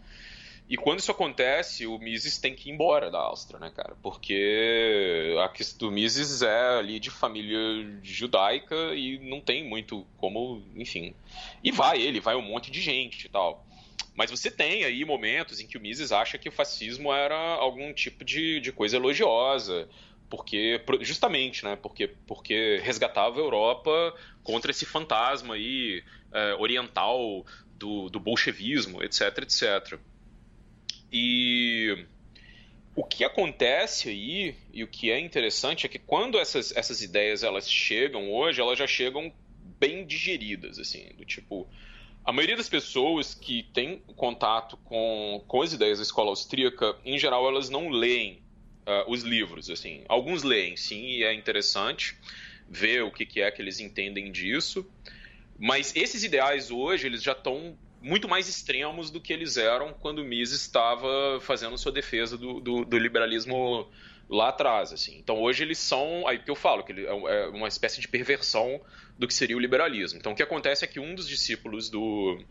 E 0.70 0.78
quando 0.78 1.00
isso 1.00 1.10
acontece, 1.10 1.88
o 1.88 1.98
Mises 1.98 2.38
tem 2.38 2.54
que 2.54 2.70
ir 2.70 2.74
embora 2.74 3.10
da 3.10 3.18
Áustria, 3.18 3.60
né, 3.60 3.72
cara? 3.76 3.96
Porque 4.04 5.36
a 5.44 5.50
questão 5.50 5.90
do 5.90 5.92
Mises 5.92 6.44
é 6.44 6.78
ali 6.78 7.00
de 7.00 7.10
família 7.10 7.60
judaica 8.04 8.76
e 8.94 9.18
não 9.18 9.42
tem 9.42 9.68
muito 9.68 10.06
como, 10.18 10.62
enfim. 10.76 11.16
E 11.64 11.72
vai 11.72 12.00
ele, 12.00 12.20
vai 12.20 12.36
um 12.36 12.44
monte 12.44 12.70
de 12.70 12.82
gente 12.82 13.26
e 13.26 13.30
tal. 13.30 13.66
Mas 14.14 14.30
você 14.30 14.52
tem 14.52 14.84
aí 14.84 15.04
momentos 15.04 15.60
em 15.60 15.66
que 15.66 15.76
o 15.76 15.82
Mises 15.82 16.12
acha 16.12 16.38
que 16.38 16.50
o 16.50 16.52
fascismo 16.52 17.12
era 17.12 17.36
algum 17.36 17.92
tipo 17.92 18.24
de, 18.24 18.60
de 18.60 18.72
coisa 18.72 18.98
elogiosa, 18.98 19.90
porque 20.30 20.82
justamente, 21.02 21.66
né, 21.66 21.76
porque, 21.76 22.08
porque 22.28 22.80
resgatava 22.84 23.40
a 23.40 23.44
Europa 23.44 24.14
contra 24.44 24.72
esse 24.72 24.86
fantasma 24.86 25.56
aí 25.56 26.04
é, 26.32 26.54
oriental 26.56 27.46
do, 27.78 28.10
do 28.10 28.20
bolchevismo, 28.20 29.04
etc, 29.04 29.40
etc. 29.40 30.00
E 31.12 32.06
o 32.96 33.04
que 33.04 33.24
acontece 33.24 34.10
aí 34.10 34.56
e 34.72 34.84
o 34.84 34.88
que 34.88 35.10
é 35.10 35.20
interessante 35.20 35.86
é 35.86 35.90
que 35.90 35.98
quando 35.98 36.38
essas, 36.38 36.76
essas 36.76 37.02
ideias 37.02 37.44
elas 37.44 37.70
chegam 37.70 38.32
hoje, 38.32 38.62
elas 38.62 38.78
já 38.78 38.86
chegam 38.86 39.34
bem 39.80 40.06
digeridas, 40.06 40.78
assim, 40.78 41.10
do 41.18 41.26
tipo 41.26 41.68
a 42.24 42.32
maioria 42.32 42.58
das 42.58 42.70
pessoas 42.70 43.34
que 43.34 43.64
tem 43.74 44.04
contato 44.16 44.78
com, 44.84 45.44
com 45.48 45.62
as 45.64 45.74
ideias 45.74 45.98
da 45.98 46.04
escola 46.04 46.30
austríaca, 46.30 46.96
em 47.04 47.18
geral, 47.18 47.48
elas 47.48 47.70
não 47.70 47.90
leem 47.90 48.40
uh, 48.90 49.12
os 49.12 49.22
livros, 49.24 49.70
assim. 49.70 50.04
Alguns 50.10 50.44
leem, 50.44 50.76
sim, 50.76 51.06
e 51.06 51.24
é 51.24 51.34
interessante 51.34 52.18
ver 52.68 53.04
o 53.04 53.12
que, 53.12 53.26
que 53.26 53.42
é 53.42 53.52
que 53.52 53.62
eles 53.62 53.80
entendem 53.80 54.32
disso. 54.32 54.86
Mas 55.58 55.96
esses 55.96 56.24
ideais 56.24 56.72
hoje, 56.72 57.06
eles 57.06 57.22
já 57.22 57.34
estão 57.34 57.78
muito 58.02 58.28
mais 58.28 58.48
extremos 58.48 59.12
do 59.12 59.20
que 59.20 59.34
eles 59.34 59.58
eram 59.58 59.94
quando 59.94 60.24
Mises 60.24 60.62
estava 60.62 61.40
fazendo 61.42 61.78
sua 61.78 61.92
defesa 61.92 62.38
do, 62.38 62.62
do, 62.62 62.86
do, 62.86 62.98
liberalismo 62.98 63.88
lá 64.30 64.50
atrás. 64.50 64.94
Assim. 64.94 65.18
Então 65.18 65.42
hoje 65.42 65.64
eles 65.64 65.78
são, 65.78 66.26
aí 66.26 66.40
que 66.40 66.50
eu 66.50 66.56
falo, 66.56 66.84
que 66.84 66.94
é, 66.94 67.06
é 67.06 67.48
uma 67.48 67.68
espécie 67.68 68.00
de 68.00 68.08
perversão 68.08 68.80
do 69.18 69.28
que 69.28 69.34
seria 69.34 69.58
o 69.58 69.60
liberalismo. 69.60 70.18
Então 70.18 70.32
o 70.32 70.36
que 70.36 70.44
acontece 70.44 70.86
é 70.86 70.88
que 70.88 71.00
um 71.00 71.14
dos 71.14 71.28
discípulos 71.28 71.90
do, 71.90 72.42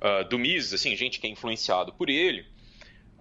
uh, 0.00 0.28
do 0.28 0.38
Mises, 0.38 0.72
assim, 0.72 0.94
gente 0.94 1.18
que 1.18 1.26
é 1.26 1.30
influenciado 1.30 1.92
por 1.92 2.08
ele, 2.08 2.46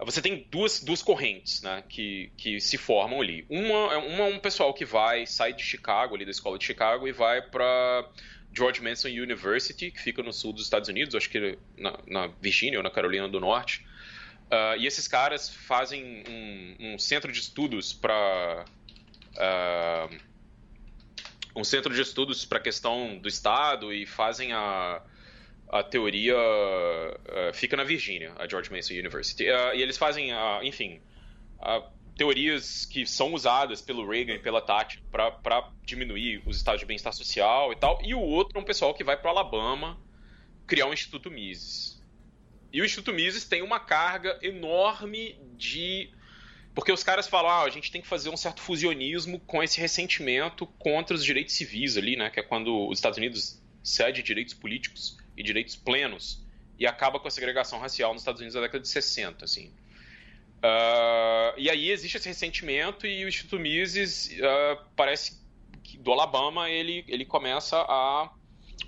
você 0.05 0.21
tem 0.21 0.45
duas, 0.51 0.79
duas 0.79 1.01
correntes 1.01 1.61
né, 1.63 1.83
que, 1.89 2.31
que 2.37 2.61
se 2.61 2.77
formam 2.77 3.19
ali. 3.19 3.45
Uma, 3.49 3.97
uma 3.97 4.23
é 4.25 4.35
um 4.35 4.39
pessoal 4.39 4.73
que 4.73 4.85
vai, 4.85 5.25
sai 5.25 5.53
de 5.53 5.63
Chicago, 5.63 6.15
ali 6.15 6.23
da 6.23 6.31
escola 6.31 6.57
de 6.57 6.65
Chicago, 6.65 7.07
e 7.07 7.11
vai 7.11 7.41
para 7.41 8.07
George 8.53 8.81
Mason 8.81 9.07
University, 9.07 9.89
que 9.89 9.99
fica 9.99 10.21
no 10.21 10.31
sul 10.31 10.53
dos 10.53 10.63
Estados 10.63 10.87
Unidos, 10.87 11.15
acho 11.15 11.29
que 11.29 11.57
na, 11.75 11.97
na 12.07 12.27
Virgínia 12.39 12.77
ou 12.77 12.83
na 12.83 12.91
Carolina 12.91 13.27
do 13.27 13.39
Norte. 13.39 13.85
Uh, 14.51 14.79
e 14.79 14.85
esses 14.85 15.07
caras 15.07 15.49
fazem 15.49 16.23
um, 16.29 16.93
um 16.93 16.99
centro 16.99 17.31
de 17.31 17.39
estudos 17.39 17.91
para. 17.91 18.65
Uh, 19.33 20.27
um 21.55 21.63
centro 21.63 21.93
de 21.93 22.01
estudos 22.01 22.45
para 22.45 22.59
a 22.59 22.61
questão 22.61 23.17
do 23.17 23.27
Estado 23.27 23.91
e 23.91 24.05
fazem 24.05 24.53
a 24.53 25.01
a 25.69 25.83
teoria 25.83 26.35
uh, 26.37 27.53
fica 27.53 27.75
na 27.75 27.83
Virgínia, 27.83 28.33
a 28.37 28.47
George 28.47 28.71
Mason 28.71 28.93
University. 28.93 29.43
Uh, 29.43 29.75
e 29.75 29.81
eles 29.81 29.97
fazem, 29.97 30.33
uh, 30.33 30.63
enfim, 30.63 31.01
teorias 32.15 32.85
que 32.85 33.05
são 33.05 33.33
usadas 33.33 33.81
pelo 33.81 34.07
Reagan 34.09 34.35
e 34.35 34.39
pela 34.39 34.61
Thatcher 34.61 35.01
para 35.11 35.69
diminuir 35.83 36.41
os 36.45 36.57
estados 36.57 36.79
de 36.79 36.85
bem-estar 36.85 37.13
social 37.13 37.71
e 37.71 37.75
tal. 37.75 37.99
E 38.03 38.13
o 38.13 38.19
outro 38.19 38.57
é 38.57 38.61
um 38.61 38.65
pessoal 38.65 38.93
que 38.93 39.03
vai 39.03 39.17
para 39.17 39.29
Alabama 39.29 39.99
criar 40.65 40.87
um 40.87 40.93
Instituto 40.93 41.29
Mises. 41.29 42.01
E 42.71 42.81
o 42.81 42.85
Instituto 42.85 43.13
Mises 43.13 43.45
tem 43.45 43.61
uma 43.61 43.79
carga 43.79 44.37
enorme 44.41 45.39
de. 45.55 46.11
Porque 46.73 46.91
os 46.91 47.01
caras 47.03 47.27
falam, 47.27 47.49
ah, 47.49 47.63
a 47.63 47.69
gente 47.69 47.91
tem 47.91 48.01
que 48.01 48.07
fazer 48.07 48.29
um 48.29 48.37
certo 48.37 48.61
fusionismo 48.61 49.39
com 49.39 49.63
esse 49.63 49.79
ressentimento 49.81 50.67
contra 50.77 51.15
os 51.15 51.25
direitos 51.25 51.55
civis 51.55 51.97
ali, 51.97 52.15
né? 52.15 52.29
Que 52.29 52.39
é 52.39 52.43
quando 52.43 52.87
os 52.87 52.99
Estados 52.99 53.17
Unidos 53.17 53.59
cede 53.81 54.21
direitos 54.21 54.53
políticos 54.53 55.17
e 55.37 55.43
direitos 55.43 55.75
plenos 55.75 56.43
e 56.79 56.85
acaba 56.85 57.19
com 57.19 57.27
a 57.27 57.31
segregação 57.31 57.79
racial 57.79 58.13
nos 58.13 58.21
Estados 58.21 58.41
Unidos 58.41 58.55
na 58.55 58.61
década 58.61 58.81
de 58.81 58.87
60, 58.87 59.45
assim. 59.45 59.71
Uh, 60.57 61.53
e 61.55 61.69
aí 61.69 61.91
existe 61.91 62.17
esse 62.17 62.27
ressentimento 62.27 63.05
e 63.05 63.23
o 63.23 63.27
Instituto 63.27 63.59
Mises 63.59 64.31
uh, 64.39 64.83
parece 64.95 65.39
que 65.83 65.97
do 65.97 66.11
Alabama 66.11 66.69
ele, 66.69 67.05
ele 67.07 67.25
começa 67.25 67.77
a 67.77 68.31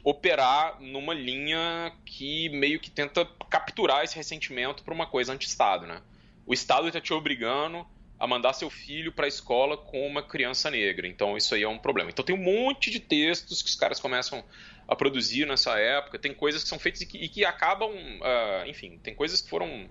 operar 0.04 0.80
numa 0.82 1.14
linha 1.14 1.92
que 2.06 2.50
meio 2.50 2.80
que 2.80 2.90
tenta 2.90 3.26
capturar 3.50 4.04
esse 4.04 4.16
ressentimento 4.16 4.84
para 4.84 4.94
uma 4.94 5.06
coisa 5.06 5.34
anti-Estado, 5.34 5.86
né? 5.86 6.02
O 6.46 6.54
Estado 6.54 6.88
está 6.88 7.00
te 7.00 7.14
obrigando 7.14 7.86
a 8.20 8.28
mandar 8.28 8.54
seu 8.54 8.70
filho 8.70 9.12
para 9.12 9.26
a 9.26 9.28
escola 9.28 9.78
com 9.78 10.06
uma 10.06 10.22
criança 10.22 10.70
negra. 10.70 11.08
Então 11.08 11.38
isso 11.38 11.56
aí 11.56 11.64
é 11.64 11.70
um 11.70 11.78
problema. 11.78 12.10
Então 12.10 12.26
tem 12.26 12.36
um 12.36 12.44
monte 12.44 12.90
de 12.92 13.00
textos 13.00 13.62
que 13.62 13.70
os 13.70 13.76
caras 13.76 14.00
começam 14.00 14.44
a 14.90 14.96
produzir 14.96 15.46
nessa 15.46 15.78
época. 15.78 16.18
Tem 16.18 16.34
coisas 16.34 16.64
que 16.64 16.68
são 16.68 16.80
feitas 16.80 17.02
e 17.02 17.06
que, 17.06 17.18
e 17.20 17.30
que 17.30 17.46
acabam, 17.46 17.92
uh, 17.92 18.68
enfim, 18.68 18.98
tem 18.98 19.14
coisas 19.14 19.40
que 19.40 19.48
foram 19.48 19.88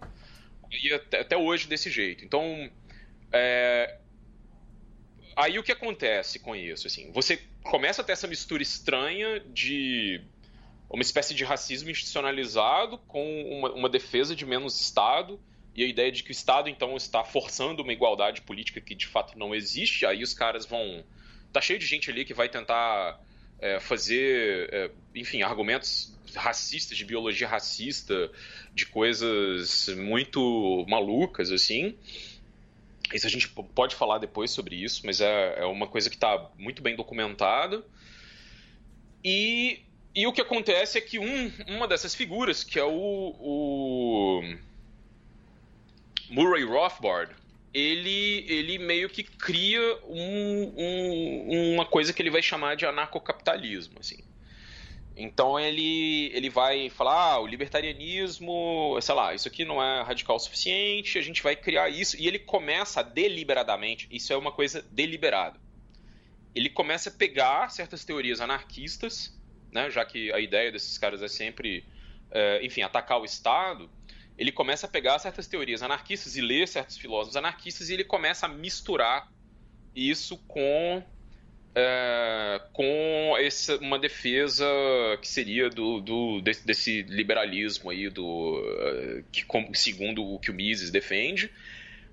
até, 0.95 1.21
até, 1.21 1.37
hoje 1.37 1.69
desse 1.69 1.89
jeito. 1.89 2.25
Então, 2.25 2.69
é, 3.33 3.97
aí 5.37 5.57
o 5.57 5.63
que 5.63 5.71
acontece 5.71 6.41
com 6.41 6.55
isso? 6.55 6.89
Assim, 6.89 7.13
você 7.13 7.41
começa 7.63 8.03
a 8.03 8.05
ter 8.05 8.13
essa 8.13 8.27
mistura 8.27 8.61
estranha 8.61 9.39
de 9.41 10.21
uma 10.91 11.03
espécie 11.03 11.33
de 11.33 11.45
racismo 11.45 11.91
institucionalizado 11.91 12.99
com 12.99 13.43
uma, 13.43 13.73
uma 13.73 13.89
defesa 13.89 14.35
de 14.35 14.45
menos 14.45 14.81
Estado 14.81 15.41
e 15.77 15.85
a 15.85 15.87
ideia 15.87 16.11
de 16.11 16.25
que 16.25 16.31
o 16.31 16.33
Estado 16.33 16.69
então 16.69 16.97
está 16.97 17.23
forçando 17.23 17.85
uma 17.85 17.93
igualdade 17.93 18.43
política 18.43 18.81
que 18.81 18.97
de 18.97 19.07
fato 19.07 19.39
não 19.39 19.55
existe. 19.55 20.05
Aí 20.05 20.25
os 20.25 20.35
caras 20.35 20.67
vão 20.67 21.05
tá 21.53 21.61
cheio 21.61 21.79
de 21.79 21.87
gente 21.87 22.11
ali 22.11 22.25
que 22.25 22.35
vai 22.35 22.49
tentar 22.49 23.21
é, 23.61 23.81
fazer, 23.81 24.69
é, 24.73 24.91
enfim, 25.15 25.43
argumentos 25.43 26.17
racistas, 26.35 26.97
de 26.97 27.05
biologia 27.05 27.49
racista, 27.49 28.31
de 28.75 28.87
coisas 28.87 29.89
muito 29.97 30.85
malucas, 30.89 31.51
assim. 31.51 31.97
Isso 33.13 33.27
a 33.27 33.31
gente 33.31 33.49
pode 33.49 33.95
falar 33.97 34.19
depois 34.19 34.51
sobre 34.51 34.77
isso, 34.77 35.03
mas 35.05 35.21
é, 35.21 35.61
é 35.61 35.65
uma 35.65 35.87
coisa 35.87 36.11
que 36.11 36.17
está 36.17 36.51
muito 36.59 36.83
bem 36.83 36.95
documentada. 36.95 37.83
E, 39.25 39.81
e 40.15 40.27
o 40.27 40.33
que 40.33 40.41
acontece 40.41 40.99
é 40.99 41.01
que 41.01 41.19
um, 41.19 41.53
uma 41.67 41.89
dessas 41.89 42.15
figuras, 42.15 42.63
que 42.63 42.79
é 42.79 42.85
o, 42.85 43.35
o 43.41 44.43
Murray 46.31 46.65
Rothbard, 46.65 47.35
ele, 47.73 48.45
ele 48.49 48.79
meio 48.79 49.09
que 49.09 49.23
cria 49.23 49.81
um, 50.07 50.75
um, 50.77 51.75
uma 51.75 51.85
coisa 51.85 52.13
que 52.13 52.23
ele 52.23 52.31
vai 52.31 52.43
chamar 52.43 52.77
de 52.77 52.87
anarcocapitalismo, 52.87 53.99
assim. 54.01 54.19
Então 55.17 55.59
ele, 55.59 56.31
ele 56.33 56.49
vai 56.49 56.89
falar, 56.91 57.33
ah, 57.33 57.41
o 57.41 57.47
libertarianismo, 57.47 58.97
sei 59.01 59.15
lá, 59.15 59.35
isso 59.35 59.49
aqui 59.49 59.65
não 59.65 59.83
é 59.83 60.03
radical 60.03 60.37
o 60.37 60.39
suficiente, 60.39 61.19
a 61.19 61.23
gente 61.23 61.43
vai 61.43 61.57
criar 61.57 61.89
isso. 61.89 62.17
E 62.17 62.29
ele 62.29 62.39
começa 62.39 63.03
deliberadamente, 63.03 64.07
isso 64.13 64.33
é 64.33 64.37
uma 64.37 64.53
coisa 64.53 64.81
deliberada. 64.93 65.59
Ele 66.55 66.71
começa 66.71 67.11
a 67.11 67.13
pegar 67.13 67.69
certas 67.69 68.05
teorias 68.05 68.41
anarquistas, 68.41 69.37
né, 69.73 69.91
já 69.91 70.05
que 70.05 70.33
a 70.33 70.39
ideia 70.39 70.71
desses 70.71 70.97
caras 70.97 71.21
é 71.21 71.29
sempre, 71.29 71.85
é, 72.31 72.65
enfim, 72.65 72.83
atacar 72.83 73.21
o 73.21 73.25
Estado, 73.25 73.91
ele 74.39 74.53
começa 74.53 74.87
a 74.87 74.89
pegar 74.89 75.19
certas 75.19 75.49
teorias 75.49 75.83
anarquistas 75.83 76.37
e 76.37 76.41
ler 76.41 76.69
certos 76.69 76.97
filósofos 76.97 77.37
anarquistas 77.37 77.91
e 77.91 77.95
ele 77.95 78.05
começa 78.05 78.47
a 78.47 78.49
misturar 78.49 79.31
isso 79.95 80.39
com 80.47 81.03
é, 81.75 82.63
com 82.73 83.37
essa, 83.39 83.77
uma 83.79 83.99
defesa 83.99 84.65
que 85.21 85.29
seria 85.29 85.69
do, 85.69 86.01
do 86.01 86.41
desse, 86.41 86.65
desse, 86.65 87.03
liberalismo 87.03 87.91
aí 87.91 88.09
do 88.09 89.23
que 89.31 89.45
segundo 89.75 90.25
o 90.25 90.39
que 90.39 90.51
o 90.51 90.55
Mises 90.55 90.91
defende. 90.91 91.51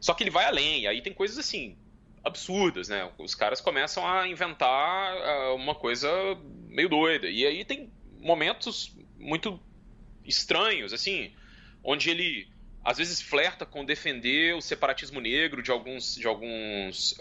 Só 0.01 0.13
que 0.13 0.23
ele 0.23 0.31
vai 0.31 0.45
além 0.45 0.87
aí 0.87 1.01
tem 1.01 1.13
coisas 1.13 1.37
assim 1.37 1.77
absurdas 2.23 2.89
né? 2.89 3.07
Os 3.19 3.35
caras 3.35 3.61
começam 3.61 4.05
a 4.05 4.27
inventar 4.27 5.15
é, 5.15 5.49
uma 5.49 5.75
coisa 5.75 6.09
meio 6.69 6.89
doida. 6.89 7.29
E 7.29 7.45
aí 7.45 7.63
tem 7.63 7.91
momentos 8.19 8.95
muito 9.19 9.59
estranhos 10.25 10.91
assim 10.91 11.31
onde 11.85 12.09
ele 12.09 12.47
às 12.83 12.97
vezes 12.97 13.21
flerta 13.21 13.65
com 13.65 13.85
defender 13.85 14.55
o 14.55 14.61
separatismo 14.61 15.21
negro 15.21 15.63
de 15.63 15.71
alguns 15.71 16.15
de 16.15 16.27
alguns 16.27 17.15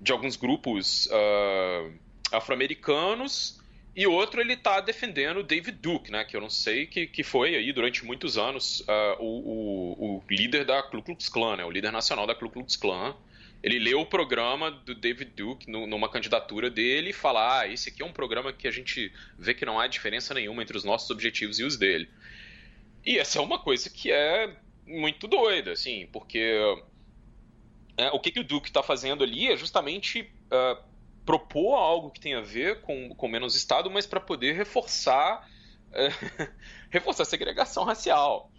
de 0.00 0.12
alguns 0.12 0.36
grupos 0.36 1.06
uh, 1.06 1.92
afro-americanos 2.30 3.58
e 3.96 4.06
outro 4.06 4.40
ele 4.40 4.52
está 4.52 4.80
defendendo 4.80 5.42
David 5.42 5.78
Duke, 5.82 6.12
né, 6.12 6.24
que 6.24 6.36
eu 6.36 6.40
não 6.40 6.50
sei 6.50 6.86
que, 6.86 7.06
que 7.06 7.24
foi 7.24 7.56
aí 7.56 7.72
durante 7.72 8.04
muitos 8.04 8.38
anos 8.38 8.80
uh, 8.80 9.16
o, 9.18 9.24
o, 9.24 10.16
o, 10.16 10.24
líder 10.30 10.64
da 10.64 10.80
Ku 10.82 11.02
Klux 11.02 11.28
Klan, 11.28 11.56
né, 11.56 11.64
o 11.64 11.70
líder 11.70 11.90
nacional 11.90 12.26
da 12.26 12.34
Ku 12.34 12.48
Klux 12.48 12.76
Klan. 12.76 13.16
Ele 13.60 13.80
leu 13.80 14.00
o 14.00 14.06
programa 14.06 14.70
do 14.70 14.94
David 14.94 15.32
Duke 15.34 15.68
no, 15.68 15.84
numa 15.84 16.08
candidatura 16.08 16.70
dele 16.70 17.10
e 17.10 17.12
fala: 17.12 17.62
ah, 17.62 17.66
esse 17.66 17.88
aqui 17.88 18.00
é 18.00 18.06
um 18.06 18.12
programa 18.12 18.52
que 18.52 18.68
a 18.68 18.70
gente 18.70 19.12
vê 19.36 19.52
que 19.52 19.66
não 19.66 19.80
há 19.80 19.88
diferença 19.88 20.32
nenhuma 20.32 20.62
entre 20.62 20.76
os 20.76 20.84
nossos 20.84 21.10
objetivos 21.10 21.58
e 21.58 21.64
os 21.64 21.76
dele. 21.76 22.08
E 23.04 23.18
essa 23.18 23.38
é 23.38 23.42
uma 23.42 23.58
coisa 23.58 23.88
que 23.88 24.10
é 24.12 24.56
muito 24.86 25.26
doida, 25.26 25.72
assim, 25.72 26.06
porque 26.12 26.60
é, 27.96 28.10
o 28.10 28.20
que, 28.20 28.30
que 28.30 28.40
o 28.40 28.44
Duke 28.44 28.68
está 28.68 28.82
fazendo 28.82 29.24
ali 29.24 29.48
é 29.48 29.56
justamente 29.56 30.22
uh, 30.22 30.82
propor 31.26 31.76
algo 31.76 32.10
que 32.10 32.20
tem 32.20 32.34
a 32.34 32.40
ver 32.40 32.80
com, 32.80 33.14
com 33.14 33.28
menos 33.28 33.54
Estado, 33.54 33.90
mas 33.90 34.06
para 34.06 34.20
poder 34.20 34.54
reforçar, 34.54 35.48
uh, 35.90 36.48
reforçar 36.90 37.24
a 37.24 37.26
segregação 37.26 37.84
racial. 37.84 38.50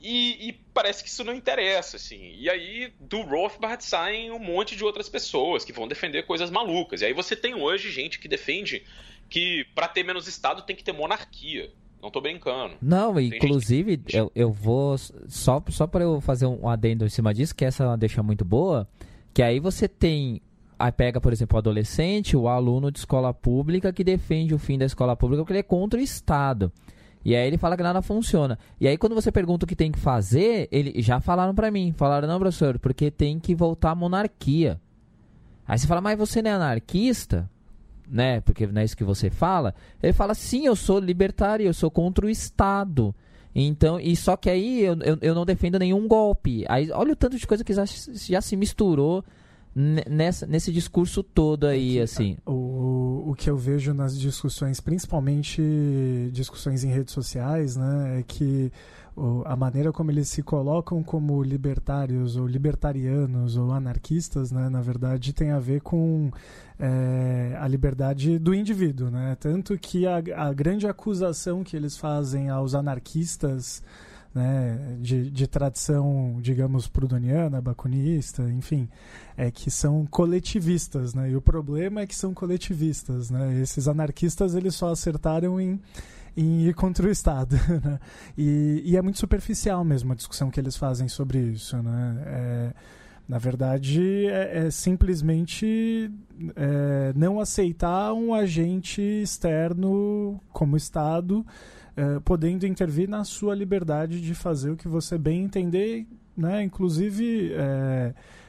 E, 0.00 0.48
e, 0.48 0.52
parece 0.74 1.02
que 1.02 1.08
isso 1.08 1.24
não 1.24 1.34
interessa, 1.34 1.96
assim. 1.96 2.34
E 2.36 2.50
aí, 2.50 2.92
do 3.00 3.22
Rothbard 3.22 3.82
saem 3.82 4.30
um 4.30 4.38
monte 4.38 4.76
de 4.76 4.84
outras 4.84 5.08
pessoas 5.08 5.64
que 5.64 5.72
vão 5.72 5.88
defender 5.88 6.24
coisas 6.26 6.50
malucas. 6.50 7.00
E 7.00 7.06
aí 7.06 7.12
você 7.12 7.34
tem 7.34 7.54
hoje 7.54 7.90
gente 7.90 8.18
que 8.18 8.28
defende 8.28 8.86
que 9.30 9.64
para 9.74 9.88
ter 9.88 10.04
menos 10.04 10.28
Estado 10.28 10.62
tem 10.62 10.76
que 10.76 10.84
ter 10.84 10.92
monarquia. 10.92 11.72
Não 12.02 12.10
tô 12.10 12.20
brincando. 12.20 12.74
Não, 12.80 13.18
inclusive, 13.18 13.92
gente... 13.92 14.16
eu, 14.16 14.30
eu 14.34 14.52
vou. 14.52 14.96
Só, 14.98 15.62
só 15.68 15.86
para 15.86 16.04
eu 16.04 16.20
fazer 16.20 16.46
um 16.46 16.68
adendo 16.68 17.04
em 17.04 17.08
cima 17.08 17.34
disso, 17.34 17.54
que 17.54 17.64
essa 17.64 17.84
é 17.84 17.86
uma 17.86 17.98
deixa 17.98 18.22
muito 18.22 18.44
boa. 18.44 18.86
Que 19.34 19.42
aí 19.42 19.58
você 19.58 19.88
tem. 19.88 20.40
Aí 20.78 20.92
pega, 20.92 21.20
por 21.20 21.32
exemplo, 21.32 21.56
o 21.56 21.58
adolescente, 21.58 22.36
o 22.36 22.48
aluno 22.48 22.92
de 22.92 22.98
escola 22.98 23.32
pública 23.32 23.92
que 23.92 24.04
defende 24.04 24.54
o 24.54 24.58
fim 24.58 24.76
da 24.76 24.84
escola 24.84 25.16
pública 25.16 25.42
porque 25.42 25.52
ele 25.52 25.60
é 25.60 25.62
contra 25.62 25.98
o 25.98 26.02
Estado. 26.02 26.70
E 27.24 27.34
aí 27.34 27.46
ele 27.46 27.58
fala 27.58 27.76
que 27.76 27.82
nada 27.82 28.02
funciona. 28.02 28.58
E 28.80 28.86
aí 28.86 28.96
quando 28.96 29.14
você 29.14 29.32
pergunta 29.32 29.64
o 29.64 29.68
que 29.68 29.74
tem 29.74 29.90
que 29.90 29.98
fazer, 29.98 30.68
ele 30.70 31.02
já 31.02 31.18
falaram 31.18 31.54
para 31.54 31.70
mim, 31.70 31.92
falaram 31.96 32.28
não, 32.28 32.38
professor, 32.38 32.78
porque 32.78 33.10
tem 33.10 33.40
que 33.40 33.54
voltar 33.54 33.90
à 33.90 33.94
monarquia. 33.94 34.80
Aí 35.66 35.78
você 35.78 35.86
fala, 35.86 36.00
mas 36.00 36.16
você 36.16 36.40
não 36.40 36.50
é 36.50 36.54
anarquista? 36.54 37.50
Né? 38.08 38.40
Porque 38.40 38.66
não 38.66 38.80
é 38.80 38.84
isso 38.84 38.96
que 38.96 39.04
você 39.04 39.30
fala. 39.30 39.74
Ele 40.02 40.12
fala, 40.12 40.34
sim, 40.34 40.66
eu 40.66 40.76
sou 40.76 40.98
libertário, 40.98 41.66
eu 41.66 41.74
sou 41.74 41.90
contra 41.90 42.26
o 42.26 42.30
Estado. 42.30 43.14
Então, 43.54 43.98
e 43.98 44.14
só 44.14 44.36
que 44.36 44.50
aí 44.50 44.82
eu, 44.82 44.96
eu, 45.00 45.18
eu, 45.22 45.34
não 45.34 45.46
defendo 45.46 45.78
nenhum 45.78 46.06
golpe. 46.06 46.64
Aí, 46.68 46.90
olha 46.92 47.14
o 47.14 47.16
tanto 47.16 47.38
de 47.38 47.46
coisa 47.46 47.64
que 47.64 47.72
já, 47.72 47.84
já 47.86 48.40
se 48.40 48.54
misturou 48.54 49.24
nessa, 49.74 50.46
nesse 50.46 50.72
discurso 50.72 51.22
todo 51.22 51.66
aí, 51.66 52.00
assim. 52.00 52.38
O, 52.46 53.30
o 53.30 53.34
que 53.34 53.50
eu 53.50 53.56
vejo 53.56 53.92
nas 53.92 54.18
discussões, 54.18 54.80
principalmente 54.80 55.62
discussões 56.32 56.82
em 56.82 56.88
redes 56.88 57.12
sociais, 57.12 57.76
né, 57.76 58.20
é 58.20 58.22
que 58.22 58.72
a 59.46 59.56
maneira 59.56 59.92
como 59.92 60.10
eles 60.10 60.28
se 60.28 60.42
colocam 60.42 61.02
como 61.02 61.42
libertários 61.42 62.36
ou 62.36 62.46
libertarianos 62.46 63.56
ou 63.56 63.72
anarquistas, 63.72 64.52
né, 64.52 64.68
na 64.68 64.80
verdade, 64.80 65.32
tem 65.32 65.50
a 65.50 65.58
ver 65.58 65.80
com 65.80 66.30
é, 66.78 67.56
a 67.58 67.66
liberdade 67.66 68.38
do 68.38 68.54
indivíduo, 68.54 69.10
né? 69.10 69.36
Tanto 69.40 69.76
que 69.78 70.06
a, 70.06 70.16
a 70.36 70.52
grande 70.52 70.86
acusação 70.86 71.64
que 71.64 71.76
eles 71.76 71.96
fazem 71.96 72.48
aos 72.48 72.74
anarquistas 72.74 73.82
né, 74.34 74.98
de, 75.00 75.30
de 75.30 75.46
tradição, 75.46 76.38
digamos, 76.42 76.86
prudoniana, 76.86 77.58
bacunista, 77.58 78.42
enfim, 78.42 78.86
é 79.34 79.50
que 79.50 79.70
são 79.70 80.04
coletivistas, 80.04 81.14
né? 81.14 81.30
E 81.30 81.36
o 81.36 81.40
problema 81.40 82.02
é 82.02 82.06
que 82.06 82.14
são 82.14 82.34
coletivistas, 82.34 83.30
né? 83.30 83.58
Esses 83.60 83.88
anarquistas, 83.88 84.54
eles 84.54 84.74
só 84.74 84.90
acertaram 84.90 85.58
em 85.60 85.80
em 86.36 86.66
ir 86.66 86.74
contra 86.74 87.06
o 87.06 87.10
Estado. 87.10 87.56
Né? 87.82 87.98
E, 88.36 88.82
e, 88.84 88.96
é 88.96 89.02
muito 89.02 89.18
superficial 89.18 89.82
mesmo 89.84 90.12
a 90.12 90.14
discussão 90.14 90.50
que 90.50 90.60
eles 90.60 90.76
fazem 90.76 91.08
sobre 91.08 91.38
isso. 91.38 91.76
Né? 91.82 92.22
É, 92.26 92.72
na 93.28 93.38
verdade, 93.38 94.26
é, 94.26 94.66
é 94.66 94.70
simplesmente 94.70 96.10
é, 96.54 97.12
não 97.16 97.40
aceitar 97.40 98.12
um 98.12 98.32
agente 98.32 99.00
externo 99.00 100.40
como 100.52 100.76
Estado 100.76 101.44
é, 101.96 102.20
podendo 102.20 102.66
intervir 102.66 103.08
na 103.08 103.24
sua 103.24 103.54
liberdade 103.54 104.20
de 104.20 104.34
fazer 104.34 104.70
o 104.70 104.76
que 104.76 104.86
você 104.86 105.16
bem 105.16 105.44
entender, 105.44 106.06
né? 106.36 106.62
inclusive 106.62 107.52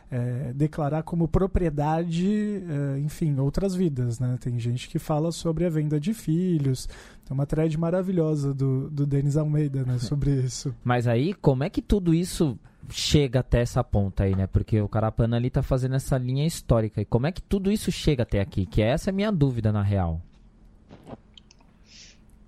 é, 0.10 0.54
declarar 0.54 1.04
como 1.04 1.28
propriedade, 1.28 2.64
é, 2.96 3.00
enfim, 3.00 3.38
outras 3.40 3.76
vidas. 3.76 4.20
Né? 4.20 4.38
Tem 4.40 4.58
gente 4.60 4.90
que 4.90 5.00
fala 5.00 5.32
sobre 5.32 5.66
a 5.66 5.70
venda 5.70 6.00
de 6.00 6.14
filhos. 6.14 6.88
Tem 7.26 7.34
uma 7.34 7.46
thread 7.46 7.78
maravilhosa 7.78 8.54
do, 8.54 8.90
do 8.90 9.06
Denis 9.06 9.38
Almeida 9.38 9.84
né, 9.84 9.98
sobre 10.00 10.32
isso. 10.32 10.74
Mas 10.84 11.08
aí, 11.08 11.34
como 11.34 11.64
é 11.64 11.70
que 11.70 11.82
tudo 11.82 12.14
isso 12.14 12.58
chega 12.90 13.42
até 13.42 13.62
essa 13.62 13.84
ponta 13.84 14.24
aí, 14.24 14.36
né? 14.36 14.48
Porque 14.48 14.80
o 14.80 14.88
Carapana 14.88 15.36
ali 15.36 15.50
tá 15.50 15.62
fazendo 15.62 15.96
essa 15.96 16.18
linha 16.18 16.46
histórica. 16.46 17.02
E 17.02 17.06
como 17.06 17.28
é 17.28 17.32
que 17.32 17.42
tudo 17.42 17.72
isso 17.72 17.92
chega 17.92 18.24
até 18.24 18.40
aqui? 18.40 18.66
Que 18.66 18.82
essa 18.82 19.10
é 19.10 19.12
a 19.12 19.14
minha 19.14 19.32
dúvida, 19.32 19.72
na 19.72 19.82
real. 19.82 20.22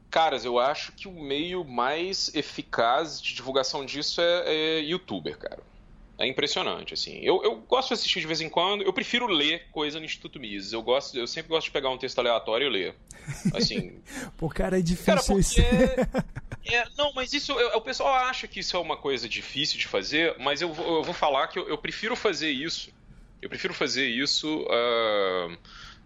Caras, 0.09 0.43
eu 0.43 0.57
acho 0.57 0.93
que 0.93 1.07
o 1.07 1.11
meio 1.11 1.63
mais 1.63 2.33
eficaz 2.33 3.21
de 3.21 3.35
divulgação 3.35 3.85
disso 3.85 4.19
é, 4.21 4.79
é 4.79 4.79
youtuber, 4.79 5.37
cara. 5.37 5.59
É 6.19 6.27
impressionante, 6.27 6.93
assim. 6.93 7.21
Eu, 7.23 7.41
eu 7.43 7.55
gosto 7.61 7.87
de 7.87 7.93
assistir 7.93 8.19
de 8.19 8.27
vez 8.27 8.41
em 8.41 8.49
quando. 8.49 8.83
Eu 8.83 8.91
prefiro 8.91 9.25
ler 9.25 9.67
coisa 9.71 9.99
no 9.99 10.05
Instituto 10.05 10.37
Mises. 10.37 10.73
Eu 10.73 10.81
gosto, 10.81 11.17
eu 11.17 11.25
sempre 11.25 11.47
gosto 11.47 11.67
de 11.67 11.71
pegar 11.71 11.89
um 11.89 11.97
texto 11.97 12.19
aleatório 12.19 12.67
e 12.67 12.69
ler. 12.69 12.95
Assim. 13.55 14.01
Pô, 14.35 14.49
cara, 14.49 14.77
é 14.77 14.81
difícil 14.81 15.39
isso. 15.39 15.61
é, 16.69 16.85
não, 16.97 17.13
mas 17.13 17.31
isso. 17.31 17.53
Eu, 17.53 17.77
o 17.77 17.81
pessoal 17.81 18.13
acha 18.15 18.49
que 18.49 18.59
isso 18.59 18.75
é 18.75 18.79
uma 18.79 18.97
coisa 18.97 19.29
difícil 19.29 19.79
de 19.79 19.87
fazer, 19.87 20.35
mas 20.39 20.61
eu, 20.61 20.67
eu 20.75 21.03
vou 21.03 21.13
falar 21.13 21.47
que 21.47 21.57
eu, 21.57 21.69
eu 21.69 21.77
prefiro 21.77 22.17
fazer 22.17 22.49
isso. 22.51 22.91
Eu 23.41 23.47
prefiro 23.47 23.73
fazer 23.73 24.05
isso. 24.05 24.63
Uh 24.63 25.57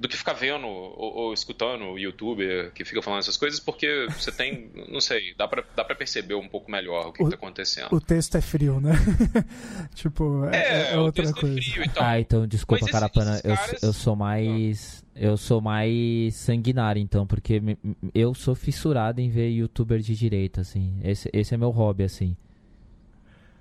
do 0.03 0.09
que 0.09 0.17
ficar 0.17 0.33
vendo 0.33 0.67
ou, 0.67 1.15
ou, 1.15 1.33
escutando 1.33 1.85
o 1.85 1.97
youtuber 1.97 2.73
que 2.73 2.83
fica 2.83 3.01
falando 3.01 3.19
essas 3.19 3.37
coisas, 3.37 3.57
porque 3.57 4.05
você 4.09 4.33
tem, 4.33 4.69
não 4.91 4.99
sei, 4.99 5.33
dá 5.35 5.47
pra, 5.47 5.63
dá 5.73 5.85
pra 5.85 5.95
perceber 5.95 6.35
um 6.35 6.49
pouco 6.49 6.69
melhor 6.69 7.07
o 7.07 7.13
que, 7.13 7.23
o, 7.23 7.25
que 7.25 7.31
tá 7.31 7.37
acontecendo. 7.37 7.87
O 7.89 8.01
texto 8.01 8.35
é 8.35 8.41
frio, 8.41 8.81
né? 8.81 8.91
tipo, 9.95 10.43
é, 10.47 10.57
é, 10.57 10.93
é 10.95 10.97
outra 10.97 11.29
é 11.29 11.31
coisa. 11.31 11.57
É 11.57 11.61
frio, 11.61 11.83
então. 11.85 12.03
Ah, 12.03 12.19
então 12.19 12.45
desculpa, 12.45 12.85
Carapana, 12.85 13.39
eu, 13.45 13.55
caras... 13.55 13.81
eu 13.81 13.93
sou 13.93 14.13
mais. 14.13 15.01
Eu 15.15 15.37
sou 15.37 15.61
mais 15.61 16.35
sanguinário, 16.35 16.99
então, 16.99 17.25
porque 17.25 17.61
eu 18.13 18.33
sou 18.33 18.55
fissurado 18.55 19.21
em 19.21 19.29
ver 19.29 19.51
youtuber 19.51 19.99
de 19.99 20.15
direita, 20.15 20.61
assim. 20.61 20.99
Esse, 21.01 21.29
esse 21.31 21.53
é 21.53 21.57
meu 21.57 21.69
hobby, 21.69 22.03
assim. 22.03 22.35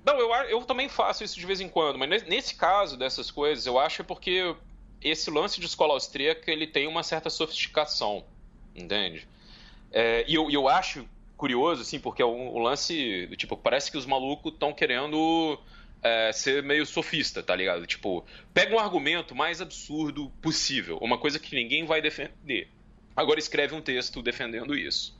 Não, 0.04 0.18
eu, 0.18 0.32
eu 0.48 0.62
também 0.62 0.88
faço 0.88 1.22
isso 1.22 1.38
de 1.38 1.46
vez 1.46 1.60
em 1.60 1.68
quando, 1.68 1.98
mas 1.98 2.26
nesse 2.26 2.56
caso 2.56 2.96
dessas 2.96 3.30
coisas, 3.30 3.64
eu 3.66 3.78
acho 3.78 4.02
é 4.02 4.04
porque 4.04 4.56
esse 5.02 5.30
lance 5.30 5.60
de 5.60 5.66
escola 5.66 5.94
austríaca 5.94 6.50
ele 6.50 6.66
tem 6.66 6.86
uma 6.86 7.02
certa 7.02 7.30
sofisticação, 7.30 8.24
entende? 8.74 9.26
É, 9.90 10.24
e 10.26 10.34
eu, 10.34 10.50
eu 10.50 10.68
acho 10.68 11.06
curioso, 11.36 11.82
assim, 11.82 11.98
porque 11.98 12.22
é 12.22 12.26
um, 12.26 12.56
um 12.56 12.58
lance 12.58 13.28
tipo, 13.36 13.56
parece 13.56 13.90
que 13.90 13.98
os 13.98 14.06
malucos 14.06 14.52
estão 14.52 14.72
querendo 14.72 15.58
é, 16.02 16.32
ser 16.32 16.62
meio 16.62 16.86
sofista, 16.86 17.42
tá 17.42 17.54
ligado? 17.54 17.86
Tipo, 17.86 18.24
pega 18.54 18.74
um 18.74 18.78
argumento 18.78 19.34
mais 19.34 19.60
absurdo 19.60 20.30
possível, 20.40 20.98
uma 20.98 21.18
coisa 21.18 21.38
que 21.38 21.54
ninguém 21.54 21.84
vai 21.84 22.00
defender. 22.00 22.68
Agora 23.14 23.38
escreve 23.38 23.74
um 23.74 23.80
texto 23.80 24.22
defendendo 24.22 24.74
isso. 24.74 25.18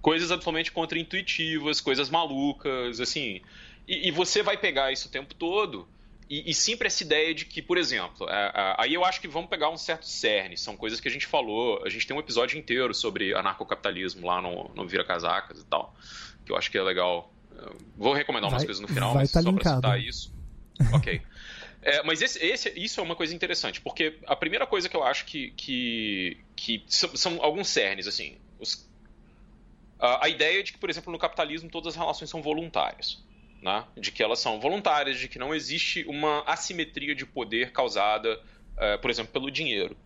Coisas 0.00 0.32
absolutamente 0.32 0.72
contraintuitivas, 0.72 1.80
coisas 1.80 2.08
malucas, 2.08 3.00
assim. 3.00 3.40
E, 3.86 4.08
e 4.08 4.10
você 4.10 4.42
vai 4.42 4.56
pegar 4.56 4.92
isso 4.92 5.08
o 5.08 5.10
tempo 5.10 5.34
todo 5.34 5.86
e, 6.32 6.50
e, 6.50 6.54
sempre 6.54 6.86
essa 6.86 7.02
ideia 7.02 7.34
de 7.34 7.44
que, 7.44 7.60
por 7.60 7.76
exemplo, 7.76 8.26
é, 8.26 8.52
é, 8.54 8.74
aí 8.78 8.94
eu 8.94 9.04
acho 9.04 9.20
que 9.20 9.28
vamos 9.28 9.50
pegar 9.50 9.68
um 9.68 9.76
certo 9.76 10.08
cerne, 10.08 10.56
são 10.56 10.74
coisas 10.78 10.98
que 10.98 11.06
a 11.06 11.10
gente 11.10 11.26
falou, 11.26 11.84
a 11.84 11.90
gente 11.90 12.06
tem 12.06 12.16
um 12.16 12.20
episódio 12.20 12.58
inteiro 12.58 12.94
sobre 12.94 13.34
anarcocapitalismo 13.34 14.26
lá 14.26 14.40
no, 14.40 14.70
no 14.74 14.88
Vira 14.88 15.04
Casacas 15.04 15.60
e 15.60 15.64
tal, 15.66 15.94
que 16.46 16.50
eu 16.50 16.56
acho 16.56 16.70
que 16.70 16.78
é 16.78 16.82
legal. 16.82 17.30
Vou 17.98 18.14
recomendar 18.14 18.48
umas 18.48 18.62
vai, 18.62 18.66
coisas 18.66 18.80
no 18.80 18.88
final, 18.88 19.14
mas 19.14 19.30
tá 19.30 19.42
só 19.42 19.50
linkado. 19.50 19.82
pra 19.82 19.90
citar 19.90 20.02
isso. 20.02 20.32
Ok. 20.94 21.20
É, 21.84 22.00
mas 22.04 22.22
esse, 22.22 22.38
esse, 22.38 22.72
isso 22.76 23.00
é 23.00 23.02
uma 23.02 23.16
coisa 23.16 23.34
interessante, 23.34 23.80
porque 23.80 24.16
a 24.28 24.36
primeira 24.36 24.64
coisa 24.64 24.88
que 24.88 24.96
eu 24.96 25.02
acho 25.02 25.24
que, 25.24 25.50
que, 25.56 26.38
que 26.54 26.84
são, 26.86 27.16
são, 27.16 27.42
alguns 27.42 27.66
cernes, 27.66 28.06
assim. 28.06 28.36
Os, 28.60 28.88
a, 29.98 30.26
a 30.26 30.28
ideia 30.28 30.62
de 30.62 30.72
que, 30.72 30.78
por 30.78 30.88
exemplo, 30.88 31.12
no 31.12 31.18
capitalismo 31.18 31.68
todas 31.68 31.94
as 31.94 31.96
relações 31.96 32.30
são 32.30 32.40
voluntárias 32.40 33.20
né? 33.62 33.84
de 33.96 34.10
que 34.10 34.22
elas 34.22 34.40
são 34.40 34.60
voluntárias, 34.60 35.18
de 35.18 35.28
que 35.28 35.38
não 35.38 35.54
existe 35.54 36.04
uma 36.08 36.42
assimetria 36.46 37.14
de 37.14 37.24
poder 37.24 37.70
causada, 37.70 38.40
uh, 38.76 39.00
por 39.00 39.10
exemplo, 39.10 39.32
pelo 39.32 39.50
dinheiro, 39.50 39.96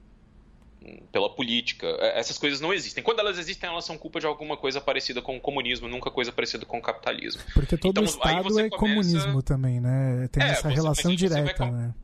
pela 1.10 1.30
política. 1.30 1.86
É, 1.86 2.18
essas 2.18 2.36
coisas 2.36 2.60
não 2.60 2.72
existem. 2.72 3.02
Quando 3.02 3.20
elas 3.20 3.38
existem, 3.38 3.68
elas 3.68 3.84
são 3.84 3.96
culpa 3.96 4.20
de 4.20 4.26
alguma 4.26 4.56
coisa 4.56 4.80
parecida 4.80 5.22
com 5.22 5.36
o 5.36 5.40
comunismo, 5.40 5.88
nunca 5.88 6.10
coisa 6.10 6.30
parecida 6.30 6.66
com 6.66 6.78
o 6.78 6.82
capitalismo. 6.82 7.42
Porque 7.54 7.76
todo 7.78 7.92
então, 7.92 8.04
Estado 8.04 8.60
é 8.60 8.68
começa... 8.68 8.70
comunismo 8.70 9.42
também, 9.42 9.80
né? 9.80 10.28
Tem 10.30 10.42
é, 10.42 10.50
essa 10.50 10.68
você, 10.68 10.74
relação 10.74 11.14
direta, 11.14 11.70
né? 11.70 11.94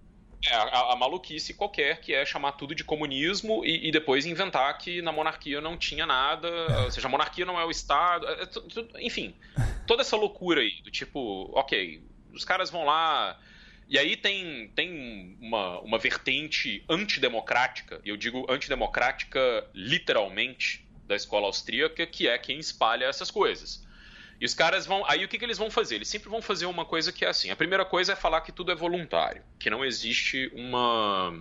É, 0.46 0.54
a, 0.54 0.92
a, 0.92 0.96
maluquice 0.96 1.54
qualquer, 1.54 2.00
que 2.00 2.12
é 2.12 2.26
chamar 2.26 2.52
tudo 2.52 2.74
de 2.74 2.82
comunismo 2.82 3.64
e, 3.64 3.88
e, 3.88 3.92
depois 3.92 4.26
inventar 4.26 4.76
que 4.76 5.00
na 5.00 5.12
monarquia 5.12 5.60
não 5.60 5.76
tinha 5.76 6.04
nada, 6.04 6.48
ou 6.84 6.90
seja, 6.90 7.06
a 7.06 7.10
monarquia 7.10 7.44
não 7.44 7.60
é 7.60 7.64
o 7.64 7.70
Estado, 7.70 8.26
é, 8.26 8.42
é, 8.42 9.06
enfim, 9.06 9.34
toda 9.86 10.02
essa 10.02 10.16
loucura 10.16 10.60
aí, 10.60 10.82
do 10.82 10.90
tipo, 10.90 11.48
ok, 11.52 12.02
os 12.32 12.44
caras 12.44 12.70
vão 12.70 12.84
lá. 12.84 13.38
E 13.88 13.98
aí 13.98 14.16
tem, 14.16 14.68
tem 14.74 15.36
uma, 15.40 15.78
uma 15.80 15.98
vertente 15.98 16.82
antidemocrática, 16.88 18.00
e 18.04 18.08
eu 18.08 18.16
digo 18.16 18.44
antidemocrática 18.50 19.64
literalmente, 19.72 20.84
da 21.06 21.14
escola 21.14 21.46
austríaca, 21.46 22.06
que 22.06 22.26
é 22.26 22.38
quem 22.38 22.58
espalha 22.58 23.04
essas 23.04 23.30
coisas. 23.30 23.86
E 24.42 24.44
os 24.44 24.54
caras 24.54 24.84
vão. 24.84 25.04
Aí 25.06 25.24
o 25.24 25.28
que, 25.28 25.38
que 25.38 25.44
eles 25.44 25.56
vão 25.56 25.70
fazer? 25.70 25.94
Eles 25.94 26.08
sempre 26.08 26.28
vão 26.28 26.42
fazer 26.42 26.66
uma 26.66 26.84
coisa 26.84 27.12
que 27.12 27.24
é 27.24 27.28
assim. 27.28 27.50
A 27.50 27.54
primeira 27.54 27.84
coisa 27.84 28.14
é 28.14 28.16
falar 28.16 28.40
que 28.40 28.50
tudo 28.50 28.72
é 28.72 28.74
voluntário, 28.74 29.40
que 29.56 29.70
não 29.70 29.84
existe 29.84 30.50
uma 30.52 31.40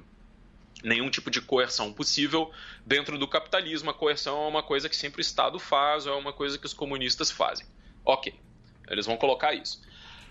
nenhum 0.83 1.09
tipo 1.09 1.31
de 1.31 1.41
coerção 1.41 1.91
possível 1.91 2.51
dentro 2.85 3.17
do 3.17 3.27
capitalismo. 3.27 3.89
A 3.89 3.93
coerção 3.95 4.43
é 4.43 4.47
uma 4.47 4.61
coisa 4.61 4.87
que 4.87 4.95
sempre 4.95 5.19
o 5.19 5.23
Estado 5.23 5.57
faz, 5.57 6.05
ou 6.05 6.13
é 6.13 6.15
uma 6.15 6.31
coisa 6.31 6.59
que 6.59 6.65
os 6.67 6.75
comunistas 6.75 7.31
fazem. 7.31 7.65
Ok, 8.05 8.35
eles 8.87 9.07
vão 9.07 9.17
colocar 9.17 9.51
isso. 9.51 9.81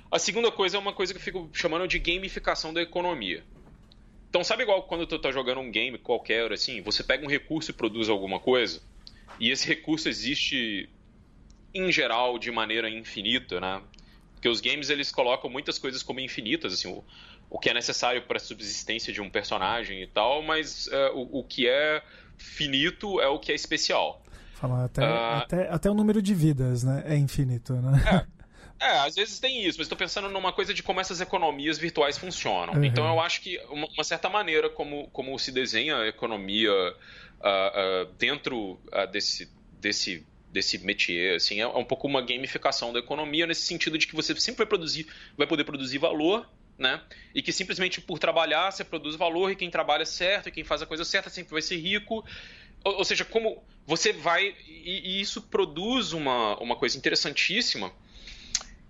A 0.08 0.20
segunda 0.20 0.52
coisa 0.52 0.76
é 0.76 0.78
uma 0.80 0.92
coisa 0.92 1.12
que 1.12 1.18
eu 1.18 1.24
fico 1.24 1.50
chamando 1.52 1.88
de 1.88 1.98
gamificação 1.98 2.72
da 2.72 2.80
economia. 2.80 3.42
Então, 4.28 4.44
sabe 4.44 4.62
igual 4.62 4.84
quando 4.84 5.08
tu 5.08 5.18
tá 5.18 5.32
jogando 5.32 5.60
um 5.60 5.72
game 5.72 5.98
qualquer, 5.98 6.52
assim, 6.52 6.80
você 6.82 7.02
pega 7.02 7.26
um 7.26 7.28
recurso 7.28 7.72
e 7.72 7.74
produz 7.74 8.08
alguma 8.08 8.38
coisa, 8.38 8.80
e 9.40 9.50
esse 9.50 9.66
recurso 9.66 10.08
existe 10.08 10.88
em 11.74 11.90
geral, 11.90 12.38
de 12.38 12.50
maneira 12.50 12.88
infinita, 12.88 13.60
né? 13.60 13.80
Porque 14.34 14.48
os 14.48 14.60
games 14.60 14.88
eles 14.90 15.12
colocam 15.12 15.50
muitas 15.50 15.78
coisas 15.78 16.02
como 16.02 16.18
infinitas, 16.18 16.72
assim, 16.72 16.88
o, 16.88 17.04
o 17.50 17.58
que 17.58 17.68
é 17.68 17.74
necessário 17.74 18.22
para 18.22 18.38
a 18.38 18.40
subsistência 18.40 19.12
de 19.12 19.20
um 19.20 19.28
personagem 19.28 20.02
e 20.02 20.06
tal, 20.06 20.42
mas 20.42 20.86
uh, 20.86 21.14
o, 21.14 21.40
o 21.40 21.44
que 21.44 21.68
é 21.68 22.02
finito 22.38 23.20
é 23.20 23.28
o 23.28 23.38
que 23.38 23.52
é 23.52 23.54
especial. 23.54 24.22
Falar 24.54 24.84
até, 24.84 25.02
uh, 25.02 25.36
até, 25.36 25.68
até 25.68 25.90
o 25.90 25.94
número 25.94 26.22
de 26.22 26.34
vidas, 26.34 26.84
né? 26.84 27.02
É 27.06 27.16
infinito, 27.16 27.74
né? 27.74 28.26
É, 28.80 28.86
é 28.88 28.98
às 29.00 29.14
vezes 29.14 29.38
tem 29.38 29.64
isso, 29.66 29.78
mas 29.78 29.86
estou 29.86 29.98
pensando 29.98 30.28
numa 30.28 30.52
coisa 30.52 30.72
de 30.72 30.82
como 30.82 31.00
essas 31.00 31.20
economias 31.20 31.76
virtuais 31.76 32.16
funcionam. 32.16 32.74
Uhum. 32.74 32.84
Então 32.84 33.06
eu 33.06 33.20
acho 33.20 33.42
que 33.42 33.58
uma, 33.68 33.86
uma, 33.88 34.04
certa 34.04 34.28
maneira 34.30 34.70
como, 34.70 35.08
como 35.08 35.38
se 35.38 35.52
desenha 35.52 35.98
a 35.98 36.08
economia 36.08 36.72
uh, 36.72 38.04
uh, 38.06 38.12
dentro 38.18 38.80
desse, 39.12 39.50
desse 39.80 40.26
desse 40.51 40.78
métier, 40.78 41.36
assim, 41.36 41.61
é 41.61 41.66
um 41.66 41.84
pouco 41.84 42.07
uma 42.07 42.20
gamificação 42.20 42.92
da 42.92 42.98
economia 42.98 43.46
nesse 43.46 43.62
sentido 43.62 43.96
de 43.96 44.07
que 44.07 44.14
você 44.16 44.34
sempre 44.38 44.59
vai 44.59 44.66
produzir, 44.66 45.07
vai 45.36 45.46
poder 45.46 45.64
produzir 45.64 45.98
valor, 45.98 46.48
né? 46.76 47.01
E 47.34 47.42
que 47.42 47.53
simplesmente 47.53 48.01
por 48.01 48.18
trabalhar 48.18 48.70
você 48.70 48.82
produz 48.82 49.14
valor 49.14 49.51
e 49.51 49.57
quem 49.57 49.70
trabalha 49.70 50.05
certo 50.05 50.48
e 50.48 50.53
quem 50.53 50.64
faz 50.64 50.82
a 50.82 50.86
coisa 50.86 51.05
certa 51.05 51.30
sempre 51.30 51.53
vai 51.53 51.62
ser 51.62 51.76
rico. 51.76 52.24
Ou, 52.84 52.98
ou 52.98 53.05
seja, 53.05 53.24
como 53.24 53.62
você 53.86 54.12
vai 54.12 54.57
e, 54.66 55.18
e, 55.18 55.20
isso 55.20 55.42
produz 55.42 56.12
uma, 56.12 56.59
uma 56.59 56.74
coisa 56.74 56.96
interessantíssima 56.96 57.92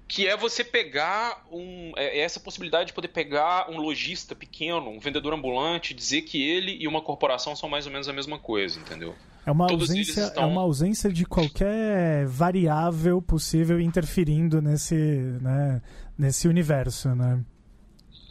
que 0.06 0.26
é 0.26 0.36
você 0.36 0.64
pegar 0.64 1.46
um, 1.52 1.92
é, 1.96 2.18
é 2.18 2.20
essa 2.20 2.40
possibilidade 2.40 2.88
de 2.88 2.92
poder 2.92 3.08
pegar 3.08 3.70
um 3.70 3.76
lojista 3.76 4.34
pequeno, 4.34 4.90
um 4.90 4.98
vendedor 4.98 5.32
ambulante, 5.32 5.94
dizer 5.94 6.22
que 6.22 6.42
ele 6.42 6.76
e 6.80 6.88
uma 6.88 7.00
corporação 7.00 7.54
são 7.54 7.68
mais 7.68 7.86
ou 7.86 7.92
menos 7.92 8.08
a 8.08 8.12
mesma 8.12 8.36
coisa, 8.36 8.80
entendeu? 8.80 9.14
É 9.46 9.50
uma, 9.50 9.70
ausência, 9.70 10.26
estão... 10.26 10.42
é 10.42 10.46
uma 10.46 10.60
ausência 10.60 11.10
de 11.10 11.24
qualquer 11.24 12.26
variável 12.26 13.22
possível 13.22 13.80
interferindo 13.80 14.60
nesse, 14.60 14.94
né, 14.94 15.80
nesse 16.16 16.46
universo, 16.46 17.14
né? 17.14 17.42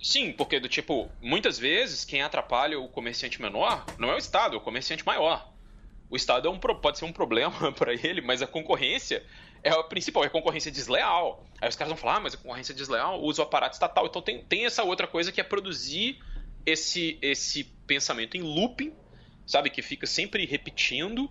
Sim, 0.02 0.32
porque 0.32 0.60
do 0.60 0.70
tipo, 0.70 1.10
muitas 1.22 1.60
vezes 1.60 2.06
quem 2.06 2.22
atrapalha 2.22 2.80
o 2.80 2.88
comerciante 2.88 3.42
menor 3.42 3.86
não 3.98 4.10
é 4.10 4.16
o 4.16 4.18
Estado, 4.18 4.56
é 4.56 4.58
o 4.58 4.62
comerciante 4.62 5.06
maior. 5.06 5.52
O 6.10 6.16
Estado 6.16 6.48
é 6.48 6.52
um, 6.52 6.58
pode 6.58 6.98
ser 6.98 7.06
um 7.06 7.12
problema 7.12 7.72
para 7.74 7.94
ele, 7.94 8.22
mas 8.22 8.42
a 8.42 8.48
concorrência 8.48 9.24
é 9.64 9.70
a 9.70 9.84
principal, 9.84 10.24
é 10.24 10.28
a 10.28 10.30
concorrência 10.30 10.72
desleal. 10.72 11.46
Aí 11.62 11.68
os 11.68 11.76
caras 11.76 11.90
vão 11.90 11.98
falar, 11.98 12.18
ah, 12.18 12.20
mas 12.22 12.34
a 12.34 12.38
concorrência 12.38 12.74
desleal 12.74 13.22
usa 13.22 13.42
o 13.42 13.46
aparato 13.46 13.74
estatal. 13.74 14.06
Então 14.06 14.22
tem, 14.22 14.44
tem 14.44 14.66
essa 14.66 14.84
outra 14.84 15.06
coisa 15.06 15.32
que 15.32 15.42
é 15.42 15.44
produzir 15.44 16.18
esse, 16.66 17.18
esse 17.22 17.66
pensamento 17.86 18.38
em 18.38 18.42
looping 18.42 18.94
sabe? 19.50 19.72
Que 19.72 19.82
fica 19.82 20.06
sempre 20.06 20.46
repetindo, 20.46 21.30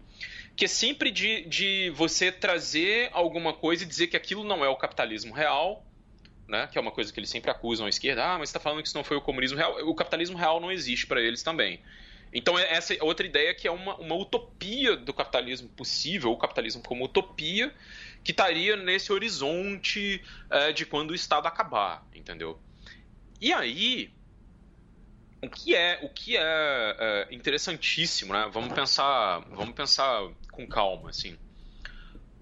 que 0.57 0.65
é 0.65 0.69
sempre 0.69 1.11
de, 1.11 1.45
de 1.45 1.91
você 1.91 2.33
trazer 2.33 3.11
alguma 3.13 3.53
coisa 3.53 3.85
e 3.85 3.87
dizer 3.87 4.09
que 4.09 4.17
aquilo 4.17 4.43
não 4.43 4.65
é 4.65 4.69
o 4.69 4.75
capitalismo 4.75 5.33
real, 5.33 5.87
né? 6.49 6.67
Que 6.67 6.77
é 6.77 6.81
uma 6.81 6.91
coisa 6.91 7.13
que 7.13 7.21
eles 7.21 7.31
sempre 7.31 7.49
acusam 7.49 7.87
a 7.87 7.89
esquerda. 7.89 8.25
Ah, 8.25 8.37
mas 8.37 8.49
está 8.49 8.59
falando 8.59 8.83
que 8.83 8.89
isso 8.89 8.97
não 8.97 9.05
foi 9.05 9.17
o 9.17 9.21
comunismo 9.21 9.57
real. 9.57 9.89
O 9.89 9.95
capitalismo 9.95 10.37
real 10.37 10.59
não 10.59 10.73
existe 10.73 11.07
para 11.07 11.21
eles 11.21 11.45
também. 11.45 11.81
Então, 12.33 12.59
é 12.59 12.75
essa 12.75 12.93
é 12.93 12.99
outra 13.01 13.25
ideia 13.25 13.55
que 13.55 13.69
é 13.69 13.71
uma, 13.71 13.95
uma 13.97 14.17
utopia 14.17 14.97
do 14.97 15.15
capitalismo 15.15 15.69
possível, 15.69 16.33
o 16.33 16.37
capitalismo 16.37 16.83
como 16.83 17.05
utopia, 17.05 17.73
que 18.25 18.33
estaria 18.33 18.77
nesse 18.77 19.13
horizonte 19.13 20.21
é, 20.51 20.73
de 20.73 20.85
quando 20.85 21.13
o 21.13 21.15
Estado 21.15 21.47
acabar, 21.47 22.05
entendeu? 22.13 22.59
E 23.41 23.53
aí, 23.53 24.11
o 25.43 25.49
que 25.49 25.75
é 25.75 26.01
o 26.03 26.09
que 26.09 26.37
é, 26.37 26.43
é, 26.43 27.29
interessantíssimo, 27.31 28.33
né? 28.33 28.49
Vamos 28.53 28.73
pensar, 28.73 29.41
vamos 29.51 29.75
pensar 29.75 30.29
com 30.51 30.67
calma, 30.67 31.11
assim. 31.11 31.37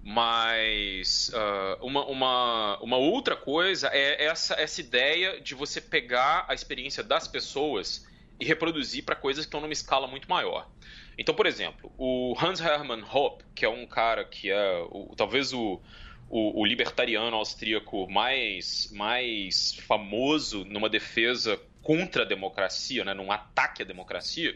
Mas 0.03 1.29
uh, 1.33 1.85
uma, 1.85 2.05
uma, 2.05 2.79
uma 2.81 2.97
outra 2.97 3.35
coisa 3.35 3.89
é 3.91 4.23
essa, 4.23 4.53
essa 4.55 4.79
ideia 4.79 5.41
de 5.41 5.53
você 5.53 5.81
pegar 5.81 6.45
a 6.47 6.53
experiência 6.53 7.03
das 7.03 7.27
pessoas 7.27 8.07
e 8.39 8.45
reproduzir 8.45 9.03
para 9.03 9.15
coisas 9.15 9.45
que 9.45 9.49
estão 9.49 9.59
numa 9.59 9.73
escala 9.73 10.07
muito 10.07 10.29
maior. 10.29 10.69
Então, 11.17 11.35
por 11.35 11.45
exemplo, 11.45 11.91
o 11.97 12.35
Hans 12.39 12.61
Hermann 12.61 13.03
Hoppe, 13.03 13.43
que 13.55 13.65
é 13.65 13.69
um 13.69 13.85
cara 13.85 14.23
que 14.23 14.49
é 14.49 14.79
o, 14.89 15.13
talvez 15.17 15.51
o, 15.51 15.81
o, 16.29 16.61
o, 16.61 16.65
libertariano 16.65 17.35
austríaco 17.35 18.09
mais, 18.09 18.91
mais 18.93 19.75
famoso 19.87 20.63
numa 20.65 20.87
defesa 20.87 21.59
contra 21.87 22.23
a 22.23 22.25
democracia, 22.25 23.05
né, 23.05 23.13
num 23.13 23.31
ataque 23.31 23.81
à 23.81 23.85
democracia, 23.85 24.53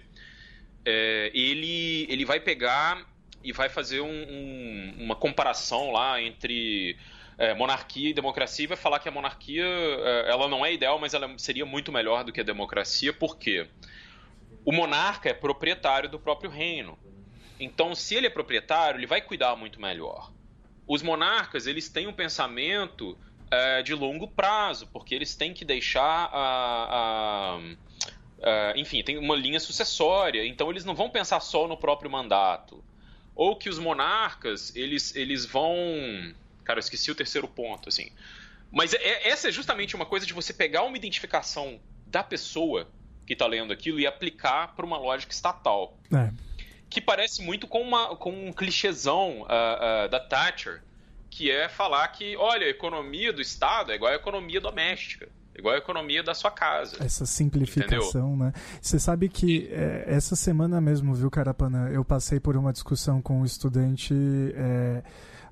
é, 0.83 1.31
ele, 1.33 2.05
ele 2.09 2.25
vai 2.25 2.41
pegar 2.41 3.07
e 3.41 3.53
vai 3.53 3.69
fazer 3.69 4.01
um, 4.01 4.09
um, 4.09 4.95
uma 4.99 5.15
comparação 5.15 5.93
lá 5.93 6.21
entre 6.21 6.97
é, 7.37 7.53
monarquia 7.53 8.09
e 8.09 8.13
democracia 8.13 8.65
e 8.65 8.67
vai 8.67 8.75
falar 8.75 8.99
que 8.99 9.07
a 9.07 9.11
monarquia 9.13 9.63
é, 9.63 10.29
ela 10.29 10.49
não 10.49 10.65
é 10.65 10.73
ideal, 10.73 10.99
mas 10.99 11.13
ela 11.13 11.33
seria 11.37 11.65
muito 11.65 11.89
melhor 11.89 12.25
do 12.25 12.33
que 12.33 12.41
a 12.41 12.43
democracia. 12.43 13.13
Por 13.13 13.37
quê? 13.37 13.65
O 14.65 14.73
monarca 14.73 15.29
é 15.29 15.33
proprietário 15.33 16.09
do 16.09 16.19
próprio 16.19 16.51
reino. 16.51 16.99
Então, 17.57 17.95
se 17.95 18.13
ele 18.13 18.27
é 18.27 18.29
proprietário, 18.29 18.99
ele 18.99 19.07
vai 19.07 19.21
cuidar 19.21 19.55
muito 19.55 19.79
melhor. 19.79 20.33
Os 20.85 21.01
monarcas, 21.01 21.65
eles 21.65 21.87
têm 21.87 22.07
um 22.07 22.13
pensamento 22.13 23.17
é, 23.51 23.83
de 23.83 23.93
longo 23.93 24.27
prazo, 24.27 24.87
porque 24.87 25.13
eles 25.13 25.35
têm 25.35 25.53
que 25.53 25.65
deixar 25.65 26.29
a, 26.31 26.33
a, 26.33 27.59
a, 28.41 28.73
enfim, 28.77 29.03
tem 29.03 29.17
uma 29.17 29.35
linha 29.35 29.59
sucessória, 29.59 30.45
então 30.45 30.71
eles 30.71 30.85
não 30.85 30.95
vão 30.95 31.09
pensar 31.09 31.41
só 31.41 31.67
no 31.67 31.75
próprio 31.75 32.09
mandato. 32.09 32.81
Ou 33.35 33.55
que 33.55 33.69
os 33.69 33.77
monarcas, 33.77 34.75
eles, 34.75 35.15
eles 35.15 35.45
vão. 35.45 35.75
Cara, 36.63 36.79
eu 36.79 36.81
esqueci 36.81 37.11
o 37.11 37.15
terceiro 37.15 37.47
ponto, 37.47 37.89
assim. 37.89 38.09
Mas 38.71 38.93
é, 38.93 39.27
essa 39.27 39.49
é 39.49 39.51
justamente 39.51 39.95
uma 39.95 40.05
coisa 40.05 40.25
de 40.25 40.33
você 40.33 40.53
pegar 40.53 40.83
uma 40.83 40.95
identificação 40.95 41.79
da 42.07 42.23
pessoa 42.23 42.87
que 43.25 43.33
está 43.33 43.47
lendo 43.47 43.73
aquilo 43.73 43.99
e 43.99 44.07
aplicar 44.07 44.75
para 44.75 44.85
uma 44.85 44.97
lógica 44.97 45.33
estatal. 45.33 45.97
É. 46.13 46.31
Que 46.89 46.99
parece 46.99 47.41
muito 47.41 47.67
com, 47.67 47.81
uma, 47.81 48.15
com 48.15 48.31
um 48.47 48.53
clichêzão 48.53 49.41
uh, 49.41 49.45
uh, 49.45 50.09
da 50.09 50.19
Thatcher, 50.19 50.83
que 51.31 51.49
é 51.49 51.69
falar 51.69 52.05
que, 52.09 52.35
olha, 52.35 52.67
a 52.67 52.69
economia 52.69 53.31
do 53.31 53.41
Estado 53.41 53.93
é 53.93 53.95
igual 53.95 54.11
à 54.11 54.15
economia 54.15 54.59
doméstica. 54.59 55.29
É 55.55 55.59
igual 55.59 55.73
a 55.73 55.77
economia 55.77 56.21
da 56.21 56.33
sua 56.33 56.51
casa. 56.51 56.97
Essa 56.99 57.25
simplificação, 57.25 58.33
entendeu? 58.33 58.45
né? 58.47 58.53
Você 58.81 58.99
sabe 58.99 59.29
que 59.29 59.69
é, 59.71 60.03
essa 60.07 60.35
semana 60.35 60.79
mesmo, 60.81 61.15
viu, 61.15 61.31
Carapana? 61.31 61.89
Eu 61.89 62.03
passei 62.03 62.39
por 62.39 62.57
uma 62.57 62.73
discussão 62.73 63.21
com 63.21 63.41
um 63.41 63.45
estudante. 63.45 64.13
É, 64.55 65.03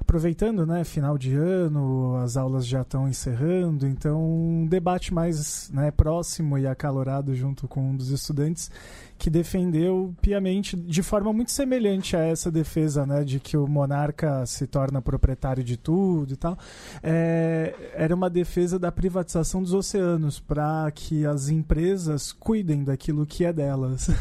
aproveitando, 0.09 0.65
né, 0.65 0.83
final 0.83 1.19
de 1.19 1.35
ano, 1.35 2.15
as 2.15 2.35
aulas 2.35 2.65
já 2.65 2.81
estão 2.81 3.07
encerrando, 3.07 3.85
então 3.85 4.19
um 4.19 4.65
debate 4.65 5.13
mais 5.13 5.69
né, 5.69 5.91
próximo 5.91 6.57
e 6.57 6.65
acalorado 6.65 7.35
junto 7.35 7.67
com 7.67 7.91
um 7.91 7.95
dos 7.95 8.09
estudantes 8.09 8.71
que 9.19 9.29
defendeu 9.29 10.11
piamente, 10.19 10.75
de 10.75 11.03
forma 11.03 11.31
muito 11.31 11.51
semelhante 11.51 12.17
a 12.17 12.21
essa 12.21 12.49
defesa, 12.49 13.05
né, 13.05 13.23
de 13.23 13.39
que 13.39 13.55
o 13.55 13.67
monarca 13.67 14.43
se 14.47 14.65
torna 14.65 14.99
proprietário 14.99 15.63
de 15.63 15.77
tudo 15.77 16.33
e 16.33 16.35
tal, 16.35 16.57
é, 17.03 17.75
era 17.93 18.15
uma 18.15 18.31
defesa 18.31 18.79
da 18.79 18.91
privatização 18.91 19.61
dos 19.61 19.75
oceanos 19.75 20.39
para 20.39 20.89
que 20.89 21.23
as 21.23 21.49
empresas 21.49 22.31
cuidem 22.31 22.83
daquilo 22.83 23.27
que 23.27 23.45
é 23.45 23.53
delas. 23.53 24.07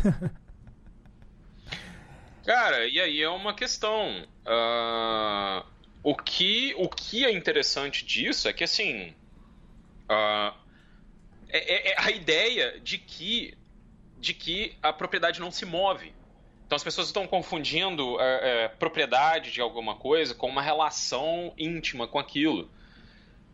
Cara, 2.45 2.87
e 2.87 3.01
aí 3.01 3.23
é 3.23 3.29
uma 3.29 3.55
questão. 3.55 4.23
Uh, 4.47 5.78
o, 6.03 6.15
que, 6.15 6.75
o 6.77 6.89
que 6.89 7.25
é 7.25 7.33
interessante 7.33 8.05
disso 8.05 8.49
é 8.49 8.53
que, 8.53 8.65
assim. 8.65 9.15
Uh, 10.11 10.69
é, 11.51 11.93
é, 11.93 11.95
a 11.99 12.11
ideia 12.11 12.79
de 12.81 12.99
que, 12.99 13.55
de 14.19 14.35
que 14.35 14.77
a 14.83 14.93
propriedade 14.93 15.41
não 15.41 15.51
se 15.51 15.65
move. 15.65 16.13
Então 16.67 16.77
as 16.77 16.85
pessoas 16.85 17.07
estão 17.07 17.27
confundindo 17.27 18.21
é, 18.21 18.65
é, 18.65 18.69
propriedade 18.69 19.51
de 19.51 19.61
alguma 19.61 19.95
coisa 19.95 20.35
com 20.35 20.47
uma 20.49 20.61
relação 20.61 21.55
íntima 21.57 22.07
com 22.07 22.19
aquilo. 22.19 22.71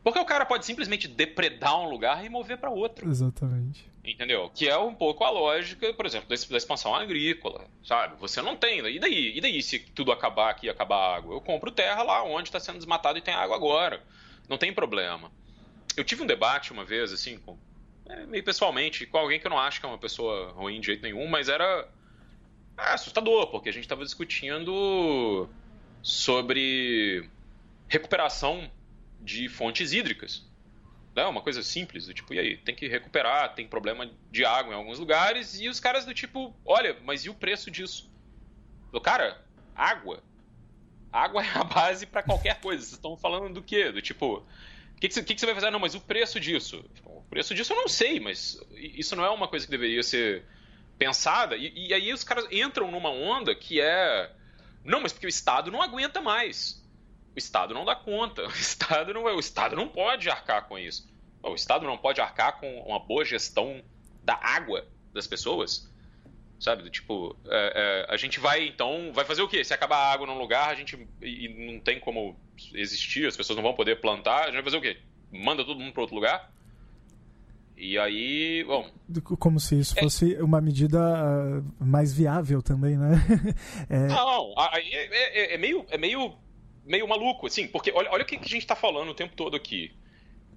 Porque 0.03 0.19
o 0.19 0.25
cara 0.25 0.45
pode 0.45 0.67
simplesmente 0.67 1.07
depredar 1.07 1.81
um 1.81 1.89
lugar 1.89 2.25
e 2.25 2.29
mover 2.29 2.59
para 2.59 2.71
outro. 2.71 3.09
Exatamente. 3.09 3.89
Entendeu? 4.05 4.51
Que 4.55 4.69
é 4.69 4.77
um 4.77 4.95
pouco 4.95 5.25
a 5.25 5.31
lógica, 5.31 5.95
por 5.95 6.05
exemplo, 6.05 6.29
da 6.29 6.35
expansão 6.35 6.95
agrícola, 6.95 7.67
sabe? 7.83 8.17
Você 8.21 8.43
não 8.43 8.55
tem. 8.55 8.81
E 8.87 8.99
daí? 8.99 9.37
E 9.37 9.41
daí 9.41 9.63
se 9.63 9.79
tudo 9.79 10.13
acabar 10.13 10.51
aqui 10.51 10.67
e 10.67 10.71
acabar 10.71 10.97
a 10.97 11.17
água? 11.17 11.35
Eu 11.35 11.41
compro 11.41 11.71
terra 11.71 12.03
lá 12.03 12.23
onde 12.23 12.49
está 12.49 12.61
sendo 12.61 12.77
desmatado 12.77 13.17
e 13.17 13.23
tem 13.23 13.33
água 13.33 13.57
agora. 13.57 14.03
Não 14.47 14.59
tem 14.59 14.75
problema. 14.75 15.33
Eu 15.97 16.05
tive 16.05 16.23
um 16.23 16.27
debate 16.27 16.71
uma 16.71 16.85
vez, 16.85 17.13
assim, 17.13 17.39
com, 17.39 17.57
é, 18.07 18.27
meio 18.27 18.45
pessoalmente, 18.45 19.07
com 19.07 19.17
alguém 19.17 19.41
que 19.41 19.47
eu 19.47 19.51
não 19.51 19.59
acho 19.59 19.81
que 19.81 19.87
é 19.87 19.89
uma 19.89 19.97
pessoa 19.97 20.53
ruim 20.53 20.81
de 20.81 20.87
jeito 20.87 21.03
nenhum, 21.03 21.27
mas 21.27 21.49
era 21.49 21.89
é, 22.77 22.93
assustador, 22.93 23.47
porque 23.47 23.71
a 23.71 23.73
gente 23.73 23.85
estava 23.85 24.05
discutindo 24.05 25.49
sobre 26.03 27.27
recuperação 27.89 28.71
de 29.19 29.49
fontes 29.49 29.95
hídricas. 29.95 30.47
Né? 31.15 31.25
Uma 31.25 31.41
coisa 31.41 31.63
simples, 31.63 32.07
do 32.07 32.15
tipo, 32.15 32.35
e 32.35 32.39
aí, 32.39 32.57
tem 32.57 32.75
que 32.75 32.89
recuperar, 32.89 33.55
tem 33.55 33.69
problema 33.69 34.11
de 34.31 34.45
água 34.45 34.73
em 34.73 34.77
alguns 34.77 34.99
lugares, 34.99 35.61
e 35.61 35.69
os 35.69 35.79
caras 35.79 36.05
do 36.05 36.13
tipo, 36.13 36.55
olha, 36.65 36.97
mas 37.05 37.25
e 37.25 37.31
o 37.31 37.35
preço 37.35 37.71
disso? 37.71 38.11
Do 38.91 39.01
cara, 39.01 39.41
água. 39.75 40.23
Água 41.13 41.45
é 41.45 41.51
a 41.55 41.63
base 41.63 42.07
para 42.07 42.25
qualquer 42.25 42.61
coisa. 42.61 42.83
Vocês 42.83 42.95
estão 42.95 43.17
falando 43.17 43.55
do 43.55 43.63
quê? 43.63 43.93
Do 43.93 44.03
tipo, 44.03 44.39
o 44.39 45.01
que, 45.01 45.09
que, 45.09 45.39
você 45.39 45.47
vai 45.47 45.55
fazer? 45.55 45.71
Não, 45.71 45.79
mas 45.79 45.95
o 45.95 46.01
preço 46.01 46.41
disso? 46.41 46.85
O 47.05 47.23
preço 47.23 47.55
disso 47.55 47.73
eu 47.73 47.77
não 47.77 47.89
sei, 47.89 48.19
mas 48.19 48.61
isso 48.73 49.15
não 49.15 49.25
é 49.25 49.31
uma 49.31 49.47
coisa 49.47 49.65
que 49.65 49.71
deveria 49.71 50.03
ser 50.03 50.45
pensada. 50.99 51.57
E, 51.57 51.89
e 51.89 51.95
aí 51.95 52.13
os 52.13 52.25
caras 52.25 52.47
entram 52.51 52.91
numa 52.91 53.11
onda 53.11 53.55
que 53.55 53.81
é 53.81 54.31
Não, 54.85 55.01
mas 55.01 55.13
porque 55.13 55.27
o 55.27 55.29
Estado 55.29 55.71
não 55.71 55.83
aguenta 55.83 56.21
mais. 56.21 56.84
O 57.35 57.39
Estado 57.39 57.75
não 57.75 57.85
dá 57.85 57.95
conta. 57.95 58.43
O 58.47 58.51
Estado 58.51 59.13
não, 59.13 59.25
o 59.25 59.41
Estado 59.41 59.77
não 59.77 59.89
pode 59.89 60.29
arcar 60.31 60.67
com 60.69 60.79
isso. 60.79 61.09
O 61.43 61.55
Estado 61.55 61.85
não 61.85 61.99
pode 61.99 62.21
arcar 62.21 62.59
com 62.59 62.81
uma 62.83 62.99
boa 62.99 63.25
gestão 63.25 63.83
da 64.23 64.39
água 64.41 64.87
das 65.13 65.27
pessoas. 65.27 65.91
Sabe? 66.59 66.89
Tipo, 66.89 67.37
é, 67.47 68.07
é, 68.09 68.15
a 68.15 68.17
gente 68.17 68.41
vai, 68.41 68.67
então, 68.67 69.13
vai 69.13 69.25
fazer 69.25 69.43
o 69.43 69.49
quê? 69.49 69.63
Se 69.63 69.75
acabar 69.75 69.97
a 69.97 70.13
água 70.13 70.27
num 70.27 70.39
lugar, 70.39 70.71
a 70.71 70.75
gente. 70.75 71.07
e 71.21 71.73
não 71.73 71.81
tem 71.81 72.01
como 72.01 72.37
existir, 72.73 73.27
as 73.27 73.37
pessoas 73.37 73.57
não 73.57 73.63
vão 73.63 73.75
poder 73.75 74.01
plantar, 74.01 74.43
a 74.43 74.47
gente 74.47 74.55
vai 74.55 74.65
fazer 74.65 74.77
o 74.77 74.81
quê? 74.81 74.99
Manda 75.31 75.65
todo 75.65 75.81
mundo 75.81 75.93
para 75.93 76.03
outro 76.03 76.15
lugar? 76.15 76.55
E 77.77 77.99
aí, 77.99 78.65
bom. 78.65 78.89
Como 79.39 79.59
se 79.59 79.79
isso 79.79 79.99
é... 79.99 80.03
fosse 80.03 80.37
uma 80.37 80.61
medida 80.61 80.99
ah, 81.01 81.63
mais 81.79 82.13
viável 82.13 82.63
também, 82.63 82.97
né? 82.97 83.15
é... 83.91 84.07
Não, 84.07 84.55
é, 84.73 84.81
é, 84.81 85.55
é, 85.55 85.59
meio, 85.59 85.85
é 85.91 85.99
meio, 85.99 86.35
meio 86.85 87.09
maluco, 87.09 87.47
assim, 87.47 87.67
porque 87.67 87.91
olha, 87.93 88.11
olha 88.11 88.23
o 88.23 88.27
que 88.27 88.37
a 88.37 88.39
gente 88.39 88.59
está 88.59 88.77
falando 88.77 89.11
o 89.11 89.15
tempo 89.15 89.35
todo 89.35 89.57
aqui. 89.57 89.93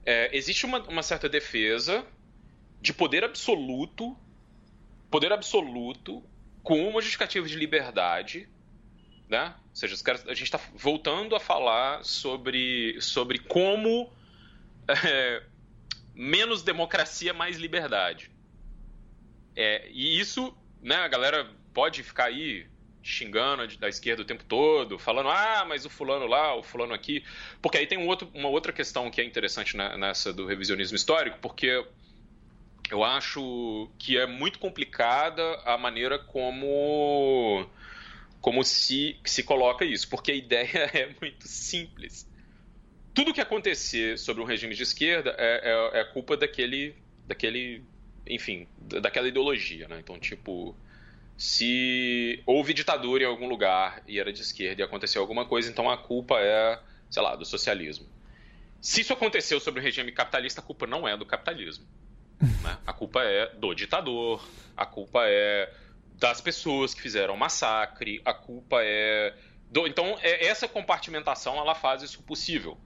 É, 0.06 0.36
existe 0.36 0.66
uma, 0.66 0.80
uma 0.84 1.04
certa 1.04 1.28
defesa 1.28 2.06
de 2.82 2.94
poder 2.94 3.24
absoluto, 3.24 4.16
poder 5.10 5.32
absoluto, 5.32 6.24
com 6.64 6.88
uma 6.88 7.02
justificativa 7.02 7.48
de 7.48 7.56
liberdade, 7.56 8.48
né? 9.28 9.56
Ou 9.70 9.76
seja, 9.76 9.96
a 10.28 10.34
gente 10.34 10.44
está 10.44 10.60
voltando 10.76 11.36
a 11.36 11.40
falar 11.40 12.04
sobre, 12.04 13.00
sobre 13.02 13.40
como. 13.40 14.12
É, 15.06 15.44
menos 16.18 16.64
democracia, 16.64 17.32
mais 17.32 17.58
liberdade. 17.58 18.32
É, 19.56 19.88
e 19.92 20.20
isso, 20.20 20.58
né, 20.82 20.96
a 20.96 21.08
galera 21.08 21.48
pode 21.74 22.02
ficar 22.02 22.26
aí 22.26 22.68
xingando 23.08 23.66
da 23.78 23.88
esquerda 23.88 24.22
o 24.22 24.26
tempo 24.26 24.44
todo, 24.44 25.00
falando, 25.00 25.30
ah, 25.30 25.66
mas 25.68 25.86
o 25.86 25.90
fulano 25.90 26.26
lá, 26.26 26.56
o 26.56 26.64
fulano 26.64 26.94
aqui. 26.94 27.24
Porque 27.62 27.78
aí 27.78 27.88
tem 27.88 27.98
um 27.98 28.08
outro, 28.08 28.30
uma 28.34 28.50
outra 28.50 28.74
questão 28.74 29.10
que 29.10 29.22
é 29.22 29.24
interessante 29.24 29.76
nessa 29.76 30.34
do 30.34 30.46
revisionismo 30.46 30.96
histórico, 30.96 31.38
porque 31.42 31.86
eu 32.90 33.04
acho 33.04 33.90
que 33.98 34.18
é 34.18 34.26
muito 34.26 34.60
complicada 34.60 35.44
a 35.66 35.78
maneira 35.78 36.20
como 36.20 37.66
como 38.40 38.64
se, 38.64 39.18
se 39.26 39.44
coloca 39.44 39.84
isso, 39.84 40.08
porque 40.10 40.32
a 40.32 40.36
ideia 40.36 40.90
é 40.94 41.16
muito 41.20 41.48
simples 41.48 42.28
tudo 43.18 43.34
que 43.34 43.42
acontecer 43.42 44.16
sobre 44.20 44.44
um 44.44 44.46
regime 44.46 44.76
de 44.76 44.84
esquerda 44.84 45.34
é, 45.40 45.90
é, 45.96 46.02
é 46.02 46.04
culpa 46.04 46.38
daquele, 46.38 46.94
daquele, 47.26 47.82
enfim, 48.28 48.68
daquela 48.80 49.28
ideologia, 49.28 49.88
né? 49.88 49.98
Então, 50.00 50.20
tipo, 50.20 50.76
se 51.38 52.42
houve 52.46 52.74
ditadura 52.74 53.24
em 53.24 53.28
algum 53.28 53.48
lugar 53.48 54.02
e 54.08 54.20
era 54.20 54.34
de 54.34 54.42
esquerda 54.42 54.82
e 54.82 54.84
aconteceu 54.84 55.22
alguma 55.22 55.46
coisa, 55.46 55.70
então 55.70 55.90
a 55.90 55.98
culpa 55.98 56.40
é, 56.40 56.80
sei 57.10 57.22
lá, 57.22 57.36
do 57.36 57.46
socialismo. 57.46 58.08
Se 58.82 59.02
isso 59.02 59.14
aconteceu 59.14 59.60
sobre 59.60 59.80
o 59.80 59.84
regime 59.84 60.12
capitalista, 60.12 60.62
a 60.62 60.64
culpa 60.64 60.88
não 60.88 61.08
é 61.08 61.16
do 61.16 61.26
capitalismo. 61.26 61.86
Né? 62.64 62.78
A 62.86 62.94
culpa 62.94 63.24
é 63.24 63.48
do 63.56 63.74
ditador, 63.74 64.46
a 64.76 64.86
culpa 64.86 65.22
é 65.24 65.74
das 66.20 66.42
pessoas 66.42 66.94
que 66.94 67.02
fizeram 67.02 67.34
o 67.34 67.38
massacre, 67.38 68.22
a 68.26 68.34
culpa 68.34 68.78
é. 68.82 69.34
Do... 69.72 69.88
Então, 69.88 70.18
é, 70.22 70.46
essa 70.46 70.68
compartimentação 70.68 71.58
ela 71.58 71.74
faz 71.74 72.04
isso 72.04 72.22
possível 72.24 72.78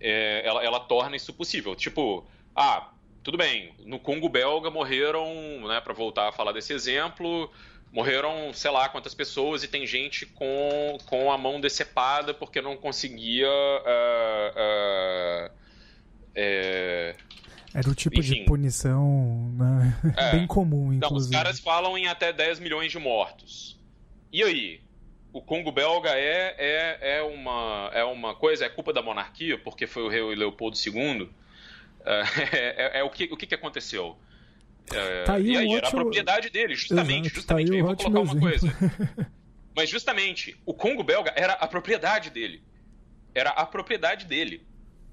é, 0.00 0.42
ela, 0.46 0.64
ela 0.64 0.80
torna 0.80 1.16
isso 1.16 1.32
possível. 1.32 1.74
Tipo, 1.74 2.26
ah, 2.54 2.90
tudo 3.22 3.38
bem, 3.38 3.74
no 3.84 3.98
Congo 3.98 4.28
belga 4.28 4.70
morreram, 4.70 5.66
né, 5.66 5.80
para 5.80 5.92
voltar 5.92 6.28
a 6.28 6.32
falar 6.32 6.52
desse 6.52 6.72
exemplo, 6.72 7.50
morreram, 7.96 8.52
sei 8.52 8.70
lá, 8.70 8.90
quantas 8.90 9.14
pessoas 9.14 9.64
e 9.64 9.68
tem 9.68 9.86
gente 9.86 10.26
com, 10.26 10.98
com 11.06 11.32
a 11.32 11.38
mão 11.38 11.58
decepada 11.58 12.34
porque 12.34 12.60
não 12.60 12.76
conseguia. 12.76 13.48
Uh, 13.48 15.48
uh, 15.48 15.50
é... 16.34 17.16
Era 17.72 17.88
o 17.88 17.94
tipo 17.94 18.20
Enfim. 18.20 18.34
de 18.34 18.44
punição 18.44 19.50
né? 19.54 19.98
é. 20.14 20.32
bem 20.32 20.46
comum, 20.46 20.92
inclusive. 20.92 21.32
Não, 21.32 21.40
os 21.40 21.44
caras 21.44 21.58
falam 21.58 21.96
em 21.96 22.06
até 22.06 22.34
10 22.34 22.60
milhões 22.60 22.92
de 22.92 22.98
mortos. 22.98 23.80
E 24.30 24.42
aí? 24.42 24.84
o 25.32 25.42
Congo 25.42 25.70
belga 25.70 26.10
é, 26.10 26.54
é, 26.58 27.18
é, 27.18 27.22
uma, 27.22 27.90
é 27.92 28.02
uma 28.04 28.34
coisa, 28.34 28.64
é 28.64 28.70
culpa 28.70 28.90
da 28.90 29.02
monarquia, 29.02 29.58
porque 29.58 29.86
foi 29.86 30.02
o 30.02 30.08
rei 30.08 30.22
Leopoldo 30.34 30.76
II. 30.76 31.28
É, 32.06 32.22
é, 32.52 33.00
é, 33.00 33.02
o, 33.02 33.10
que, 33.10 33.24
o 33.24 33.36
que, 33.36 33.48
que 33.48 33.54
aconteceu? 33.56 34.16
É, 34.92 35.24
tá 35.24 35.34
aí 35.34 35.52
e 35.52 35.56
aí, 35.56 35.66
um 35.66 35.76
era 35.76 35.88
a 35.88 35.90
propriedade 35.90 36.50
dele, 36.50 36.74
justamente. 36.74 37.26
Exato, 37.26 37.34
justamente, 37.34 37.68
tá 37.68 37.74
aí 37.74 37.80
eu 37.80 37.86
vou 37.86 37.96
colocar 37.96 38.20
uma 38.20 38.40
coisa. 38.40 38.68
Mas 39.74 39.90
justamente, 39.90 40.56
o 40.64 40.72
Congo 40.72 41.02
belga 41.02 41.32
era 41.36 41.52
a 41.54 41.66
propriedade 41.66 42.30
dele. 42.30 42.62
Era 43.34 43.50
a 43.50 43.66
propriedade 43.66 44.24
dele 44.24 44.66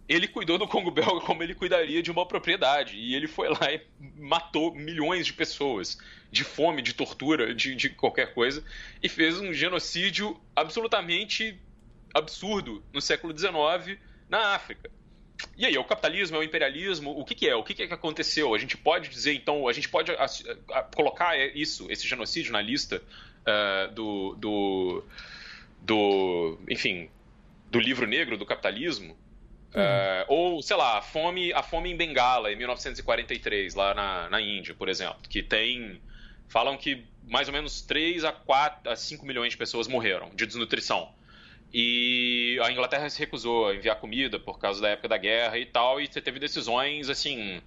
ele 0.08 0.28
cuidou 0.28 0.58
do 0.58 0.68
Congo 0.68 0.92
belga 0.92 1.22
como 1.22 1.44
ele 1.44 1.56
cuidaria 1.56 2.02
de 2.02 2.12
uma 2.12 2.26
propriedade. 2.26 2.98
E 2.98 3.16
ele 3.16 3.28
foi 3.28 3.50
lá 3.50 3.72
e 3.72 3.82
matou 4.18 4.74
milhões 4.74 5.26
de 5.26 5.34
pessoas, 5.34 5.98
de 6.32 6.44
fome, 6.44 6.82
de 6.82 6.94
tortura, 6.94 7.54
de, 7.54 7.76
de 7.76 7.90
qualquer 7.90 8.34
coisa, 8.34 8.64
e 9.02 9.08
fez 9.08 9.40
um 9.40 9.54
genocídio 9.54 10.40
absolutamente 10.56 11.60
absurdo 12.14 12.84
no 12.94 13.02
século 13.02 13.38
XIX 13.38 14.00
na 14.30 14.54
África. 14.54 14.90
E 15.58 15.66
aí, 15.66 15.76
é 15.76 15.80
o 15.80 15.84
capitalismo, 15.84 16.38
é 16.38 16.40
o 16.40 16.44
imperialismo, 16.44 17.12
o 17.12 17.24
que, 17.24 17.36
que 17.36 17.48
é? 17.48 17.56
O 17.56 17.64
que, 17.64 17.74
que, 17.74 17.84
é 17.84 17.88
que 17.88 17.94
aconteceu? 17.94 18.54
A 18.54 18.58
gente 18.58 18.78
pode 18.78 19.10
dizer, 19.10 19.34
então, 19.34 19.68
a 19.68 19.74
gente 19.74 19.90
pode 19.90 20.12
a, 20.12 20.26
a, 20.72 20.84
colocar 20.84 21.38
isso, 21.56 21.86
esse 21.92 22.08
genocídio 22.08 22.52
na 22.52 22.62
lista 22.62 23.02
uh, 23.42 23.94
do, 23.94 24.36
do, 24.36 25.04
do, 25.82 26.60
enfim, 26.70 27.10
do 27.70 27.80
livro 27.80 28.08
negro 28.08 28.38
do 28.38 28.46
capitalismo? 28.46 29.18
É, 29.76 30.26
ou, 30.28 30.62
sei 30.62 30.76
lá, 30.76 31.00
a 31.00 31.02
fome, 31.02 31.52
a 31.52 31.64
fome 31.64 31.92
em 31.92 31.98
Bengala, 31.98 32.52
em 32.52 32.56
1943, 32.56 33.74
lá 33.74 33.94
na, 33.96 34.30
na 34.30 34.40
Índia, 34.40 34.76
por 34.76 34.88
exemplo, 34.88 35.18
que 35.28 35.42
tem. 35.42 36.00
Falam 36.48 36.78
que 36.78 37.04
mais 37.28 37.48
ou 37.48 37.54
menos 37.54 37.82
3 37.82 38.24
a 38.24 38.32
4 38.32 38.92
a 38.92 38.96
5 38.96 39.26
milhões 39.26 39.52
de 39.52 39.58
pessoas 39.58 39.88
morreram 39.88 40.30
de 40.36 40.46
desnutrição. 40.46 41.12
E 41.74 42.60
a 42.62 42.72
Inglaterra 42.72 43.10
se 43.10 43.18
recusou 43.20 43.68
a 43.68 43.76
enviar 43.76 44.00
comida 44.00 44.40
por 44.40 44.60
causa 44.60 44.82
da 44.82 44.90
época 44.90 45.08
da 45.08 45.18
guerra 45.18 45.58
e 45.58 45.66
tal, 45.66 46.00
e 46.00 46.08
teve 46.08 46.40
decisões, 46.40 47.10
assim, 47.10 47.62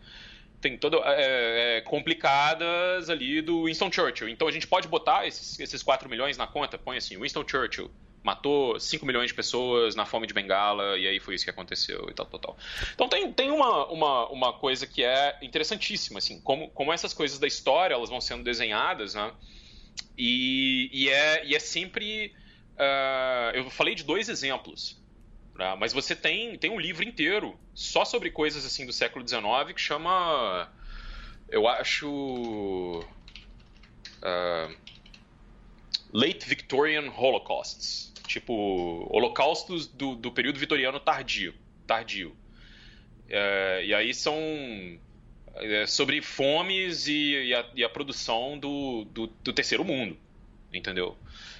tem 0.60 0.78
toda 0.78 0.98
é, 0.98 1.78
é, 1.78 1.80
complicadas 1.80 3.10
ali 3.10 3.42
do 3.42 3.64
Winston 3.64 3.90
Churchill. 3.90 4.28
Então 4.28 4.46
a 4.46 4.52
gente 4.52 4.66
pode 4.66 4.86
botar 4.86 5.26
esses, 5.26 5.58
esses 5.58 5.82
4 5.82 6.08
milhões 6.08 6.36
na 6.36 6.46
conta, 6.46 6.78
põe 6.78 6.96
assim, 6.96 7.18
Winston 7.18 7.44
Churchill 7.46 7.90
matou 8.26 8.78
5 8.78 9.06
milhões 9.06 9.28
de 9.28 9.34
pessoas 9.34 9.94
na 9.94 10.04
fome 10.04 10.26
de 10.26 10.34
Bengala, 10.34 10.98
e 10.98 11.06
aí 11.06 11.20
foi 11.20 11.36
isso 11.36 11.44
que 11.44 11.50
aconteceu 11.50 12.08
e 12.10 12.12
tal, 12.12 12.26
tal, 12.26 12.40
tal. 12.40 12.58
Então 12.92 13.08
tem, 13.08 13.32
tem 13.32 13.52
uma, 13.52 13.86
uma, 13.86 14.28
uma 14.28 14.52
coisa 14.52 14.84
que 14.84 15.04
é 15.04 15.38
interessantíssima, 15.40 16.18
assim, 16.18 16.40
como, 16.40 16.68
como 16.70 16.92
essas 16.92 17.14
coisas 17.14 17.38
da 17.38 17.46
história 17.46 17.94
elas 17.94 18.10
vão 18.10 18.20
sendo 18.20 18.42
desenhadas, 18.42 19.14
né? 19.14 19.32
E, 20.18 20.90
e, 20.92 21.08
é, 21.08 21.46
e 21.46 21.54
é 21.54 21.58
sempre. 21.60 22.34
Uh, 22.76 23.56
eu 23.56 23.70
falei 23.70 23.94
de 23.94 24.04
dois 24.04 24.28
exemplos. 24.28 25.00
Né? 25.54 25.74
Mas 25.78 25.92
você 25.92 26.14
tem, 26.14 26.56
tem 26.58 26.70
um 26.70 26.78
livro 26.78 27.02
inteiro 27.02 27.58
só 27.74 28.04
sobre 28.04 28.30
coisas 28.30 28.64
assim 28.64 28.86
do 28.86 28.92
século 28.92 29.26
XIX 29.26 29.72
que 29.74 29.80
chama. 29.80 30.70
Eu 31.48 31.66
acho. 31.66 33.04
Uh, 34.22 34.76
Late 36.12 36.46
Victorian 36.46 37.10
Holocausts 37.10 38.06
tipo 38.26 39.06
holocaustos 39.10 39.86
do, 39.86 40.14
do 40.14 40.30
período 40.30 40.58
vitoriano 40.58 41.00
tardio. 41.00 41.54
tardio. 41.86 42.36
É, 43.28 43.82
e 43.84 43.94
aí 43.94 44.12
são 44.12 44.38
é, 45.54 45.86
sobre 45.86 46.20
fomes 46.20 47.08
e, 47.08 47.46
e, 47.46 47.54
a, 47.54 47.66
e 47.74 47.84
a, 47.84 47.88
produção 47.88 48.58
do, 48.58 49.04
do, 49.06 49.26
do, 49.26 49.52
terceiro 49.52 49.84
mundo, 49.84 50.16
entendeu? 50.76 51.16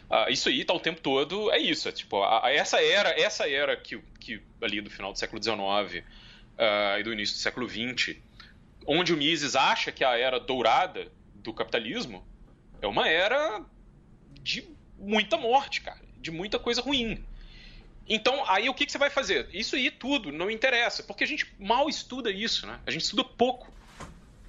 Ah, 0.09 0.31
isso 0.31 0.49
aí 0.49 0.65
tá 0.65 0.73
o 0.73 0.81
tempo 0.81 1.01
todo, 1.01 1.51
é 1.51 1.59
isso, 1.59 1.89
é, 1.89 1.93
tipo, 1.93 2.23
a, 2.23 2.47
a, 2.47 2.53
essa 2.53 2.81
era, 2.81 3.11
essa 3.21 3.49
era 3.49 3.77
que, 3.77 3.99
que 4.21 4.41
ali 4.61 4.81
do 4.81 4.91
final 4.91 5.13
do 5.13 5.19
século 5.19 5.43
XIX 5.43 5.59
uh, 5.59 6.99
e 6.99 7.03
do 7.03 7.13
início 7.13 7.35
do 7.35 7.41
século 7.41 7.69
XX, 7.69 8.17
onde 8.87 9.13
o 9.13 9.17
Mises 9.17 9.57
acha 9.57 9.91
que 9.91 10.05
a 10.05 10.17
era 10.17 10.39
dourada 10.39 11.11
do 11.35 11.53
capitalismo 11.53 12.25
é 12.81 12.87
uma 12.87 13.09
era 13.09 13.63
de 14.43 14.69
muita 14.99 15.37
morte, 15.37 15.81
cara 15.81 16.07
de 16.27 16.31
muita 16.31 16.59
coisa 16.59 16.83
ruim. 16.83 17.25
Então, 18.09 18.45
aí 18.49 18.69
o 18.69 18.75
que, 18.75 18.87
que 18.87 18.93
você 18.93 18.99
vai 18.99 19.11
fazer? 19.11 19.49
Isso 19.53 19.77
aí 19.77 19.91
tudo 19.91 20.31
não 20.33 20.51
interessa, 20.51 21.03
porque 21.03 21.25
a 21.25 21.27
gente 21.27 21.53
mal 21.59 21.89
estuda 21.89 22.31
isso, 22.31 22.67
né? 22.67 22.81
A 22.87 22.91
gente 22.91 23.03
estuda 23.03 23.25
pouco. 23.25 23.73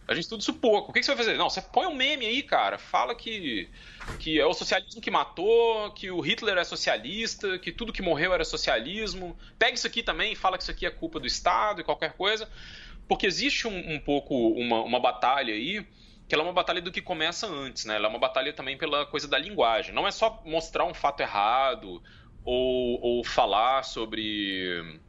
A 0.07 0.13
gente 0.13 0.23
estuda 0.23 0.41
isso 0.41 0.53
pouco. 0.53 0.89
O 0.89 0.93
que, 0.93 1.03
você 1.03 1.13
vai 1.13 1.17
fazer? 1.17 1.37
Não, 1.37 1.49
você 1.49 1.61
põe 1.61 1.85
um 1.85 1.93
meme 1.93 2.25
aí, 2.25 2.41
cara. 2.41 2.77
Fala 2.77 3.13
que, 3.13 3.69
que 4.19 4.39
é 4.39 4.45
o 4.45 4.53
socialismo 4.53 5.01
que 5.01 5.11
matou, 5.11 5.91
que 5.91 6.09
o 6.09 6.21
Hitler 6.21 6.57
é 6.57 6.63
socialista, 6.63 7.59
que 7.59 7.73
tudo 7.73 7.91
que 7.91 8.01
morreu 8.01 8.33
era 8.33 8.45
socialismo. 8.45 9.37
Pega 9.59 9.73
isso 9.73 9.85
aqui 9.85 10.01
também 10.01 10.33
fala 10.33 10.57
que 10.57 10.63
isso 10.63 10.71
aqui 10.71 10.85
é 10.85 10.89
culpa 10.89 11.19
do 11.19 11.27
Estado 11.27 11.81
e 11.81 11.83
qualquer 11.83 12.13
coisa. 12.13 12.49
Porque 13.05 13.27
existe 13.27 13.67
um, 13.67 13.95
um 13.95 13.99
pouco 13.99 14.33
uma, 14.53 14.81
uma 14.81 14.99
batalha 14.99 15.53
aí 15.53 15.85
que 16.27 16.35
ela 16.35 16.43
é 16.43 16.47
uma 16.47 16.53
batalha 16.53 16.81
do 16.81 16.91
que 16.91 17.01
começa 17.01 17.47
antes, 17.47 17.85
né? 17.85 17.95
Ela 17.95 18.07
é 18.07 18.09
uma 18.09 18.19
batalha 18.19 18.51
também 18.51 18.77
pela 18.77 19.05
coisa 19.05 19.27
da 19.27 19.37
linguagem. 19.37 19.93
Não 19.93 20.05
é 20.05 20.11
só 20.11 20.41
mostrar 20.45 20.85
um 20.85 20.93
fato 20.93 21.21
errado 21.21 22.01
ou, 22.43 23.01
ou 23.01 23.23
falar 23.23 23.83
sobre 23.83 24.99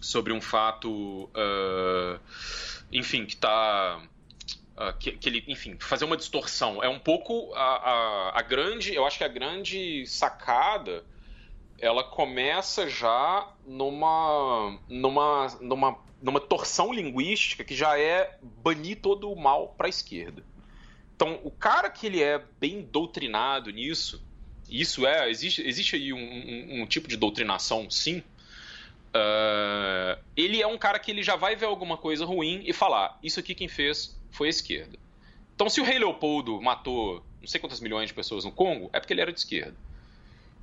sobre 0.00 0.32
um 0.32 0.40
fato, 0.40 1.30
uh, 1.30 2.20
enfim, 2.90 3.24
que 3.24 3.34
está 3.34 4.02
Uh, 4.76 4.96
que, 4.98 5.12
que, 5.12 5.28
ele, 5.28 5.44
enfim, 5.48 5.76
fazer 5.78 6.04
uma 6.04 6.16
distorção. 6.16 6.82
É 6.82 6.88
um 6.88 6.98
pouco 6.98 7.52
a, 7.54 7.60
a, 7.60 8.38
a, 8.38 8.42
grande, 8.42 8.94
eu 8.94 9.06
acho 9.06 9.18
que 9.18 9.24
a 9.24 9.28
grande 9.28 10.06
sacada, 10.06 11.04
ela 11.78 12.02
começa 12.02 12.88
já 12.88 13.52
numa, 13.66 14.78
numa, 14.88 15.46
numa, 15.60 15.98
numa 16.22 16.40
torção 16.40 16.90
linguística 16.90 17.62
que 17.62 17.74
já 17.74 17.98
é 17.98 18.38
banir 18.42 19.00
todo 19.00 19.30
o 19.30 19.38
mal 19.38 19.74
para 19.76 19.88
a 19.88 19.90
esquerda. 19.90 20.42
Então, 21.14 21.38
o 21.44 21.50
cara 21.50 21.90
que 21.90 22.06
ele 22.06 22.22
é 22.22 22.42
bem 22.58 22.80
doutrinado 22.80 23.70
nisso, 23.70 24.24
isso 24.70 25.06
é, 25.06 25.28
existe, 25.28 25.60
existe 25.66 25.96
aí 25.96 26.14
um, 26.14 26.18
um, 26.18 26.82
um 26.82 26.86
tipo 26.86 27.08
de 27.08 27.16
doutrinação, 27.18 27.90
sim, 27.90 28.22
Uh, 29.14 30.16
ele 30.34 30.62
é 30.62 30.66
um 30.66 30.78
cara 30.78 30.98
que 30.98 31.10
ele 31.10 31.22
já 31.22 31.36
vai 31.36 31.54
ver 31.54 31.66
alguma 31.66 31.98
coisa 31.98 32.24
ruim 32.24 32.62
e 32.64 32.72
falar: 32.72 33.18
Isso 33.22 33.38
aqui 33.38 33.54
quem 33.54 33.68
fez 33.68 34.18
foi 34.32 34.48
a 34.48 34.50
esquerda. 34.50 34.98
Então, 35.54 35.68
se 35.68 35.80
o 35.80 35.84
rei 35.84 35.98
Leopoldo 35.98 36.60
matou 36.60 37.24
não 37.42 37.48
sei 37.48 37.60
quantas 37.60 37.80
milhões 37.80 38.08
de 38.08 38.14
pessoas 38.14 38.44
no 38.44 38.52
Congo, 38.52 38.88
é 38.92 39.00
porque 39.00 39.12
ele 39.12 39.20
era 39.20 39.32
de 39.32 39.40
esquerda. 39.40 39.74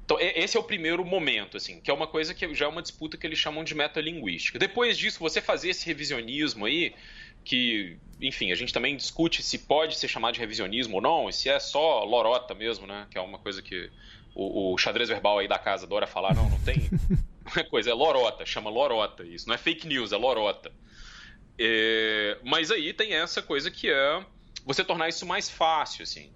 Então, 0.05 0.17
esse 0.19 0.57
é 0.57 0.59
o 0.59 0.63
primeiro 0.63 1.05
momento, 1.05 1.55
assim, 1.55 1.79
que 1.79 1.91
é 1.91 1.93
uma 1.93 2.07
coisa 2.07 2.33
que 2.33 2.55
já 2.55 2.65
é 2.65 2.67
uma 2.67 2.81
disputa 2.81 3.15
que 3.15 3.27
eles 3.27 3.37
chamam 3.37 3.63
de 3.63 3.75
metalinguística. 3.75 4.57
Depois 4.57 4.97
disso, 4.97 5.19
você 5.19 5.39
fazer 5.39 5.69
esse 5.69 5.85
revisionismo 5.85 6.65
aí, 6.65 6.95
que, 7.43 7.95
enfim, 8.19 8.51
a 8.51 8.55
gente 8.55 8.73
também 8.73 8.97
discute 8.97 9.43
se 9.43 9.59
pode 9.59 9.99
ser 9.99 10.07
chamado 10.07 10.33
de 10.33 10.39
revisionismo 10.39 10.95
ou 10.95 11.01
não, 11.01 11.29
e 11.29 11.33
se 11.33 11.47
é 11.47 11.59
só 11.59 12.03
lorota 12.03 12.55
mesmo, 12.55 12.87
né? 12.87 13.05
Que 13.11 13.19
é 13.19 13.21
uma 13.21 13.37
coisa 13.37 13.61
que 13.61 13.91
o, 14.33 14.73
o 14.73 14.77
xadrez 14.79 15.09
verbal 15.09 15.37
aí 15.37 15.47
da 15.47 15.59
casa 15.59 15.85
adora 15.85 16.07
falar, 16.07 16.33
não, 16.33 16.49
não 16.49 16.59
tem. 16.61 16.89
É 17.57 17.63
coisa, 17.63 17.89
é 17.89 17.93
lorota, 17.95 18.45
chama 18.45 18.69
lorota 18.69 19.23
isso. 19.23 19.47
Não 19.47 19.55
é 19.55 19.57
fake 19.57 19.87
news, 19.87 20.11
é 20.11 20.17
lorota. 20.17 20.71
É, 21.61 22.37
mas 22.41 22.71
aí 22.71 22.93
tem 22.93 23.13
essa 23.13 23.41
coisa 23.41 23.69
que 23.69 23.89
é 23.89 24.25
você 24.65 24.81
tornar 24.81 25.09
isso 25.09 25.25
mais 25.25 25.49
fácil, 25.49 26.03
assim. 26.03 26.31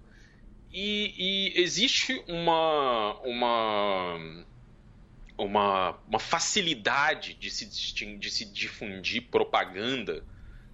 E, 0.70 1.14
e 1.16 1.62
existe 1.62 2.22
uma, 2.28 3.18
uma, 3.20 4.44
uma, 5.38 5.98
uma 6.06 6.18
facilidade 6.18 7.32
de 7.34 7.50
se, 7.50 7.64
de 8.18 8.30
se 8.30 8.44
difundir 8.44 9.22
propaganda 9.30 10.22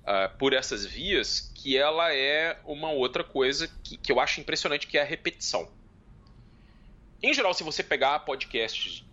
uh, 0.03 0.37
por 0.37 0.53
essas 0.53 0.85
vias 0.85 1.53
que 1.55 1.77
ela 1.77 2.13
é 2.13 2.59
uma 2.65 2.91
outra 2.91 3.23
coisa 3.23 3.69
que, 3.85 3.97
que 3.99 4.11
eu 4.11 4.19
acho 4.19 4.41
impressionante, 4.41 4.89
que 4.89 4.99
é 4.99 5.03
a 5.03 5.05
repetição. 5.05 5.71
Em 7.23 7.33
geral, 7.33 7.55
se 7.55 7.63
você 7.63 7.85
pegar 7.85 8.19
podcasts, 8.21 9.05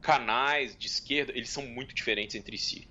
canais 0.00 0.74
de 0.74 0.86
esquerda, 0.86 1.32
eles 1.34 1.50
são 1.50 1.66
muito 1.66 1.94
diferentes 1.94 2.34
entre 2.34 2.56
si. 2.56 2.88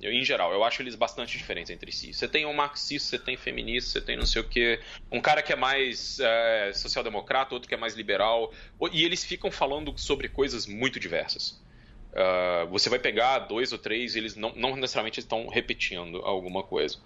Eu, 0.00 0.12
em 0.12 0.24
geral, 0.24 0.52
eu 0.52 0.64
acho 0.64 0.82
eles 0.82 0.94
bastante 0.94 1.38
diferentes 1.38 1.70
entre 1.70 1.92
si. 1.92 2.12
Você 2.12 2.26
tem 2.26 2.44
um 2.44 2.52
marxista, 2.52 3.10
você 3.10 3.18
tem 3.18 3.36
feminista, 3.36 3.90
você 3.90 4.00
tem 4.00 4.16
não 4.16 4.26
sei 4.26 4.42
o 4.42 4.48
que. 4.48 4.80
Um 5.10 5.20
cara 5.20 5.42
que 5.42 5.52
é 5.52 5.56
mais 5.56 6.18
é, 6.18 6.72
social-democrata, 6.74 7.54
outro 7.54 7.68
que 7.68 7.74
é 7.74 7.78
mais 7.78 7.94
liberal. 7.94 8.52
E 8.92 9.04
eles 9.04 9.24
ficam 9.24 9.50
falando 9.50 9.96
sobre 9.96 10.28
coisas 10.28 10.66
muito 10.66 10.98
diversas. 10.98 11.62
Uh, 12.12 12.68
você 12.70 12.88
vai 12.88 12.98
pegar 12.98 13.40
dois 13.40 13.72
ou 13.72 13.78
três, 13.78 14.14
eles 14.14 14.36
não, 14.36 14.52
não 14.54 14.76
necessariamente 14.76 15.20
estão 15.20 15.48
repetindo 15.48 16.18
alguma 16.18 16.62
coisa. 16.62 16.96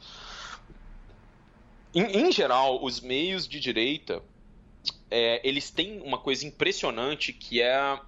Em, 1.94 2.26
em 2.26 2.32
geral, 2.32 2.84
os 2.84 3.00
meios 3.00 3.48
de 3.48 3.58
direita 3.58 4.22
é, 5.10 5.40
eles 5.46 5.70
têm 5.70 6.00
uma 6.02 6.18
coisa 6.18 6.46
impressionante 6.46 7.32
que 7.32 7.62
é 7.62 7.98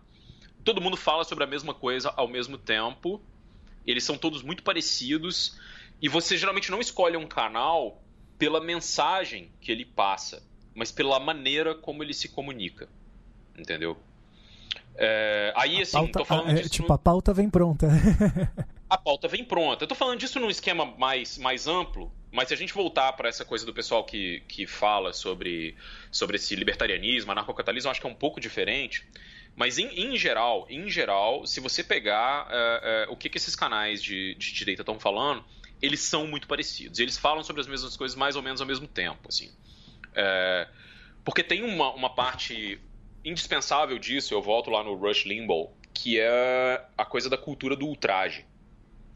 todo 0.65 0.81
mundo 0.81 0.97
fala 0.97 1.25
sobre 1.25 1.45
a 1.45 1.47
mesma 1.47 1.73
coisa 1.73 2.13
ao 2.17 2.29
mesmo 2.29 2.59
tempo 2.59 3.25
eles 3.91 4.05
são 4.05 4.17
todos 4.17 4.43
muito 4.43 4.63
parecidos 4.63 5.59
e 6.01 6.09
você 6.09 6.37
geralmente 6.37 6.71
não 6.71 6.81
escolhe 6.81 7.17
um 7.17 7.27
canal 7.27 8.03
pela 8.39 8.61
mensagem 8.61 9.51
que 9.61 9.71
ele 9.71 9.85
passa, 9.85 10.43
mas 10.75 10.91
pela 10.91 11.21
maneira 11.21 11.75
como 11.75 12.03
ele 12.03 12.15
se 12.15 12.29
comunica. 12.29 12.89
Entendeu? 13.57 13.99
É, 14.97 15.53
aí, 15.57 15.79
a 15.79 15.83
assim, 15.83 15.93
pauta, 15.93 16.19
tô 16.19 16.25
falando 16.25 16.51
é, 16.51 16.55
disso. 16.55 16.71
Tipo, 16.71 16.89
no... 16.89 16.95
a 16.95 16.99
pauta 16.99 17.35
vem 17.35 17.51
pronta. 17.51 17.89
a 18.89 18.99
pauta 18.99 19.29
vem 19.29 19.45
pronta. 19.45 19.85
Eu 19.85 19.89
tô 19.89 19.95
falando 19.95 20.19
disso 20.19 20.41
num 20.41 20.51
esquema 20.51 20.85
mais, 20.85 21.37
mais 21.37 21.67
amplo, 21.67 22.11
mas 22.33 22.49
se 22.49 22.55
a 22.55 22.57
gente 22.57 22.73
voltar 22.73 23.13
para 23.13 23.29
essa 23.29 23.45
coisa 23.45 23.67
do 23.67 23.75
pessoal 23.75 24.05
que, 24.05 24.43
que 24.49 24.67
fala 24.67 25.13
sobre, 25.13 25.77
sobre 26.11 26.37
esse 26.37 26.55
libertarianismo, 26.57 27.33
anarcocapitalismo, 27.33 27.91
acho 27.91 28.01
que 28.01 28.07
é 28.07 28.11
um 28.11 28.15
pouco 28.15 28.41
diferente. 28.41 29.07
Mas 29.57 29.79
em, 29.79 29.89
em 29.89 30.17
geral, 30.17 30.67
em 30.71 30.89
geral, 30.89 31.47
se 31.47 31.61
você 31.61 31.85
pegar 31.85 32.47
uh, 32.47 33.11
uh, 33.11 33.13
o 33.13 33.17
que, 33.17 33.29
que 33.29 33.37
esses 33.37 33.55
canais 33.55 34.03
de, 34.03 34.35
de 34.37 34.53
direita 34.53 34.83
estão 34.83 34.99
falando, 34.99 35.45
eles 35.83 36.01
são 36.01 36.27
muito 36.27 36.47
parecidos. 36.47 36.99
Eles 36.99 37.17
falam 37.17 37.43
sobre 37.43 37.61
as 37.61 37.67
mesmas 37.69 37.97
coisas 37.97 38.17
mais 38.17 38.37
ou 38.37 38.43
menos 38.43 38.61
ao 38.61 38.67
mesmo 38.67 38.87
tempo, 38.87 39.29
assim. 39.29 39.51
É, 40.15 40.69
porque 41.25 41.43
tem 41.43 41.63
uma, 41.63 41.93
uma 41.95 42.11
parte 42.11 42.81
indispensável 43.25 43.99
disso, 43.99 44.35
eu 44.35 44.43
volto 44.43 44.71
lá 44.71 44.83
no 44.83 44.95
Rush 44.95 45.25
Limbaugh, 45.25 45.71
que 45.93 46.19
é 46.19 46.85
a 46.97 47.05
coisa 47.05 47.29
da 47.29 47.37
cultura 47.37 47.77
do 47.77 47.87
ultraje. 47.87 48.45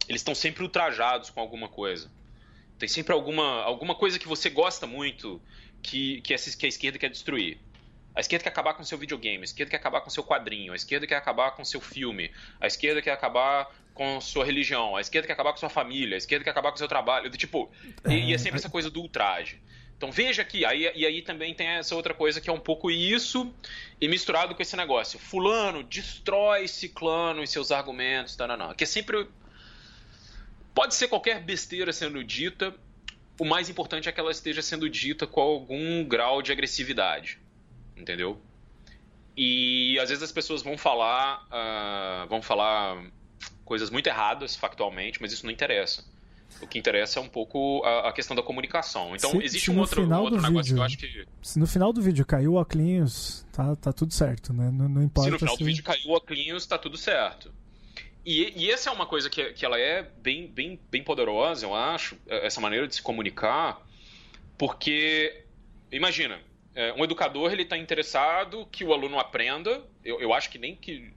Eles 0.08 0.20
estão 0.20 0.34
sempre 0.34 0.62
ultrajados 0.62 1.30
com 1.30 1.40
alguma 1.40 1.68
coisa. 1.68 2.10
Tem 2.78 2.88
sempre 2.88 3.12
alguma, 3.12 3.62
alguma 3.62 3.94
coisa 3.94 4.18
que 4.18 4.28
você 4.28 4.50
gosta 4.50 4.86
muito 4.86 5.40
que, 5.82 6.20
que, 6.22 6.34
essa, 6.34 6.54
que 6.56 6.66
a 6.66 6.68
esquerda 6.68 6.98
quer 6.98 7.10
destruir. 7.10 7.58
A 8.14 8.20
esquerda 8.20 8.44
quer 8.44 8.50
acabar 8.50 8.74
com 8.74 8.84
seu 8.84 8.96
videogame, 8.96 9.40
a 9.40 9.44
esquerda 9.44 9.70
quer 9.70 9.76
acabar 9.76 10.00
com 10.00 10.08
seu 10.08 10.22
quadrinho, 10.22 10.72
a 10.72 10.76
esquerda 10.76 11.04
quer 11.04 11.16
acabar 11.16 11.50
com 11.50 11.64
seu 11.64 11.80
filme, 11.80 12.30
a 12.60 12.66
esquerda 12.66 13.02
quer 13.02 13.10
acabar 13.10 13.74
com 13.92 14.20
sua 14.20 14.44
religião, 14.44 14.96
a 14.96 15.00
esquerda 15.00 15.26
quer 15.26 15.32
acabar 15.32 15.52
com 15.52 15.58
sua 15.58 15.68
família, 15.68 16.16
a 16.16 16.18
esquerda 16.18 16.44
quer 16.44 16.50
acabar 16.50 16.70
com 16.70 16.76
seu 16.76 16.86
trabalho. 16.86 17.28
Tipo, 17.30 17.70
e, 18.08 18.30
e 18.30 18.34
é 18.34 18.38
sempre 18.38 18.58
essa 18.58 18.70
coisa 18.70 18.88
do 18.88 19.00
ultraje. 19.00 19.60
Então 19.96 20.12
veja 20.12 20.42
aqui, 20.42 20.64
aí, 20.64 20.92
e 20.94 21.04
aí 21.04 21.22
também 21.22 21.54
tem 21.54 21.66
essa 21.66 21.94
outra 21.96 22.14
coisa 22.14 22.40
que 22.40 22.48
é 22.48 22.52
um 22.52 22.60
pouco 22.60 22.88
isso 22.90 23.52
e 24.00 24.06
misturado 24.06 24.54
com 24.54 24.62
esse 24.62 24.76
negócio. 24.76 25.18
Fulano 25.18 25.82
destrói 25.82 26.68
ciclano 26.68 27.42
e 27.42 27.48
seus 27.48 27.72
argumentos, 27.72 28.36
tá, 28.36 28.46
não, 28.46 28.56
não. 28.56 28.74
Que 28.74 28.84
é 28.84 28.86
sempre. 28.86 29.26
Pode 30.72 30.94
ser 30.94 31.08
qualquer 31.08 31.40
besteira 31.40 31.92
sendo 31.92 32.22
dita, 32.22 32.74
o 33.38 33.44
mais 33.44 33.68
importante 33.68 34.08
é 34.08 34.12
que 34.12 34.20
ela 34.20 34.30
esteja 34.30 34.62
sendo 34.62 34.88
dita 34.90 35.26
com 35.26 35.40
algum 35.40 36.04
grau 36.04 36.42
de 36.42 36.52
agressividade 36.52 37.43
entendeu? 37.96 38.40
E 39.36 39.98
às 40.00 40.08
vezes 40.08 40.22
as 40.22 40.32
pessoas 40.32 40.62
vão 40.62 40.78
falar, 40.78 41.46
uh, 41.48 42.28
vão 42.28 42.40
falar 42.40 43.04
coisas 43.64 43.90
muito 43.90 44.06
erradas 44.06 44.54
factualmente, 44.54 45.20
mas 45.20 45.32
isso 45.32 45.44
não 45.44 45.52
interessa. 45.52 46.04
O 46.62 46.68
que 46.68 46.78
interessa 46.78 47.18
é 47.18 47.22
um 47.22 47.28
pouco 47.28 47.82
a, 47.84 48.08
a 48.08 48.12
questão 48.12 48.36
da 48.36 48.42
comunicação. 48.42 49.14
Então, 49.16 49.30
se, 49.32 49.38
existe 49.38 49.64
se 49.64 49.70
um 49.70 49.78
outro, 49.78 50.06
um 50.06 50.20
outro 50.20 50.40
negócio 50.40 50.52
vídeo, 50.52 50.74
que 50.74 50.80
eu 50.80 50.84
acho 50.84 50.98
que. 50.98 51.26
Se 51.42 51.58
no 51.58 51.66
final 51.66 51.92
do 51.92 52.00
vídeo 52.00 52.24
caiu 52.24 52.52
o 52.52 52.60
Oclinhos, 52.60 53.44
tá, 53.52 53.74
tá 53.76 53.92
tudo 53.92 54.14
certo, 54.14 54.52
né? 54.52 54.70
Não, 54.70 54.88
não 54.88 55.02
importa. 55.02 55.28
Se 55.28 55.32
no 55.32 55.38
final 55.38 55.56
do 55.56 55.64
vídeo 55.64 55.82
caiu 55.82 56.10
o 56.10 56.16
Oclinhos, 56.16 56.64
tá 56.66 56.78
tudo 56.78 56.96
certo. 56.96 57.52
E, 58.24 58.52
e 58.56 58.70
essa 58.70 58.88
é 58.88 58.92
uma 58.92 59.04
coisa 59.04 59.28
que, 59.28 59.52
que 59.52 59.66
ela 59.66 59.78
é 59.78 60.02
bem, 60.22 60.46
bem, 60.46 60.80
bem 60.90 61.02
poderosa, 61.02 61.66
eu 61.66 61.74
acho, 61.74 62.16
essa 62.26 62.60
maneira 62.60 62.88
de 62.88 62.94
se 62.94 63.02
comunicar, 63.02 63.86
porque, 64.56 65.44
imagina, 65.92 66.40
é, 66.74 66.92
um 66.94 67.04
educador 67.04 67.52
ele 67.52 67.62
está 67.62 67.76
interessado 67.76 68.66
que 68.70 68.84
o 68.84 68.92
aluno 68.92 69.18
aprenda. 69.18 69.82
Eu, 70.04 70.20
eu 70.20 70.34
acho 70.34 70.50
que 70.50 70.58
nem 70.58 70.74
que 70.74 71.12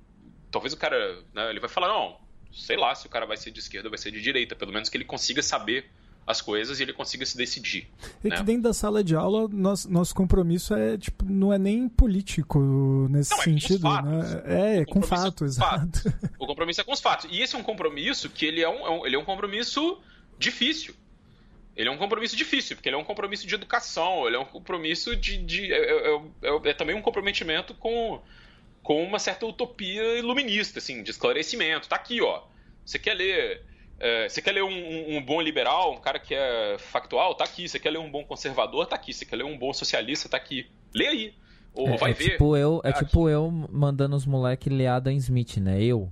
talvez 0.51 0.73
o 0.73 0.77
cara, 0.77 1.19
né, 1.33 1.49
ele 1.49 1.59
vai 1.59 1.69
falar 1.69 1.87
não, 1.87 2.17
sei 2.51 2.77
lá 2.77 2.93
se 2.95 3.07
o 3.07 3.09
cara 3.09 3.25
vai 3.25 3.37
ser 3.37 3.51
de 3.51 3.59
esquerda 3.59 3.87
ou 3.87 3.91
vai 3.91 3.97
ser 3.97 4.11
de 4.11 4.21
direita, 4.21 4.55
pelo 4.55 4.71
menos 4.71 4.89
que 4.89 4.97
ele 4.97 5.05
consiga 5.05 5.41
saber 5.41 5.89
as 6.27 6.41
coisas 6.41 6.79
e 6.79 6.83
ele 6.83 6.91
consiga 6.91 7.25
se 7.25 7.37
decidir. 7.37 7.89
E 8.21 8.27
né? 8.27 8.35
que 8.35 8.43
dentro 8.43 8.63
da 8.63 8.73
sala 8.73 9.01
de 9.01 9.15
aula, 9.15 9.47
nosso, 9.47 9.89
nosso 9.89 10.13
compromisso 10.13 10.73
é, 10.73 10.97
tipo, 10.97 11.23
não 11.23 11.53
é 11.53 11.57
nem 11.57 11.87
político 11.87 13.07
nesse 13.09 13.31
não, 13.31 13.41
sentido, 13.43 13.87
é 13.87 14.01
né? 14.01 14.43
É, 14.45 14.77
é 14.79 14.85
com 14.85 15.01
fato, 15.01 15.45
é 15.45 15.47
exato. 15.47 16.01
Fatos. 16.01 16.13
O 16.37 16.45
compromisso 16.45 16.81
é 16.81 16.83
com 16.83 16.91
os 16.91 16.99
fatos. 16.99 17.29
E 17.31 17.41
esse 17.41 17.55
é 17.55 17.57
um 17.57 17.63
compromisso 17.63 18.29
que 18.29 18.45
ele 18.45 18.61
é 18.61 18.67
um, 18.67 18.85
é 18.85 18.89
um, 18.89 19.05
ele 19.05 19.15
é 19.15 19.19
um 19.19 19.23
compromisso 19.23 19.99
difícil. 20.37 20.93
Ele 21.77 21.89
é 21.89 21.91
um 21.91 21.97
compromisso 21.97 22.35
difícil, 22.35 22.75
porque 22.75 22.89
ele 22.89 22.95
é 22.95 22.99
um 22.99 23.03
compromisso 23.03 23.45
de 23.45 23.53
educação, 23.53 24.25
ele 24.25 24.35
é 24.35 24.39
um 24.39 24.45
compromisso 24.45 25.15
de. 25.15 25.37
de 25.37 25.71
é, 25.71 25.77
é, 25.77 26.15
é, 26.15 26.69
é, 26.69 26.73
também 26.73 26.95
um 26.95 27.03
comprometimento 27.03 27.75
com, 27.75 28.19
com 28.81 29.03
uma 29.03 29.19
certa 29.19 29.45
utopia 29.45 30.17
iluminista, 30.17 30.79
assim, 30.79 31.03
de 31.03 31.11
esclarecimento. 31.11 31.87
Tá 31.87 31.95
aqui, 31.95 32.19
ó. 32.19 32.41
Você 32.83 32.97
quer 32.97 33.13
ler. 33.13 33.63
É, 33.99 34.27
você 34.27 34.41
quer 34.41 34.53
ler 34.53 34.63
um, 34.63 35.17
um, 35.17 35.21
bom 35.23 35.39
liberal, 35.39 35.93
um 35.93 36.01
cara 36.01 36.17
que 36.17 36.33
é 36.33 36.77
factual? 36.79 37.35
Tá 37.35 37.43
aqui. 37.43 37.69
Você 37.69 37.79
quer 37.79 37.91
ler 37.91 37.99
um 37.99 38.09
bom 38.09 38.23
conservador? 38.23 38.87
Tá 38.87 38.95
aqui. 38.95 39.13
Você 39.13 39.23
quer 39.23 39.35
ler 39.35 39.45
um 39.45 39.57
bom 39.57 39.71
socialista? 39.71 40.27
Tá 40.27 40.37
aqui. 40.37 40.65
Lê 40.95 41.07
aí. 41.07 41.35
Ou 41.75 41.89
é, 41.89 41.97
vai 41.97 42.09
é 42.09 42.13
ver. 42.15 42.31
Tipo 42.31 42.57
eu, 42.57 42.81
é 42.83 42.89
aqui. 42.89 43.05
tipo 43.05 43.29
eu 43.29 43.51
mandando 43.51 44.15
os 44.15 44.25
moleques 44.25 44.73
ler 44.73 44.87
Adam 44.87 45.13
Smith, 45.13 45.57
né? 45.57 45.79
Eu 45.83 46.11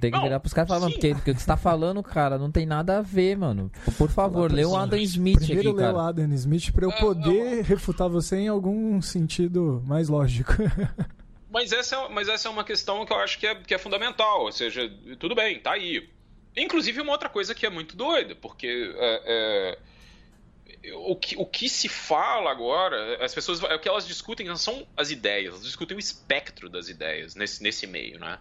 Tem 0.00 0.10
que 0.10 0.16
Não, 0.16 0.22
virar 0.22 0.40
pros 0.40 0.52
caras 0.52 0.68
e 0.68 0.70
falar, 0.70 0.80
mano, 0.80 0.92
porque, 0.92 1.14
porque 1.14 1.30
o 1.30 1.34
que 1.34 1.40
você 1.40 1.46
tá 1.46 1.56
falando, 1.56 2.02
cara, 2.02 2.38
não 2.38 2.50
tem 2.50 2.66
nada 2.66 2.98
a 2.98 3.02
ver, 3.02 3.36
mano. 3.36 3.70
Por, 3.84 3.94
por 3.94 4.10
favor, 4.10 4.52
lê 4.52 4.64
o. 4.64 4.76
Adam 4.76 4.98
Smith 4.98 5.38
Primeiro 5.38 5.70
aqui, 5.70 5.78
lê 5.78 5.88
o 5.88 5.92
cara. 5.92 6.08
Adam 6.08 6.32
Smith 6.34 6.72
pra 6.72 6.84
eu 6.84 6.90
É, 6.90 7.00
poder 7.00 7.62
refutar 7.64 8.08
você 8.08 8.36
em 8.36 8.48
algum 8.48 9.00
sentido 9.00 9.82
mais 9.86 10.08
lógico. 10.08 10.52
Mas 11.52 11.72
essa, 11.72 11.96
é, 11.96 12.08
mas 12.08 12.28
essa 12.28 12.46
é 12.46 12.50
uma 12.50 12.62
questão 12.62 13.04
que 13.04 13.12
eu 13.12 13.16
acho 13.16 13.36
que 13.36 13.44
é, 13.44 13.56
que 13.56 13.74
é 13.74 13.78
fundamental. 13.78 14.42
Ou 14.42 14.52
seja, 14.52 14.88
tudo 15.18 15.34
bem, 15.34 15.58
tá 15.58 15.72
aí. 15.72 16.08
Inclusive, 16.56 17.00
uma 17.00 17.10
outra 17.10 17.28
coisa 17.28 17.54
que 17.56 17.66
é 17.66 17.70
muito 17.70 17.96
doida, 17.96 18.36
porque 18.36 18.94
é, 18.96 19.76
é, 20.84 20.92
o, 20.94 21.16
que, 21.16 21.36
o 21.36 21.44
que 21.44 21.68
se 21.68 21.88
fala 21.88 22.50
agora, 22.50 23.22
as 23.24 23.34
pessoas, 23.34 23.62
o 23.62 23.78
que 23.78 23.88
elas 23.88 24.06
discutem 24.06 24.46
não 24.46 24.56
são 24.56 24.86
as 24.96 25.10
ideias, 25.10 25.54
elas 25.54 25.64
discutem 25.64 25.96
o 25.96 26.00
espectro 26.00 26.68
das 26.68 26.88
ideias 26.88 27.34
nesse, 27.34 27.62
nesse 27.62 27.86
meio, 27.86 28.18
né? 28.18 28.38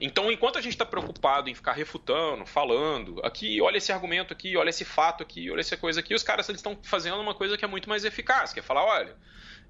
Então, 0.00 0.30
enquanto 0.30 0.58
a 0.58 0.60
gente 0.60 0.72
está 0.72 0.84
preocupado 0.84 1.48
em 1.48 1.54
ficar 1.54 1.72
refutando, 1.72 2.44
falando, 2.44 3.20
aqui, 3.24 3.60
olha 3.60 3.78
esse 3.78 3.92
argumento 3.92 4.32
aqui, 4.32 4.56
olha 4.56 4.70
esse 4.70 4.84
fato 4.84 5.22
aqui, 5.22 5.50
olha 5.50 5.60
essa 5.60 5.76
coisa 5.76 6.00
aqui, 6.00 6.14
os 6.14 6.22
caras 6.22 6.48
estão 6.48 6.76
fazendo 6.82 7.20
uma 7.20 7.34
coisa 7.34 7.56
que 7.56 7.64
é 7.64 7.68
muito 7.68 7.88
mais 7.88 8.04
eficaz, 8.04 8.52
que 8.52 8.58
é 8.58 8.62
falar, 8.62 8.84
olha, 8.84 9.16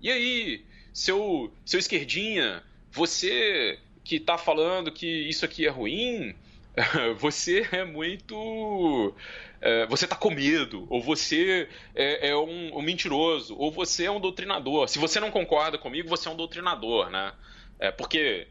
e 0.00 0.10
aí, 0.10 0.64
seu, 0.92 1.52
seu 1.64 1.78
esquerdinha, 1.78 2.62
você 2.90 3.78
que 4.02 4.16
está 4.16 4.38
falando 4.38 4.92
que 4.92 5.06
isso 5.06 5.44
aqui 5.44 5.66
é 5.66 5.70
ruim, 5.70 6.34
você 7.18 7.66
é 7.70 7.84
muito. 7.84 9.14
é, 9.60 9.86
você 9.86 10.06
tá 10.06 10.16
com 10.16 10.30
medo, 10.30 10.86
ou 10.90 11.02
você 11.02 11.68
é, 11.94 12.30
é 12.30 12.36
um, 12.36 12.76
um 12.76 12.82
mentiroso, 12.82 13.56
ou 13.56 13.70
você 13.70 14.04
é 14.04 14.10
um 14.10 14.20
doutrinador. 14.20 14.88
Se 14.88 14.98
você 14.98 15.20
não 15.20 15.30
concorda 15.30 15.78
comigo, 15.78 16.08
você 16.08 16.28
é 16.28 16.30
um 16.30 16.36
doutrinador, 16.36 17.10
né? 17.10 17.32
É, 17.78 17.90
porque 17.90 18.46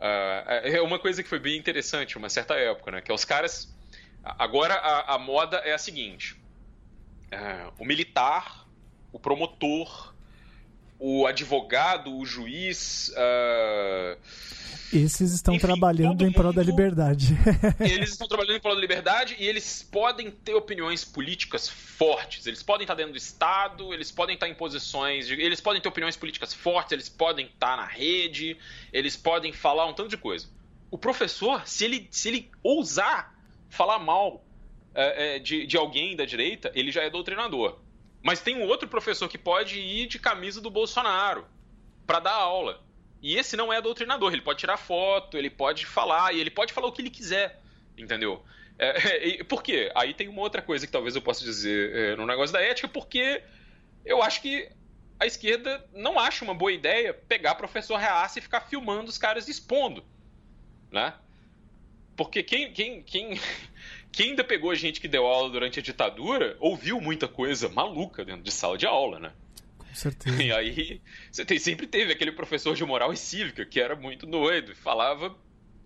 ah, 0.00 0.60
é 0.64 0.80
uma 0.80 0.98
coisa 0.98 1.22
que 1.22 1.28
foi 1.28 1.38
bem 1.38 1.58
interessante 1.58 2.16
uma 2.16 2.28
certa 2.28 2.54
época, 2.54 2.90
né? 2.90 3.00
Que 3.00 3.10
é 3.10 3.14
os 3.14 3.24
caras. 3.24 3.74
Agora 4.22 4.74
a, 4.74 5.14
a 5.14 5.18
moda 5.18 5.56
é 5.58 5.72
a 5.72 5.78
seguinte: 5.78 6.36
é, 7.30 7.70
o 7.78 7.84
militar, 7.84 8.66
o 9.12 9.18
promotor, 9.18 10.14
o 10.98 11.26
advogado, 11.26 12.16
o 12.16 12.24
juiz. 12.26 13.12
ah, 13.16 14.16
Esses 14.92 15.32
estão 15.32 15.54
Enfim, 15.54 15.66
trabalhando 15.66 16.24
em 16.26 16.32
prol 16.32 16.52
da 16.52 16.62
liberdade. 16.62 17.36
eles 17.80 18.10
estão 18.10 18.26
trabalhando 18.26 18.56
em 18.56 18.60
prol 18.60 18.74
da 18.74 18.80
liberdade 18.80 19.36
e 19.38 19.46
eles 19.46 19.82
podem 19.82 20.30
ter 20.30 20.54
opiniões 20.54 21.04
políticas 21.04 21.68
fortes. 21.68 22.46
Eles 22.46 22.62
podem 22.62 22.84
estar 22.84 22.94
dentro 22.94 23.12
do 23.12 23.18
Estado, 23.18 23.92
eles 23.92 24.10
podem 24.10 24.34
estar 24.34 24.48
em 24.48 24.54
posições. 24.54 25.26
de- 25.26 25.34
eles 25.34 25.60
podem 25.60 25.80
ter 25.82 25.88
opiniões 25.88 26.16
políticas 26.16 26.54
fortes, 26.54 26.92
eles 26.92 27.08
podem 27.08 27.46
estar 27.46 27.76
na 27.76 27.84
rede, 27.86 28.56
eles 28.92 29.16
podem 29.16 29.52
falar 29.52 29.86
um 29.86 29.92
tanto 29.92 30.08
de 30.08 30.16
coisa. 30.16 30.46
O 30.90 30.96
professor, 30.96 31.66
se 31.68 31.84
ele, 31.84 32.08
se 32.10 32.28
ele 32.28 32.50
ousar 32.62 33.34
falar 33.68 33.98
mal 33.98 34.42
é, 34.94 35.36
é, 35.36 35.38
de, 35.38 35.66
de 35.66 35.76
alguém 35.76 36.16
da 36.16 36.24
direita, 36.24 36.72
ele 36.74 36.90
já 36.90 37.02
é 37.02 37.10
doutrinador. 37.10 37.78
Mas 38.22 38.40
tem 38.40 38.56
um 38.56 38.66
outro 38.66 38.88
professor 38.88 39.28
que 39.28 39.38
pode 39.38 39.78
ir 39.78 40.06
de 40.06 40.18
camisa 40.18 40.60
do 40.60 40.70
Bolsonaro 40.70 41.46
para 42.06 42.20
dar 42.20 42.34
aula. 42.34 42.82
E 43.20 43.36
esse 43.36 43.56
não 43.56 43.72
é 43.72 43.80
doutrinador, 43.80 44.32
ele 44.32 44.42
pode 44.42 44.60
tirar 44.60 44.76
foto, 44.76 45.36
ele 45.36 45.50
pode 45.50 45.84
falar, 45.86 46.32
e 46.34 46.40
ele 46.40 46.50
pode 46.50 46.72
falar 46.72 46.86
o 46.86 46.92
que 46.92 47.02
ele 47.02 47.10
quiser, 47.10 47.60
entendeu? 47.96 48.44
É, 48.78 49.26
e 49.40 49.44
por 49.44 49.62
quê? 49.62 49.90
Aí 49.94 50.14
tem 50.14 50.28
uma 50.28 50.40
outra 50.40 50.62
coisa 50.62 50.86
que 50.86 50.92
talvez 50.92 51.16
eu 51.16 51.22
possa 51.22 51.44
dizer 51.44 51.94
é, 51.94 52.16
no 52.16 52.26
negócio 52.26 52.52
da 52.52 52.62
ética, 52.62 52.88
porque 52.88 53.42
eu 54.04 54.22
acho 54.22 54.40
que 54.40 54.70
a 55.18 55.26
esquerda 55.26 55.84
não 55.92 56.18
acha 56.18 56.44
uma 56.44 56.54
boa 56.54 56.72
ideia 56.72 57.12
pegar 57.12 57.56
professor 57.56 57.96
reaça 57.96 58.38
e 58.38 58.42
ficar 58.42 58.60
filmando 58.60 59.10
os 59.10 59.18
caras 59.18 59.48
expondo, 59.48 60.04
né? 60.90 61.14
Porque 62.16 62.42
quem, 62.42 62.72
quem, 62.72 63.02
quem, 63.02 63.40
quem 64.12 64.30
ainda 64.30 64.44
pegou 64.44 64.74
gente 64.74 65.00
que 65.00 65.08
deu 65.08 65.26
aula 65.26 65.50
durante 65.50 65.78
a 65.78 65.82
ditadura 65.82 66.56
ouviu 66.60 67.00
muita 67.00 67.28
coisa 67.28 67.68
maluca 67.68 68.24
dentro 68.24 68.42
de 68.42 68.50
sala 68.50 68.76
de 68.78 68.86
aula, 68.86 69.18
né? 69.18 69.32
Com 69.78 69.94
certeza. 69.94 70.36
E 70.42 70.52
aí, 70.52 71.00
você 71.30 71.44
tem- 71.44 71.58
sempre 71.58 71.86
teve 71.86 72.12
aquele 72.12 72.32
professor 72.32 72.74
de 72.74 72.84
moral 72.84 73.12
e 73.12 73.16
cívica 73.16 73.64
que 73.64 73.80
era 73.80 73.94
muito 73.96 74.26
doido, 74.26 74.74
falava 74.74 75.34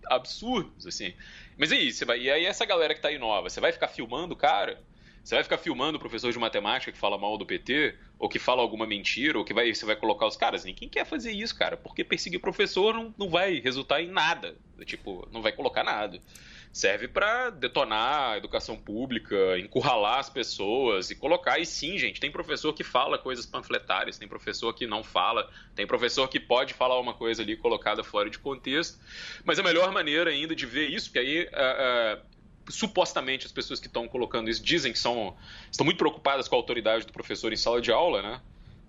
absurdos, 0.05 0.85
assim. 0.85 1.13
Mas 1.57 1.69
você 1.69 2.05
vai, 2.05 2.19
e 2.19 2.29
aí 2.31 2.45
essa 2.45 2.65
galera 2.65 2.93
que 2.93 3.01
tá 3.01 3.07
aí 3.09 3.17
nova, 3.17 3.49
você 3.49 3.59
vai 3.61 3.71
ficar 3.71 3.87
filmando 3.87 4.33
o 4.33 4.37
cara? 4.37 4.81
Você 5.23 5.35
vai 5.35 5.43
ficar 5.43 5.57
filmando 5.57 5.97
o 5.97 5.99
professor 6.01 6.33
de 6.33 6.37
matemática 6.37 6.91
que 6.91 6.97
fala 6.97 7.17
mal 7.17 7.37
do 7.37 7.45
PT? 7.45 7.95
Ou 8.19 8.27
que 8.27 8.37
fala 8.39 8.61
alguma 8.61 8.85
mentira? 8.85 9.37
Ou 9.37 9.45
que 9.45 9.53
vai, 9.53 9.73
você 9.73 9.85
vai 9.85 9.95
colocar 9.95 10.27
os 10.27 10.35
caras? 10.35 10.65
Ninguém 10.65 10.89
quer 10.89 11.05
fazer 11.05 11.31
isso, 11.31 11.55
cara. 11.57 11.77
Porque 11.77 12.03
perseguir 12.03 12.41
professor 12.41 12.93
não, 12.93 13.15
não 13.17 13.29
vai 13.29 13.59
resultar 13.61 14.01
em 14.01 14.07
nada. 14.09 14.53
Tipo, 14.85 15.25
não 15.31 15.41
vai 15.41 15.53
colocar 15.53 15.81
nada. 15.81 16.19
Serve 16.73 17.07
pra 17.07 17.51
detonar 17.51 18.31
a 18.31 18.37
educação 18.37 18.75
pública, 18.75 19.59
encurralar 19.59 20.17
as 20.17 20.27
pessoas 20.27 21.11
e 21.11 21.15
colocar. 21.15 21.59
E 21.59 21.67
sim, 21.67 21.99
gente, 21.99 22.19
tem 22.19 22.31
professor 22.31 22.73
que 22.73 22.83
fala 22.83 23.19
coisas 23.19 23.45
panfletárias, 23.45 24.17
tem 24.17 24.27
professor 24.27 24.73
que 24.73 24.87
não 24.87 25.03
fala, 25.03 25.47
tem 25.75 25.85
professor 25.85 26.27
que 26.27 26.39
pode 26.39 26.73
falar 26.73 26.99
uma 26.99 27.13
coisa 27.13 27.43
ali 27.43 27.55
colocada 27.55 28.03
fora 28.03 28.27
de 28.27 28.39
contexto. 28.39 28.97
Mas 29.45 29.59
a 29.59 29.63
melhor 29.63 29.91
maneira 29.91 30.31
ainda 30.31 30.55
de 30.55 30.65
ver 30.65 30.89
isso, 30.89 31.11
que 31.11 31.19
aí 31.19 31.47
ah, 31.53 32.17
ah, 32.17 32.21
supostamente 32.67 33.45
as 33.45 33.51
pessoas 33.51 33.79
que 33.79 33.85
estão 33.85 34.07
colocando 34.07 34.49
isso 34.49 34.63
dizem 34.63 34.91
que 34.91 34.97
são 34.97 35.37
estão 35.69 35.85
muito 35.85 35.99
preocupadas 35.99 36.47
com 36.47 36.55
a 36.55 36.57
autoridade 36.57 37.05
do 37.05 37.13
professor 37.13 37.53
em 37.53 37.55
sala 37.55 37.79
de 37.79 37.91
aula, 37.91 38.23
né? 38.23 38.41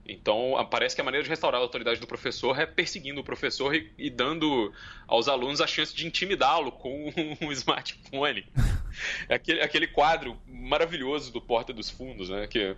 Então, 0.06 0.52
parece 0.70 0.94
que 0.94 1.00
a 1.00 1.04
maneira 1.04 1.24
de 1.24 1.30
restaurar 1.30 1.60
a 1.60 1.64
autoridade 1.64 1.98
do 1.98 2.06
professor 2.06 2.58
é 2.58 2.66
perseguindo 2.66 3.22
o 3.22 3.24
professor 3.24 3.74
e, 3.74 3.90
e 3.96 4.10
dando 4.10 4.72
aos 5.06 5.28
alunos 5.28 5.60
a 5.62 5.66
chance 5.66 5.94
de 5.94 6.06
intimidá-lo 6.06 6.70
com 6.72 7.12
um 7.40 7.52
smartphone. 7.52 8.46
É 9.28 9.34
aquele, 9.34 9.60
aquele 9.60 9.86
quadro 9.88 10.36
maravilhoso 10.46 11.32
do 11.32 11.40
Porta 11.40 11.72
dos 11.72 11.90
Fundos, 11.90 12.28
né? 12.28 12.46
Que, 12.46 12.76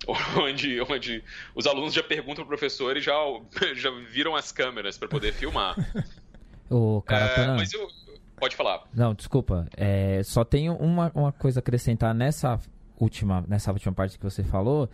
onde, 0.40 0.80
onde 0.80 1.22
os 1.54 1.66
alunos 1.66 1.92
já 1.92 2.02
perguntam 2.02 2.46
pro 2.46 2.56
professor 2.56 2.96
e 2.96 3.02
já, 3.02 3.12
já 3.74 3.90
viram 3.90 4.34
as 4.34 4.50
câmeras 4.50 4.96
para 4.96 5.08
poder 5.08 5.34
filmar. 5.34 5.76
Ô, 6.70 7.02
cara, 7.02 7.42
É, 7.42 7.46
mas 7.48 7.70
eu. 7.74 7.86
Pode 8.36 8.56
falar. 8.56 8.84
Não, 8.94 9.12
desculpa. 9.12 9.68
É, 9.76 10.22
só 10.22 10.42
tenho 10.42 10.74
uma, 10.76 11.12
uma 11.14 11.32
coisa 11.32 11.58
a 11.58 11.60
acrescentar 11.60 12.14
nessa 12.14 12.58
última, 12.98 13.44
nessa 13.48 13.72
última 13.72 13.92
parte 13.92 14.16
que 14.16 14.24
você 14.24 14.42
falou, 14.42 14.88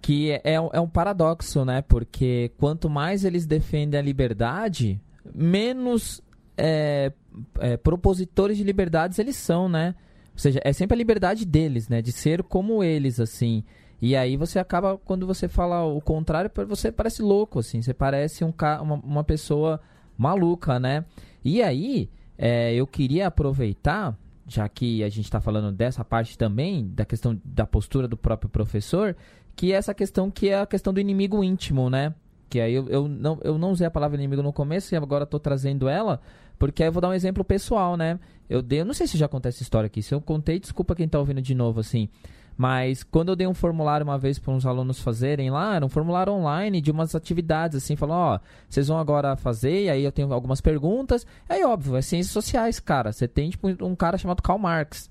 que 0.00 0.30
é, 0.30 0.40
é 0.44 0.60
um- 0.60 0.70
é 0.72 0.80
um 0.80 0.88
paradoxo, 0.88 1.64
né? 1.64 1.82
Porque 1.82 2.50
quanto 2.58 2.88
mais 2.88 3.24
eles 3.24 3.46
defendem 3.46 3.98
a 3.98 4.02
liberdade, 4.02 5.00
menos 5.34 6.22
é, 6.56 7.12
é, 7.60 7.76
propositores 7.76 8.56
de 8.56 8.64
liberdades 8.64 9.18
eles 9.18 9.36
são, 9.36 9.68
né? 9.68 9.94
Ou 10.32 10.38
seja, 10.38 10.60
é 10.64 10.72
sempre 10.72 10.94
a 10.94 10.98
liberdade 10.98 11.44
deles, 11.44 11.88
né? 11.88 12.02
De 12.02 12.10
ser 12.12 12.42
como 12.42 12.82
eles, 12.82 13.20
assim. 13.20 13.62
E 14.02 14.14
aí 14.16 14.36
você 14.36 14.58
acaba, 14.58 14.96
quando 14.98 15.26
você 15.26 15.48
fala 15.48 15.84
o 15.84 16.00
contrário, 16.00 16.50
você 16.68 16.90
parece 16.92 17.22
louco, 17.22 17.58
assim. 17.60 17.80
Você 17.82 17.92
parece 17.94 18.44
um, 18.44 18.52
ca- 18.52 18.80
uma, 18.82 18.94
uma 18.96 19.24
pessoa 19.24 19.80
maluca, 20.16 20.78
né? 20.80 21.04
E 21.44 21.62
aí, 21.62 22.08
é, 22.36 22.72
eu 22.74 22.86
queria 22.86 23.26
aproveitar, 23.28 24.16
já 24.46 24.68
que 24.68 25.02
a 25.04 25.08
gente 25.08 25.24
está 25.24 25.40
falando 25.40 25.70
dessa 25.72 26.04
parte 26.04 26.36
também, 26.38 26.88
da 26.88 27.04
questão 27.04 27.40
da 27.44 27.66
postura 27.66 28.06
do 28.08 28.16
próprio 28.16 28.48
professor, 28.50 29.16
que 29.58 29.72
é 29.72 29.74
essa 29.74 29.92
questão 29.92 30.30
que 30.30 30.50
é 30.50 30.60
a 30.60 30.66
questão 30.66 30.92
do 30.92 31.00
inimigo 31.00 31.42
íntimo, 31.42 31.90
né? 31.90 32.14
Que 32.48 32.60
aí 32.60 32.72
eu, 32.72 32.88
eu, 32.88 33.08
não, 33.08 33.40
eu 33.42 33.58
não 33.58 33.72
usei 33.72 33.88
a 33.88 33.90
palavra 33.90 34.16
inimigo 34.16 34.40
no 34.40 34.52
começo 34.52 34.94
e 34.94 34.96
agora 34.96 35.24
estou 35.24 35.40
trazendo 35.40 35.88
ela, 35.88 36.20
porque 36.56 36.80
aí 36.80 36.88
eu 36.88 36.92
vou 36.92 37.02
dar 37.02 37.08
um 37.08 37.12
exemplo 37.12 37.42
pessoal, 37.42 37.96
né? 37.96 38.20
Eu 38.48 38.62
dei, 38.62 38.82
eu 38.82 38.84
não 38.84 38.94
sei 38.94 39.08
se 39.08 39.18
já 39.18 39.26
contei 39.26 39.48
essa 39.48 39.60
história 39.60 39.88
aqui, 39.88 40.00
se 40.00 40.14
eu 40.14 40.20
contei, 40.20 40.60
desculpa 40.60 40.94
quem 40.94 41.06
está 41.06 41.18
ouvindo 41.18 41.42
de 41.42 41.56
novo, 41.56 41.80
assim. 41.80 42.08
Mas 42.56 43.02
quando 43.02 43.30
eu 43.30 43.36
dei 43.36 43.48
um 43.48 43.54
formulário 43.54 44.04
uma 44.04 44.16
vez 44.16 44.38
para 44.38 44.52
uns 44.52 44.64
alunos 44.64 45.00
fazerem 45.00 45.50
lá, 45.50 45.74
era 45.74 45.84
um 45.84 45.88
formulário 45.88 46.32
online 46.32 46.80
de 46.80 46.92
umas 46.92 47.16
atividades, 47.16 47.82
assim, 47.82 47.96
falou, 47.96 48.14
ó, 48.14 48.40
vocês 48.68 48.86
vão 48.86 48.96
agora 48.96 49.34
fazer, 49.34 49.86
e 49.86 49.90
aí 49.90 50.04
eu 50.04 50.12
tenho 50.12 50.32
algumas 50.32 50.60
perguntas. 50.60 51.26
Aí, 51.48 51.64
óbvio, 51.64 51.96
é 51.96 52.02
ciências 52.02 52.32
sociais, 52.32 52.78
cara. 52.78 53.10
Você 53.10 53.26
tem, 53.26 53.50
tipo, 53.50 53.66
um 53.84 53.96
cara 53.96 54.16
chamado 54.18 54.40
Karl 54.40 54.58
Marx. 54.58 55.10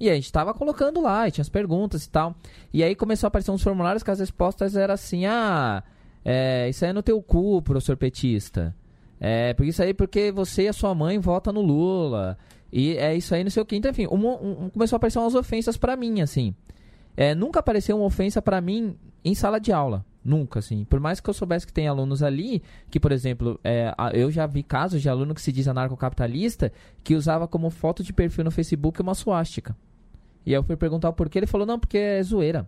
E 0.00 0.08
a 0.08 0.14
gente 0.14 0.30
tava 0.32 0.54
colocando 0.54 1.00
lá, 1.00 1.30
tinha 1.30 1.42
as 1.42 1.48
perguntas 1.48 2.04
e 2.04 2.10
tal. 2.10 2.34
E 2.72 2.82
aí 2.84 2.94
começou 2.94 3.26
a 3.26 3.28
aparecer 3.28 3.50
uns 3.50 3.62
formulários 3.62 4.02
que 4.02 4.10
as 4.10 4.20
respostas 4.20 4.76
eram 4.76 4.94
assim, 4.94 5.26
ah, 5.26 5.82
é, 6.24 6.68
isso 6.68 6.84
aí 6.84 6.90
é 6.90 6.92
no 6.94 7.02
teu 7.02 7.20
cu, 7.22 7.60
professor 7.62 7.96
petista. 7.96 8.74
É, 9.20 9.52
porque 9.54 9.70
isso 9.70 9.82
aí 9.82 9.92
porque 9.92 10.30
você 10.30 10.64
e 10.64 10.68
a 10.68 10.72
sua 10.72 10.94
mãe 10.94 11.18
votam 11.18 11.52
no 11.52 11.60
Lula. 11.60 12.38
E 12.72 12.96
é 12.96 13.16
isso 13.16 13.34
aí, 13.34 13.42
não 13.42 13.50
sei 13.50 13.62
o. 13.62 13.66
Então, 13.72 13.90
enfim, 13.90 14.06
um- 14.06 14.64
um- 14.66 14.70
começou 14.70 14.94
a 14.94 14.98
aparecer 14.98 15.18
umas 15.18 15.34
ofensas 15.34 15.76
pra 15.76 15.96
mim, 15.96 16.20
assim. 16.20 16.54
É, 17.16 17.34
nunca 17.34 17.58
apareceu 17.58 17.96
uma 17.96 18.04
ofensa 18.06 18.40
pra 18.40 18.60
mim 18.60 18.94
em 19.24 19.34
sala 19.34 19.58
de 19.58 19.72
aula. 19.72 20.04
Nunca, 20.24 20.58
assim. 20.58 20.84
Por 20.84 21.00
mais 21.00 21.18
que 21.18 21.28
eu 21.30 21.34
soubesse 21.34 21.66
que 21.66 21.72
tem 21.72 21.88
alunos 21.88 22.22
ali, 22.22 22.62
que, 22.90 23.00
por 23.00 23.10
exemplo, 23.10 23.58
é, 23.64 23.92
eu 24.12 24.30
já 24.30 24.46
vi 24.46 24.62
casos 24.62 25.00
de 25.00 25.08
aluno 25.08 25.34
que 25.34 25.40
se 25.40 25.50
diz 25.50 25.66
anarcocapitalista 25.66 26.70
que 27.02 27.14
usava 27.14 27.48
como 27.48 27.70
foto 27.70 28.04
de 28.04 28.12
perfil 28.12 28.44
no 28.44 28.50
Facebook 28.50 29.00
uma 29.00 29.14
suástica. 29.14 29.74
E 30.48 30.52
eu 30.54 30.62
fui 30.62 30.78
perguntar 30.78 31.10
o 31.10 31.12
porquê, 31.12 31.38
ele 31.38 31.46
falou, 31.46 31.66
não, 31.66 31.78
porque 31.78 31.98
é 31.98 32.22
zoeira. 32.22 32.66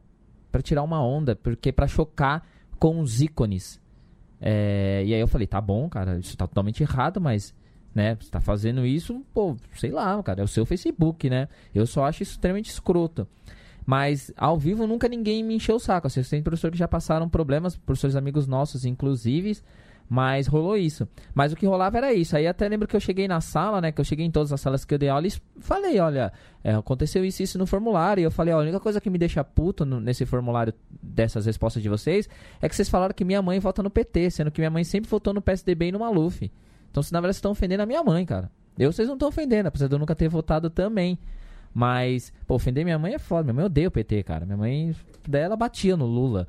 Pra 0.53 0.61
tirar 0.61 0.83
uma 0.83 1.03
onda, 1.03 1.35
porque 1.35 1.73
pra 1.73 1.89
chocar 1.89 2.47
com 2.79 3.01
os 3.01 3.23
ícones. 3.23 3.81
É, 4.39 5.03
e 5.07 5.15
aí 5.15 5.21
eu 5.21 5.27
falei, 5.27 5.47
tá 5.47 5.63
bom, 5.63 5.89
cara, 5.89 6.19
isso 6.19 6.37
tá 6.37 6.47
totalmente 6.47 6.83
errado, 6.83 7.19
mas 7.23 7.55
né? 7.95 8.19
Você 8.21 8.31
tá 8.31 8.39
fazendo 8.39 8.85
isso, 8.85 9.25
pô, 9.33 9.57
sei 9.77 9.91
lá, 9.93 10.23
cara, 10.23 10.43
é 10.43 10.45
o 10.45 10.49
seu 10.49 10.67
Facebook, 10.67 11.31
né? 11.31 11.49
Eu 11.75 11.87
só 11.87 12.05
acho 12.05 12.23
isso 12.23 12.33
extremamente 12.33 12.69
escroto. 12.69 13.27
Mas 13.87 14.31
ao 14.37 14.59
vivo 14.59 14.87
nunca 14.87 15.09
ninguém 15.09 15.43
me 15.43 15.55
encheu 15.55 15.77
o 15.77 15.81
saco. 15.81 16.07
Assim, 16.07 16.23
tem 16.23 16.43
professores 16.43 16.75
que 16.75 16.79
já 16.79 16.87
passaram 16.87 17.31
problemas, 17.31 17.79
professores 17.79 18.15
amigos 18.15 18.47
nossos, 18.47 18.85
inclusive, 18.85 19.57
mas 20.11 20.49
rolou 20.49 20.77
isso. 20.77 21.07
Mas 21.33 21.53
o 21.53 21.57
que 21.57 21.65
rolava 21.65 21.97
era 21.97 22.13
isso. 22.13 22.37
Aí 22.37 22.45
até 22.45 22.69
lembro 22.69 22.89
que 22.89 22.97
eu 22.97 23.01
cheguei 23.01 23.29
na 23.29 23.41
sala, 23.41 23.81
né? 23.81 23.93
Que 23.93 24.01
eu 24.01 24.05
cheguei 24.05 24.27
em 24.27 24.31
todas 24.31 24.53
as 24.53 24.61
salas 24.61 24.85
que 24.85 24.93
eu 24.93 24.99
dei 24.99 25.09
aula 25.09 25.25
e 25.25 25.33
falei, 25.61 26.01
olha, 26.01 26.33
é, 26.65 26.75
aconteceu 26.75 27.25
isso 27.25 27.45
isso 27.45 27.57
no 27.57 27.65
formulário. 27.65 28.21
E 28.21 28.25
eu 28.25 28.31
falei, 28.33 28.53
ó, 28.53 28.59
a 28.59 28.63
única 28.63 28.81
coisa 28.81 29.01
que 29.01 29.09
me 29.09 29.17
deixa 29.17 29.45
puto 29.45 29.87
no, 29.87 30.01
nesse 30.01 30.27
formulário 30.27 30.75
dessas 31.01 31.47
respostas 31.47 31.81
de 31.81 31.89
vocês 31.89 32.29
é 32.61 32.69
que 32.69 32.75
vocês 32.75 32.89
falaram 32.89 33.15
que 33.15 33.25
minha 33.25 33.41
mãe 33.41 33.61
vota 33.61 33.85
no 33.85 33.89
PT, 33.89 34.33
sendo 34.33 34.51
que 34.51 34.61
minha 34.61 34.71
mãe 34.71 34.83
sempre 34.83 35.09
votou 35.09 35.33
no 35.33 35.41
PSDB 35.41 35.87
e 35.87 35.93
no 35.93 36.01
Maluf. 36.01 36.51
Então, 36.91 37.05
se 37.05 37.13
na 37.13 37.21
verdade, 37.21 37.35
vocês 37.35 37.39
estão 37.39 37.53
ofendendo 37.53 37.85
a 37.85 37.87
minha 37.87 38.03
mãe, 38.03 38.27
cara. 38.27 38.51
Eu, 38.77 38.93
vocês 38.93 39.07
não 39.07 39.15
estão 39.15 39.29
ofendendo, 39.29 39.69
apesar 39.69 39.87
de 39.87 39.95
eu 39.95 39.99
nunca 40.01 40.17
ter 40.17 40.27
votado 40.27 40.69
também. 40.69 41.21
Mas, 41.73 42.33
pô, 42.49 42.57
ofender 42.57 42.85
minha 42.85 42.99
mãe 42.99 43.15
é 43.15 43.19
foda. 43.21 43.45
Minha 43.45 43.55
mãe 43.55 43.65
odeia 43.67 43.87
o 43.87 43.93
PT, 43.93 44.25
cara. 44.25 44.45
Minha 44.45 44.59
mãe, 44.59 44.97
daí 45.29 45.43
ela 45.43 45.57
batia 45.57 45.97
no 45.97 46.05
Lula. 46.05 46.49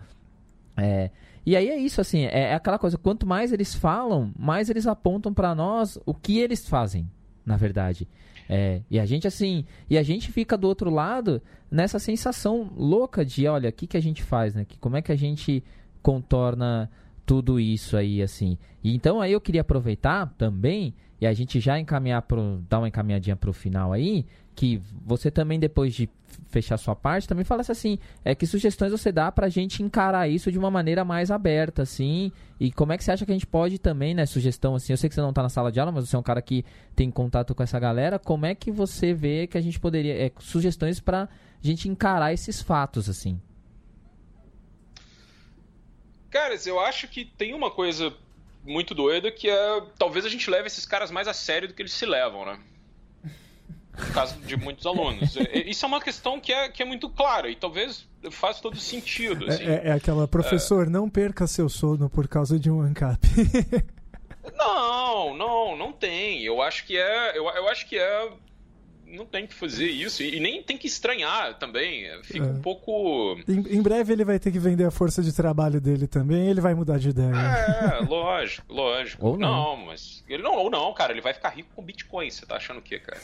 É, 0.76 1.12
e 1.46 1.56
aí 1.56 1.70
é 1.70 1.78
isso, 1.78 2.00
assim, 2.00 2.26
é, 2.26 2.52
é 2.52 2.54
aquela 2.54 2.78
coisa. 2.78 2.98
Quanto 2.98 3.26
mais 3.26 3.52
eles 3.52 3.74
falam, 3.74 4.32
mais 4.38 4.70
eles 4.70 4.86
apontam 4.86 5.34
para 5.34 5.56
nós 5.56 5.98
o 6.06 6.14
que 6.14 6.40
eles 6.40 6.68
fazem, 6.68 7.10
na 7.46 7.58
verdade. 7.58 8.08
É, 8.48 8.82
e 8.90 9.00
a 9.00 9.06
gente, 9.06 9.28
assim, 9.28 9.66
e 9.90 9.98
a 9.98 10.04
gente 10.04 10.32
fica 10.32 10.58
do 10.58 10.68
outro 10.68 10.90
lado 10.90 11.42
nessa 11.70 12.00
sensação 12.00 12.70
louca 12.76 13.24
de, 13.24 13.48
olha, 13.48 13.70
o 13.70 13.74
que, 13.74 13.88
que 13.88 13.98
a 13.98 14.02
gente 14.02 14.22
faz, 14.22 14.54
né? 14.54 14.66
Que, 14.66 14.78
como 14.78 14.98
é 14.98 15.02
que 15.02 15.12
a 15.12 15.16
gente 15.16 15.64
contorna 16.02 16.90
tudo 17.26 17.60
isso 17.60 17.96
aí, 17.96 18.22
assim. 18.22 18.58
E 18.84 18.94
então 18.94 19.22
aí 19.22 19.32
eu 19.32 19.40
queria 19.40 19.62
aproveitar 19.62 20.34
também, 20.38 20.94
e 21.20 21.26
a 21.26 21.34
gente 21.34 21.60
já 21.60 21.80
encaminhar 21.80 22.24
pro, 22.24 22.62
dar 22.68 22.80
uma 22.80 22.88
encaminhadinha 22.88 23.36
pro 23.36 23.54
final 23.54 23.94
aí, 23.94 24.26
que 24.56 24.82
você 25.06 25.32
também, 25.32 25.60
depois 25.60 25.94
de 25.94 26.10
fechar 26.50 26.78
sua 26.78 26.96
parte, 26.96 27.28
também 27.28 27.46
falasse 27.46 27.72
assim, 27.72 27.98
é 28.24 28.36
que 28.36 28.46
sugestões 28.46 28.92
você 28.92 29.12
dá 29.12 29.32
pra 29.32 29.50
gente 29.50 29.82
encarar 29.82 30.28
isso 30.28 30.52
de 30.52 30.60
uma 30.60 30.70
maneira 30.70 31.04
mais 31.04 31.32
aberta, 31.32 31.82
assim, 31.84 32.32
e 32.60 32.72
como 32.72 32.92
é 32.92 32.98
que 32.98 33.04
você 33.04 33.12
acha 33.12 33.26
que 33.26 33.32
a 33.32 33.36
gente 33.36 33.48
pode 33.48 33.80
também, 33.80 34.14
né, 34.14 34.26
sugestão, 34.26 34.76
assim, 34.76 34.94
eu 34.94 34.98
sei 34.98 35.10
que 35.10 35.16
você 35.16 35.22
não 35.22 35.34
tá 35.34 35.42
na 35.42 35.50
sala 35.50 35.72
de 35.72 35.80
aula, 35.80 35.92
mas 35.92 36.08
você 36.08 36.16
é 36.16 36.20
um 36.20 36.24
cara 36.24 36.42
que 36.42 36.66
tem 36.96 37.10
contato 37.10 37.56
com 37.56 37.64
essa 37.64 37.80
galera, 37.80 38.20
como 38.20 38.46
é 38.46 38.54
que 38.54 38.72
você 38.72 39.14
vê 39.14 39.48
que 39.48 39.58
a 39.58 39.62
gente 39.62 39.80
poderia, 39.80 40.26
é, 40.26 40.32
sugestões 40.40 41.00
pra 41.00 41.30
gente 41.62 41.88
encarar 41.88 42.34
esses 42.34 42.62
fatos, 42.62 43.10
assim? 43.10 43.40
Caras, 46.30 46.66
eu 46.66 46.80
acho 46.80 47.08
que 47.08 47.26
tem 47.26 47.54
uma 47.54 47.70
coisa 47.70 48.14
muito 48.64 48.94
doida 48.94 49.32
que 49.32 49.50
é, 49.50 49.82
talvez 49.98 50.26
a 50.26 50.30
gente 50.30 50.50
leve 50.50 50.68
esses 50.68 50.86
caras 50.86 51.12
mais 51.12 51.28
a 51.28 51.34
sério 51.34 51.68
do 51.68 51.74
que 51.74 51.82
eles 51.82 51.94
se 51.94 52.06
levam, 52.06 52.46
né? 52.46 52.60
No 53.98 54.14
caso 54.14 54.40
de 54.40 54.56
muitos 54.56 54.86
alunos. 54.86 55.36
Isso 55.66 55.86
é 55.86 55.88
uma 55.88 56.02
questão 56.02 56.40
que 56.40 56.52
é, 56.52 56.70
que 56.70 56.82
é 56.82 56.86
muito 56.86 57.10
clara 57.10 57.50
e 57.50 57.56
talvez 57.56 58.08
faz 58.32 58.60
todo 58.60 58.80
sentido. 58.80 59.48
Assim. 59.48 59.64
É, 59.64 59.90
é, 59.90 59.92
aquela, 59.92 60.28
professor, 60.28 60.88
é... 60.88 60.90
não 60.90 61.10
perca 61.10 61.48
seu 61.48 61.68
sono 61.68 62.10
por 62.10 62.28
causa 62.28 62.60
de 62.60 62.70
um 62.70 62.82
ANCAP. 62.82 63.20
não, 64.58 65.36
não, 65.36 65.76
não 65.76 65.92
tem. 65.92 66.44
Eu 66.44 66.62
acho 66.62 66.86
que 66.86 66.98
é, 66.98 67.38
eu, 67.38 67.48
eu 67.48 67.68
acho 67.68 67.88
que 67.88 67.98
é 67.98 68.32
não 69.12 69.26
tem 69.26 69.46
que 69.46 69.54
fazer 69.54 69.88
isso 69.88 70.24
e, 70.24 70.40
nem 70.40 70.64
tem 70.64 70.78
que 70.78 70.88
estranhar 70.88 71.58
também. 71.58 72.06
Fica 72.24 72.46
é. 72.46 72.50
um 72.50 72.62
pouco. 72.62 73.38
Em, 73.48 73.78
em, 73.78 73.82
breve 73.82 74.14
ele 74.14 74.24
vai 74.24 74.40
ter 74.40 74.52
que 74.52 74.60
vender 74.60 74.86
a 74.86 74.92
força 74.92 75.22
de 75.22 75.34
trabalho 75.34 75.80
dele 75.80 76.08
também 76.08 76.50
ele 76.50 76.62
vai 76.62 76.74
mudar 76.74 76.98
de 76.98 77.10
ideia. 77.10 77.32
É, 77.32 78.06
lógico, 78.06 78.74
lógico. 78.74 79.26
Ou 79.26 79.38
não. 79.38 79.78
não. 79.78 79.86
mas. 79.86 80.24
Ele 80.28 80.42
não, 80.42 80.56
ou 80.56 80.70
não, 80.70 80.94
cara. 80.94 81.12
Ele 81.12 81.22
vai 81.22 81.34
ficar 81.34 81.50
rico 81.50 81.70
com 81.76 81.84
Bitcoin. 81.84 82.30
Você 82.30 82.46
tá 82.46 82.56
achando 82.56 82.78
o 82.80 82.82
quê, 82.82 83.00
cara? 83.00 83.20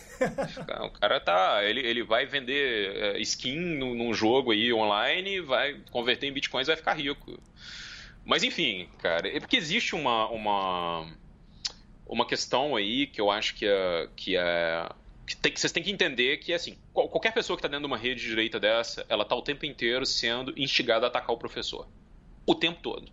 o 0.86 0.90
cara 0.92 1.20
tá. 1.20 1.64
Ele, 1.64 1.80
ele 1.80 2.04
vai 2.04 2.26
vender 2.26 3.16
eh, 3.16 3.20
skin 3.22 3.58
num 3.58 4.14
jogo 4.14 4.52
aí 4.52 4.72
online, 4.74 5.42
vai 5.42 5.80
converter 5.92 6.28
em 6.28 6.34
Bitcoins 6.34 6.68
e 6.68 6.72
vai 6.72 6.78
ficar 6.78 6.94
rico. 6.94 7.40
Mas 8.26 8.44
enfim, 8.44 8.90
cara, 9.00 9.28
é 9.28 9.40
porque 9.40 9.58
existe 9.58 9.96
uma. 9.96 10.30
uma 10.30 11.08
uma 12.10 12.26
questão 12.26 12.76
aí 12.76 13.06
que 13.08 13.20
eu 13.20 13.30
acho 13.30 13.54
que 13.56 13.66
é, 13.66 14.08
que 14.16 14.38
é 14.38 14.90
tem, 15.36 15.56
vocês 15.56 15.72
têm 15.72 15.84
que 15.84 15.92
entender 15.92 16.38
que, 16.38 16.54
assim, 16.54 16.78
qualquer 16.94 17.34
pessoa 17.34 17.58
que 17.58 17.60
está 17.60 17.68
dentro 17.68 17.88
de 17.88 17.88
uma 17.88 17.98
rede 17.98 18.22
de 18.22 18.28
direita 18.28 18.60
dessa, 18.60 19.06
ela 19.10 19.24
está 19.24 19.36
o 19.36 19.42
tempo 19.42 19.66
inteiro 19.66 20.06
sendo 20.06 20.54
instigada 20.58 21.06
a 21.06 21.10
atacar 21.10 21.32
o 21.32 21.38
professor. 21.38 21.88
O 22.46 22.56
tempo 22.56 22.80
todo. 22.82 23.12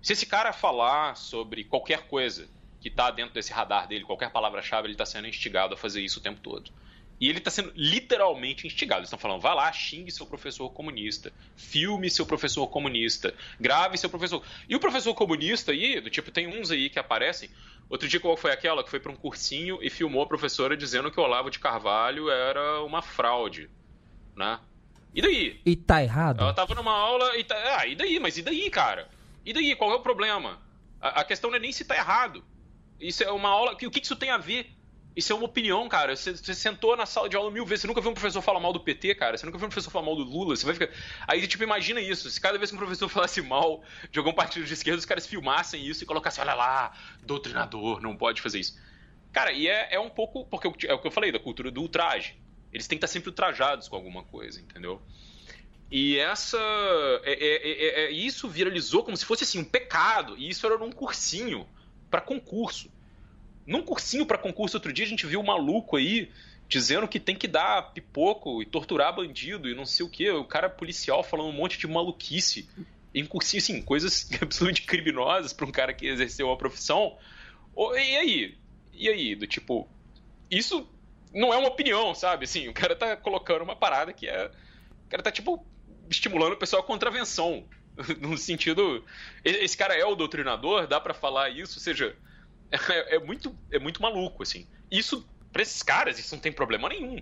Se 0.00 0.12
esse 0.12 0.26
cara 0.26 0.52
falar 0.52 1.16
sobre 1.16 1.62
qualquer 1.62 2.08
coisa 2.08 2.48
que 2.80 2.88
está 2.88 3.10
dentro 3.10 3.32
desse 3.34 3.52
radar 3.52 3.86
dele, 3.86 4.04
qualquer 4.04 4.30
palavra-chave, 4.30 4.86
ele 4.86 4.94
está 4.94 5.06
sendo 5.06 5.28
instigado 5.28 5.74
a 5.74 5.76
fazer 5.76 6.02
isso 6.02 6.18
o 6.18 6.22
tempo 6.22 6.40
todo. 6.40 6.72
E 7.22 7.28
ele 7.28 7.38
está 7.38 7.52
sendo 7.52 7.72
literalmente 7.76 8.66
instigado. 8.66 8.98
Eles 8.98 9.06
estão 9.06 9.18
falando, 9.18 9.40
vá 9.40 9.54
lá, 9.54 9.72
xingue 9.72 10.10
seu 10.10 10.26
professor 10.26 10.68
comunista, 10.70 11.32
filme 11.54 12.10
seu 12.10 12.26
professor 12.26 12.66
comunista, 12.66 13.32
grave 13.60 13.96
seu 13.96 14.10
professor. 14.10 14.42
E 14.68 14.74
o 14.74 14.80
professor 14.80 15.14
comunista 15.14 15.70
aí, 15.70 16.00
do 16.00 16.10
tipo, 16.10 16.32
tem 16.32 16.48
uns 16.48 16.72
aí 16.72 16.90
que 16.90 16.98
aparecem. 16.98 17.48
Outro 17.88 18.08
dia, 18.08 18.18
qual 18.18 18.36
foi 18.36 18.50
aquela 18.50 18.82
que 18.82 18.90
foi 18.90 18.98
para 18.98 19.12
um 19.12 19.14
cursinho 19.14 19.78
e 19.80 19.88
filmou 19.88 20.24
a 20.24 20.26
professora 20.26 20.76
dizendo 20.76 21.12
que 21.12 21.20
o 21.20 21.22
Olavo 21.22 21.48
de 21.48 21.60
Carvalho 21.60 22.28
era 22.28 22.82
uma 22.82 23.00
fraude, 23.00 23.70
né? 24.34 24.58
E 25.14 25.22
daí? 25.22 25.60
E 25.64 25.76
tá 25.76 26.02
errado? 26.02 26.40
Ela 26.40 26.52
tava 26.52 26.74
numa 26.74 26.92
aula 26.92 27.38
e 27.38 27.44
tá... 27.44 27.54
Ah, 27.78 27.86
e 27.86 27.94
daí? 27.94 28.18
Mas 28.18 28.36
e 28.36 28.42
daí, 28.42 28.68
cara? 28.68 29.08
E 29.46 29.52
daí? 29.52 29.76
Qual 29.76 29.92
é 29.92 29.94
o 29.94 30.00
problema? 30.00 30.60
A, 31.00 31.20
a 31.20 31.24
questão 31.24 31.50
não 31.50 31.56
é 31.56 31.60
nem 31.60 31.70
se 31.70 31.84
tá 31.84 31.94
errado. 31.94 32.44
Isso 32.98 33.22
é 33.22 33.30
uma 33.30 33.48
aula... 33.48 33.74
O 33.74 33.76
que, 33.76 33.88
que 33.88 34.04
isso 34.04 34.16
tem 34.16 34.30
a 34.30 34.38
ver? 34.38 34.72
Isso 35.14 35.32
é 35.32 35.36
uma 35.36 35.44
opinião, 35.44 35.86
cara. 35.88 36.16
Você, 36.16 36.34
você, 36.34 36.54
sentou 36.54 36.96
na 36.96 37.04
sala 37.04 37.28
de 37.28 37.36
aula 37.36 37.50
mil 37.50 37.66
vezes. 37.66 37.82
Você 37.82 37.86
nunca 37.86 38.00
viu 38.00 38.10
um 38.10 38.14
professor 38.14 38.40
falar 38.40 38.60
mal 38.60 38.72
do 38.72 38.80
PT, 38.80 39.14
cara. 39.14 39.36
Você 39.36 39.44
nunca 39.44 39.58
viu 39.58 39.66
um 39.66 39.70
professor 39.70 39.90
falar 39.90 40.06
mal 40.06 40.16
do 40.16 40.22
Lula. 40.22 40.56
Você 40.56 40.64
vai 40.64 40.74
ficar. 40.74 40.88
Aí, 41.28 41.46
tipo, 41.46 41.62
imagina 41.62 42.00
isso. 42.00 42.30
Se 42.30 42.40
cada 42.40 42.56
vez 42.56 42.70
que 42.70 42.76
um 42.76 42.78
professor 42.78 43.08
falasse 43.10 43.42
mal 43.42 43.82
de 44.10 44.18
algum 44.18 44.32
partido 44.32 44.64
de 44.64 44.72
esquerda, 44.72 44.98
os 44.98 45.04
caras 45.04 45.26
filmassem 45.26 45.86
isso 45.86 46.02
e 46.02 46.06
colocassem, 46.06 46.42
olha 46.42 46.54
lá, 46.54 46.92
doutrinador, 47.22 48.00
não 48.00 48.16
pode 48.16 48.40
fazer 48.40 48.60
isso. 48.60 48.80
Cara, 49.32 49.52
e 49.52 49.68
é, 49.68 49.94
é 49.94 50.00
um 50.00 50.08
pouco. 50.08 50.46
Porque 50.46 50.86
é 50.86 50.94
o 50.94 50.98
que 50.98 51.06
eu 51.06 51.10
falei, 51.10 51.30
da 51.30 51.38
cultura 51.38 51.70
do 51.70 51.82
ultraje. 51.82 52.34
Eles 52.72 52.86
têm 52.86 52.98
que 52.98 53.04
estar 53.04 53.12
sempre 53.12 53.28
ultrajados 53.28 53.88
com 53.88 53.96
alguma 53.96 54.22
coisa, 54.24 54.60
entendeu? 54.60 55.02
E 55.90 56.16
essa. 56.18 56.58
É, 57.22 57.32
é, 57.32 57.70
é, 57.70 58.04
é 58.04 58.10
isso 58.10 58.48
viralizou 58.48 59.04
como 59.04 59.14
se 59.14 59.26
fosse 59.26 59.44
assim, 59.44 59.58
um 59.58 59.64
pecado. 59.64 60.38
E 60.38 60.48
isso 60.48 60.66
era 60.66 60.78
num 60.78 60.90
cursinho 60.90 61.68
para 62.10 62.20
concurso. 62.20 62.90
Num 63.66 63.82
cursinho 63.82 64.26
para 64.26 64.38
concurso 64.38 64.76
outro 64.76 64.92
dia 64.92 65.04
a 65.04 65.08
gente 65.08 65.26
viu 65.26 65.40
um 65.40 65.44
maluco 65.44 65.96
aí 65.96 66.30
dizendo 66.68 67.06
que 67.06 67.20
tem 67.20 67.36
que 67.36 67.46
dar 67.46 67.92
pipoco 67.92 68.62
e 68.62 68.66
torturar 68.66 69.14
bandido 69.14 69.68
e 69.68 69.74
não 69.74 69.84
sei 69.84 70.06
o 70.06 70.08
que. 70.08 70.30
O 70.30 70.44
cara 70.44 70.68
policial 70.70 71.22
falando 71.22 71.48
um 71.48 71.52
monte 71.52 71.78
de 71.78 71.86
maluquice. 71.86 72.68
Em 73.14 73.26
cursinho, 73.26 73.62
assim, 73.62 73.82
coisas 73.82 74.28
absolutamente 74.40 74.82
criminosas 74.82 75.52
para 75.52 75.66
um 75.66 75.72
cara 75.72 75.92
que 75.92 76.06
exerceu 76.06 76.46
uma 76.46 76.56
profissão. 76.56 77.18
E 77.76 78.16
aí? 78.16 78.58
E 78.92 79.08
aí? 79.08 79.34
Do 79.34 79.46
tipo, 79.46 79.88
isso 80.50 80.88
não 81.32 81.52
é 81.52 81.56
uma 81.56 81.68
opinião, 81.68 82.14
sabe? 82.14 82.44
Assim, 82.44 82.68
o 82.68 82.72
cara 82.72 82.96
tá 82.96 83.16
colocando 83.16 83.62
uma 83.62 83.76
parada 83.76 84.12
que 84.12 84.26
é. 84.26 84.50
O 85.06 85.10
cara 85.10 85.22
tá, 85.22 85.30
tipo, 85.30 85.64
estimulando 86.08 86.54
o 86.54 86.58
pessoal 86.58 86.82
a 86.82 86.86
contravenção. 86.86 87.64
no 88.20 88.36
sentido. 88.36 89.04
Esse 89.44 89.76
cara 89.76 89.94
é 89.94 90.04
o 90.04 90.14
doutrinador, 90.14 90.86
dá 90.86 91.00
para 91.00 91.14
falar 91.14 91.50
isso, 91.50 91.78
ou 91.78 91.82
seja 91.82 92.16
é, 92.72 93.16
é, 93.16 93.18
muito, 93.18 93.54
é 93.70 93.78
muito 93.78 94.00
maluco, 94.00 94.42
assim. 94.42 94.66
Isso, 94.90 95.26
pra 95.52 95.62
esses 95.62 95.82
caras, 95.82 96.18
isso 96.18 96.34
não 96.34 96.40
tem 96.42 96.52
problema 96.52 96.88
nenhum. 96.88 97.18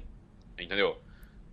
Entendeu? 0.58 1.00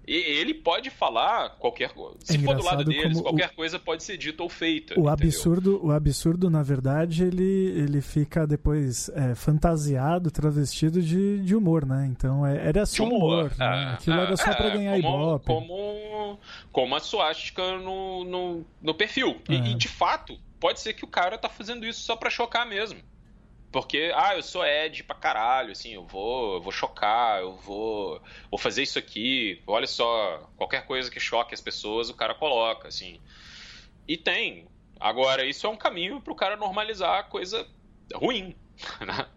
E 0.08 0.16
ele 0.16 0.54
pode 0.54 0.90
falar 0.90 1.50
qualquer 1.58 1.90
coisa. 1.90 2.18
Se 2.24 2.38
é 2.38 2.40
for 2.40 2.56
do 2.56 2.64
lado 2.64 2.86
deles, 2.86 3.20
qualquer 3.20 3.50
o, 3.50 3.54
coisa 3.54 3.78
pode 3.78 4.04
ser 4.04 4.16
dita 4.16 4.42
ou 4.42 4.48
feita. 4.48 4.98
O 4.98 5.10
absurdo, 5.10 5.86
o 5.86 5.92
absurdo, 5.92 6.50
na 6.50 6.64
verdade, 6.64 7.26
ele, 7.26 7.74
ele 7.78 8.00
fica 8.00 8.48
depois 8.48 9.10
é, 9.10 9.36
fantasiado, 9.36 10.32
travestido 10.32 11.02
de, 11.02 11.40
de 11.40 11.54
humor, 11.54 11.86
né? 11.86 12.08
Então 12.10 12.46
é, 12.46 12.70
era 12.70 12.86
só 12.86 13.04
humor. 13.04 13.18
humor 13.18 13.50
né? 13.50 13.56
Ah, 13.60 13.94
Aquilo 13.96 14.16
era 14.16 14.38
só 14.38 14.50
é, 14.50 14.56
pra 14.56 14.70
ganhar 14.70 15.02
como, 15.02 15.18
ibope. 15.18 15.46
Como, 15.46 16.40
como 16.72 16.96
a 16.96 17.02
suástica 17.02 17.78
no, 17.78 18.24
no, 18.24 18.66
no 18.82 18.96
perfil. 18.96 19.42
E, 19.50 19.56
e, 19.56 19.76
de 19.76 19.90
fato, 19.90 20.40
pode 20.58 20.80
ser 20.80 20.94
que 20.94 21.04
o 21.04 21.08
cara 21.10 21.38
tá 21.38 21.50
fazendo 21.50 21.86
isso 21.86 22.00
só 22.00 22.16
pra 22.16 22.30
chocar 22.30 22.66
mesmo. 22.66 22.98
Porque, 23.80 24.12
ah, 24.16 24.36
eu 24.36 24.42
sou 24.42 24.66
Ed 24.66 25.04
pra 25.04 25.16
caralho, 25.16 25.72
assim, 25.72 25.94
eu 25.94 26.04
vou, 26.04 26.56
eu 26.56 26.62
vou 26.62 26.72
chocar, 26.72 27.42
eu 27.42 27.54
vou, 27.58 28.20
vou 28.50 28.58
fazer 28.58 28.82
isso 28.82 28.98
aqui. 28.98 29.62
Olha 29.68 29.86
só, 29.86 30.50
qualquer 30.58 30.88
coisa 30.88 31.12
que 31.12 31.20
choque 31.20 31.54
as 31.54 31.62
pessoas, 31.62 32.10
o 32.10 32.16
cara 32.16 32.34
coloca, 32.34 32.88
assim. 32.88 33.22
E 34.08 34.18
tem. 34.18 34.68
Agora, 35.00 35.46
isso 35.46 35.68
é 35.68 35.70
um 35.70 35.78
caminho 35.78 36.20
pro 36.20 36.34
cara 36.34 36.58
normalizar 36.58 37.20
a 37.20 37.24
coisa 37.24 37.68
ruim, 38.16 38.56
né? 39.06 39.28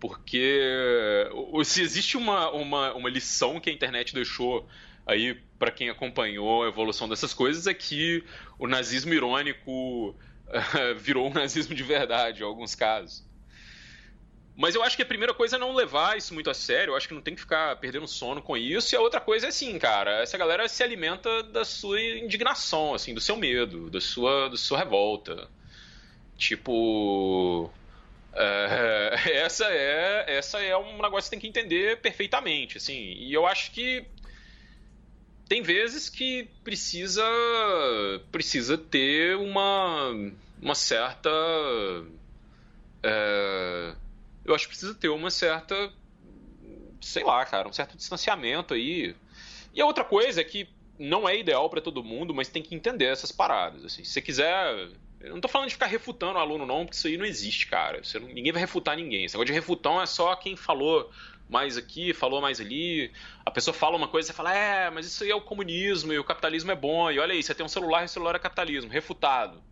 Porque 0.00 1.28
se 1.66 1.82
existe 1.82 2.16
uma, 2.16 2.50
uma, 2.50 2.94
uma 2.94 3.10
lição 3.10 3.60
que 3.60 3.68
a 3.68 3.74
internet 3.74 4.14
deixou 4.14 4.66
aí 5.04 5.34
para 5.58 5.70
quem 5.70 5.90
acompanhou 5.90 6.64
a 6.64 6.68
evolução 6.68 7.06
dessas 7.06 7.34
coisas 7.34 7.66
é 7.66 7.74
que 7.74 8.24
o 8.58 8.66
nazismo 8.66 9.12
irônico 9.12 10.16
virou 10.96 11.28
um 11.28 11.34
nazismo 11.34 11.74
de 11.74 11.82
verdade 11.82 12.40
em 12.40 12.46
alguns 12.46 12.74
casos. 12.74 13.33
Mas 14.56 14.74
eu 14.74 14.82
acho 14.84 14.94
que 14.96 15.02
a 15.02 15.06
primeira 15.06 15.34
coisa 15.34 15.56
é 15.56 15.58
não 15.58 15.74
levar 15.74 16.16
isso 16.16 16.32
muito 16.32 16.48
a 16.48 16.54
sério. 16.54 16.92
Eu 16.92 16.96
acho 16.96 17.08
que 17.08 17.14
não 17.14 17.20
tem 17.20 17.34
que 17.34 17.40
ficar 17.40 17.74
perdendo 17.76 18.06
sono 18.06 18.40
com 18.40 18.56
isso. 18.56 18.94
E 18.94 18.96
a 18.96 19.00
outra 19.00 19.20
coisa 19.20 19.46
é 19.46 19.48
assim, 19.48 19.76
cara, 19.78 20.22
essa 20.22 20.38
galera 20.38 20.68
se 20.68 20.82
alimenta 20.82 21.42
da 21.42 21.64
sua 21.64 22.00
indignação, 22.00 22.94
assim, 22.94 23.12
do 23.12 23.20
seu 23.20 23.36
medo, 23.36 23.90
da 23.90 24.00
sua, 24.00 24.48
da 24.48 24.56
sua 24.56 24.78
revolta. 24.78 25.48
Tipo. 26.38 27.70
É, 28.32 29.14
essa 29.44 29.66
é 29.66 30.24
essa 30.36 30.60
é 30.60 30.76
um 30.76 30.96
negócio 30.96 31.16
que 31.16 31.22
você 31.22 31.30
tem 31.30 31.40
que 31.40 31.48
entender 31.48 32.00
perfeitamente, 32.00 32.76
assim. 32.76 32.94
E 32.94 33.32
eu 33.32 33.46
acho 33.46 33.72
que 33.72 34.04
tem 35.48 35.62
vezes 35.62 36.08
que 36.08 36.48
precisa 36.62 37.24
precisa 38.32 38.78
ter 38.78 39.36
uma 39.36 40.10
uma 40.60 40.74
certa 40.74 41.30
é, 43.02 43.94
eu 44.44 44.54
acho 44.54 44.64
que 44.64 44.70
precisa 44.70 44.94
ter 44.94 45.08
uma 45.08 45.30
certa 45.30 45.92
sei 47.00 47.22
lá, 47.22 47.44
cara, 47.44 47.68
um 47.68 47.72
certo 47.72 47.96
distanciamento 47.96 48.74
aí. 48.74 49.14
E 49.74 49.80
a 49.80 49.86
outra 49.86 50.04
coisa 50.04 50.40
é 50.40 50.44
que 50.44 50.68
não 50.98 51.28
é 51.28 51.38
ideal 51.38 51.68
para 51.68 51.80
todo 51.80 52.02
mundo, 52.02 52.32
mas 52.32 52.48
tem 52.48 52.62
que 52.62 52.74
entender 52.74 53.06
essas 53.06 53.30
paradas, 53.30 53.84
assim. 53.84 54.04
Se 54.04 54.12
você 54.12 54.22
quiser 54.22 54.88
eu 55.24 55.32
não 55.32 55.40
tô 55.40 55.48
falando 55.48 55.68
de 55.68 55.74
ficar 55.74 55.86
refutando 55.86 56.34
o 56.34 56.40
aluno, 56.40 56.66
não, 56.66 56.84
porque 56.84 56.96
isso 56.96 57.06
aí 57.06 57.16
não 57.16 57.24
existe, 57.24 57.66
cara. 57.66 58.02
Não, 58.20 58.28
ninguém 58.28 58.52
vai 58.52 58.60
refutar 58.60 58.94
ninguém. 58.94 59.24
Esse 59.24 59.34
negócio 59.34 59.46
de 59.46 59.52
refutão 59.54 60.00
é 60.00 60.04
só 60.04 60.36
quem 60.36 60.54
falou 60.54 61.10
mais 61.48 61.78
aqui, 61.78 62.12
falou 62.12 62.42
mais 62.42 62.60
ali. 62.60 63.10
A 63.44 63.50
pessoa 63.50 63.72
fala 63.72 63.96
uma 63.96 64.06
coisa 64.06 64.26
e 64.26 64.28
você 64.28 64.36
fala, 64.36 64.54
é, 64.54 64.90
mas 64.90 65.06
isso 65.06 65.24
aí 65.24 65.30
é 65.30 65.34
o 65.34 65.40
comunismo 65.40 66.12
e 66.12 66.18
o 66.18 66.24
capitalismo 66.24 66.70
é 66.70 66.74
bom. 66.74 67.10
E 67.10 67.18
olha 67.18 67.32
aí, 67.32 67.42
você 67.42 67.54
tem 67.54 67.64
um 67.64 67.68
celular 67.70 68.02
e 68.02 68.04
o 68.04 68.08
celular 68.08 68.34
é 68.34 68.38
capitalismo. 68.38 68.90
Refutado. 68.90 69.62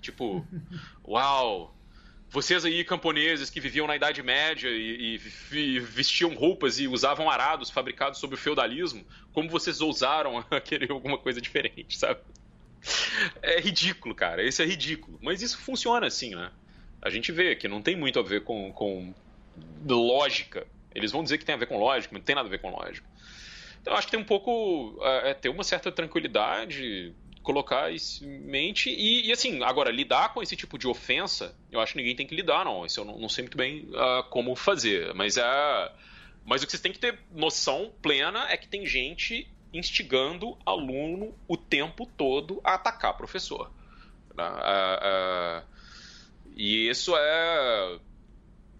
Tipo, 0.00 0.46
uau. 1.06 1.74
Vocês 2.30 2.64
aí, 2.64 2.84
camponeses 2.84 3.48
que 3.48 3.60
viviam 3.60 3.86
na 3.86 3.94
Idade 3.94 4.22
Média 4.22 4.68
e, 4.68 5.20
e, 5.52 5.78
vestiam 5.78 6.34
roupas 6.34 6.80
e 6.80 6.88
usavam 6.88 7.30
arados 7.30 7.70
fabricados 7.70 8.18
sob 8.18 8.34
o 8.34 8.38
feudalismo, 8.38 9.04
como 9.32 9.48
vocês 9.48 9.80
ousaram 9.80 10.42
querer 10.64 10.90
alguma 10.90 11.16
coisa 11.16 11.40
diferente, 11.40 11.96
sabe? 11.96 12.20
É 13.40 13.60
ridículo, 13.60 14.14
cara. 14.14 14.42
Isso 14.42 14.62
é 14.62 14.64
ridículo. 14.64 15.18
Mas 15.22 15.42
isso 15.42 15.58
funciona 15.58 16.06
assim, 16.06 16.34
né? 16.34 16.50
A 17.00 17.10
gente 17.10 17.30
vê 17.30 17.54
que 17.54 17.68
não 17.68 17.80
tem 17.80 17.96
muito 17.96 18.18
a 18.18 18.22
ver 18.22 18.42
com, 18.42 18.72
com 18.72 19.14
lógica. 19.86 20.66
Eles 20.94 21.12
vão 21.12 21.22
dizer 21.22 21.38
que 21.38 21.44
tem 21.44 21.54
a 21.54 21.58
ver 21.58 21.66
com 21.66 21.78
lógica, 21.78 22.12
mas 22.12 22.20
não 22.20 22.24
tem 22.24 22.34
nada 22.34 22.48
a 22.48 22.50
ver 22.50 22.60
com 22.60 22.70
lógica. 22.70 23.06
Então, 23.80 23.94
acho 23.94 24.06
que 24.06 24.12
tem 24.12 24.20
um 24.20 24.24
pouco. 24.24 24.98
É, 25.02 25.30
é 25.30 25.34
ter 25.34 25.50
uma 25.50 25.62
certa 25.62 25.92
tranquilidade, 25.92 27.14
colocar 27.44 27.92
isso 27.92 28.24
em 28.24 28.40
mente. 28.40 28.90
E, 28.90 29.28
e, 29.28 29.32
assim, 29.32 29.62
agora, 29.62 29.92
lidar 29.92 30.32
com 30.34 30.42
esse 30.42 30.56
tipo 30.56 30.76
de 30.76 30.88
ofensa, 30.88 31.54
eu 31.70 31.78
acho 31.78 31.92
que 31.92 31.98
ninguém 31.98 32.16
tem 32.16 32.26
que 32.26 32.34
lidar, 32.34 32.64
não. 32.64 32.84
Isso 32.84 32.98
eu 32.98 33.04
não, 33.04 33.18
não 33.18 33.28
sei 33.28 33.44
muito 33.44 33.56
bem 33.56 33.86
uh, 33.90 34.24
como 34.30 34.56
fazer. 34.56 35.14
Mas 35.14 35.36
é. 35.36 35.92
Mas 36.44 36.62
o 36.62 36.66
que 36.66 36.72
vocês 36.72 36.82
têm 36.82 36.92
que 36.92 36.98
ter 36.98 37.18
noção 37.30 37.92
plena 38.02 38.50
é 38.50 38.56
que 38.56 38.66
tem 38.66 38.84
gente 38.84 39.48
instigando 39.72 40.58
aluno 40.64 41.34
o 41.48 41.56
tempo 41.56 42.06
todo 42.16 42.60
a 42.64 42.74
atacar 42.74 43.16
professor. 43.16 43.70
Né? 44.36 44.44
e 46.56 46.88
isso 46.88 47.14
é 47.16 47.98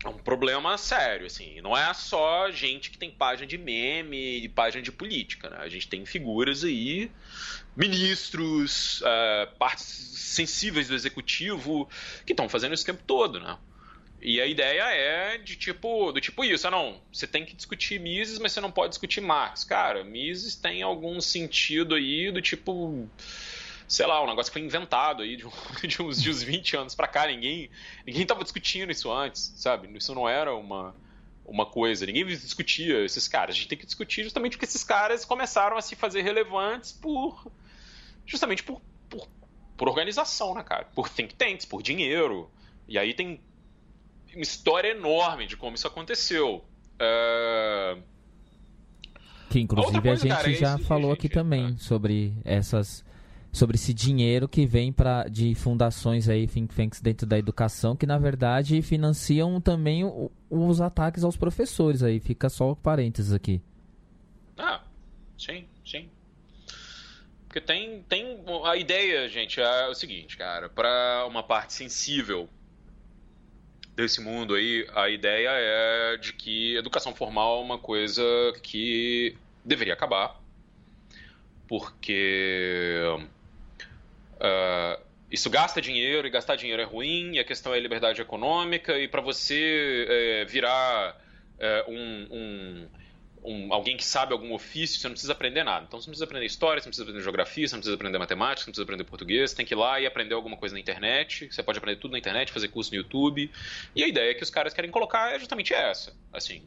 um 0.04 0.18
problema 0.18 0.76
sério, 0.76 1.26
assim. 1.26 1.60
Não 1.60 1.76
é 1.76 1.92
só 1.94 2.50
gente 2.50 2.90
que 2.90 2.98
tem 2.98 3.10
página 3.10 3.46
de 3.46 3.56
meme 3.56 4.44
e 4.44 4.48
página 4.48 4.82
de 4.82 4.92
política, 4.92 5.48
né? 5.48 5.58
A 5.60 5.68
gente 5.68 5.88
tem 5.88 6.04
figuras 6.04 6.64
aí, 6.64 7.10
ministros, 7.76 9.00
uh, 9.00 9.56
partes 9.58 9.84
sensíveis 9.84 10.88
do 10.88 10.94
executivo, 10.94 11.88
que 12.24 12.32
estão 12.32 12.48
fazendo 12.48 12.74
isso 12.74 12.82
o 12.84 12.86
tempo 12.86 13.02
todo, 13.06 13.40
né? 13.40 13.56
E 14.26 14.40
a 14.40 14.46
ideia 14.46 14.82
é 14.84 15.36
de 15.36 15.54
tipo, 15.54 16.10
do 16.10 16.18
tipo 16.18 16.42
isso, 16.42 16.66
ah, 16.66 16.70
não, 16.70 16.98
você 17.12 17.26
tem 17.26 17.44
que 17.44 17.54
discutir 17.54 18.00
Mises, 18.00 18.38
mas 18.38 18.52
você 18.52 18.60
não 18.60 18.70
pode 18.70 18.88
discutir 18.90 19.20
Marx. 19.20 19.64
Cara, 19.64 20.02
Mises 20.02 20.56
tem 20.56 20.82
algum 20.82 21.20
sentido 21.20 21.94
aí 21.94 22.32
do 22.32 22.40
tipo, 22.40 23.06
sei 23.86 24.06
lá, 24.06 24.24
um 24.24 24.26
negócio 24.26 24.50
que 24.50 24.58
foi 24.58 24.66
inventado 24.66 25.22
aí 25.22 25.36
de, 25.36 25.44
de, 25.86 26.00
uns, 26.00 26.22
de 26.22 26.30
uns 26.30 26.42
20 26.42 26.74
anos 26.74 26.94
pra 26.94 27.06
cá, 27.06 27.26
ninguém, 27.26 27.68
ninguém 28.06 28.24
tava 28.24 28.42
discutindo 28.42 28.90
isso 28.90 29.12
antes, 29.12 29.52
sabe? 29.56 29.94
Isso 29.94 30.14
não 30.14 30.26
era 30.26 30.54
uma, 30.54 30.94
uma 31.44 31.66
coisa, 31.66 32.06
ninguém 32.06 32.24
discutia 32.24 33.04
esses 33.04 33.28
caras. 33.28 33.54
A 33.54 33.58
gente 33.58 33.68
tem 33.68 33.78
que 33.78 33.84
discutir 33.84 34.22
justamente 34.22 34.52
porque 34.52 34.64
esses 34.64 34.82
caras 34.82 35.26
começaram 35.26 35.76
a 35.76 35.82
se 35.82 35.94
fazer 35.94 36.22
relevantes 36.22 36.92
por 36.92 37.52
justamente 38.26 38.62
por, 38.62 38.80
por, 39.08 39.28
por 39.76 39.88
organização, 39.88 40.54
né, 40.54 40.62
cara? 40.62 40.84
Por 40.94 41.08
think 41.08 41.34
tanks, 41.34 41.64
por 41.64 41.82
dinheiro. 41.82 42.50
E 42.88 42.98
aí 42.98 43.14
tem 43.14 43.40
uma 44.34 44.42
história 44.42 44.88
enorme 44.88 45.46
de 45.46 45.56
como 45.56 45.74
isso 45.76 45.86
aconteceu. 45.86 46.64
Uh... 46.94 48.02
Que 49.50 49.60
inclusive 49.60 50.08
a, 50.08 50.12
a 50.12 50.16
gente 50.16 50.28
cara, 50.30 50.50
é 50.50 50.54
já 50.54 50.78
falou 50.78 51.10
gente, 51.10 51.18
aqui 51.18 51.28
também 51.28 51.74
é. 51.74 51.76
sobre 51.76 52.36
essas 52.44 53.04
sobre 53.52 53.76
esse 53.76 53.94
dinheiro 53.94 54.48
que 54.48 54.66
vem 54.66 54.92
para 54.92 55.28
de 55.28 55.54
fundações 55.54 56.28
aí 56.28 56.48
think 56.48 56.74
tanks 56.74 57.00
dentro 57.00 57.24
da 57.24 57.38
educação 57.38 57.94
que 57.94 58.04
na 58.04 58.18
verdade 58.18 58.82
financiam 58.82 59.60
também 59.60 60.02
o, 60.02 60.28
os 60.50 60.80
ataques 60.80 61.22
aos 61.22 61.36
professores 61.36 62.02
aí 62.02 62.18
fica 62.18 62.48
só 62.48 62.74
parênteses 62.74 63.32
aqui 63.32 63.62
ah 64.58 64.82
sim 65.38 65.68
sim 65.86 66.08
porque 67.54 67.60
tem 67.60 68.02
tem 68.08 68.44
a 68.64 68.76
ideia 68.76 69.28
gente 69.28 69.60
é 69.60 69.86
o 69.86 69.94
seguinte 69.94 70.36
cara 70.36 70.68
para 70.68 71.24
uma 71.28 71.40
parte 71.40 71.72
sensível 71.72 72.48
desse 73.94 74.20
mundo 74.20 74.56
aí, 74.56 74.84
a 74.92 75.08
ideia 75.08 75.50
é 75.52 76.16
de 76.16 76.32
que 76.32 76.74
educação 76.76 77.14
formal 77.14 77.60
é 77.60 77.62
uma 77.62 77.78
coisa 77.78 78.24
que 78.60 79.36
deveria 79.64 79.94
acabar, 79.94 80.40
porque 81.68 83.00
uh, 84.32 85.00
isso 85.30 85.48
gasta 85.48 85.80
dinheiro 85.80 86.26
e 86.26 86.30
gastar 86.30 86.56
dinheiro 86.56 86.82
é 86.82 86.84
ruim, 86.84 87.34
e 87.34 87.38
a 87.38 87.44
questão 87.44 87.72
é 87.72 87.78
liberdade 87.78 88.20
econômica, 88.20 88.98
e 88.98 89.06
para 89.06 89.20
você 89.20 90.06
é, 90.08 90.44
virar 90.44 91.16
é, 91.60 91.84
um, 91.86 92.26
um 92.32 92.88
um, 93.44 93.72
alguém 93.72 93.96
que 93.96 94.04
sabe 94.04 94.32
algum 94.32 94.54
ofício, 94.54 94.98
você 94.98 95.06
não 95.06 95.12
precisa 95.12 95.32
aprender 95.32 95.62
nada. 95.62 95.84
Então 95.86 96.00
você 96.00 96.06
não 96.06 96.12
precisa 96.12 96.24
aprender 96.24 96.46
história, 96.46 96.80
você 96.80 96.86
não 96.86 96.90
precisa 96.90 97.04
aprender 97.04 97.22
geografia, 97.22 97.68
você 97.68 97.74
não 97.74 97.80
precisa 97.80 97.94
aprender 97.94 98.18
matemática, 98.18 98.62
você 98.62 98.70
não 98.70 98.72
precisa 98.72 98.84
aprender 98.84 99.04
português, 99.04 99.50
você 99.50 99.56
tem 99.56 99.66
que 99.66 99.74
ir 99.74 99.76
lá 99.76 100.00
e 100.00 100.06
aprender 100.06 100.34
alguma 100.34 100.56
coisa 100.56 100.74
na 100.74 100.80
internet. 100.80 101.48
Você 101.50 101.62
pode 101.62 101.78
aprender 101.78 102.00
tudo 102.00 102.12
na 102.12 102.18
internet, 102.18 102.50
fazer 102.50 102.68
curso 102.68 102.90
no 102.90 102.96
YouTube. 102.96 103.50
E 103.94 104.02
a 104.02 104.08
ideia 104.08 104.34
que 104.34 104.42
os 104.42 104.50
caras 104.50 104.72
querem 104.72 104.90
colocar 104.90 105.34
é 105.34 105.38
justamente 105.38 105.74
essa. 105.74 106.14
Assim, 106.32 106.62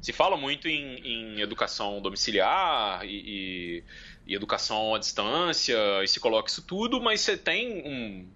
se 0.00 0.12
fala 0.12 0.36
muito 0.36 0.68
em, 0.68 1.00
em 1.00 1.40
educação 1.40 2.00
domiciliar 2.00 3.04
e, 3.04 3.08
e, 3.08 3.84
e, 4.28 4.34
educação 4.34 4.94
à 4.94 4.98
distância, 4.98 5.76
e 6.04 6.06
se 6.06 6.20
coloca 6.20 6.48
isso 6.48 6.62
tudo, 6.62 7.00
mas 7.00 7.20
você 7.20 7.36
tem 7.36 7.82
um, 7.84 8.28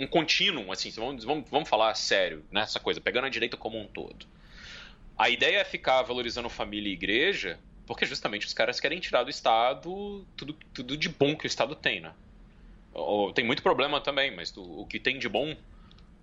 um 0.00 0.06
contínuo, 0.06 0.72
assim, 0.72 0.90
vamos, 0.90 1.22
vamos, 1.22 1.50
vamos 1.50 1.68
falar 1.68 1.94
sério 1.94 2.42
nessa 2.50 2.80
coisa, 2.80 2.98
pegando 2.98 3.26
a 3.26 3.30
direita 3.30 3.58
como 3.58 3.78
um 3.78 3.86
todo. 3.86 4.26
A 5.18 5.30
ideia 5.30 5.58
é 5.58 5.64
ficar 5.64 6.02
valorizando 6.02 6.48
família 6.48 6.88
e 6.88 6.92
igreja, 6.92 7.58
porque 7.86 8.06
justamente 8.06 8.46
os 8.46 8.54
caras 8.54 8.80
querem 8.80 8.98
tirar 9.00 9.22
do 9.24 9.30
Estado 9.30 10.24
tudo, 10.36 10.56
tudo 10.72 10.96
de 10.96 11.08
bom 11.08 11.36
que 11.36 11.44
o 11.44 11.46
Estado 11.46 11.74
tem, 11.74 12.00
né? 12.00 12.12
Tem 13.34 13.44
muito 13.44 13.62
problema 13.62 14.00
também, 14.00 14.34
mas 14.34 14.52
o 14.56 14.84
que 14.86 15.00
tem 15.00 15.18
de 15.18 15.28
bom, 15.28 15.56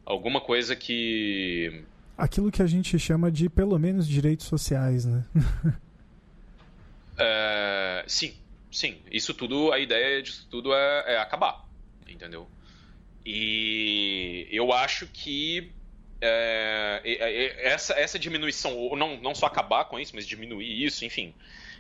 alguma 0.06 0.40
coisa 0.40 0.76
que. 0.76 1.84
Aquilo 2.18 2.52
que 2.52 2.62
a 2.62 2.68
gente 2.68 2.98
chama 3.00 3.32
de 3.32 3.50
pelo 3.50 3.78
menos 3.80 4.08
direitos 4.08 4.46
sociais, 4.46 5.06
né? 5.06 5.26
é, 7.18 8.04
sim, 8.08 8.34
sim. 8.72 8.98
Isso 9.12 9.34
tudo, 9.34 9.72
a 9.72 9.80
ideia 9.80 10.22
disso 10.22 10.48
tudo 10.50 10.74
é, 10.74 11.14
é 11.14 11.18
acabar, 11.18 11.66
entendeu? 12.08 12.48
E 13.26 14.48
eu 14.52 14.72
acho 14.74 15.08
que 15.08 15.72
é, 16.22 17.02
é, 17.04 17.68
essa, 17.68 17.94
essa 17.94 18.20
diminuição, 18.20 18.76
ou 18.76 18.96
não, 18.96 19.18
não 19.18 19.34
só 19.34 19.46
acabar 19.46 19.86
com 19.86 20.00
isso, 20.00 20.16
mas 20.16 20.28
diminuir 20.28 20.84
isso, 20.86 21.06
enfim. 21.06 21.34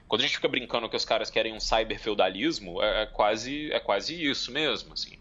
Quando 0.07 0.21
a 0.21 0.23
gente 0.25 0.35
fica 0.35 0.47
brincando 0.47 0.89
que 0.89 0.95
os 0.95 1.05
caras 1.05 1.29
querem 1.29 1.53
um 1.53 1.59
cyber-feudalismo, 1.59 2.81
é, 2.81 3.03
é, 3.03 3.05
quase, 3.05 3.71
é 3.71 3.79
quase 3.79 4.23
isso 4.23 4.51
mesmo, 4.51 4.93
assim. 4.93 5.17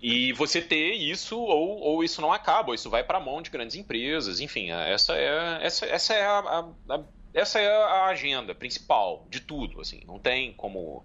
E 0.00 0.32
você 0.34 0.62
ter 0.62 0.92
isso, 0.92 1.36
ou, 1.38 1.80
ou 1.80 2.04
isso 2.04 2.20
não 2.20 2.32
acaba, 2.32 2.68
ou 2.68 2.74
isso 2.74 2.88
vai 2.88 3.02
para 3.02 3.18
a 3.18 3.20
mão 3.20 3.42
de 3.42 3.50
grandes 3.50 3.74
empresas, 3.74 4.38
enfim, 4.38 4.70
é, 4.70 4.92
essa 4.92 5.16
é, 5.16 5.58
essa, 5.60 5.86
essa 5.86 6.14
é 6.14 6.24
a, 6.24 6.38
a, 6.38 6.94
a 6.94 7.04
essa 7.34 7.60
é 7.60 7.68
a 7.68 8.06
agenda 8.06 8.54
principal 8.54 9.26
de 9.28 9.40
tudo, 9.40 9.80
assim, 9.80 10.00
não 10.06 10.18
tem 10.18 10.52
como... 10.54 11.04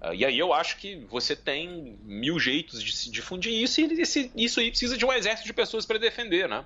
Uh, 0.00 0.14
e 0.14 0.24
aí 0.24 0.38
eu 0.38 0.52
acho 0.52 0.76
que 0.76 0.96
você 1.10 1.34
tem 1.34 1.98
mil 2.04 2.38
jeitos 2.38 2.82
de 2.82 2.92
se 2.92 3.10
difundir 3.10 3.52
isso 3.52 3.80
e 3.80 4.00
esse, 4.00 4.30
isso 4.36 4.60
aí 4.60 4.70
precisa 4.70 4.96
de 4.96 5.04
um 5.04 5.12
exército 5.12 5.46
de 5.46 5.52
pessoas 5.52 5.84
para 5.84 5.98
defender, 5.98 6.48
né? 6.48 6.64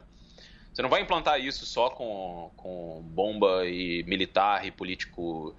Você 0.72 0.80
não 0.80 0.88
vai 0.88 1.02
implantar 1.02 1.40
isso 1.40 1.66
só 1.66 1.90
com, 1.90 2.50
com 2.56 3.02
bomba 3.02 3.66
e 3.66 4.02
militar 4.04 4.66
e 4.66 4.70
político 4.70 5.54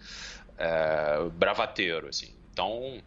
é, 0.58 1.30
bravateiro, 1.34 2.08
assim. 2.08 2.34
Então, 2.52 3.00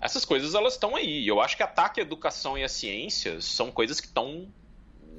essas 0.00 0.24
coisas 0.24 0.54
elas 0.54 0.74
estão 0.74 0.96
aí. 0.96 1.26
Eu 1.26 1.40
acho 1.40 1.56
que 1.56 1.62
ataque 1.62 2.00
à 2.00 2.02
educação 2.02 2.58
e 2.58 2.64
à 2.64 2.68
ciência 2.68 3.40
são 3.40 3.70
coisas 3.70 4.00
que 4.00 4.08
estão 4.08 4.48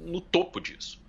no 0.00 0.20
topo 0.20 0.60
disso. 0.60 1.00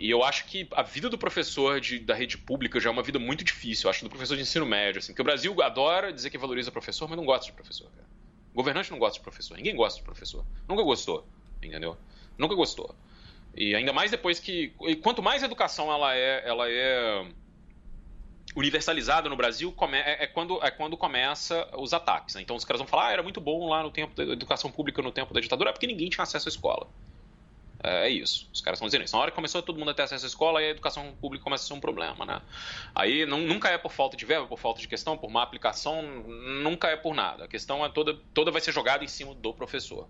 E 0.00 0.08
eu 0.08 0.24
acho 0.24 0.46
que 0.46 0.66
a 0.72 0.82
vida 0.82 1.10
do 1.10 1.18
professor 1.18 1.78
de, 1.78 1.98
da 1.98 2.14
rede 2.14 2.38
pública 2.38 2.80
já 2.80 2.88
é 2.88 2.92
uma 2.92 3.02
vida 3.02 3.18
muito 3.18 3.44
difícil, 3.44 3.86
eu 3.86 3.90
acho, 3.90 4.02
do 4.02 4.08
professor 4.08 4.34
de 4.34 4.40
ensino 4.40 4.64
médio, 4.64 4.98
assim, 4.98 5.12
porque 5.12 5.20
o 5.20 5.24
Brasil 5.24 5.54
adora 5.62 6.10
dizer 6.10 6.30
que 6.30 6.38
valoriza 6.38 6.72
professor, 6.72 7.06
mas 7.06 7.18
não 7.18 7.24
gosta 7.26 7.44
de 7.44 7.52
professor, 7.52 7.90
cara. 7.90 8.08
O 8.50 8.56
governante 8.56 8.90
não 8.90 8.98
gosta 8.98 9.18
de 9.18 9.22
professor, 9.22 9.58
ninguém 9.58 9.76
gosta 9.76 9.98
de 9.98 10.04
professor. 10.04 10.42
Nunca 10.66 10.82
gostou, 10.82 11.28
entendeu? 11.62 11.98
Nunca 12.38 12.54
gostou. 12.54 12.94
E 13.54 13.74
ainda 13.74 13.92
mais 13.92 14.10
depois 14.10 14.40
que. 14.40 14.72
quanto 15.02 15.22
mais 15.22 15.42
educação 15.42 15.92
ela 15.92 16.16
é, 16.16 16.48
ela 16.48 16.64
é 16.70 17.26
universalizada 18.56 19.28
no 19.28 19.36
Brasil 19.36 19.74
é, 19.92 20.24
é, 20.24 20.26
quando, 20.26 20.64
é 20.64 20.70
quando 20.70 20.96
começa 20.96 21.68
os 21.76 21.92
ataques. 21.92 22.36
Né? 22.36 22.40
Então 22.40 22.56
os 22.56 22.64
caras 22.64 22.80
vão 22.80 22.88
falar, 22.88 23.08
ah, 23.08 23.12
era 23.12 23.22
muito 23.22 23.40
bom 23.40 23.68
lá 23.68 23.82
no 23.82 23.90
tempo 23.90 24.16
da 24.16 24.22
educação 24.32 24.72
pública, 24.72 25.02
no 25.02 25.12
tempo 25.12 25.34
da 25.34 25.40
ditadura, 25.40 25.68
é 25.68 25.72
porque 25.74 25.86
ninguém 25.86 26.08
tinha 26.08 26.22
acesso 26.22 26.48
à 26.48 26.50
escola. 26.50 26.88
É, 27.82 28.06
é 28.06 28.10
isso. 28.10 28.48
Os 28.52 28.60
caras 28.60 28.78
estão 28.78 28.86
dizendo 28.86 29.04
isso. 29.04 29.14
Na 29.14 29.22
hora 29.22 29.30
que 29.30 29.34
começou 29.34 29.62
todo 29.62 29.78
mundo 29.78 29.90
a 29.90 29.94
ter 29.94 30.02
acesso 30.02 30.24
à 30.24 30.28
escola, 30.28 30.60
aí 30.60 30.66
a 30.66 30.70
educação 30.70 31.12
pública 31.20 31.42
começa 31.42 31.64
a 31.64 31.66
ser 31.66 31.74
um 31.74 31.80
problema, 31.80 32.24
né? 32.26 32.42
Aí 32.94 33.24
não, 33.26 33.40
nunca 33.40 33.68
é 33.68 33.78
por 33.78 33.92
falta 33.92 34.16
de 34.16 34.24
verba, 34.24 34.46
por 34.46 34.58
falta 34.58 34.80
de 34.80 34.88
questão, 34.88 35.16
por 35.16 35.30
má 35.30 35.42
aplicação, 35.42 36.02
nunca 36.02 36.88
é 36.88 36.96
por 36.96 37.14
nada. 37.14 37.44
A 37.44 37.48
questão 37.48 37.84
é 37.84 37.88
toda, 37.88 38.14
toda 38.34 38.50
vai 38.50 38.60
ser 38.60 38.72
jogada 38.72 39.02
em 39.02 39.08
cima 39.08 39.34
do 39.34 39.54
professor. 39.54 40.08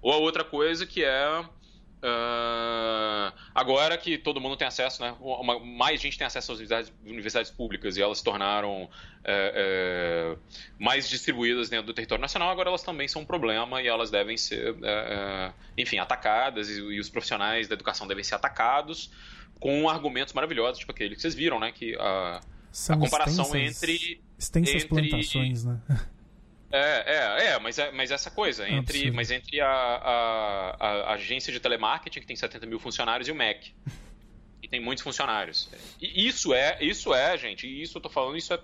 Ou 0.00 0.12
a 0.12 0.16
outra 0.16 0.44
coisa 0.44 0.86
que 0.86 1.04
é 1.04 1.44
Uh, 2.02 3.30
agora 3.54 3.98
que 3.98 4.16
todo 4.16 4.40
mundo 4.40 4.56
tem 4.56 4.66
acesso, 4.66 5.02
né, 5.02 5.14
uma, 5.20 5.58
mais 5.58 6.00
gente 6.00 6.16
tem 6.16 6.26
acesso 6.26 6.52
às 6.52 6.58
universidades, 6.58 6.92
universidades 7.04 7.50
públicas 7.50 7.94
e 7.98 8.02
elas 8.02 8.18
se 8.18 8.24
tornaram 8.24 8.88
é, 9.22 10.32
é, 10.34 10.36
mais 10.78 11.06
distribuídas 11.06 11.68
dentro 11.68 11.86
do 11.86 11.92
território 11.92 12.22
nacional, 12.22 12.48
agora 12.48 12.70
elas 12.70 12.82
também 12.82 13.06
são 13.06 13.20
um 13.20 13.26
problema 13.26 13.82
e 13.82 13.86
elas 13.86 14.10
devem 14.10 14.38
ser, 14.38 14.76
é, 14.82 15.52
enfim, 15.76 15.98
atacadas 15.98 16.70
e, 16.70 16.80
e, 16.80 16.98
os 16.98 17.10
profissionais 17.10 17.68
da 17.68 17.74
educação 17.74 18.06
devem 18.06 18.24
ser 18.24 18.34
atacados 18.34 19.10
com 19.58 19.86
argumentos 19.86 20.32
maravilhosos, 20.32 20.78
tipo 20.78 20.92
aquele 20.92 21.14
que 21.14 21.20
vocês 21.20 21.34
viram, 21.34 21.60
né, 21.60 21.70
que 21.70 21.94
a, 21.96 22.40
a 22.88 22.96
comparação 22.96 23.44
extensas, 23.44 23.82
entre 23.82 24.22
extensas 24.38 24.74
entre, 24.74 24.88
plantações, 24.88 25.64
né? 25.66 25.78
É, 26.72 27.04
é, 27.06 27.46
é, 27.46 27.58
mas, 27.58 27.78
é, 27.78 27.90
mas 27.90 28.10
essa 28.12 28.30
coisa, 28.30 28.68
entre, 28.68 29.10
mas 29.10 29.30
entre 29.30 29.60
a, 29.60 29.68
a, 29.68 30.76
a, 30.78 31.14
agência 31.14 31.52
de 31.52 31.58
telemarketing, 31.58 32.20
que 32.20 32.26
tem 32.26 32.36
70 32.36 32.64
mil 32.66 32.78
funcionários, 32.78 33.26
e 33.26 33.32
o 33.32 33.34
MEC, 33.34 33.74
que 34.62 34.68
tem 34.68 34.78
muitos 34.78 35.02
funcionários. 35.02 35.68
E 36.00 36.28
isso 36.28 36.54
é, 36.54 36.78
isso 36.80 37.12
é, 37.12 37.36
gente, 37.36 37.66
e 37.66 37.82
isso 37.82 37.98
eu 37.98 38.02
tô 38.02 38.08
falando, 38.08 38.36
isso 38.36 38.54
é. 38.54 38.60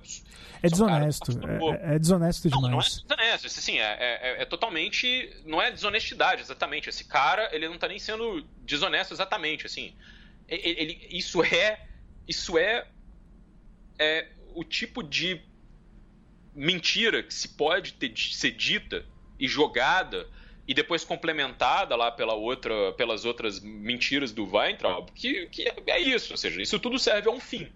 É 0.63 0.69
desonesto. 0.69 1.33
é, 1.33 1.95
é, 1.95 1.99
desonesto 1.99 2.49
demais. 2.49 3.03
Não, 3.09 3.17
não 3.17 3.25
é 3.25 3.33
desonesto, 3.33 3.59
assim, 3.59 3.79
é, 3.79 3.97
é, 3.99 4.43
é, 4.43 4.45
totalmente. 4.45 5.35
Não 5.45 5.61
é 5.61 5.71
desonestidade, 5.71 6.43
exatamente. 6.43 6.89
Esse 6.89 7.05
cara, 7.05 7.51
ele 7.53 7.69
não 7.69 7.77
tá 7.77 7.89
nem 7.89 7.99
sendo 7.99 8.47
desonesto 8.65 9.13
exatamente, 9.13 9.67
assim. 9.67 9.93
Ele, 10.49 10.81
ele 10.81 11.09
isso 11.11 11.43
é. 11.43 11.81
Isso 12.27 12.57
é. 12.57 12.87
É 13.99 14.29
o 14.55 14.65
tipo 14.65 15.03
de 15.03 15.43
mentira 16.57 17.23
que 17.23 17.33
se 17.33 17.49
pode 17.49 17.93
ter, 17.93 18.13
ser 18.17 18.53
dita 18.53 19.05
e 19.39 19.47
jogada 19.47 20.27
e 20.67 20.75
depois 20.75 21.05
complementada 21.05 21.95
lá 21.95 22.11
pela 22.11 22.35
outra, 22.35 22.93
pelas 22.95 23.25
outras 23.25 23.61
mentiras 23.61 24.33
do 24.33 24.45
Weintraub, 24.45 25.11
que, 25.15 25.47
que 25.47 25.73
é 25.87 26.01
isso, 26.01 26.33
ou 26.33 26.37
seja, 26.37 26.61
isso 26.61 26.79
tudo 26.81 26.99
serve 26.99 27.29
a 27.29 27.33
um 27.33 27.39
fim. 27.39 27.71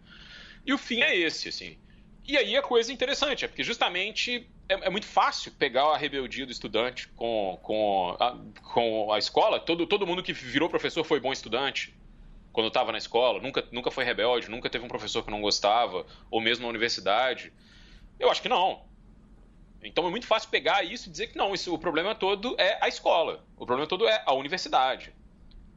E 0.67 0.73
o 0.73 0.79
fim 0.79 1.01
é 1.03 1.17
esse, 1.17 1.49
assim. 1.49 1.79
E 2.27 2.37
aí 2.37 2.57
a 2.57 2.63
coisa 2.63 2.93
interessante, 2.93 3.45
é 3.45 3.49
porque 3.49 3.63
justamente 3.63 4.49
é, 4.69 4.87
é 4.87 4.91
muito 4.91 5.07
fácil 5.07 5.53
pegar 5.53 5.85
a 5.85 5.97
rebeldia 5.97 6.47
do 6.47 6.53
estudante 6.53 7.09
com, 7.09 7.59
com, 7.63 8.17
a, 8.19 8.37
com 8.73 9.13
a 9.13 9.19
escola. 9.19 9.61
Todo, 9.61 9.87
todo 9.87 10.07
mundo 10.07 10.23
que 10.23 10.33
virou 10.33 10.69
professor 10.69 11.05
foi 11.05 11.21
bom 11.21 11.33
estudante 11.33 11.95
quando 12.53 12.69
estava 12.69 12.91
na 12.91 12.99
escola, 12.99 13.41
nunca, 13.41 13.65
nunca 13.71 13.91
foi 13.91 14.05
rebelde, 14.05 14.51
nunca 14.51 14.69
teve 14.69 14.85
um 14.85 14.89
professor 14.89 15.25
que 15.25 15.31
não 15.31 15.41
gostava, 15.41 16.05
ou 16.31 16.41
mesmo 16.41 16.65
na 16.65 16.69
universidade. 16.69 17.53
Eu 18.21 18.31
acho 18.31 18.43
que 18.43 18.49
não. 18.49 18.83
Então 19.83 20.07
é 20.07 20.11
muito 20.11 20.27
fácil 20.27 20.51
pegar 20.51 20.85
isso 20.85 21.09
e 21.09 21.11
dizer 21.11 21.29
que 21.29 21.39
não, 21.39 21.55
isso, 21.55 21.75
o 21.75 21.79
problema 21.79 22.15
todo 22.15 22.55
é 22.59 22.79
a 22.83 22.87
escola, 22.87 23.43
o 23.57 23.65
problema 23.65 23.89
todo 23.89 24.07
é 24.07 24.23
a 24.27 24.35
universidade. 24.35 25.13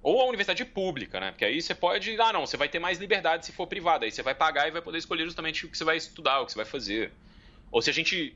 Ou 0.02 0.22
a 0.22 0.26
universidade 0.26 0.65
pública, 0.65 1.18
né? 1.22 1.32
Porque 1.32 1.45
aí 1.45 1.61
você 1.61 1.74
pode. 1.74 2.20
Ah, 2.20 2.34
não, 2.34 2.45
você 2.45 2.57
vai 2.57 2.68
ter 2.68 2.78
mais 2.78 2.99
liberdade 2.99 3.45
se 3.45 3.53
for 3.53 3.65
privada. 3.65 4.03
Aí 4.03 4.11
você 4.11 4.22
vai 4.22 4.36
pagar 4.36 4.68
e 4.68 4.72
vai 4.72 4.82
poder 4.82 4.98
escolher 4.98 5.24
justamente 5.24 5.65
o 5.65 5.70
que 5.70 5.78
você 5.78 5.86
vai 5.86 5.95
estudar, 5.95 6.41
o 6.41 6.45
que 6.45 6.52
você 6.52 6.57
vai 6.57 6.65
fazer. 6.65 7.14
Ou 7.72 7.82
se 7.82 7.90
a 7.90 7.94
gente 7.94 8.36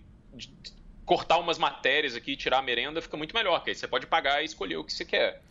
cortar 1.05 1.37
umas 1.39 1.57
matérias 1.57 2.15
aqui 2.15 2.31
e 2.31 2.37
tirar 2.37 2.59
a 2.59 2.61
merenda, 2.61 3.01
fica 3.01 3.17
muito 3.17 3.35
melhor, 3.35 3.59
porque 3.59 3.71
aí 3.71 3.75
você 3.75 3.87
pode 3.87 4.07
pagar 4.07 4.41
e 4.41 4.45
escolher 4.45 4.77
o 4.77 4.83
que 4.83 4.93
você 4.93 5.03
quer. 5.03 5.41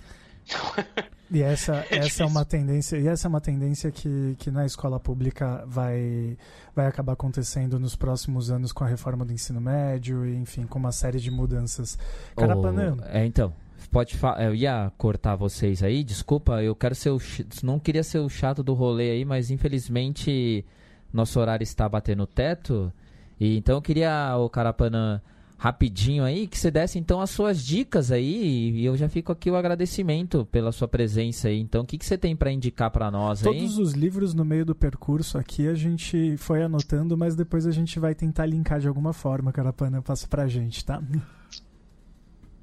E 1.30 1.42
essa 1.42 1.84
é, 1.90 1.98
essa 1.98 2.22
é 2.22 2.26
uma 2.26 2.44
tendência, 2.44 2.96
e 2.96 3.08
essa 3.08 3.26
é 3.26 3.28
uma 3.28 3.40
tendência 3.40 3.90
que, 3.90 4.36
que 4.38 4.50
na 4.50 4.64
escola 4.64 5.00
pública 5.00 5.64
vai, 5.66 6.38
vai 6.74 6.86
acabar 6.86 7.14
acontecendo 7.14 7.80
nos 7.80 7.96
próximos 7.96 8.50
anos 8.50 8.72
com 8.72 8.84
a 8.84 8.86
reforma 8.86 9.24
do 9.24 9.32
ensino 9.32 9.60
médio, 9.60 10.24
e, 10.24 10.36
enfim, 10.36 10.66
com 10.66 10.78
uma 10.78 10.92
série 10.92 11.18
de 11.18 11.30
mudanças. 11.30 11.98
Carapanã. 12.36 12.96
Oh, 12.98 13.04
é, 13.06 13.26
então, 13.26 13.52
pode 13.90 14.16
eu 14.38 14.54
ia 14.54 14.92
cortar 14.96 15.34
vocês 15.36 15.82
aí, 15.82 16.04
desculpa, 16.04 16.62
eu 16.62 16.74
quero 16.74 16.94
ser 16.94 17.10
o 17.10 17.18
não 17.62 17.78
queria 17.78 18.02
ser 18.02 18.18
o 18.18 18.28
chato 18.28 18.62
do 18.62 18.74
rolê 18.74 19.10
aí, 19.10 19.24
mas 19.24 19.50
infelizmente 19.50 20.64
nosso 21.12 21.40
horário 21.40 21.64
está 21.64 21.88
batendo 21.88 22.22
o 22.22 22.26
teto. 22.26 22.92
E 23.38 23.56
então 23.56 23.76
eu 23.76 23.82
queria 23.82 24.36
o 24.36 24.48
Carapanã 24.48 25.20
rapidinho 25.58 26.22
aí, 26.22 26.46
que 26.46 26.58
você 26.58 26.70
desse 26.70 26.98
então 26.98 27.20
as 27.20 27.30
suas 27.30 27.64
dicas 27.64 28.12
aí, 28.12 28.70
e 28.70 28.84
eu 28.84 28.96
já 28.96 29.08
fico 29.08 29.32
aqui 29.32 29.50
o 29.50 29.56
agradecimento 29.56 30.46
pela 30.46 30.70
sua 30.70 30.86
presença 30.86 31.48
aí. 31.48 31.58
Então, 31.58 31.82
o 31.82 31.86
que, 31.86 31.96
que 31.96 32.04
você 32.04 32.18
tem 32.18 32.36
para 32.36 32.52
indicar 32.52 32.90
para 32.90 33.10
nós 33.10 33.40
Todos 33.40 33.56
aí? 33.56 33.66
Todos 33.66 33.78
os 33.78 33.92
livros 33.94 34.34
no 34.34 34.44
meio 34.44 34.64
do 34.64 34.74
percurso 34.74 35.38
aqui 35.38 35.66
a 35.66 35.74
gente 35.74 36.36
foi 36.36 36.62
anotando, 36.62 37.16
mas 37.16 37.34
depois 37.34 37.66
a 37.66 37.70
gente 37.70 37.98
vai 37.98 38.14
tentar 38.14 38.46
linkar 38.46 38.80
de 38.80 38.88
alguma 38.88 39.12
forma, 39.12 39.52
Carapana, 39.52 40.02
passa 40.02 40.26
pra 40.28 40.46
gente, 40.46 40.84
tá? 40.84 41.02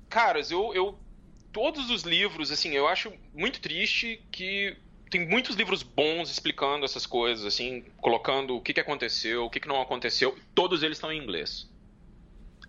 Caras, 0.10 0.52
eu, 0.52 0.74
eu 0.76 0.96
todos 1.52 1.90
os 1.90 2.04
livros, 2.04 2.52
assim, 2.52 2.72
eu 2.72 2.88
acho 2.88 3.12
muito 3.34 3.60
triste 3.60 4.22
que 4.32 4.76
tem 5.10 5.28
muitos 5.28 5.56
livros 5.56 5.84
bons 5.84 6.32
explicando 6.32 6.86
essas 6.86 7.06
coisas, 7.06 7.46
assim, 7.46 7.84
colocando 8.02 8.56
o 8.56 8.62
que, 8.62 8.74
que 8.74 8.80
aconteceu, 8.80 9.46
o 9.46 9.50
que, 9.50 9.60
que 9.60 9.68
não 9.68 9.80
aconteceu. 9.80 10.36
Todos 10.56 10.82
eles 10.82 10.98
estão 10.98 11.12
em 11.12 11.22
inglês. 11.22 11.70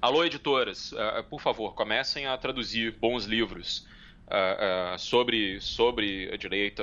Alô, 0.01 0.25
editoras, 0.25 0.93
uh, 0.93 1.25
por 1.31 1.41
favor, 1.41 1.75
comecem 1.75 2.27
a 2.27 2.37
traduzir 2.37 2.99
bons 2.99 3.25
livros 3.25 3.87
uh, 4.27 4.95
uh, 4.95 4.99
sobre, 4.99 5.61
sobre 5.61 6.31
a 6.33 6.37
direita, 6.37 6.83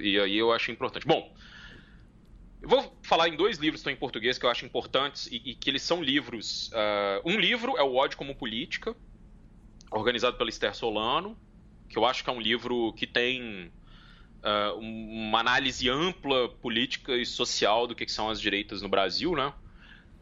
e 0.00 0.18
aí 0.18 0.38
eu 0.38 0.52
acho 0.52 0.72
importante. 0.72 1.06
Bom, 1.06 1.32
eu 2.60 2.68
vou 2.68 2.98
falar 3.02 3.28
em 3.28 3.36
dois 3.36 3.58
livros 3.58 3.80
que 3.80 3.88
estão 3.88 3.92
em 3.92 3.96
português 3.96 4.38
que 4.38 4.46
eu 4.46 4.50
acho 4.50 4.64
importantes 4.64 5.26
e, 5.26 5.36
e 5.50 5.54
que 5.54 5.70
eles 5.70 5.82
são 5.82 6.02
livros. 6.02 6.70
um 7.24 7.38
livro 7.38 7.76
é 7.76 7.82
O 7.82 7.94
Ódio 7.94 8.16
como 8.16 8.34
Política, 8.34 8.94
organizado 9.90 10.36
pela 10.36 10.50
Esther 10.50 10.74
Solano, 10.74 11.36
que 11.88 11.98
eu 11.98 12.04
acho 12.04 12.24
que 12.24 12.30
é 12.30 12.32
um 12.32 12.40
livro 12.40 12.92
que 12.94 13.06
tem 13.06 13.72
uma 14.78 15.40
análise 15.40 15.88
ampla 15.88 16.48
política 16.48 17.16
e 17.16 17.24
social 17.26 17.86
do 17.86 17.94
que, 17.94 18.06
que 18.06 18.12
são 18.12 18.30
as 18.30 18.40
direitas 18.40 18.82
no 18.82 18.88
Brasil, 18.88 19.36
né? 19.36 19.52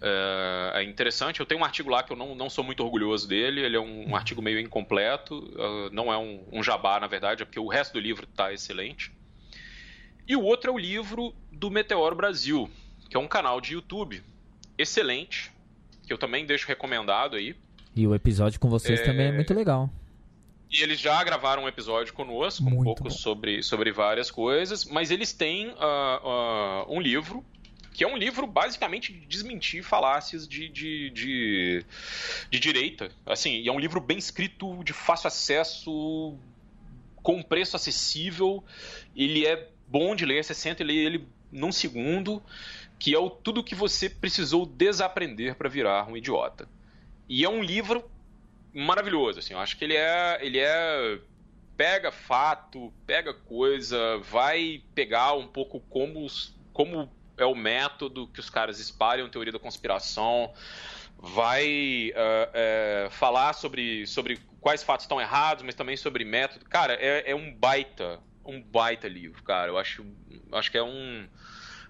É, 0.03 0.73
é, 0.77 0.83
interessante. 0.83 1.41
Eu 1.41 1.47
tenho 1.47 1.61
um 1.61 1.65
artigo 1.65 1.91
lá 1.91 2.03
que 2.03 2.13
eu 2.13 2.17
não, 2.17 2.35
não 2.35 2.49
sou 2.49 2.65
muito 2.65 2.83
orgulhoso 2.83 3.29
dele. 3.29 3.61
Ele 3.61 3.77
é 3.77 3.81
um, 3.81 4.11
um 4.11 4.17
artigo 4.17 4.41
meio 4.41 4.59
incompleto. 4.59 5.39
Uh, 5.39 5.91
não 5.93 6.13
é 6.13 6.17
um, 6.17 6.43
um, 6.51 6.63
jabá, 6.63 6.99
na 6.99 7.07
verdade, 7.07 7.43
é 7.43 7.45
porque 7.45 7.61
o 7.61 7.69
resto 7.69 7.93
do 7.93 8.01
livro 8.01 8.27
está 8.29 8.53
excelente. 8.53 9.13
E 10.27 10.35
o 10.35 10.43
outro 10.43 10.71
é 10.71 10.75
o 10.75 10.79
livro 10.79 11.35
do 11.53 11.71
Meteoro 11.71 12.17
Brasil, 12.17 12.71
que 13.11 13.17
é 13.17 13.21
um 13.21 13.29
canal 13.29 13.61
de 13.61 13.75
YouTube 13.75 14.23
excelente, 14.79 15.53
que 16.07 16.13
eu 16.13 16.17
também 16.17 16.47
deixo 16.47 16.67
recomendado 16.67 17.37
aí. 17.37 17.55
E 17.95 18.07
o 18.07 18.15
episódio 18.15 18.59
com 18.59 18.71
vocês 18.71 19.01
é... 19.01 19.05
também 19.05 19.27
é 19.27 19.33
muito 19.33 19.53
legal. 19.53 19.91
E 20.71 20.83
eles 20.83 21.01
já 21.01 21.23
gravaram 21.25 21.65
um 21.65 21.69
episódio 21.69 22.15
conosco, 22.15 22.63
muito 22.63 22.81
um 22.81 22.85
pouco 22.85 23.11
sobre, 23.11 23.61
sobre 23.61 23.91
várias 23.91 24.31
coisas, 24.31 24.85
mas 24.85 25.11
eles 25.11 25.33
têm 25.33 25.67
uh, 25.71 25.75
uh, 25.75 26.95
um 26.95 27.01
livro 27.01 27.45
que 28.01 28.05
é 28.05 28.09
um 28.09 28.17
livro 28.17 28.47
basicamente 28.47 29.13
de 29.13 29.27
desmentir 29.27 29.83
falácias 29.83 30.49
de, 30.49 30.71
de, 30.71 31.11
de, 31.11 31.85
de 32.51 32.59
direita. 32.59 33.13
Assim, 33.27 33.69
é 33.69 33.71
um 33.71 33.79
livro 33.79 34.01
bem 34.01 34.17
escrito, 34.17 34.83
de 34.83 34.95
fácil 34.95 35.29
acesso, 35.29 36.35
com 37.17 37.43
preço 37.43 37.77
acessível. 37.77 38.65
Ele 39.15 39.47
é 39.47 39.69
bom 39.87 40.17
de 40.17 40.25
ler, 40.25 40.43
você 40.43 40.55
senta 40.55 40.83
e 40.83 40.87
lê 40.87 40.95
ele 40.95 41.29
num 41.53 41.71
segundo, 41.71 42.43
que 42.99 43.15
é 43.15 43.19
o 43.19 43.29
tudo 43.29 43.63
que 43.63 43.75
você 43.75 44.09
precisou 44.09 44.65
desaprender 44.65 45.55
para 45.57 45.69
virar 45.69 46.09
um 46.09 46.17
idiota. 46.17 46.67
E 47.29 47.45
é 47.45 47.51
um 47.51 47.63
livro 47.63 48.11
maravilhoso, 48.73 49.41
assim, 49.41 49.53
eu 49.53 49.61
acho 49.61 49.77
que 49.77 49.85
ele 49.85 49.97
é, 49.97 50.39
ele 50.41 50.59
é 50.59 51.19
pega 51.77 52.11
fato, 52.11 52.91
pega 53.07 53.35
coisa, 53.35 54.17
vai 54.21 54.83
pegar 54.95 55.35
um 55.35 55.47
pouco 55.47 55.81
como 55.81 56.27
como 56.73 57.11
é 57.43 57.47
o 57.47 57.55
método 57.55 58.29
que 58.29 58.41
os 58.41 58.51
caras 58.51 58.79
espalham 58.79 59.29
teoria 59.29 59.53
da 59.53 59.59
conspiração, 59.59 60.53
vai 61.19 62.12
uh, 62.12 63.11
falar 63.11 63.53
sobre, 63.53 64.07
sobre 64.07 64.39
quais 64.61 64.83
fatos 64.83 65.05
estão 65.05 65.21
errados, 65.21 65.62
mas 65.62 65.75
também 65.75 65.97
sobre 65.97 66.25
método. 66.25 66.65
Cara, 66.65 66.95
é, 66.95 67.31
é 67.31 67.35
um 67.35 67.53
baita 67.53 68.21
um 68.45 68.61
baita 68.61 69.09
livro, 69.09 69.43
cara. 69.43 69.71
Eu 69.71 69.79
acho, 69.79 70.05
acho 70.53 70.71
que 70.71 70.79
é 70.79 70.83
um 70.83 71.27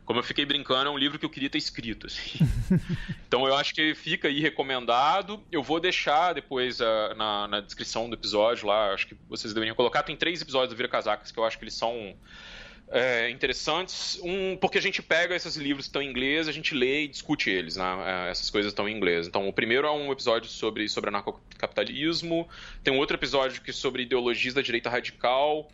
como 0.05 0.19
eu 0.19 0.25
fiquei 0.25 0.45
brincando, 0.45 0.89
é 0.89 0.93
um 0.93 0.99
livro 0.99 1.21
que 1.21 1.25
eu 1.25 1.31
queria 1.31 1.49
ter 1.49 1.59
escrito. 1.59 2.09
Assim. 2.09 2.41
então 3.29 3.47
eu 3.47 3.55
acho 3.55 3.73
que 3.73 3.95
fica 3.95 4.27
aí 4.27 4.41
recomendado. 4.41 5.41
Eu 5.53 5.63
vou 5.63 5.79
deixar 5.79 6.33
depois 6.33 6.81
uh, 6.81 7.15
na, 7.17 7.47
na, 7.47 7.61
descrição 7.61 8.09
do 8.09 8.17
episódio 8.17 8.67
lá, 8.67 8.93
acho 8.93 9.07
que 9.07 9.17
vocês 9.29 9.55
deveriam 9.55 9.77
colocar. 9.77 10.03
Tem 10.03 10.17
três 10.17 10.43
episódios 10.43 10.71
do 10.71 10.77
Vira 10.77 10.89
Casacas 10.89 11.31
que 11.31 11.39
eu 11.39 11.45
acho 11.45 11.57
que 11.57 11.65
eles 11.65 11.75
são 11.75 12.17
é, 12.91 13.31
interessantes. 13.31 14.21
Um, 14.23 14.57
porque 14.57 14.79
a 14.79 14.83
gente 14.83 15.01
pega 15.01 15.35
esses 15.35 15.57
livros 15.57 15.87
que 15.87 15.91
estão 15.91 16.03
em 16.03 16.11
inglês, 16.11 16.49
a 16.49 16.53
gente 16.53 16.75
lê 16.75 17.05
e 17.05 17.09
discute 17.09 17.49
eles, 17.49 17.77
né? 17.77 17.85
É, 18.27 18.31
essas 18.31 18.51
coisas 18.51 18.73
estão 18.73 18.89
em 18.89 18.97
inglês. 18.97 19.27
Então, 19.27 19.49
o 19.49 19.53
primeiro 19.53 19.87
é 19.87 19.91
um 19.91 20.11
episódio 20.11 20.49
sobre, 20.49 20.89
sobre 20.89 21.09
anarcocapitalismo, 21.09 22.49
tem 22.83 22.93
um 22.93 22.99
outro 22.99 23.17
episódio 23.17 23.63
que 23.63 23.71
é 23.71 23.73
sobre 23.73 24.03
ideologias 24.03 24.55
da 24.55 24.63
direita 24.63 24.91
radical. 24.91 25.71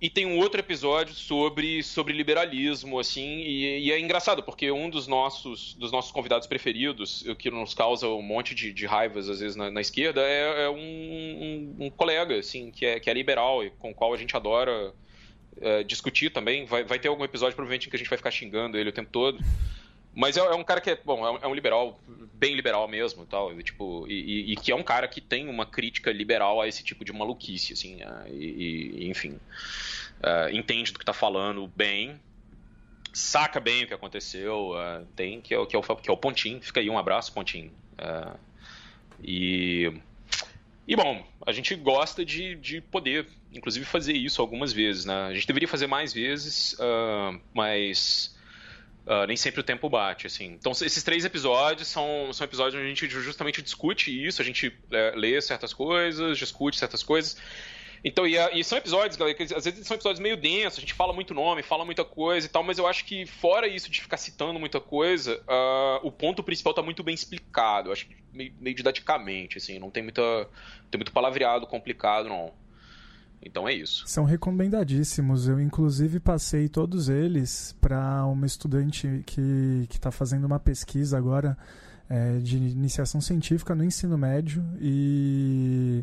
E 0.00 0.10
tem 0.10 0.26
um 0.26 0.36
outro 0.36 0.60
episódio 0.60 1.14
sobre, 1.14 1.82
sobre 1.82 2.12
liberalismo, 2.12 2.98
assim, 2.98 3.38
e, 3.40 3.86
e, 3.86 3.92
é 3.92 3.98
engraçado, 3.98 4.42
porque 4.42 4.70
um 4.70 4.90
dos 4.90 5.06
nossos, 5.06 5.72
dos 5.74 5.90
nossos 5.90 6.12
convidados 6.12 6.46
preferidos, 6.46 7.24
que 7.38 7.50
nos 7.50 7.72
causa 7.72 8.06
um 8.08 8.20
monte 8.20 8.54
de, 8.54 8.70
de 8.70 8.84
raivas, 8.84 9.30
às 9.30 9.40
vezes, 9.40 9.56
na, 9.56 9.70
na 9.70 9.80
esquerda, 9.80 10.20
é, 10.20 10.64
é 10.64 10.68
um, 10.68 10.76
um, 10.76 11.86
um, 11.86 11.90
colega, 11.90 12.36
assim, 12.36 12.70
que 12.70 12.84
é, 12.84 13.00
que 13.00 13.08
é 13.08 13.14
liberal 13.14 13.64
e 13.64 13.70
com 13.70 13.92
o 13.92 13.94
qual 13.94 14.12
a 14.12 14.16
gente 14.18 14.36
adora 14.36 14.92
é, 15.60 15.82
discutir 15.82 16.30
também. 16.30 16.64
Vai, 16.66 16.84
vai 16.84 16.98
ter 16.98 17.08
algum 17.08 17.24
episódio, 17.24 17.54
provavelmente, 17.54 17.86
em 17.86 17.90
que 17.90 17.96
a 17.96 17.98
gente 17.98 18.08
vai 18.08 18.18
ficar 18.18 18.30
xingando 18.30 18.78
ele 18.78 18.90
o 18.90 18.92
tempo 18.92 19.10
todo. 19.10 19.38
Mas 20.14 20.36
é, 20.36 20.40
é, 20.40 20.54
um 20.54 20.62
cara 20.62 20.80
que 20.80 20.90
é, 20.90 20.98
bom, 21.04 21.26
é 21.26 21.30
um, 21.30 21.36
é 21.38 21.46
um 21.48 21.54
liberal, 21.54 22.00
bem 22.34 22.54
liberal 22.54 22.86
mesmo 22.86 23.26
tal, 23.26 23.52
e, 23.58 23.62
tipo, 23.62 24.06
e, 24.08 24.52
e, 24.52 24.56
que 24.56 24.70
é 24.70 24.76
um 24.76 24.82
cara 24.82 25.08
que 25.08 25.20
tem 25.20 25.48
uma 25.48 25.66
crítica 25.66 26.12
liberal 26.12 26.60
a 26.60 26.68
esse 26.68 26.84
tipo 26.84 27.04
de 27.04 27.12
maluquice, 27.12 27.72
assim, 27.72 27.96
uh, 27.96 28.28
e, 28.28 29.04
e, 29.04 29.10
enfim. 29.10 29.40
Uh, 30.20 30.50
entende 30.52 30.92
do 30.92 30.98
que 30.98 31.04
tá 31.04 31.12
falando 31.12 31.66
bem, 31.66 32.20
saca 33.12 33.58
bem 33.58 33.84
o 33.84 33.86
que 33.88 33.94
aconteceu, 33.94 34.70
uh, 34.70 35.04
tem, 35.16 35.40
que 35.40 35.52
é, 35.52 35.66
que, 35.66 35.74
é 35.74 35.78
o, 35.78 35.82
que 35.82 36.08
é 36.08 36.12
o 36.12 36.16
Pontinho, 36.16 36.62
fica 36.62 36.78
aí 36.78 36.88
um 36.88 36.98
abraço, 36.98 37.32
Pontinho. 37.32 37.72
e. 39.22 39.92
E 40.86 40.94
bom, 40.94 41.26
a 41.46 41.52
gente 41.52 41.74
gosta 41.74 42.24
de, 42.24 42.54
de 42.56 42.80
poder, 42.80 43.26
inclusive, 43.52 43.84
fazer 43.86 44.12
isso 44.12 44.40
algumas 44.40 44.72
vezes, 44.72 45.04
né? 45.04 45.14
A 45.28 45.34
gente 45.34 45.46
deveria 45.46 45.68
fazer 45.68 45.86
mais 45.86 46.12
vezes, 46.12 46.76
mas 47.54 48.34
Uh, 49.06 49.26
nem 49.26 49.36
sempre 49.36 49.60
o 49.60 49.62
tempo 49.62 49.88
bate, 49.90 50.26
assim. 50.26 50.46
Então, 50.46 50.72
esses 50.72 51.02
três 51.02 51.26
episódios 51.26 51.88
são, 51.88 52.32
são 52.32 52.44
episódios 52.44 52.74
onde 52.74 52.86
a 52.86 52.88
gente 52.88 53.06
justamente 53.06 53.60
discute 53.60 54.10
isso, 54.10 54.40
a 54.40 54.44
gente 54.44 54.74
é, 54.90 55.12
lê 55.14 55.38
certas 55.42 55.74
coisas, 55.74 56.38
discute 56.38 56.78
certas 56.78 57.02
coisas. 57.02 57.36
Então, 58.04 58.26
e, 58.26 58.36
e, 58.36 58.62
são 58.62 58.76
episódios, 58.76 59.16
galera, 59.16 59.34
que 59.34 59.44
às 59.44 59.64
vezes 59.64 59.86
são 59.86 59.94
episódios 59.94 60.20
meio 60.20 60.36
densos, 60.36 60.78
a 60.78 60.80
gente 60.82 60.92
fala 60.92 61.14
muito 61.14 61.32
nome, 61.32 61.62
fala 61.62 61.86
muita 61.86 62.04
coisa 62.04 62.46
e 62.46 62.50
tal, 62.50 62.62
mas 62.62 62.76
eu 62.76 62.86
acho 62.86 63.02
que, 63.06 63.24
fora 63.24 63.66
isso 63.66 63.90
de 63.90 64.02
ficar 64.02 64.18
citando 64.18 64.60
muita 64.60 64.78
coisa, 64.78 65.40
uh, 65.48 66.06
o 66.06 66.12
ponto 66.12 66.42
principal 66.42 66.72
está 66.72 66.82
muito 66.82 67.02
bem 67.02 67.14
explicado, 67.14 67.90
acho 67.90 68.06
que 68.06 68.14
meio, 68.30 68.52
meio 68.60 68.76
didaticamente, 68.76 69.56
assim, 69.56 69.78
não 69.78 69.90
tem, 69.90 70.02
muita, 70.02 70.22
tem 70.90 70.98
muito 70.98 71.12
palavreado 71.12 71.66
complicado, 71.66 72.28
não. 72.28 72.52
Então 73.42 73.66
é 73.66 73.72
isso. 73.72 74.04
São 74.06 74.24
recomendadíssimos. 74.24 75.48
Eu, 75.48 75.60
inclusive, 75.60 76.18
passei 76.18 76.66
todos 76.66 77.10
eles 77.10 77.76
para 77.78 78.24
uma 78.24 78.46
estudante 78.46 79.22
que 79.26 79.86
está 79.90 80.10
fazendo 80.10 80.46
uma 80.46 80.58
pesquisa 80.58 81.18
agora 81.18 81.56
é, 82.08 82.38
de 82.38 82.56
iniciação 82.56 83.20
científica 83.20 83.74
no 83.74 83.84
ensino 83.84 84.16
médio 84.16 84.64
e 84.80 86.02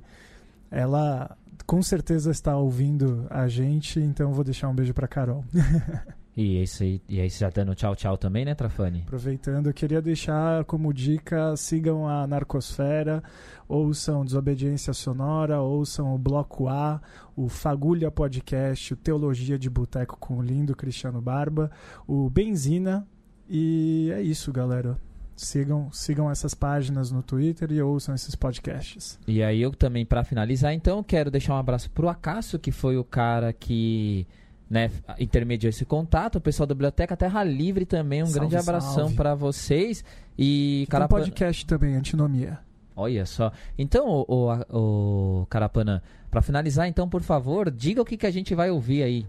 ela 0.70 1.36
com 1.66 1.82
certeza 1.82 2.32
está 2.32 2.56
ouvindo 2.56 3.26
a 3.30 3.48
gente, 3.48 4.00
então 4.00 4.34
vou 4.34 4.44
deixar 4.44 4.70
um 4.70 4.76
beijo 4.76 4.94
para 4.94 5.08
Carol. 5.08 5.44
E 6.36 6.58
esse 6.58 6.84
aí, 6.84 7.02
e 7.10 7.20
aí 7.20 7.28
já 7.28 7.50
dando 7.50 7.76
tchau 7.76 7.94
tchau 7.94 8.18
também, 8.18 8.46
né, 8.46 8.56
Trafani? 8.56 9.02
Aproveitando, 9.02 9.68
eu 9.68 9.74
queria 9.74 10.02
deixar 10.02 10.64
como 10.64 10.94
dica, 10.94 11.56
sigam 11.58 12.08
a 12.08 12.26
Narcosfera, 12.26 13.22
ouçam 13.68 14.24
Desobediência 14.24 14.94
Sonora, 14.94 15.60
ouçam 15.60 16.16
o 16.16 16.18
Bloco 16.18 16.70
A, 16.70 17.02
o 17.36 17.50
Fagulha 17.50 18.10
Podcast, 18.10 18.94
o 18.94 18.98
Teologia 18.98 19.60
de 19.60 19.70
Boteco 19.70 20.18
com 20.18 20.38
o 20.38 20.42
lindo 20.42 20.74
Cristiano 20.74 21.22
Barba, 21.22 21.70
o 22.08 22.30
Benzina, 22.30 23.06
e 23.50 24.10
é 24.14 24.22
isso, 24.22 24.54
galera. 24.54 24.98
Sigam, 25.42 25.92
sigam 25.92 26.30
essas 26.30 26.54
páginas 26.54 27.12
no 27.12 27.24
Twitter 27.24 27.72
e 27.72 27.82
ouçam 27.82 28.14
esses 28.14 28.36
podcasts. 28.36 29.20
E 29.28 29.42
aí 29.42 29.62
eu 29.62 29.72
também, 29.72 30.06
para 30.06 30.24
finalizar, 30.24 30.74
então, 30.74 31.04
quero 31.04 31.32
deixar 31.32 31.56
um 31.56 31.58
abraço 31.58 31.90
pro 31.90 32.08
Acaso, 32.08 32.60
que 32.60 32.72
foi 32.72 32.96
o 32.98 33.04
cara 33.04 33.52
que 33.52 34.28
né, 34.70 34.92
intermediou 35.20 35.70
esse 35.70 35.84
contato. 35.84 36.36
O 36.36 36.42
pessoal 36.42 36.68
da 36.68 36.76
Biblioteca 36.76 37.18
Terra 37.18 37.44
Livre 37.44 37.86
também, 37.86 38.22
um 38.22 38.28
salve, 38.28 38.40
grande 38.40 38.56
abração 38.56 39.14
para 39.14 39.34
vocês. 39.34 40.06
E 40.38 40.88
Tem 40.90 41.02
um 41.02 41.08
podcast 41.08 41.66
também, 41.66 41.96
Antinomia. 41.96 42.60
Olha 42.96 43.26
só. 43.26 43.52
Então, 43.78 44.08
o, 44.08 44.26
o, 44.28 45.42
o 45.42 45.46
Carapana, 45.48 46.04
para 46.30 46.42
finalizar, 46.42 46.88
então, 46.88 47.10
por 47.10 47.22
favor, 47.22 47.72
diga 47.72 48.02
o 48.02 48.06
que, 48.06 48.16
que 48.16 48.28
a 48.28 48.32
gente 48.32 48.54
vai 48.54 48.70
ouvir 48.70 49.02
aí. 49.02 49.26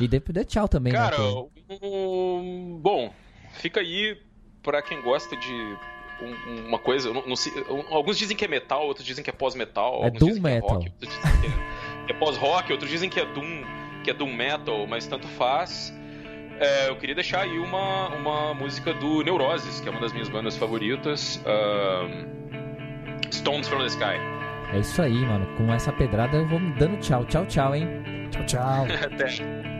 E 0.00 0.06
dê, 0.06 0.20
dê 0.20 0.44
tchau 0.44 0.68
também. 0.68 0.92
Né, 0.92 0.98
Cara, 0.98 1.18
né, 1.18 1.78
um, 1.82 2.78
bom, 2.80 3.12
fica 3.54 3.80
aí 3.80 4.16
para 4.62 4.82
quem 4.82 5.00
gosta 5.02 5.36
de 5.36 5.76
um, 6.22 6.66
uma 6.66 6.78
coisa. 6.78 7.12
Não, 7.12 7.26
não 7.26 7.36
sei, 7.36 7.52
alguns 7.90 8.18
dizem 8.18 8.36
que 8.36 8.44
é 8.44 8.48
metal, 8.48 8.86
outros 8.86 9.06
dizem 9.06 9.24
que 9.24 9.30
é 9.30 9.32
pós-metal. 9.32 10.04
É 10.04 10.10
Doom 10.10 10.40
Metal. 10.40 10.70
É 10.70 10.74
rock, 10.74 10.92
outros 10.92 11.18
dizem 11.22 11.40
que 11.40 11.46
é, 11.46 12.10
é 12.10 12.14
pós-rock, 12.14 12.72
outros 12.72 12.90
dizem 12.90 13.10
que 13.10 13.20
é 13.20 13.24
Doom 13.24 13.64
que 14.02 14.10
é 14.10 14.14
do 14.14 14.26
metal, 14.26 14.86
mas 14.86 15.06
tanto 15.06 15.26
faz. 15.28 15.94
É, 16.58 16.88
eu 16.88 16.96
queria 16.96 17.14
deixar 17.14 17.42
aí 17.42 17.58
uma, 17.58 18.08
uma 18.08 18.54
música 18.54 18.92
do 18.92 19.22
Neuroses, 19.22 19.80
que 19.80 19.88
é 19.88 19.90
uma 19.90 20.00
das 20.00 20.12
minhas 20.12 20.28
bandas 20.28 20.56
favoritas, 20.56 21.40
uh, 21.46 23.32
Stones 23.32 23.68
from 23.68 23.78
the 23.78 23.86
Sky. 23.86 24.18
É 24.72 24.78
isso 24.78 25.00
aí, 25.00 25.14
mano. 25.14 25.46
Com 25.56 25.72
essa 25.72 25.92
pedrada 25.92 26.36
eu 26.36 26.46
vou 26.46 26.60
dando 26.78 26.98
tchau. 26.98 27.24
Tchau, 27.24 27.46
tchau, 27.46 27.74
hein? 27.74 27.88
Tchau, 28.30 28.44
tchau. 28.46 28.86
Até. 29.02 29.79